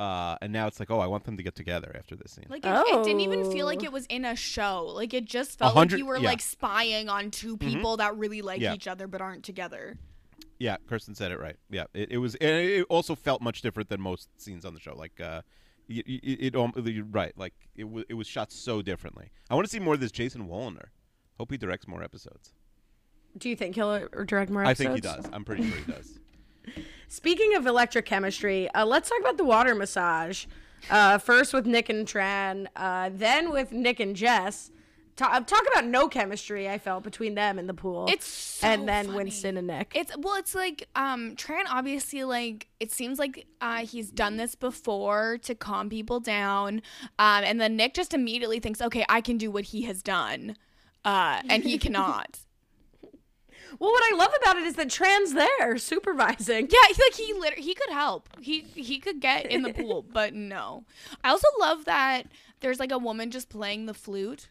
Uh, 0.00 0.36
and 0.42 0.52
now 0.52 0.66
it's 0.66 0.80
like, 0.80 0.90
oh, 0.90 0.98
I 0.98 1.06
want 1.06 1.22
them 1.22 1.36
to 1.36 1.44
get 1.44 1.54
together 1.54 1.94
after 1.96 2.16
this 2.16 2.32
scene. 2.32 2.46
Like 2.48 2.64
it, 2.66 2.70
it 2.70 3.04
didn't 3.04 3.20
even 3.20 3.52
feel 3.52 3.66
like 3.66 3.82
Oh. 3.82 3.84
it 3.84 3.92
was 3.92 4.06
in 4.06 4.24
a 4.24 4.34
show. 4.34 4.86
Like 4.86 5.14
it 5.14 5.26
just 5.26 5.58
felt 5.60 5.76
like 5.76 5.92
you 5.92 6.06
were 6.06 6.16
yeah. 6.16 6.28
like 6.30 6.40
spying 6.40 7.08
on 7.08 7.30
two 7.30 7.56
people 7.56 7.98
that 7.98 8.16
really 8.16 8.42
like 8.42 8.60
Yeah. 8.60 8.74
each 8.74 8.88
other 8.88 9.06
but 9.06 9.20
aren't 9.20 9.44
together. 9.44 9.98
Yeah, 10.58 10.76
Kirsten 10.88 11.14
said 11.14 11.32
it 11.32 11.40
right. 11.40 11.56
Yeah, 11.70 11.84
it, 11.94 12.12
it 12.12 12.18
was. 12.18 12.34
And 12.36 12.50
it 12.50 12.86
also 12.88 13.14
felt 13.14 13.42
much 13.42 13.62
different 13.62 13.88
than 13.88 14.00
most 14.00 14.28
scenes 14.40 14.64
on 14.64 14.74
the 14.74 14.80
show. 14.80 14.94
Like, 14.94 15.20
uh, 15.20 15.42
it, 15.88 16.06
it, 16.06 16.46
it 16.46 16.56
um, 16.56 16.72
you're 16.84 17.04
right. 17.04 17.36
Like, 17.36 17.54
it 17.74 17.90
was 17.90 18.04
it 18.08 18.14
was 18.14 18.26
shot 18.26 18.52
so 18.52 18.82
differently. 18.82 19.30
I 19.50 19.54
want 19.54 19.66
to 19.66 19.70
see 19.70 19.80
more 19.80 19.94
of 19.94 20.00
this 20.00 20.12
Jason 20.12 20.48
Woliner. 20.48 20.86
Hope 21.38 21.50
he 21.50 21.56
directs 21.56 21.88
more 21.88 22.02
episodes. 22.02 22.52
Do 23.36 23.48
you 23.48 23.56
think 23.56 23.74
he'll 23.74 23.88
uh, 23.88 24.24
direct 24.26 24.50
more 24.50 24.64
Episodes? 24.64 24.80
I 24.80 24.84
think 24.84 24.94
he 24.94 25.00
does. 25.00 25.30
I'm 25.32 25.44
pretty 25.44 25.68
sure 25.68 25.78
he 25.78 25.92
does. 25.92 26.18
Speaking 27.08 27.54
of 27.54 27.64
electrochemistry, 27.64 28.68
uh, 28.74 28.84
let's 28.84 29.08
talk 29.08 29.20
about 29.20 29.36
the 29.36 29.44
water 29.44 29.74
massage. 29.74 30.46
Uh, 30.90 31.16
first 31.18 31.54
with 31.54 31.66
Nick 31.66 31.88
and 31.88 32.06
Tran, 32.06 32.66
uh, 32.76 33.10
then 33.12 33.50
with 33.50 33.72
Nick 33.72 34.00
and 34.00 34.16
Jess. 34.16 34.70
Ta- 35.14 35.40
talk 35.40 35.62
about 35.72 35.84
no 35.84 36.08
chemistry 36.08 36.68
I 36.70 36.78
felt 36.78 37.04
between 37.04 37.34
them 37.34 37.58
in 37.58 37.66
the 37.66 37.74
pool. 37.74 38.06
It's 38.08 38.26
so 38.26 38.66
and 38.66 38.88
then 38.88 39.06
funny. 39.06 39.16
Winston 39.18 39.56
and 39.58 39.66
Nick. 39.66 39.92
It's 39.94 40.10
well, 40.16 40.36
it's 40.36 40.54
like 40.54 40.88
um 40.96 41.36
Tran 41.36 41.64
obviously 41.68 42.24
like 42.24 42.68
it 42.80 42.90
seems 42.90 43.18
like 43.18 43.46
uh 43.60 43.84
he's 43.84 44.10
done 44.10 44.38
this 44.38 44.54
before 44.54 45.38
to 45.42 45.54
calm 45.54 45.90
people 45.90 46.18
down. 46.18 46.80
Um 47.18 47.44
and 47.44 47.60
then 47.60 47.76
Nick 47.76 47.92
just 47.94 48.14
immediately 48.14 48.58
thinks, 48.58 48.80
"Okay, 48.80 49.04
I 49.08 49.20
can 49.20 49.36
do 49.36 49.50
what 49.50 49.64
he 49.66 49.82
has 49.82 50.02
done." 50.02 50.56
Uh 51.04 51.42
and 51.48 51.62
he 51.62 51.76
cannot. 51.78 52.38
Well, 53.78 53.90
what 53.90 54.02
I 54.12 54.16
love 54.16 54.32
about 54.42 54.58
it 54.58 54.64
is 54.64 54.74
that 54.74 54.88
Tran's 54.90 55.32
there 55.32 55.78
supervising. 55.78 56.68
Yeah, 56.70 56.78
he- 56.94 57.02
like 57.02 57.14
he 57.14 57.32
literally 57.32 57.62
he 57.62 57.74
could 57.74 57.90
help. 57.90 58.28
He 58.40 58.60
he 58.74 58.98
could 58.98 59.18
get 59.20 59.46
in 59.46 59.62
the 59.62 59.72
pool, 59.72 60.02
but 60.12 60.34
no. 60.34 60.84
I 61.24 61.30
also 61.30 61.48
love 61.58 61.86
that 61.86 62.24
there's 62.60 62.78
like 62.78 62.92
a 62.92 62.98
woman 62.98 63.30
just 63.30 63.48
playing 63.48 63.86
the 63.86 63.94
flute. 63.94 64.48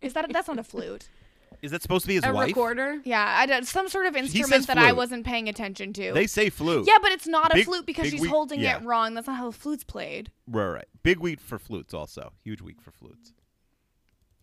Is 0.00 0.12
that 0.14 0.32
that's 0.32 0.48
not 0.48 0.58
a 0.58 0.64
flute? 0.64 1.08
Is 1.62 1.70
that 1.70 1.80
supposed 1.80 2.02
to 2.04 2.08
be 2.08 2.14
his 2.16 2.24
A 2.24 2.32
wife? 2.32 2.48
recorder. 2.48 3.00
Yeah, 3.04 3.24
I 3.38 3.46
don't, 3.46 3.66
some 3.66 3.88
sort 3.88 4.04
of 4.06 4.14
says 4.14 4.34
instrument 4.34 4.66
that 4.66 4.76
I 4.76 4.88
flute. 4.88 4.96
wasn't 4.96 5.24
paying 5.24 5.48
attention 5.48 5.92
to. 5.94 6.12
They 6.12 6.26
say 6.26 6.50
flute. 6.50 6.84
yeah, 6.86 6.98
but 7.00 7.10
it's 7.12 7.26
not 7.26 7.52
a 7.52 7.54
Big- 7.54 7.64
flute 7.64 7.86
because 7.86 8.02
big 8.04 8.12
she's 8.12 8.20
wheat- 8.22 8.28
holding 8.30 8.60
yeah. 8.60 8.76
it 8.78 8.84
wrong. 8.84 9.14
That's 9.14 9.26
not 9.26 9.36
how 9.36 9.50
the 9.50 9.56
flute's 9.56 9.84
played. 9.84 10.30
Right, 10.46 10.66
right. 10.68 10.84
Big 11.02 11.20
week 11.20 11.40
for 11.40 11.58
flutes 11.58 11.94
also. 11.94 12.32
Huge 12.42 12.60
week 12.60 12.82
for 12.82 12.90
flutes. 12.90 13.32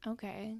Okay. 0.08 0.56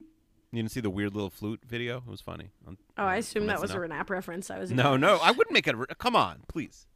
You 0.00 0.62
didn't 0.62 0.70
see 0.70 0.80
the 0.80 0.88
weird 0.90 1.14
little 1.14 1.30
flute 1.30 1.60
video? 1.66 1.98
It 1.98 2.06
was 2.10 2.20
funny. 2.20 2.50
on- 2.66 2.78
Oh, 2.96 3.04
I 3.04 3.14
on 3.14 3.18
assumed 3.18 3.48
that 3.48 3.60
was 3.60 3.72
a 3.72 3.74
SNL. 3.76 3.88
Renap 3.88 4.08
reference. 4.10 4.50
I 4.50 4.58
was 4.58 4.70
No, 4.70 4.96
no, 4.96 5.16
I 5.16 5.32
wouldn't 5.32 5.52
make 5.52 5.66
it. 5.66 5.74
A, 5.74 5.78
re- 5.78 5.86
come 5.98 6.14
on, 6.16 6.42
please. 6.48 6.86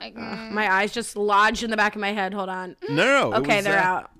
Like, 0.00 0.16
My 0.16 0.72
eyes 0.72 0.92
just 0.92 1.16
lodged 1.16 1.62
in 1.64 1.70
the 1.70 1.76
back 1.76 1.94
of 1.94 2.00
my 2.00 2.12
head. 2.12 2.32
Hold 2.32 2.48
on. 2.48 2.76
No, 2.88 2.94
no. 2.96 3.30
no, 3.30 3.32
it 3.36 3.40
Okay, 3.40 3.56
was, 3.56 3.64
they're 3.64 3.78
uh, 3.78 3.82
out. 3.84 4.10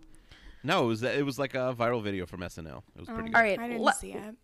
No, 0.63 0.85
it 0.85 0.87
was 0.87 1.03
it 1.03 1.25
was 1.25 1.39
like 1.39 1.55
a 1.55 1.75
viral 1.79 2.03
video 2.03 2.27
from 2.27 2.41
SNL. 2.41 2.83
It 2.97 3.01
was 3.01 3.09
pretty 3.09 3.25
good. 3.31 3.35
All 3.37 3.43
right, 3.43 3.59
I 3.59 3.69
didn't 3.69 3.83
le- 3.83 3.93
see 3.95 4.13
it. 4.13 4.35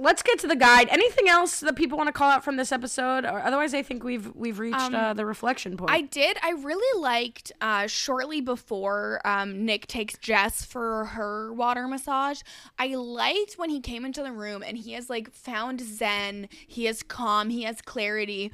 let's 0.00 0.22
get 0.22 0.38
to 0.38 0.46
the 0.46 0.54
guide. 0.56 0.88
Anything 0.90 1.28
else 1.28 1.60
that 1.60 1.74
people 1.74 1.98
want 1.98 2.06
to 2.08 2.12
call 2.12 2.30
out 2.30 2.44
from 2.44 2.56
this 2.56 2.70
episode? 2.72 3.24
Or 3.24 3.40
otherwise, 3.42 3.74
I 3.74 3.82
think 3.82 4.04
we've 4.04 4.32
we've 4.34 4.58
reached 4.58 4.76
Um, 4.78 4.94
uh, 4.94 5.12
the 5.14 5.26
reflection 5.26 5.76
point. 5.76 5.90
I 5.90 6.02
did. 6.02 6.38
I 6.42 6.50
really 6.52 7.00
liked 7.00 7.52
uh, 7.60 7.86
shortly 7.88 8.40
before 8.40 9.20
um, 9.24 9.64
Nick 9.64 9.86
takes 9.88 10.16
Jess 10.18 10.64
for 10.64 11.06
her 11.06 11.52
water 11.52 11.86
massage. 11.88 12.40
I 12.78 12.94
liked 12.94 13.54
when 13.58 13.70
he 13.70 13.80
came 13.80 14.04
into 14.04 14.22
the 14.22 14.32
room 14.32 14.62
and 14.66 14.78
he 14.78 14.92
has 14.92 15.10
like 15.10 15.32
found 15.32 15.80
Zen. 15.80 16.48
He 16.66 16.84
has 16.86 17.02
calm. 17.02 17.50
He 17.50 17.64
has 17.64 17.80
clarity. 17.82 18.52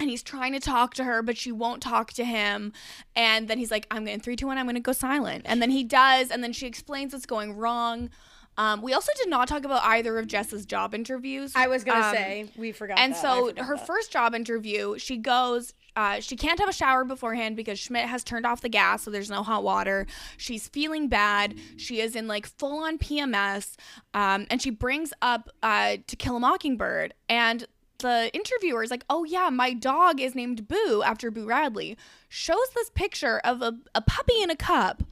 And 0.00 0.08
he's 0.10 0.22
trying 0.22 0.52
to 0.54 0.60
talk 0.60 0.94
to 0.94 1.04
her, 1.04 1.22
but 1.22 1.36
she 1.36 1.52
won't 1.52 1.82
talk 1.82 2.12
to 2.14 2.24
him. 2.24 2.72
And 3.14 3.46
then 3.48 3.58
he's 3.58 3.70
like, 3.70 3.86
"I'm 3.90 4.04
going 4.06 4.18
to 4.18 4.24
three, 4.24 4.34
two, 4.34 4.46
one. 4.46 4.56
I'm 4.58 4.64
going 4.64 4.74
to 4.74 4.80
go 4.80 4.92
silent." 4.92 5.42
And 5.44 5.60
then 5.60 5.70
he 5.70 5.84
does. 5.84 6.30
And 6.30 6.42
then 6.42 6.52
she 6.54 6.66
explains 6.66 7.12
what's 7.12 7.26
going 7.26 7.52
wrong. 7.54 8.08
Um, 8.56 8.82
we 8.82 8.92
also 8.92 9.12
did 9.16 9.28
not 9.28 9.46
talk 9.48 9.64
about 9.64 9.82
either 9.84 10.18
of 10.18 10.26
Jess's 10.26 10.66
job 10.66 10.94
interviews. 10.94 11.52
I 11.54 11.68
was 11.68 11.84
gonna 11.84 12.06
Um, 12.08 12.14
say 12.14 12.50
we 12.56 12.72
forgot. 12.72 12.98
and 12.98 13.12
that. 13.14 13.20
So 13.22 13.48
forgot 13.48 13.64
her 13.66 13.76
that. 13.76 13.86
first 13.86 14.10
job 14.10 14.34
interview, 14.34 14.98
she 14.98 15.16
goes. 15.16 15.72
Uh, 15.96 16.20
she 16.20 16.36
can't 16.36 16.58
have 16.60 16.68
a 16.68 16.72
shower 16.72 17.04
beforehand 17.04 17.56
because 17.56 17.78
Schmidt 17.78 18.06
has 18.06 18.22
turned 18.24 18.46
off 18.46 18.60
the 18.60 18.68
gas, 18.68 19.02
so 19.02 19.10
there's 19.10 19.30
no 19.30 19.42
hot 19.42 19.62
water. 19.62 20.06
She's 20.36 20.68
feeling 20.68 21.08
bad. 21.08 21.54
She 21.76 22.00
is 22.00 22.14
in 22.16 22.26
like 22.26 22.46
full 22.46 22.84
on 22.84 22.98
PMS, 22.98 23.76
um, 24.14 24.46
and 24.50 24.60
she 24.62 24.70
brings 24.70 25.12
up 25.22 25.48
uh, 25.62 25.96
To 26.06 26.16
Kill 26.16 26.36
a 26.36 26.40
Mockingbird, 26.40 27.14
and 27.28 27.66
the 28.00 28.30
interviewer 28.32 28.82
is 28.82 28.90
like, 28.90 29.04
"Oh 29.08 29.24
yeah, 29.24 29.50
my 29.50 29.72
dog 29.72 30.20
is 30.20 30.34
named 30.34 30.68
Boo 30.68 31.02
after 31.04 31.30
Boo 31.30 31.46
Radley." 31.46 31.96
Shows 32.28 32.70
this 32.74 32.90
picture 32.90 33.38
of 33.40 33.62
a, 33.62 33.78
a 33.94 34.00
puppy 34.00 34.42
in 34.42 34.50
a 34.50 34.56
cup. 34.56 35.02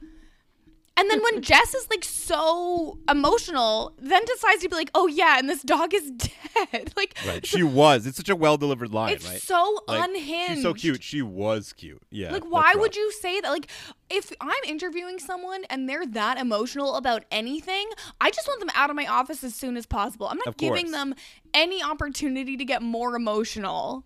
And 0.99 1.09
then 1.09 1.21
when 1.23 1.41
Jess 1.41 1.73
is 1.73 1.89
like 1.89 2.03
so 2.03 2.99
emotional, 3.09 3.93
then 3.97 4.21
decides 4.25 4.61
to 4.63 4.69
be 4.69 4.75
like, 4.75 4.91
"Oh 4.93 5.07
yeah, 5.07 5.39
and 5.39 5.49
this 5.49 5.63
dog 5.63 5.93
is 5.93 6.11
dead." 6.11 6.91
like 6.97 7.17
Right. 7.25 7.45
She 7.45 7.63
was. 7.63 8.05
It's 8.05 8.17
such 8.17 8.27
a 8.27 8.35
well 8.35 8.57
delivered 8.57 8.93
line, 8.93 9.13
it's 9.13 9.25
right? 9.25 9.41
so 9.41 9.79
Like, 9.87 10.09
unhinged. 10.09 10.55
She's 10.55 10.63
so 10.63 10.73
cute. 10.73 11.01
She 11.01 11.21
was 11.21 11.71
cute. 11.71 12.01
Yeah. 12.09 12.31
Like, 12.33 12.43
why 12.43 12.73
rough. 12.73 12.81
would 12.81 12.95
you 12.97 13.11
say 13.13 13.39
that? 13.39 13.49
Like, 13.49 13.71
if 14.09 14.33
I'm 14.41 14.63
interviewing 14.67 15.19
someone 15.19 15.63
and 15.69 15.87
they're 15.87 16.05
that 16.07 16.37
emotional 16.37 16.95
about 16.95 17.23
anything, 17.31 17.89
I 18.19 18.29
just 18.29 18.47
want 18.47 18.59
them 18.59 18.71
out 18.75 18.89
of 18.89 18.95
my 18.97 19.05
office 19.05 19.43
as 19.43 19.55
soon 19.55 19.77
as 19.77 19.85
possible. 19.85 20.27
I'm 20.27 20.39
not 20.45 20.57
giving 20.57 20.91
them 20.91 21.15
any 21.53 21.81
opportunity 21.81 22.57
to 22.57 22.65
get 22.65 22.81
more 22.81 23.15
emotional. 23.15 24.05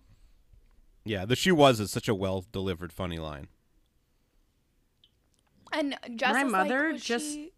Yeah, 1.04 1.24
the 1.24 1.34
she 1.36 1.50
was 1.50 1.80
is 1.80 1.90
such 1.90 2.08
a 2.08 2.14
well 2.14 2.44
delivered 2.52 2.92
funny 2.92 3.18
line. 3.18 3.48
And 5.74 5.96
Jess 6.16 6.32
My 6.32 6.44
mother 6.44 6.92
like, 6.92 7.02
just- 7.02 7.26
she- 7.32 7.52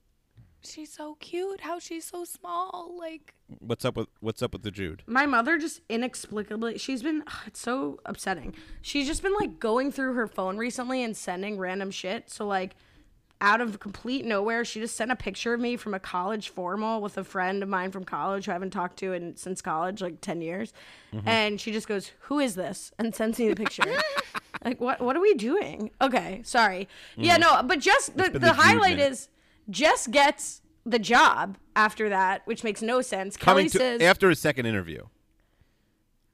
she's 0.63 0.93
so 0.93 1.17
cute. 1.21 1.61
How 1.61 1.79
she's 1.79 2.05
so 2.07 2.25
small. 2.25 2.97
Like, 2.99 3.35
What's 3.61 3.85
up 3.85 3.97
with 3.97 4.09
what's 4.21 4.43
up 4.43 4.53
with 4.53 4.63
the 4.65 4.73
Jude? 4.73 5.05
my 5.07 5.25
mother 5.25 5.57
just 5.57 5.81
inexplicably 5.89 6.79
she's 6.79 7.01
been 7.01 7.23
it's 7.47 7.61
so 7.61 8.01
upsetting 8.05 8.53
she's 8.83 9.07
just 9.07 9.23
been 9.23 9.35
like 9.35 9.61
going 9.61 9.93
through 9.93 10.15
her 10.15 10.27
phone 10.27 10.57
recently 10.57 11.05
and 11.05 11.17
sending 11.17 11.57
random 11.57 11.93
shit 11.93 12.29
so 12.29 12.45
like 12.45 12.75
out 13.41 13.61
of 13.61 13.79
complete 13.79 14.25
nowhere 14.25 14.65
she 14.65 14.81
just 14.81 14.97
sent 14.97 15.13
a 15.13 15.17
picture 15.17 15.55
of 15.55 15.61
me 15.61 15.77
from 15.77 15.95
a 15.95 16.01
college 16.01 16.49
formal 16.49 17.01
with 17.01 17.17
a 17.19 17.23
friend 17.23 17.63
of 17.63 17.69
mine 17.69 17.93
from 17.93 18.03
college 18.03 18.47
who 18.47 18.51
i 18.51 18.55
haven't 18.55 18.73
talked 18.73 18.99
to 18.99 19.13
in 19.13 19.37
since 19.37 19.63
college 19.63 20.03
like 20.03 20.21
10 20.21 20.41
years 20.43 20.73
mm-hmm. 21.15 21.29
and 21.29 21.61
she 21.61 21.71
just 21.71 21.87
goes 21.87 22.11
who 22.23 22.41
is 22.41 22.57
this 22.57 22.91
and 22.99 23.15
sends 23.15 23.39
me 23.39 23.49
the 23.49 23.55
picture 23.55 23.85
like 24.67 24.81
what 24.81 25.01
what 25.01 25.17
are 25.17 25.21
we 25.21 25.33
doing 25.35 25.91
okay 26.03 26.41
sorry 26.45 26.87
yeah 27.17 27.37
no 27.39 27.63
but 27.65 27.79
just 27.79 28.15
the, 28.17 28.29
the, 28.29 28.39
the 28.41 28.53
highlight 28.53 28.97
minute. 28.99 29.13
is 29.13 29.29
jess 29.71 30.07
gets 30.09 30.61
the 30.85 30.99
job 30.99 31.57
after 31.75 32.09
that 32.11 32.43
which 32.47 32.63
makes 32.65 32.83
no 32.83 33.01
sense 33.01 33.37
kelly 33.39 33.63
Coming 33.63 33.71
to 33.71 33.79
says 33.79 34.03
after 34.03 34.29
a 34.29 34.35
second 34.35 34.67
interview. 34.67 35.03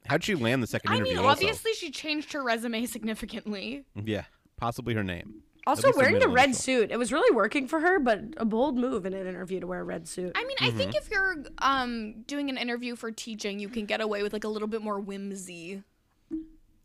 How'd 0.07 0.25
she 0.25 0.35
land 0.35 0.63
the 0.63 0.67
second 0.67 0.91
I 0.91 0.97
interview? 0.97 1.13
mean, 1.15 1.25
also? 1.25 1.31
obviously 1.47 1.75
she 1.75 1.91
changed 1.93 2.33
her 2.33 2.43
resume 2.43 2.87
significantly. 2.87 3.85
Yeah, 3.95 4.25
possibly 4.57 4.95
her 4.95 5.05
name. 5.05 5.43
At 5.65 5.69
Also 5.71 5.87
least 5.87 5.97
wearing 5.99 6.15
the 6.15 6.19
middle 6.21 6.35
red 6.35 6.45
initial. 6.47 6.61
suit. 6.63 6.91
It 6.91 6.99
was 6.99 7.13
really 7.13 7.33
working 7.33 7.69
for 7.69 7.79
her, 7.79 8.01
but 8.01 8.21
a 8.37 8.45
bold 8.45 8.77
move 8.77 9.07
in 9.07 9.15
an 9.15 9.29
interview 9.29 9.61
to 9.61 9.67
wear 9.69 9.79
a 9.79 9.85
red 9.85 10.09
suit. 10.09 10.33
I 10.35 10.45
mean, 10.45 10.57
I 10.61 10.69
Mm-hmm. 10.71 10.77
think 10.77 10.97
if 10.97 11.09
you're 11.09 11.37
um 11.59 12.23
doing 12.27 12.51
an 12.51 12.57
interview 12.59 12.97
for 12.97 13.13
teaching, 13.13 13.61
you 13.61 13.69
can 13.69 13.87
get 13.87 14.01
away 14.01 14.25
with 14.25 14.33
like 14.33 14.43
a 14.43 14.49
little 14.49 14.67
bit 14.67 14.83
more 14.83 14.99
whimsy. 14.99 15.85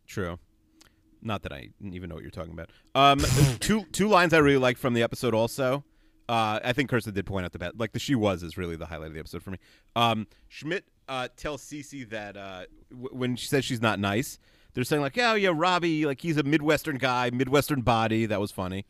True. 0.05 0.37
Not 1.27 1.43
that 1.43 1.51
I 1.51 1.69
even 1.81 2.09
know 2.09 2.15
what 2.15 2.23
you're 2.23 2.31
talking 2.31 2.53
about. 2.53 2.71
Um, 2.95 3.19
two 3.59 3.85
two 3.91 4.07
lines 4.07 4.33
I 4.33 4.37
really 4.37 4.57
like 4.57 4.77
from 4.77 4.93
the 4.93 5.03
episode. 5.03 5.33
Also, 5.33 5.83
uh, 6.29 6.59
I 6.63 6.71
think 6.73 6.89
Kirsten 6.89 7.13
did 7.13 7.25
point 7.25 7.45
out 7.45 7.51
the 7.51 7.59
best. 7.59 7.77
Like 7.77 7.91
the 7.91 7.99
she 7.99 8.15
was 8.15 8.43
is 8.43 8.57
really 8.57 8.77
the 8.77 8.85
highlight 8.85 9.09
of 9.09 9.13
the 9.13 9.19
episode 9.19 9.43
for 9.43 9.51
me. 9.51 9.57
Um, 9.95 10.25
Schmidt 10.47 10.85
uh, 11.09 11.27
tells 11.35 11.61
Cece 11.61 12.09
that 12.09 12.37
uh, 12.37 12.63
w- 12.89 13.09
when 13.11 13.35
she 13.35 13.47
says 13.47 13.65
she's 13.65 13.81
not 13.81 13.99
nice, 13.99 14.39
they're 14.73 14.85
saying 14.85 15.01
like, 15.01 15.17
"Oh 15.17 15.33
yeah, 15.33 15.51
Robby, 15.53 16.05
like 16.05 16.21
he's 16.21 16.37
a 16.37 16.43
Midwestern 16.43 16.97
guy, 16.97 17.29
Midwestern 17.29 17.81
body." 17.81 18.25
That 18.25 18.39
was 18.39 18.51
funny. 18.51 18.85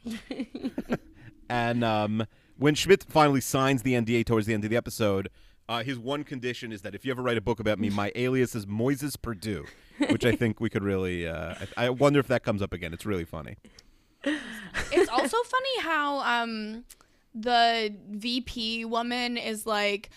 and 1.49 1.83
um, 1.83 2.27
when 2.57 2.75
Schmidt 2.75 3.03
finally 3.03 3.41
signs 3.41 3.81
the 3.81 3.93
NDA 3.93 4.25
towards 4.25 4.45
the 4.45 4.53
end 4.53 4.63
of 4.63 4.69
the 4.69 4.77
episode, 4.77 5.29
uh, 5.69 5.83
his 5.83 5.97
one 5.99 6.23
condition 6.23 6.71
is 6.71 6.81
that 6.83 6.95
if 6.95 7.03
you 7.05 7.11
ever 7.11 7.21
write 7.21 7.37
a 7.37 7.41
book 7.41 7.59
about 7.59 7.79
me, 7.79 7.89
my 7.89 8.11
alias 8.15 8.55
is 8.55 8.65
Moises 8.65 9.21
Purdue, 9.21 9.65
which 10.09 10.25
I 10.25 10.35
think 10.35 10.59
we 10.59 10.69
could 10.69 10.83
really. 10.83 11.27
Uh, 11.27 11.55
I, 11.77 11.85
I 11.85 11.89
wonder 11.89 12.19
if 12.19 12.27
that 12.27 12.43
comes 12.43 12.61
up 12.61 12.73
again. 12.73 12.93
It's 12.93 13.05
really 13.05 13.25
funny. 13.25 13.57
It's 14.23 15.09
also 15.09 15.37
funny 15.43 15.81
how 15.81 16.19
um 16.19 16.83
the 17.33 17.93
VP 18.11 18.85
woman 18.85 19.37
is 19.37 19.65
like 19.65 20.09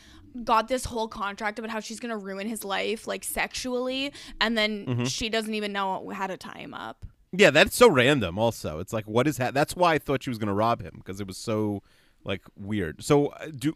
got 0.45 0.69
this 0.69 0.85
whole 0.85 1.09
contract 1.09 1.59
about 1.59 1.71
how 1.71 1.81
she's 1.81 2.01
gonna 2.01 2.17
ruin 2.17 2.49
his 2.49 2.65
life 2.65 3.07
like 3.07 3.25
sexually, 3.25 4.13
and 4.41 4.57
then 4.57 4.87
Mm-hmm. 4.87 5.05
she 5.05 5.29
doesn't 5.29 5.55
even 5.55 5.73
know 5.73 6.09
how 6.11 6.27
to 6.27 6.37
tie 6.37 6.59
him 6.61 6.75
up. 6.75 7.05
Yeah, 7.33 7.51
that's 7.51 7.77
so 7.77 7.89
random. 7.89 8.39
Also, 8.39 8.81
it's 8.81 8.93
like, 8.93 9.07
what 9.07 9.29
is 9.29 9.37
that? 9.37 9.55
That's 9.55 9.77
why 9.77 9.95
I 9.95 9.99
thought 9.99 10.23
she 10.25 10.31
was 10.31 10.39
going 10.39 10.49
to 10.49 10.53
rob 10.55 10.83
him 10.83 10.95
because 10.97 11.21
it 11.21 11.27
was 11.29 11.37
so 11.37 11.83
like 12.25 12.43
weird. 12.57 13.05
So 13.05 13.29
uh, 13.29 13.47
do 13.57 13.75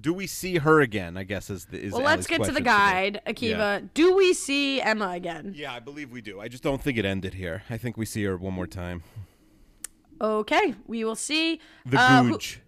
do 0.00 0.12
we 0.14 0.26
see 0.26 0.58
her 0.58 0.80
again? 0.80 1.16
I 1.16 1.24
guess 1.24 1.50
is 1.50 1.66
the 1.66 1.80
is. 1.80 1.92
well, 1.92 2.02
let's 2.02 2.26
get 2.26 2.42
to 2.44 2.52
the 2.52 2.60
guide, 2.60 3.20
today. 3.26 3.32
Akiva. 3.54 3.58
Yeah. 3.58 3.80
Do 3.94 4.14
we 4.16 4.32
see 4.34 4.80
Emma 4.80 5.10
again? 5.10 5.52
Yeah, 5.56 5.72
I 5.72 5.80
believe 5.80 6.10
we 6.10 6.20
do. 6.20 6.40
I 6.40 6.48
just 6.48 6.62
don't 6.62 6.82
think 6.82 6.98
it 6.98 7.04
ended 7.04 7.34
here. 7.34 7.62
I 7.70 7.78
think 7.78 7.96
we 7.96 8.04
see 8.06 8.24
her 8.24 8.36
one 8.36 8.54
more 8.54 8.66
time. 8.66 9.02
Okay, 10.20 10.74
we 10.86 11.04
will 11.04 11.16
see. 11.16 11.60
The 11.86 11.98
Uh, 12.00 12.22
who- 12.24 12.30
Gooch. 12.32 12.60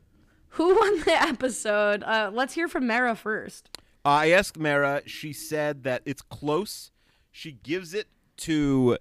Who 0.55 0.75
won 0.77 1.01
the 1.01 1.13
episode? 1.23 2.03
Uh, 2.03 2.31
let's 2.33 2.55
hear 2.55 2.67
from 2.67 2.87
Mara 2.87 3.15
first. 3.15 3.69
I 4.05 4.33
asked 4.33 4.59
Mara. 4.59 5.03
She 5.07 5.33
said 5.33 5.85
that 5.85 6.03
it's 6.05 6.23
close. 6.23 6.91
She 7.31 7.53
gives 7.53 7.95
it 7.95 8.09
to 8.39 8.99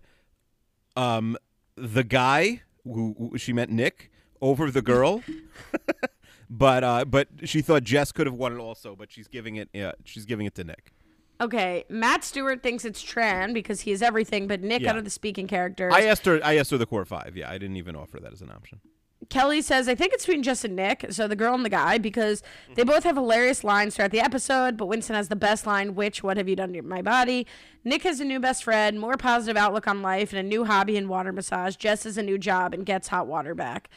um 0.95 1.37
the 1.75 2.03
guy 2.03 2.61
who, 2.83 3.15
who 3.17 3.37
she 3.37 3.53
meant 3.53 3.71
Nick 3.71 4.11
over 4.41 4.69
the 4.69 4.81
girl. 4.83 5.23
but 6.49 6.83
uh 6.83 7.05
but 7.05 7.27
she 7.45 7.61
thought 7.61 7.83
Jess 7.83 8.11
could 8.11 8.27
have 8.27 8.35
won 8.35 8.53
it 8.53 8.59
also, 8.59 8.95
but 8.95 9.11
she's 9.11 9.27
giving 9.27 9.55
it 9.57 9.69
uh, 9.75 9.91
she's 10.03 10.25
giving 10.25 10.45
it 10.45 10.55
to 10.55 10.63
Nick. 10.63 10.93
Okay, 11.41 11.85
Matt 11.89 12.23
Stewart 12.25 12.61
thinks 12.61 12.83
it's 12.83 13.01
Tran 13.03 13.53
because 13.53 13.81
he 13.81 13.91
is 13.91 14.01
everything, 14.01 14.45
but 14.47 14.61
Nick 14.61 14.81
Yeah. 14.81 14.89
out 14.91 14.97
of 14.97 15.05
the 15.05 15.09
speaking 15.09 15.47
characters. 15.47 15.93
I 15.95 16.01
asked 16.03 16.25
her 16.25 16.39
I 16.43 16.57
asked 16.57 16.71
her 16.71 16.77
the 16.77 16.85
core 16.85 17.05
5. 17.05 17.37
Yeah, 17.37 17.49
I 17.49 17.57
didn't 17.57 17.77
even 17.77 17.95
offer 17.95 18.19
that 18.19 18.33
as 18.33 18.41
an 18.41 18.51
option. 18.51 18.81
Kelly 19.29 19.61
says, 19.61 19.89
I 19.89 19.95
think 19.95 20.13
it's 20.13 20.25
between 20.25 20.43
Jess 20.43 20.63
and 20.63 20.77
Nick, 20.77 21.05
so 21.09 21.27
the 21.27 21.35
girl 21.35 21.53
and 21.53 21.65
the 21.65 21.69
guy, 21.69 21.97
because 21.97 22.41
they 22.75 22.83
both 22.83 23.03
have 23.03 23.17
hilarious 23.17 23.65
lines 23.65 23.95
throughout 23.95 24.11
the 24.11 24.21
episode, 24.21 24.77
but 24.77 24.85
Winston 24.85 25.13
has 25.15 25.27
the 25.27 25.35
best 25.35 25.67
line, 25.67 25.93
which, 25.93 26.23
what 26.23 26.37
have 26.37 26.47
you 26.47 26.55
done 26.55 26.71
to 26.71 26.81
my 26.81 27.01
body? 27.01 27.45
Nick 27.83 28.03
has 28.03 28.21
a 28.21 28.25
new 28.25 28.39
best 28.39 28.63
friend, 28.63 28.97
more 28.97 29.17
positive 29.17 29.57
outlook 29.57 29.87
on 29.87 30.01
life, 30.01 30.31
and 30.31 30.39
a 30.39 30.43
new 30.43 30.63
hobby 30.63 30.95
in 30.95 31.09
water 31.09 31.33
massage. 31.33 31.75
Jess 31.75 32.05
has 32.05 32.17
a 32.17 32.23
new 32.23 32.37
job 32.37 32.73
and 32.73 32.85
gets 32.85 33.09
hot 33.09 33.27
water 33.27 33.53
back. 33.53 33.89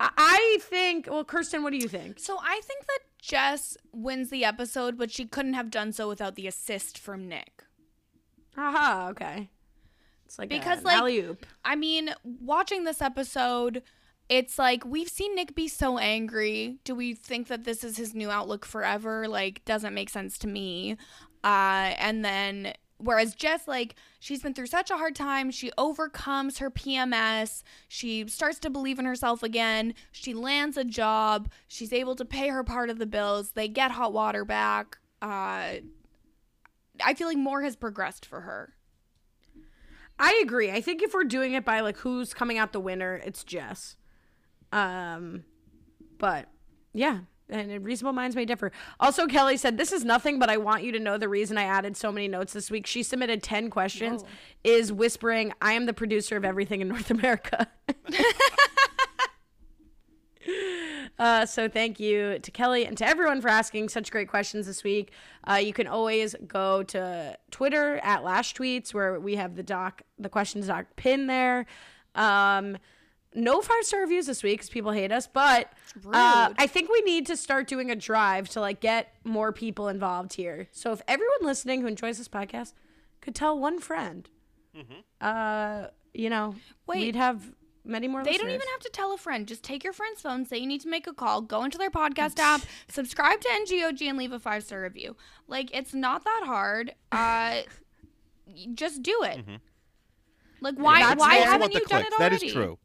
I, 0.00 0.58
think, 0.62 1.06
well, 1.10 1.24
Kirsten, 1.24 1.62
what 1.62 1.70
do 1.72 1.78
you 1.78 1.88
think? 1.88 2.18
So 2.18 2.38
I 2.42 2.60
think 2.64 2.86
that 2.86 2.98
Jess 3.20 3.76
wins 3.92 4.30
the 4.30 4.44
episode, 4.44 4.98
but 4.98 5.10
she 5.10 5.26
couldn't 5.26 5.54
have 5.54 5.70
done 5.70 5.92
so 5.92 6.08
without 6.08 6.34
the 6.34 6.46
assist 6.46 6.98
from 6.98 7.28
Nick. 7.28 7.64
Haha, 8.56 9.10
okay. 9.10 9.50
It's 10.26 10.38
like 10.38 10.48
Because, 10.48 10.82
like- 10.82 10.96
alley-oop. 10.96 11.46
I 11.64 11.76
mean, 11.76 12.14
watching 12.24 12.84
this 12.84 13.00
episode, 13.00 13.82
it's 14.28 14.58
like 14.58 14.84
we've 14.84 15.08
seen 15.08 15.34
Nick 15.34 15.54
be 15.54 15.68
so 15.68 15.98
angry. 15.98 16.78
Do 16.84 16.94
we 16.94 17.14
think 17.14 17.48
that 17.48 17.64
this 17.64 17.84
is 17.84 17.96
his 17.96 18.14
new 18.14 18.30
outlook 18.30 18.64
forever? 18.64 19.28
Like, 19.28 19.64
doesn't 19.64 19.94
make 19.94 20.10
sense 20.10 20.38
to 20.38 20.48
me. 20.48 20.96
Uh, 21.44 21.94
and 21.98 22.24
then, 22.24 22.72
whereas 23.02 23.34
Jess, 23.34 23.68
like, 23.68 23.94
she's 24.18 24.42
been 24.42 24.54
through 24.54 24.66
such 24.66 24.90
a 24.90 24.96
hard 24.96 25.14
time. 25.14 25.50
She 25.50 25.70
overcomes 25.76 26.58
her 26.58 26.70
PMS. 26.70 27.62
She 27.88 28.26
starts 28.28 28.58
to 28.60 28.70
believe 28.70 28.98
in 28.98 29.04
herself 29.04 29.42
again. 29.42 29.94
She 30.10 30.34
lands 30.34 30.76
a 30.76 30.84
job. 30.84 31.50
She's 31.68 31.92
able 31.92 32.14
to 32.16 32.24
pay 32.24 32.48
her 32.48 32.64
part 32.64 32.90
of 32.90 32.98
the 32.98 33.06
bills. 33.06 33.52
They 33.52 33.68
get 33.68 33.92
hot 33.92 34.12
water 34.12 34.44
back. 34.44 34.98
Uh, 35.20 35.74
I 37.04 37.14
feel 37.14 37.28
like 37.28 37.38
more 37.38 37.62
has 37.62 37.76
progressed 37.76 38.26
for 38.26 38.42
her. 38.42 38.74
I 40.18 40.40
agree. 40.42 40.70
I 40.70 40.80
think 40.80 41.02
if 41.02 41.14
we're 41.14 41.24
doing 41.24 41.54
it 41.54 41.64
by 41.64 41.80
like 41.80 41.98
who's 41.98 42.32
coming 42.34 42.58
out 42.58 42.72
the 42.72 42.80
winner, 42.80 43.20
it's 43.24 43.44
Jess. 43.44 43.96
Um, 44.70 45.44
but 46.18 46.48
yeah, 46.92 47.20
and 47.52 47.84
reasonable 47.84 48.12
minds 48.12 48.34
may 48.34 48.44
differ. 48.44 48.72
Also, 48.98 49.26
Kelly 49.26 49.56
said, 49.56 49.78
"This 49.78 49.92
is 49.92 50.04
nothing, 50.04 50.38
but 50.38 50.50
I 50.50 50.56
want 50.56 50.82
you 50.82 50.92
to 50.92 50.98
know 50.98 51.18
the 51.18 51.28
reason 51.28 51.58
I 51.58 51.64
added 51.64 51.96
so 51.96 52.10
many 52.10 52.28
notes 52.28 52.52
this 52.52 52.70
week. 52.70 52.86
She 52.86 53.02
submitted 53.02 53.42
ten 53.42 53.70
questions. 53.70 54.24
Is 54.64 54.92
whispering, 54.92 55.52
I 55.60 55.72
am 55.72 55.86
the 55.86 55.92
producer 55.92 56.36
of 56.36 56.44
everything 56.44 56.80
in 56.80 56.88
North 56.88 57.10
America." 57.10 57.68
Uh, 61.18 61.46
so 61.46 61.68
thank 61.68 62.00
you 62.00 62.38
to 62.40 62.50
Kelly 62.50 62.84
and 62.84 62.98
to 62.98 63.06
everyone 63.06 63.40
for 63.40 63.48
asking 63.48 63.88
such 63.88 64.10
great 64.10 64.28
questions 64.28 64.66
this 64.66 64.82
week. 64.82 65.12
Uh, 65.48 65.54
you 65.54 65.72
can 65.72 65.86
always 65.86 66.34
go 66.48 66.82
to 66.82 67.38
Twitter 67.52 67.98
at 67.98 68.24
Lash 68.24 68.54
Tweets 68.54 68.92
where 68.92 69.20
we 69.20 69.36
have 69.36 69.54
the 69.54 69.62
doc, 69.62 70.02
the 70.18 70.28
questions 70.28 70.66
doc 70.66 70.86
pin 70.96 71.28
there. 71.28 71.66
Um, 72.16 72.76
no 73.34 73.60
five 73.62 73.82
star 73.84 74.00
reviews 74.00 74.26
this 74.26 74.42
week 74.42 74.58
because 74.58 74.70
people 74.70 74.92
hate 74.92 75.10
us, 75.12 75.26
but 75.26 75.72
uh, 76.12 76.52
I 76.58 76.66
think 76.66 76.90
we 76.90 77.00
need 77.02 77.26
to 77.26 77.36
start 77.36 77.66
doing 77.66 77.90
a 77.90 77.96
drive 77.96 78.48
to 78.50 78.60
like 78.60 78.80
get 78.80 79.14
more 79.24 79.52
people 79.52 79.88
involved 79.88 80.34
here. 80.34 80.68
So 80.72 80.92
if 80.92 81.02
everyone 81.08 81.38
listening 81.42 81.80
who 81.80 81.86
enjoys 81.86 82.18
this 82.18 82.28
podcast 82.28 82.72
could 83.20 83.34
tell 83.34 83.58
one 83.58 83.78
friend, 83.78 84.28
uh, 85.20 85.86
you 86.12 86.28
know, 86.30 86.54
Wait. 86.86 87.00
we'd 87.00 87.16
have 87.16 87.52
many 87.84 88.08
more. 88.08 88.22
They 88.22 88.36
don't 88.36 88.48
even 88.50 88.68
have 88.72 88.80
to 88.80 88.90
tell 88.90 89.12
a 89.12 89.18
friend. 89.18 89.46
Just 89.46 89.62
take 89.62 89.82
your 89.84 89.92
friend's 89.92 90.20
phone, 90.20 90.44
say 90.44 90.58
you 90.58 90.66
need 90.66 90.80
to 90.82 90.88
make 90.88 91.06
a 91.06 91.12
call, 91.12 91.40
go 91.40 91.64
into 91.64 91.78
their 91.78 91.90
podcast 91.90 92.38
app, 92.38 92.62
subscribe 92.88 93.40
to 93.40 93.48
NGOG, 93.48 94.02
and 94.08 94.18
leave 94.18 94.32
a 94.32 94.38
five 94.38 94.62
star 94.64 94.82
review. 94.82 95.16
Like 95.48 95.74
it's 95.74 95.94
not 95.94 96.24
that 96.24 96.42
hard. 96.44 96.94
Uh, 97.10 97.62
just 98.74 99.02
do 99.02 99.22
it. 99.24 99.40
Like 100.60 100.76
why? 100.76 101.00
That's 101.00 101.20
why 101.20 101.34
haven't 101.36 101.72
you 101.72 101.80
done 101.80 101.88
clicks. 102.02 102.06
it 102.08 102.14
That 102.18 102.30
already? 102.32 102.46
is 102.46 102.52
true. 102.52 102.78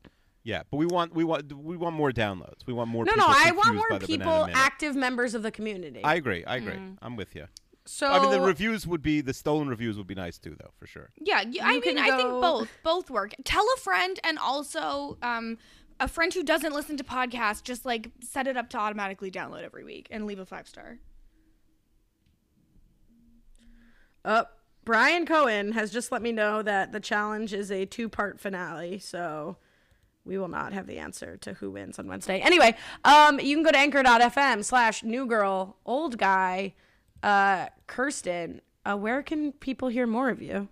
Yeah, 0.48 0.64
but 0.72 0.78
we 0.78 0.86
want 0.86 1.14
we 1.14 1.26
want 1.26 1.52
we 1.52 1.76
want 1.76 1.93
more 1.93 2.10
downloads. 2.10 2.66
We 2.66 2.72
want 2.72 2.89
more. 2.89 3.04
No, 3.04 3.12
people 3.12 3.28
no, 3.28 3.34
I 3.36 3.52
want 3.52 3.76
more 3.76 3.89
by 3.89 3.98
the 3.98 4.08
Banana 4.08 4.45
people, 4.45 4.56
active 4.58 4.95
members 4.95 5.36
of 5.36 5.43
the 5.43 5.52
community. 5.52 6.02
I 6.06 6.16
agree. 6.16 6.45
I 6.45 6.56
agree. 6.56 6.80
I'm 7.02 7.18
with 7.18 7.36
you. 7.36 7.48
so 7.86 8.08
I 8.08 8.22
mean, 8.22 8.32
the 8.32 8.39
reviews 8.39 8.88
would 8.88 9.02
be 9.02 9.20
the 9.20 9.34
stolen 9.34 9.68
reviews 9.68 9.98
would 9.98 10.08
be 10.08 10.16
nice 10.16 10.38
too, 10.38 10.56
though, 10.58 10.72
for 10.80 10.88
sure. 10.88 11.10
Yeah, 11.20 11.43
y- 11.43 11.58
I 11.62 11.74
You 11.74 11.82
mean, 11.82 11.82
can 11.82 11.98
I 11.98 12.16
think 12.16 12.30
both 12.30 12.70
both 12.82 13.10
work. 13.10 13.36
Tell 13.43 13.66
a 13.76 13.80
friend, 13.82 14.18
and 14.24 14.39
also 14.39 15.18
um, 15.22 15.58
a 16.00 16.08
friend 16.08 16.34
who 16.34 16.43
doesn't 16.43 16.72
listen 16.74 16.95
to 16.95 17.04
podcasts. 17.04 17.62
Just 17.62 17.86
like 17.86 18.12
set 18.22 18.48
it 18.48 18.56
up 18.56 18.70
to 18.70 18.78
automatically 18.78 19.30
download 19.30 19.64
every 19.64 19.84
week 19.84 20.08
and 20.12 20.26
leave 20.26 20.39
a 20.39 20.45
five 20.45 20.66
star. 20.70 21.00
Uh, 24.24 24.45
Brian 24.86 25.26
Cohen 25.26 25.74
has 25.74 25.91
just 25.91 26.10
let 26.10 26.22
me 26.22 26.32
know 26.32 26.62
that 26.62 26.93
the 26.93 27.02
challenge 27.02 27.54
is 27.54 27.70
a 27.70 27.86
two 27.86 28.08
part 28.08 28.39
finale, 28.39 28.98
so 28.98 29.58
we 30.28 30.38
will 30.38 30.47
not 30.47 30.73
have 30.73 30.86
the 30.86 30.99
answer 30.99 31.38
to 31.38 31.53
who 31.53 31.71
wins 31.71 31.97
on 31.97 32.07
Wednesday. 32.07 32.39
Anyway, 32.39 32.75
um, 33.05 33.39
you 33.39 33.55
can 33.55 33.63
go 33.63 33.71
to 33.71 33.78
anchor.fm 33.78 34.63
slash 34.63 35.03
new 35.03 35.25
girl, 35.25 35.78
old 35.86 36.17
guy, 36.17 36.73
uh, 37.23 37.67
Kirsten. 37.88 38.61
Uh, 38.86 38.95
where 38.95 39.23
can 39.23 39.51
people 39.53 39.88
hear 39.88 40.05
more 40.05 40.30
of 40.30 40.41
you? 40.41 40.67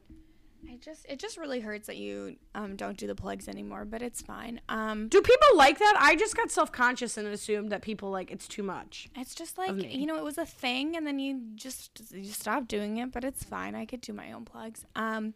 I 0.69 0.77
just 0.77 1.05
it 1.07 1.19
just 1.19 1.37
really 1.37 1.61
hurts 1.61 1.87
that 1.87 1.95
you 1.95 2.35
um 2.53 2.75
don't 2.75 2.97
do 2.97 3.07
the 3.07 3.15
plugs 3.15 3.47
anymore, 3.47 3.85
but 3.85 4.01
it's 4.01 4.21
fine. 4.21 4.59
Um, 4.67 5.07
Do 5.07 5.21
people 5.21 5.47
like 5.55 5.79
that? 5.79 5.95
I 5.99 6.15
just 6.15 6.35
got 6.35 6.51
self 6.51 6.71
conscious 6.71 7.17
and 7.17 7.27
assumed 7.27 7.71
that 7.71 7.81
people 7.81 8.09
like 8.09 8.29
it's 8.29 8.47
too 8.47 8.63
much. 8.63 9.07
It's 9.15 9.35
just 9.35 9.57
like 9.57 9.71
you 9.93 10.05
know, 10.05 10.17
it 10.17 10.23
was 10.23 10.37
a 10.37 10.45
thing, 10.45 10.97
and 10.97 11.07
then 11.07 11.19
you 11.19 11.41
just 11.55 12.01
you 12.11 12.25
stopped 12.31 12.67
doing 12.67 12.97
it. 12.97 13.11
But 13.11 13.23
it's 13.23 13.43
fine. 13.43 13.73
I 13.75 13.85
could 13.85 14.01
do 14.01 14.11
my 14.11 14.31
own 14.33 14.43
plugs. 14.43 14.85
Um, 14.95 15.33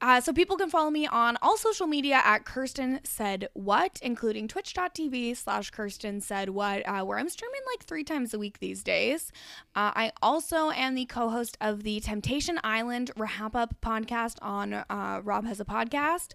uh, 0.00 0.20
so 0.20 0.32
people 0.32 0.56
can 0.56 0.70
follow 0.70 0.90
me 0.90 1.06
on 1.06 1.36
all 1.42 1.56
social 1.56 1.86
media 1.86 2.20
at 2.24 2.44
Kirsten 2.44 3.00
Said 3.04 3.48
What, 3.54 3.98
including 4.02 4.48
Twitch.tv 4.48 5.36
slash 5.36 5.70
Kirsten 5.70 6.20
Said 6.20 6.50
What, 6.50 6.82
uh, 6.86 7.02
where 7.04 7.18
I'm 7.18 7.28
streaming 7.28 7.60
like 7.72 7.84
three 7.84 8.04
times 8.04 8.34
a 8.34 8.38
week 8.38 8.58
these 8.58 8.82
days. 8.82 9.32
Uh, 9.74 9.92
I 9.94 10.12
also 10.20 10.70
am 10.70 10.94
the 10.94 11.06
co-host 11.06 11.56
of 11.60 11.82
the 11.82 12.00
Temptation 12.00 12.60
Island 12.62 13.10
Wrap 13.16 13.56
Up 13.56 13.74
podcast 13.80 14.36
on 14.42 14.74
uh, 14.74 15.20
Rob 15.24 15.46
Has 15.46 15.60
a 15.60 15.64
Podcast 15.64 16.32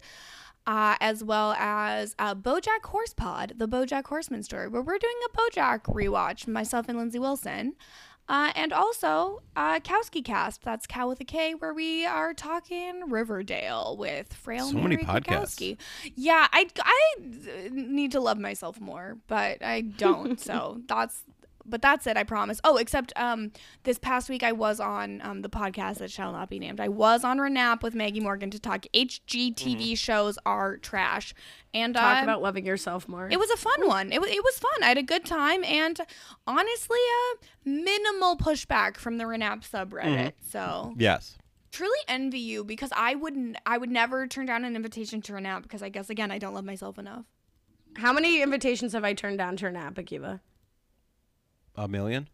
uh, 0.67 0.95
as 1.01 1.23
well 1.23 1.53
as 1.57 2.15
uh, 2.19 2.35
BoJack 2.35 2.85
Horse 2.85 3.13
Pod, 3.13 3.53
the 3.55 3.67
BoJack 3.67 4.05
Horseman 4.05 4.43
story, 4.43 4.67
where 4.67 4.81
we're 4.81 4.97
doing 4.97 5.15
a 5.25 5.37
BoJack 5.37 5.83
rewatch, 5.83 6.47
myself 6.47 6.87
and 6.87 6.97
Lindsay 6.97 7.19
Wilson. 7.19 7.75
Uh, 8.31 8.49
and 8.55 8.71
also 8.71 9.41
uh, 9.57 9.77
Kowski 9.81 10.23
Cast, 10.23 10.63
that's 10.63 10.87
Cow 10.87 11.09
with 11.09 11.19
a 11.19 11.25
K, 11.25 11.53
where 11.53 11.73
we 11.73 12.05
are 12.05 12.33
talking 12.33 13.09
Riverdale 13.09 13.97
with 13.99 14.33
Frail 14.33 14.69
So 14.69 14.77
many 14.77 14.95
Mary 14.95 15.03
podcasts. 15.03 15.57
Kukowski. 15.57 15.77
Yeah, 16.15 16.47
I, 16.53 16.67
I 16.81 17.69
need 17.71 18.13
to 18.13 18.21
love 18.21 18.39
myself 18.39 18.79
more, 18.79 19.17
but 19.27 19.61
I 19.61 19.81
don't. 19.81 20.39
so 20.39 20.79
that's 20.87 21.25
but 21.65 21.81
that's 21.81 22.07
it. 22.07 22.17
I 22.17 22.23
promise. 22.23 22.59
Oh, 22.63 22.77
except 22.77 23.13
um, 23.15 23.51
this 23.83 23.97
past 23.99 24.29
week 24.29 24.43
I 24.43 24.51
was 24.51 24.79
on 24.79 25.21
um, 25.23 25.41
the 25.41 25.49
podcast 25.49 25.97
that 25.99 26.11
shall 26.11 26.31
not 26.31 26.49
be 26.49 26.59
named. 26.59 26.79
I 26.79 26.87
was 26.89 27.23
on 27.23 27.37
Renap 27.37 27.83
with 27.83 27.95
Maggie 27.95 28.19
Morgan 28.19 28.49
to 28.51 28.59
talk 28.59 28.85
HGTV 28.93 29.97
shows 29.97 30.37
are 30.45 30.77
trash, 30.77 31.33
and 31.73 31.95
Mm-hmm. 31.95 32.03
Talk 32.05 32.19
uh, 32.21 32.23
about 32.23 32.41
loving 32.41 32.65
yourself 32.65 33.07
more. 33.07 33.27
it 33.31 33.39
was 33.39 33.49
a 33.49 33.57
fun 33.57 33.87
one. 33.87 34.11
It 34.11 34.19
was 34.21 34.29
it 34.29 34.43
was 34.43 34.57
fun. 34.57 34.83
I 34.83 34.87
had 34.87 34.97
a 34.97 35.03
good 35.03 35.25
time, 35.25 35.63
and 35.63 35.99
honestly, 36.47 36.99
a 37.33 37.69
minimal 37.69 38.35
pushback 38.37 38.97
from 38.97 39.17
the 39.17 39.23
Renap 39.25 39.67
subreddit. 39.69 40.33
So 40.41 40.93
Yes. 40.97 41.37
truly 41.71 41.97
envy 42.07 42.39
you 42.39 42.63
because 42.63 42.91
I 42.95 43.15
wouldn't. 43.15 43.57
I 43.65 43.77
would 43.77 43.89
never 43.89 44.27
turn 44.27 44.45
down 44.47 44.65
an 44.65 44.75
invitation 44.75 45.21
to 45.23 45.33
Renap 45.33 45.63
because 45.63 45.81
I 45.81 45.89
guess 45.89 46.09
again 46.09 46.31
I 46.31 46.37
don't 46.37 46.53
love 46.53 46.65
myself 46.65 46.97
enough. 46.99 47.25
How 47.97 48.13
many 48.13 48.41
invitations 48.41 48.93
have 48.93 49.03
I 49.03 49.13
turned 49.13 49.37
down 49.37 49.57
to 49.57 49.69
Nap, 49.71 49.95
Akiva? 49.95 50.39
A 51.75 51.87
million. 51.87 52.27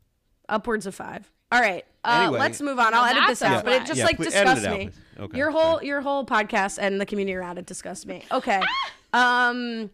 Upwards 0.49 0.85
of 0.85 0.95
five. 0.95 1.29
All 1.51 1.61
right. 1.61 1.85
Uh, 2.03 2.21
Anyway. 2.23 2.39
let's 2.39 2.61
move 2.61 2.79
on. 2.79 2.93
I'll 2.93 3.03
Now 3.03 3.09
edit 3.09 3.23
that's 3.27 3.39
this 3.39 3.41
a 3.41 3.45
out, 3.51 3.63
but 3.65 3.73
it 3.73 3.75
flag. 3.77 3.87
just 3.87 3.97
Yeah, 3.99 4.05
like 4.05 4.15
please 4.17 4.33
edit 4.35 4.55
disgusts 4.55 4.65
out, 4.65 4.77
me. 4.77 4.85
please. 4.87 4.99
Okay, 5.19 5.37
your 5.37 5.51
whole 5.51 5.83
your 5.83 6.01
whole 6.01 6.25
podcast 6.25 6.77
and 6.81 6.99
the 7.01 7.05
community 7.05 7.35
around 7.35 7.57
it 7.57 7.65
disgusts 7.65 8.05
me. 8.05 8.23
Okay. 8.31 8.61
um. 9.13 9.89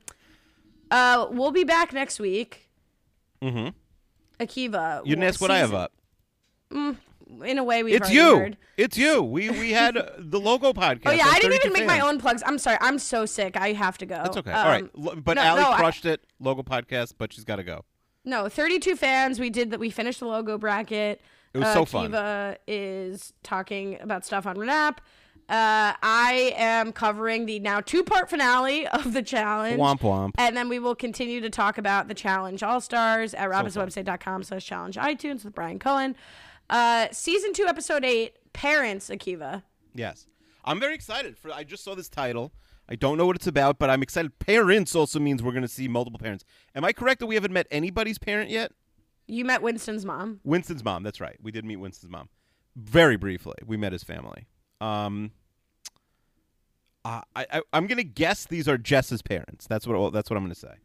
Uh, 0.92 1.28
we'll 1.32 1.52
be 1.52 1.64
back 1.64 1.92
next 1.92 2.20
week. 2.20 2.70
Mm-hmm. 3.42 3.70
Akiva. 4.40 5.00
You 5.06 5.16
didn't 5.16 5.24
ask 5.24 5.42
what 5.42 5.50
I 5.50 5.58
have 5.58 5.70
season- 5.70 5.82
up. 5.82 6.98
In 7.44 7.58
a 7.58 7.64
way, 7.64 7.82
we've 7.82 7.96
It's 7.96 8.12
you. 8.12 8.38
heard. 8.38 8.58
It's 8.78 8.96
you. 8.98 9.24
We 9.24 9.50
we 9.50 9.72
had 9.72 9.98
uh, 9.98 10.10
the 10.20 10.40
logo 10.40 10.72
podcast. 10.72 11.02
Oh 11.08 11.12
yeah, 11.12 11.24
on 11.24 11.30
I 11.34 11.40
didn't 11.40 11.54
32 11.54 11.68
even 11.68 11.74
make 11.74 11.88
my 11.88 11.98
fans. 12.00 12.10
own 12.10 12.20
plugs. 12.20 12.44
I'm 12.46 12.60
sorry. 12.60 12.78
I'm 12.80 13.00
so 13.00 13.26
sick. 13.26 13.58
I 13.58 13.74
have 13.74 13.98
to 14.00 14.06
go. 14.06 14.16
That's 14.24 14.38
okay. 14.38 14.52
All 14.52 14.66
right, 14.66 14.84
Um, 14.84 14.90
L- 15.08 15.16
but 15.16 15.36
no, 15.36 15.42
Allie 15.42 15.62
no, 15.62 15.72
I- 15.72 15.78
crushed 15.78 16.06
it. 16.06 16.22
Logo 16.40 16.62
podcast, 16.62 17.14
but 17.18 17.34
she's 17.34 17.44
got 17.44 17.56
to 17.56 17.64
go. 17.64 17.86
No, 18.26 18.48
32 18.50 18.96
fans. 18.96 19.40
We 19.40 19.50
did 19.50 19.72
that. 19.72 19.80
We 19.80 19.90
finished 19.90 20.20
the 20.20 20.28
logo 20.28 20.58
bracket. 20.58 21.22
It 21.54 21.58
was 21.58 21.68
uh, 21.68 21.74
so 21.74 21.86
fun. 21.86 22.06
Kiva 22.08 22.58
is 22.68 23.34
talking 23.44 24.00
about 24.02 24.26
stuff 24.26 24.46
on 24.48 24.56
Renap. 24.56 24.98
Uh, 25.50 25.94
I 26.02 26.54
am 26.56 26.94
covering 26.94 27.46
the 27.46 27.60
now 27.60 27.82
two 27.82 28.04
part 28.04 28.30
finale 28.30 28.88
of 28.94 29.14
the 29.14 29.22
challenge. 29.22 29.80
Womp 29.80 30.00
womp. 30.00 30.32
And 30.38 30.56
then 30.56 30.70
we 30.70 30.80
will 30.80 30.96
continue 30.96 31.42
to 31.42 31.50
talk 31.50 31.78
about 31.78 32.08
the 32.08 32.14
challenge 32.14 32.64
all 32.64 32.80
stars 32.80 33.34
at 33.34 33.52
fun. 33.52 33.66
robhasawebsite.com 33.66 34.44
slash 34.44 34.66
challenge 34.66 34.96
iTunes 34.96 35.44
with 35.44 35.54
Brian 35.54 35.80
Cohen. 35.80 36.16
Uh, 36.70 37.08
season 37.12 37.54
two, 37.54 37.66
episode 37.66 38.06
eight, 38.06 38.38
Parents, 38.54 39.10
Akiva. 39.10 39.64
Yes, 39.94 40.28
I'm 40.64 40.80
very 40.80 40.96
excited 40.96 41.38
for. 41.38 41.52
I 41.52 41.64
just 41.66 41.84
saw 41.84 41.94
this 41.94 42.08
title. 42.08 42.54
I 42.94 42.96
don't 42.96 43.18
know 43.18 43.26
what 43.26 43.36
it's 43.36 43.48
about, 43.48 43.80
but 43.80 43.90
I'm 43.90 44.04
excited. 44.04 44.38
Parents 44.38 44.94
also 44.94 45.20
means 45.20 45.42
we're 45.42 45.52
going 45.52 45.64
to 45.64 45.68
see 45.68 45.88
multiple 45.88 46.20
parents. 46.20 46.46
Am 46.76 46.86
I 46.86 46.94
correct 46.94 47.22
that 47.22 47.26
we 47.26 47.34
haven't 47.34 47.52
met 47.52 47.66
anybody's 47.72 48.20
parent 48.20 48.52
yet? 48.52 48.72
You 49.26 49.46
met 49.46 49.64
Winston's 49.64 50.06
mom. 50.06 50.42
Winston's 50.44 50.84
mom. 50.84 51.02
That's 51.02 51.20
right. 51.20 51.36
We 51.42 51.52
did 51.52 51.66
meet 51.66 51.78
Winston's 51.78 52.12
mom, 52.12 52.30
very 52.76 53.18
briefly. 53.18 53.56
We 53.66 53.78
met 53.78 53.94
his 53.94 54.04
family. 54.04 54.46
Um, 54.80 55.32
uh, 57.04 57.22
I, 57.36 57.48
I 57.52 57.62
I'm 57.74 57.88
gonna 57.88 58.04
guess 58.04 58.46
these 58.46 58.68
are 58.68 58.78
Jess's 58.78 59.24
parents. 59.24 59.66
That's 59.66 59.88
what 59.88 60.14
that's 60.14 60.30
what 60.30 60.38
I'm 60.38 60.44
gonna 60.44 60.54
say. 60.54 60.76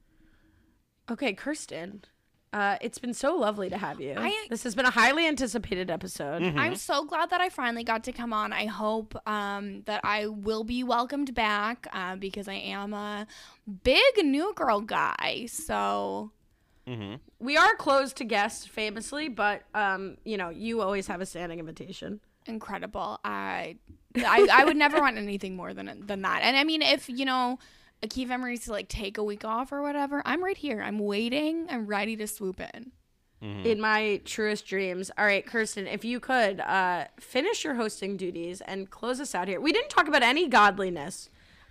Okay, 1.11 1.35
Kirsten. 1.35 2.05
Uh, 2.53 2.77
it's 2.81 2.99
been 2.99 3.13
so 3.13 3.37
lovely 3.37 3.69
to 3.69 3.77
have 3.77 4.01
you. 4.01 4.15
I- 4.17 4.47
this 4.49 4.63
has 4.63 4.75
been 4.75 4.87
a 4.87 4.91
highly 4.91 5.27
anticipated 5.27 5.91
episode. 5.91 6.43
I'm 6.43 6.77
so 6.77 7.05
glad 7.05 7.31
that 7.31 7.41
I 7.41 7.49
finally 7.51 7.85
got 7.85 8.05
to 8.05 8.13
come 8.13 8.33
on. 8.33 8.53
I 8.53 8.65
hope 8.67 9.15
um, 9.29 9.83
that 9.85 10.01
I 10.05 10.27
will 10.27 10.65
be 10.65 10.83
welcomed 10.83 11.35
back 11.35 11.87
uh, 11.93 12.17
because 12.17 12.49
I 12.49 12.55
am 12.55 12.95
a 12.95 13.27
big 13.83 14.25
new 14.25 14.53
girl 14.55 14.81
guy. 14.81 15.47
So 15.47 16.31
We 17.39 17.57
are 17.59 17.75
closed 17.77 18.17
to 18.17 18.25
guests 18.25 18.67
famously, 18.67 19.29
but 19.29 19.63
um, 19.75 20.17
you 20.25 20.39
know, 20.39 20.49
you 20.49 20.81
always 20.81 21.07
have 21.09 21.21
a 21.21 21.27
standing 21.27 21.59
invitation. 21.59 22.21
incredible. 22.47 23.21
I, 23.25 23.77
I, 24.17 24.49
I 24.51 24.65
would 24.65 24.77
never 24.79 24.99
want 25.05 25.19
anything 25.19 25.55
more 25.55 25.75
than 25.75 26.07
than 26.07 26.23
that. 26.23 26.41
And 26.43 26.57
I 26.57 26.65
mean, 26.65 26.81
if 26.81 27.09
you 27.11 27.27
know, 27.27 27.59
Akiva 28.03 28.31
ever 28.31 28.49
needs 28.49 28.65
to 28.67 28.73
like 28.73 28.89
take 28.89 29.19
a 29.19 29.25
week 29.25 29.45
off 29.45 29.73
or 29.73 29.83
whatever, 29.83 30.23
I'm 30.25 30.43
right 30.43 30.57
here. 30.57 30.83
I'm 30.83 30.99
waiting. 30.99 31.67
I'm 31.69 31.87
ready 31.87 32.17
to 32.17 32.27
swoop 32.27 32.61
in. 32.61 32.93
In 33.41 33.81
my 33.81 34.21
truest 34.25 34.67
dreams. 34.67 35.13
All 35.17 35.25
right, 35.25 35.47
Kirsten, 35.47 35.87
if 35.87 36.05
you 36.05 36.19
could 36.19 36.59
uh, 36.59 37.05
finish 37.21 37.63
your 37.63 37.75
hosting 37.75 38.17
duties 38.17 38.61
and 38.63 38.91
close 38.91 39.21
us 39.21 39.33
out 39.33 39.47
here. 39.47 39.61
We 39.61 39.73
didn't 39.73 39.91
talk 39.91 40.09
about 40.09 40.25
any 40.25 40.49
godliness. 40.49 41.31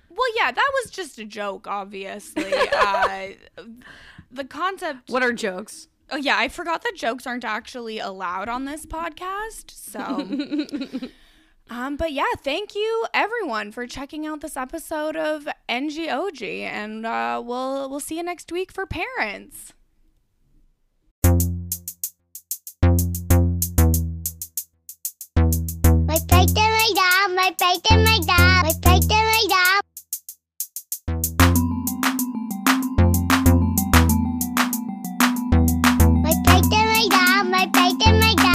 Well, 0.10 0.36
yeah, 0.38 0.52
that 0.52 0.72
was 0.82 0.91
just 0.91 1.20
a 1.20 1.26
joke, 1.26 1.68
obviously. 1.68 2.54
uh, 2.78 3.28
the 4.32 4.45
concept. 4.45 5.10
What 5.10 5.24
are 5.24 5.34
jokes? 5.34 5.90
Oh 6.10 6.16
yeah, 6.16 6.38
I 6.38 6.48
forgot 6.48 6.84
that 6.84 6.94
jokes 6.95 7.28
aren't 7.28 7.44
actually 7.44 7.99
allowed 7.99 8.48
on 8.48 8.64
this 8.66 8.86
podcast. 8.86 9.72
So, 9.72 11.10
Um, 11.69 11.98
but 11.98 12.14
yeah, 12.14 12.23
thank 12.44 12.76
you 12.76 13.06
everyone 13.14 13.72
for 13.72 13.85
checking 13.88 14.26
out 14.26 14.41
this 14.41 14.56
episode 14.56 15.15
of 15.18 15.48
NGOG, 15.68 16.61
and 16.61 17.06
uh, 17.06 17.41
we'll 17.44 17.89
we'll 17.89 17.99
see 17.99 18.18
you 18.18 18.23
next 18.23 18.52
week 18.52 18.72
for 18.72 18.85
parents. 18.85 19.73
My 21.26 21.34
plate 26.30 26.57
and 26.57 26.95
my 26.95 27.27
my 27.35 27.52
plate 27.57 27.85
and 27.91 28.03
my 28.03 28.19
my 28.64 28.73
plate 28.81 29.11
and 29.11 29.11
my. 29.11 29.23
My 36.23 36.34
plate 36.45 36.73
and 36.73 36.89
my 36.89 37.03
my 37.52 37.65
plate 37.73 38.02
and 38.07 38.19
my. 38.19 38.47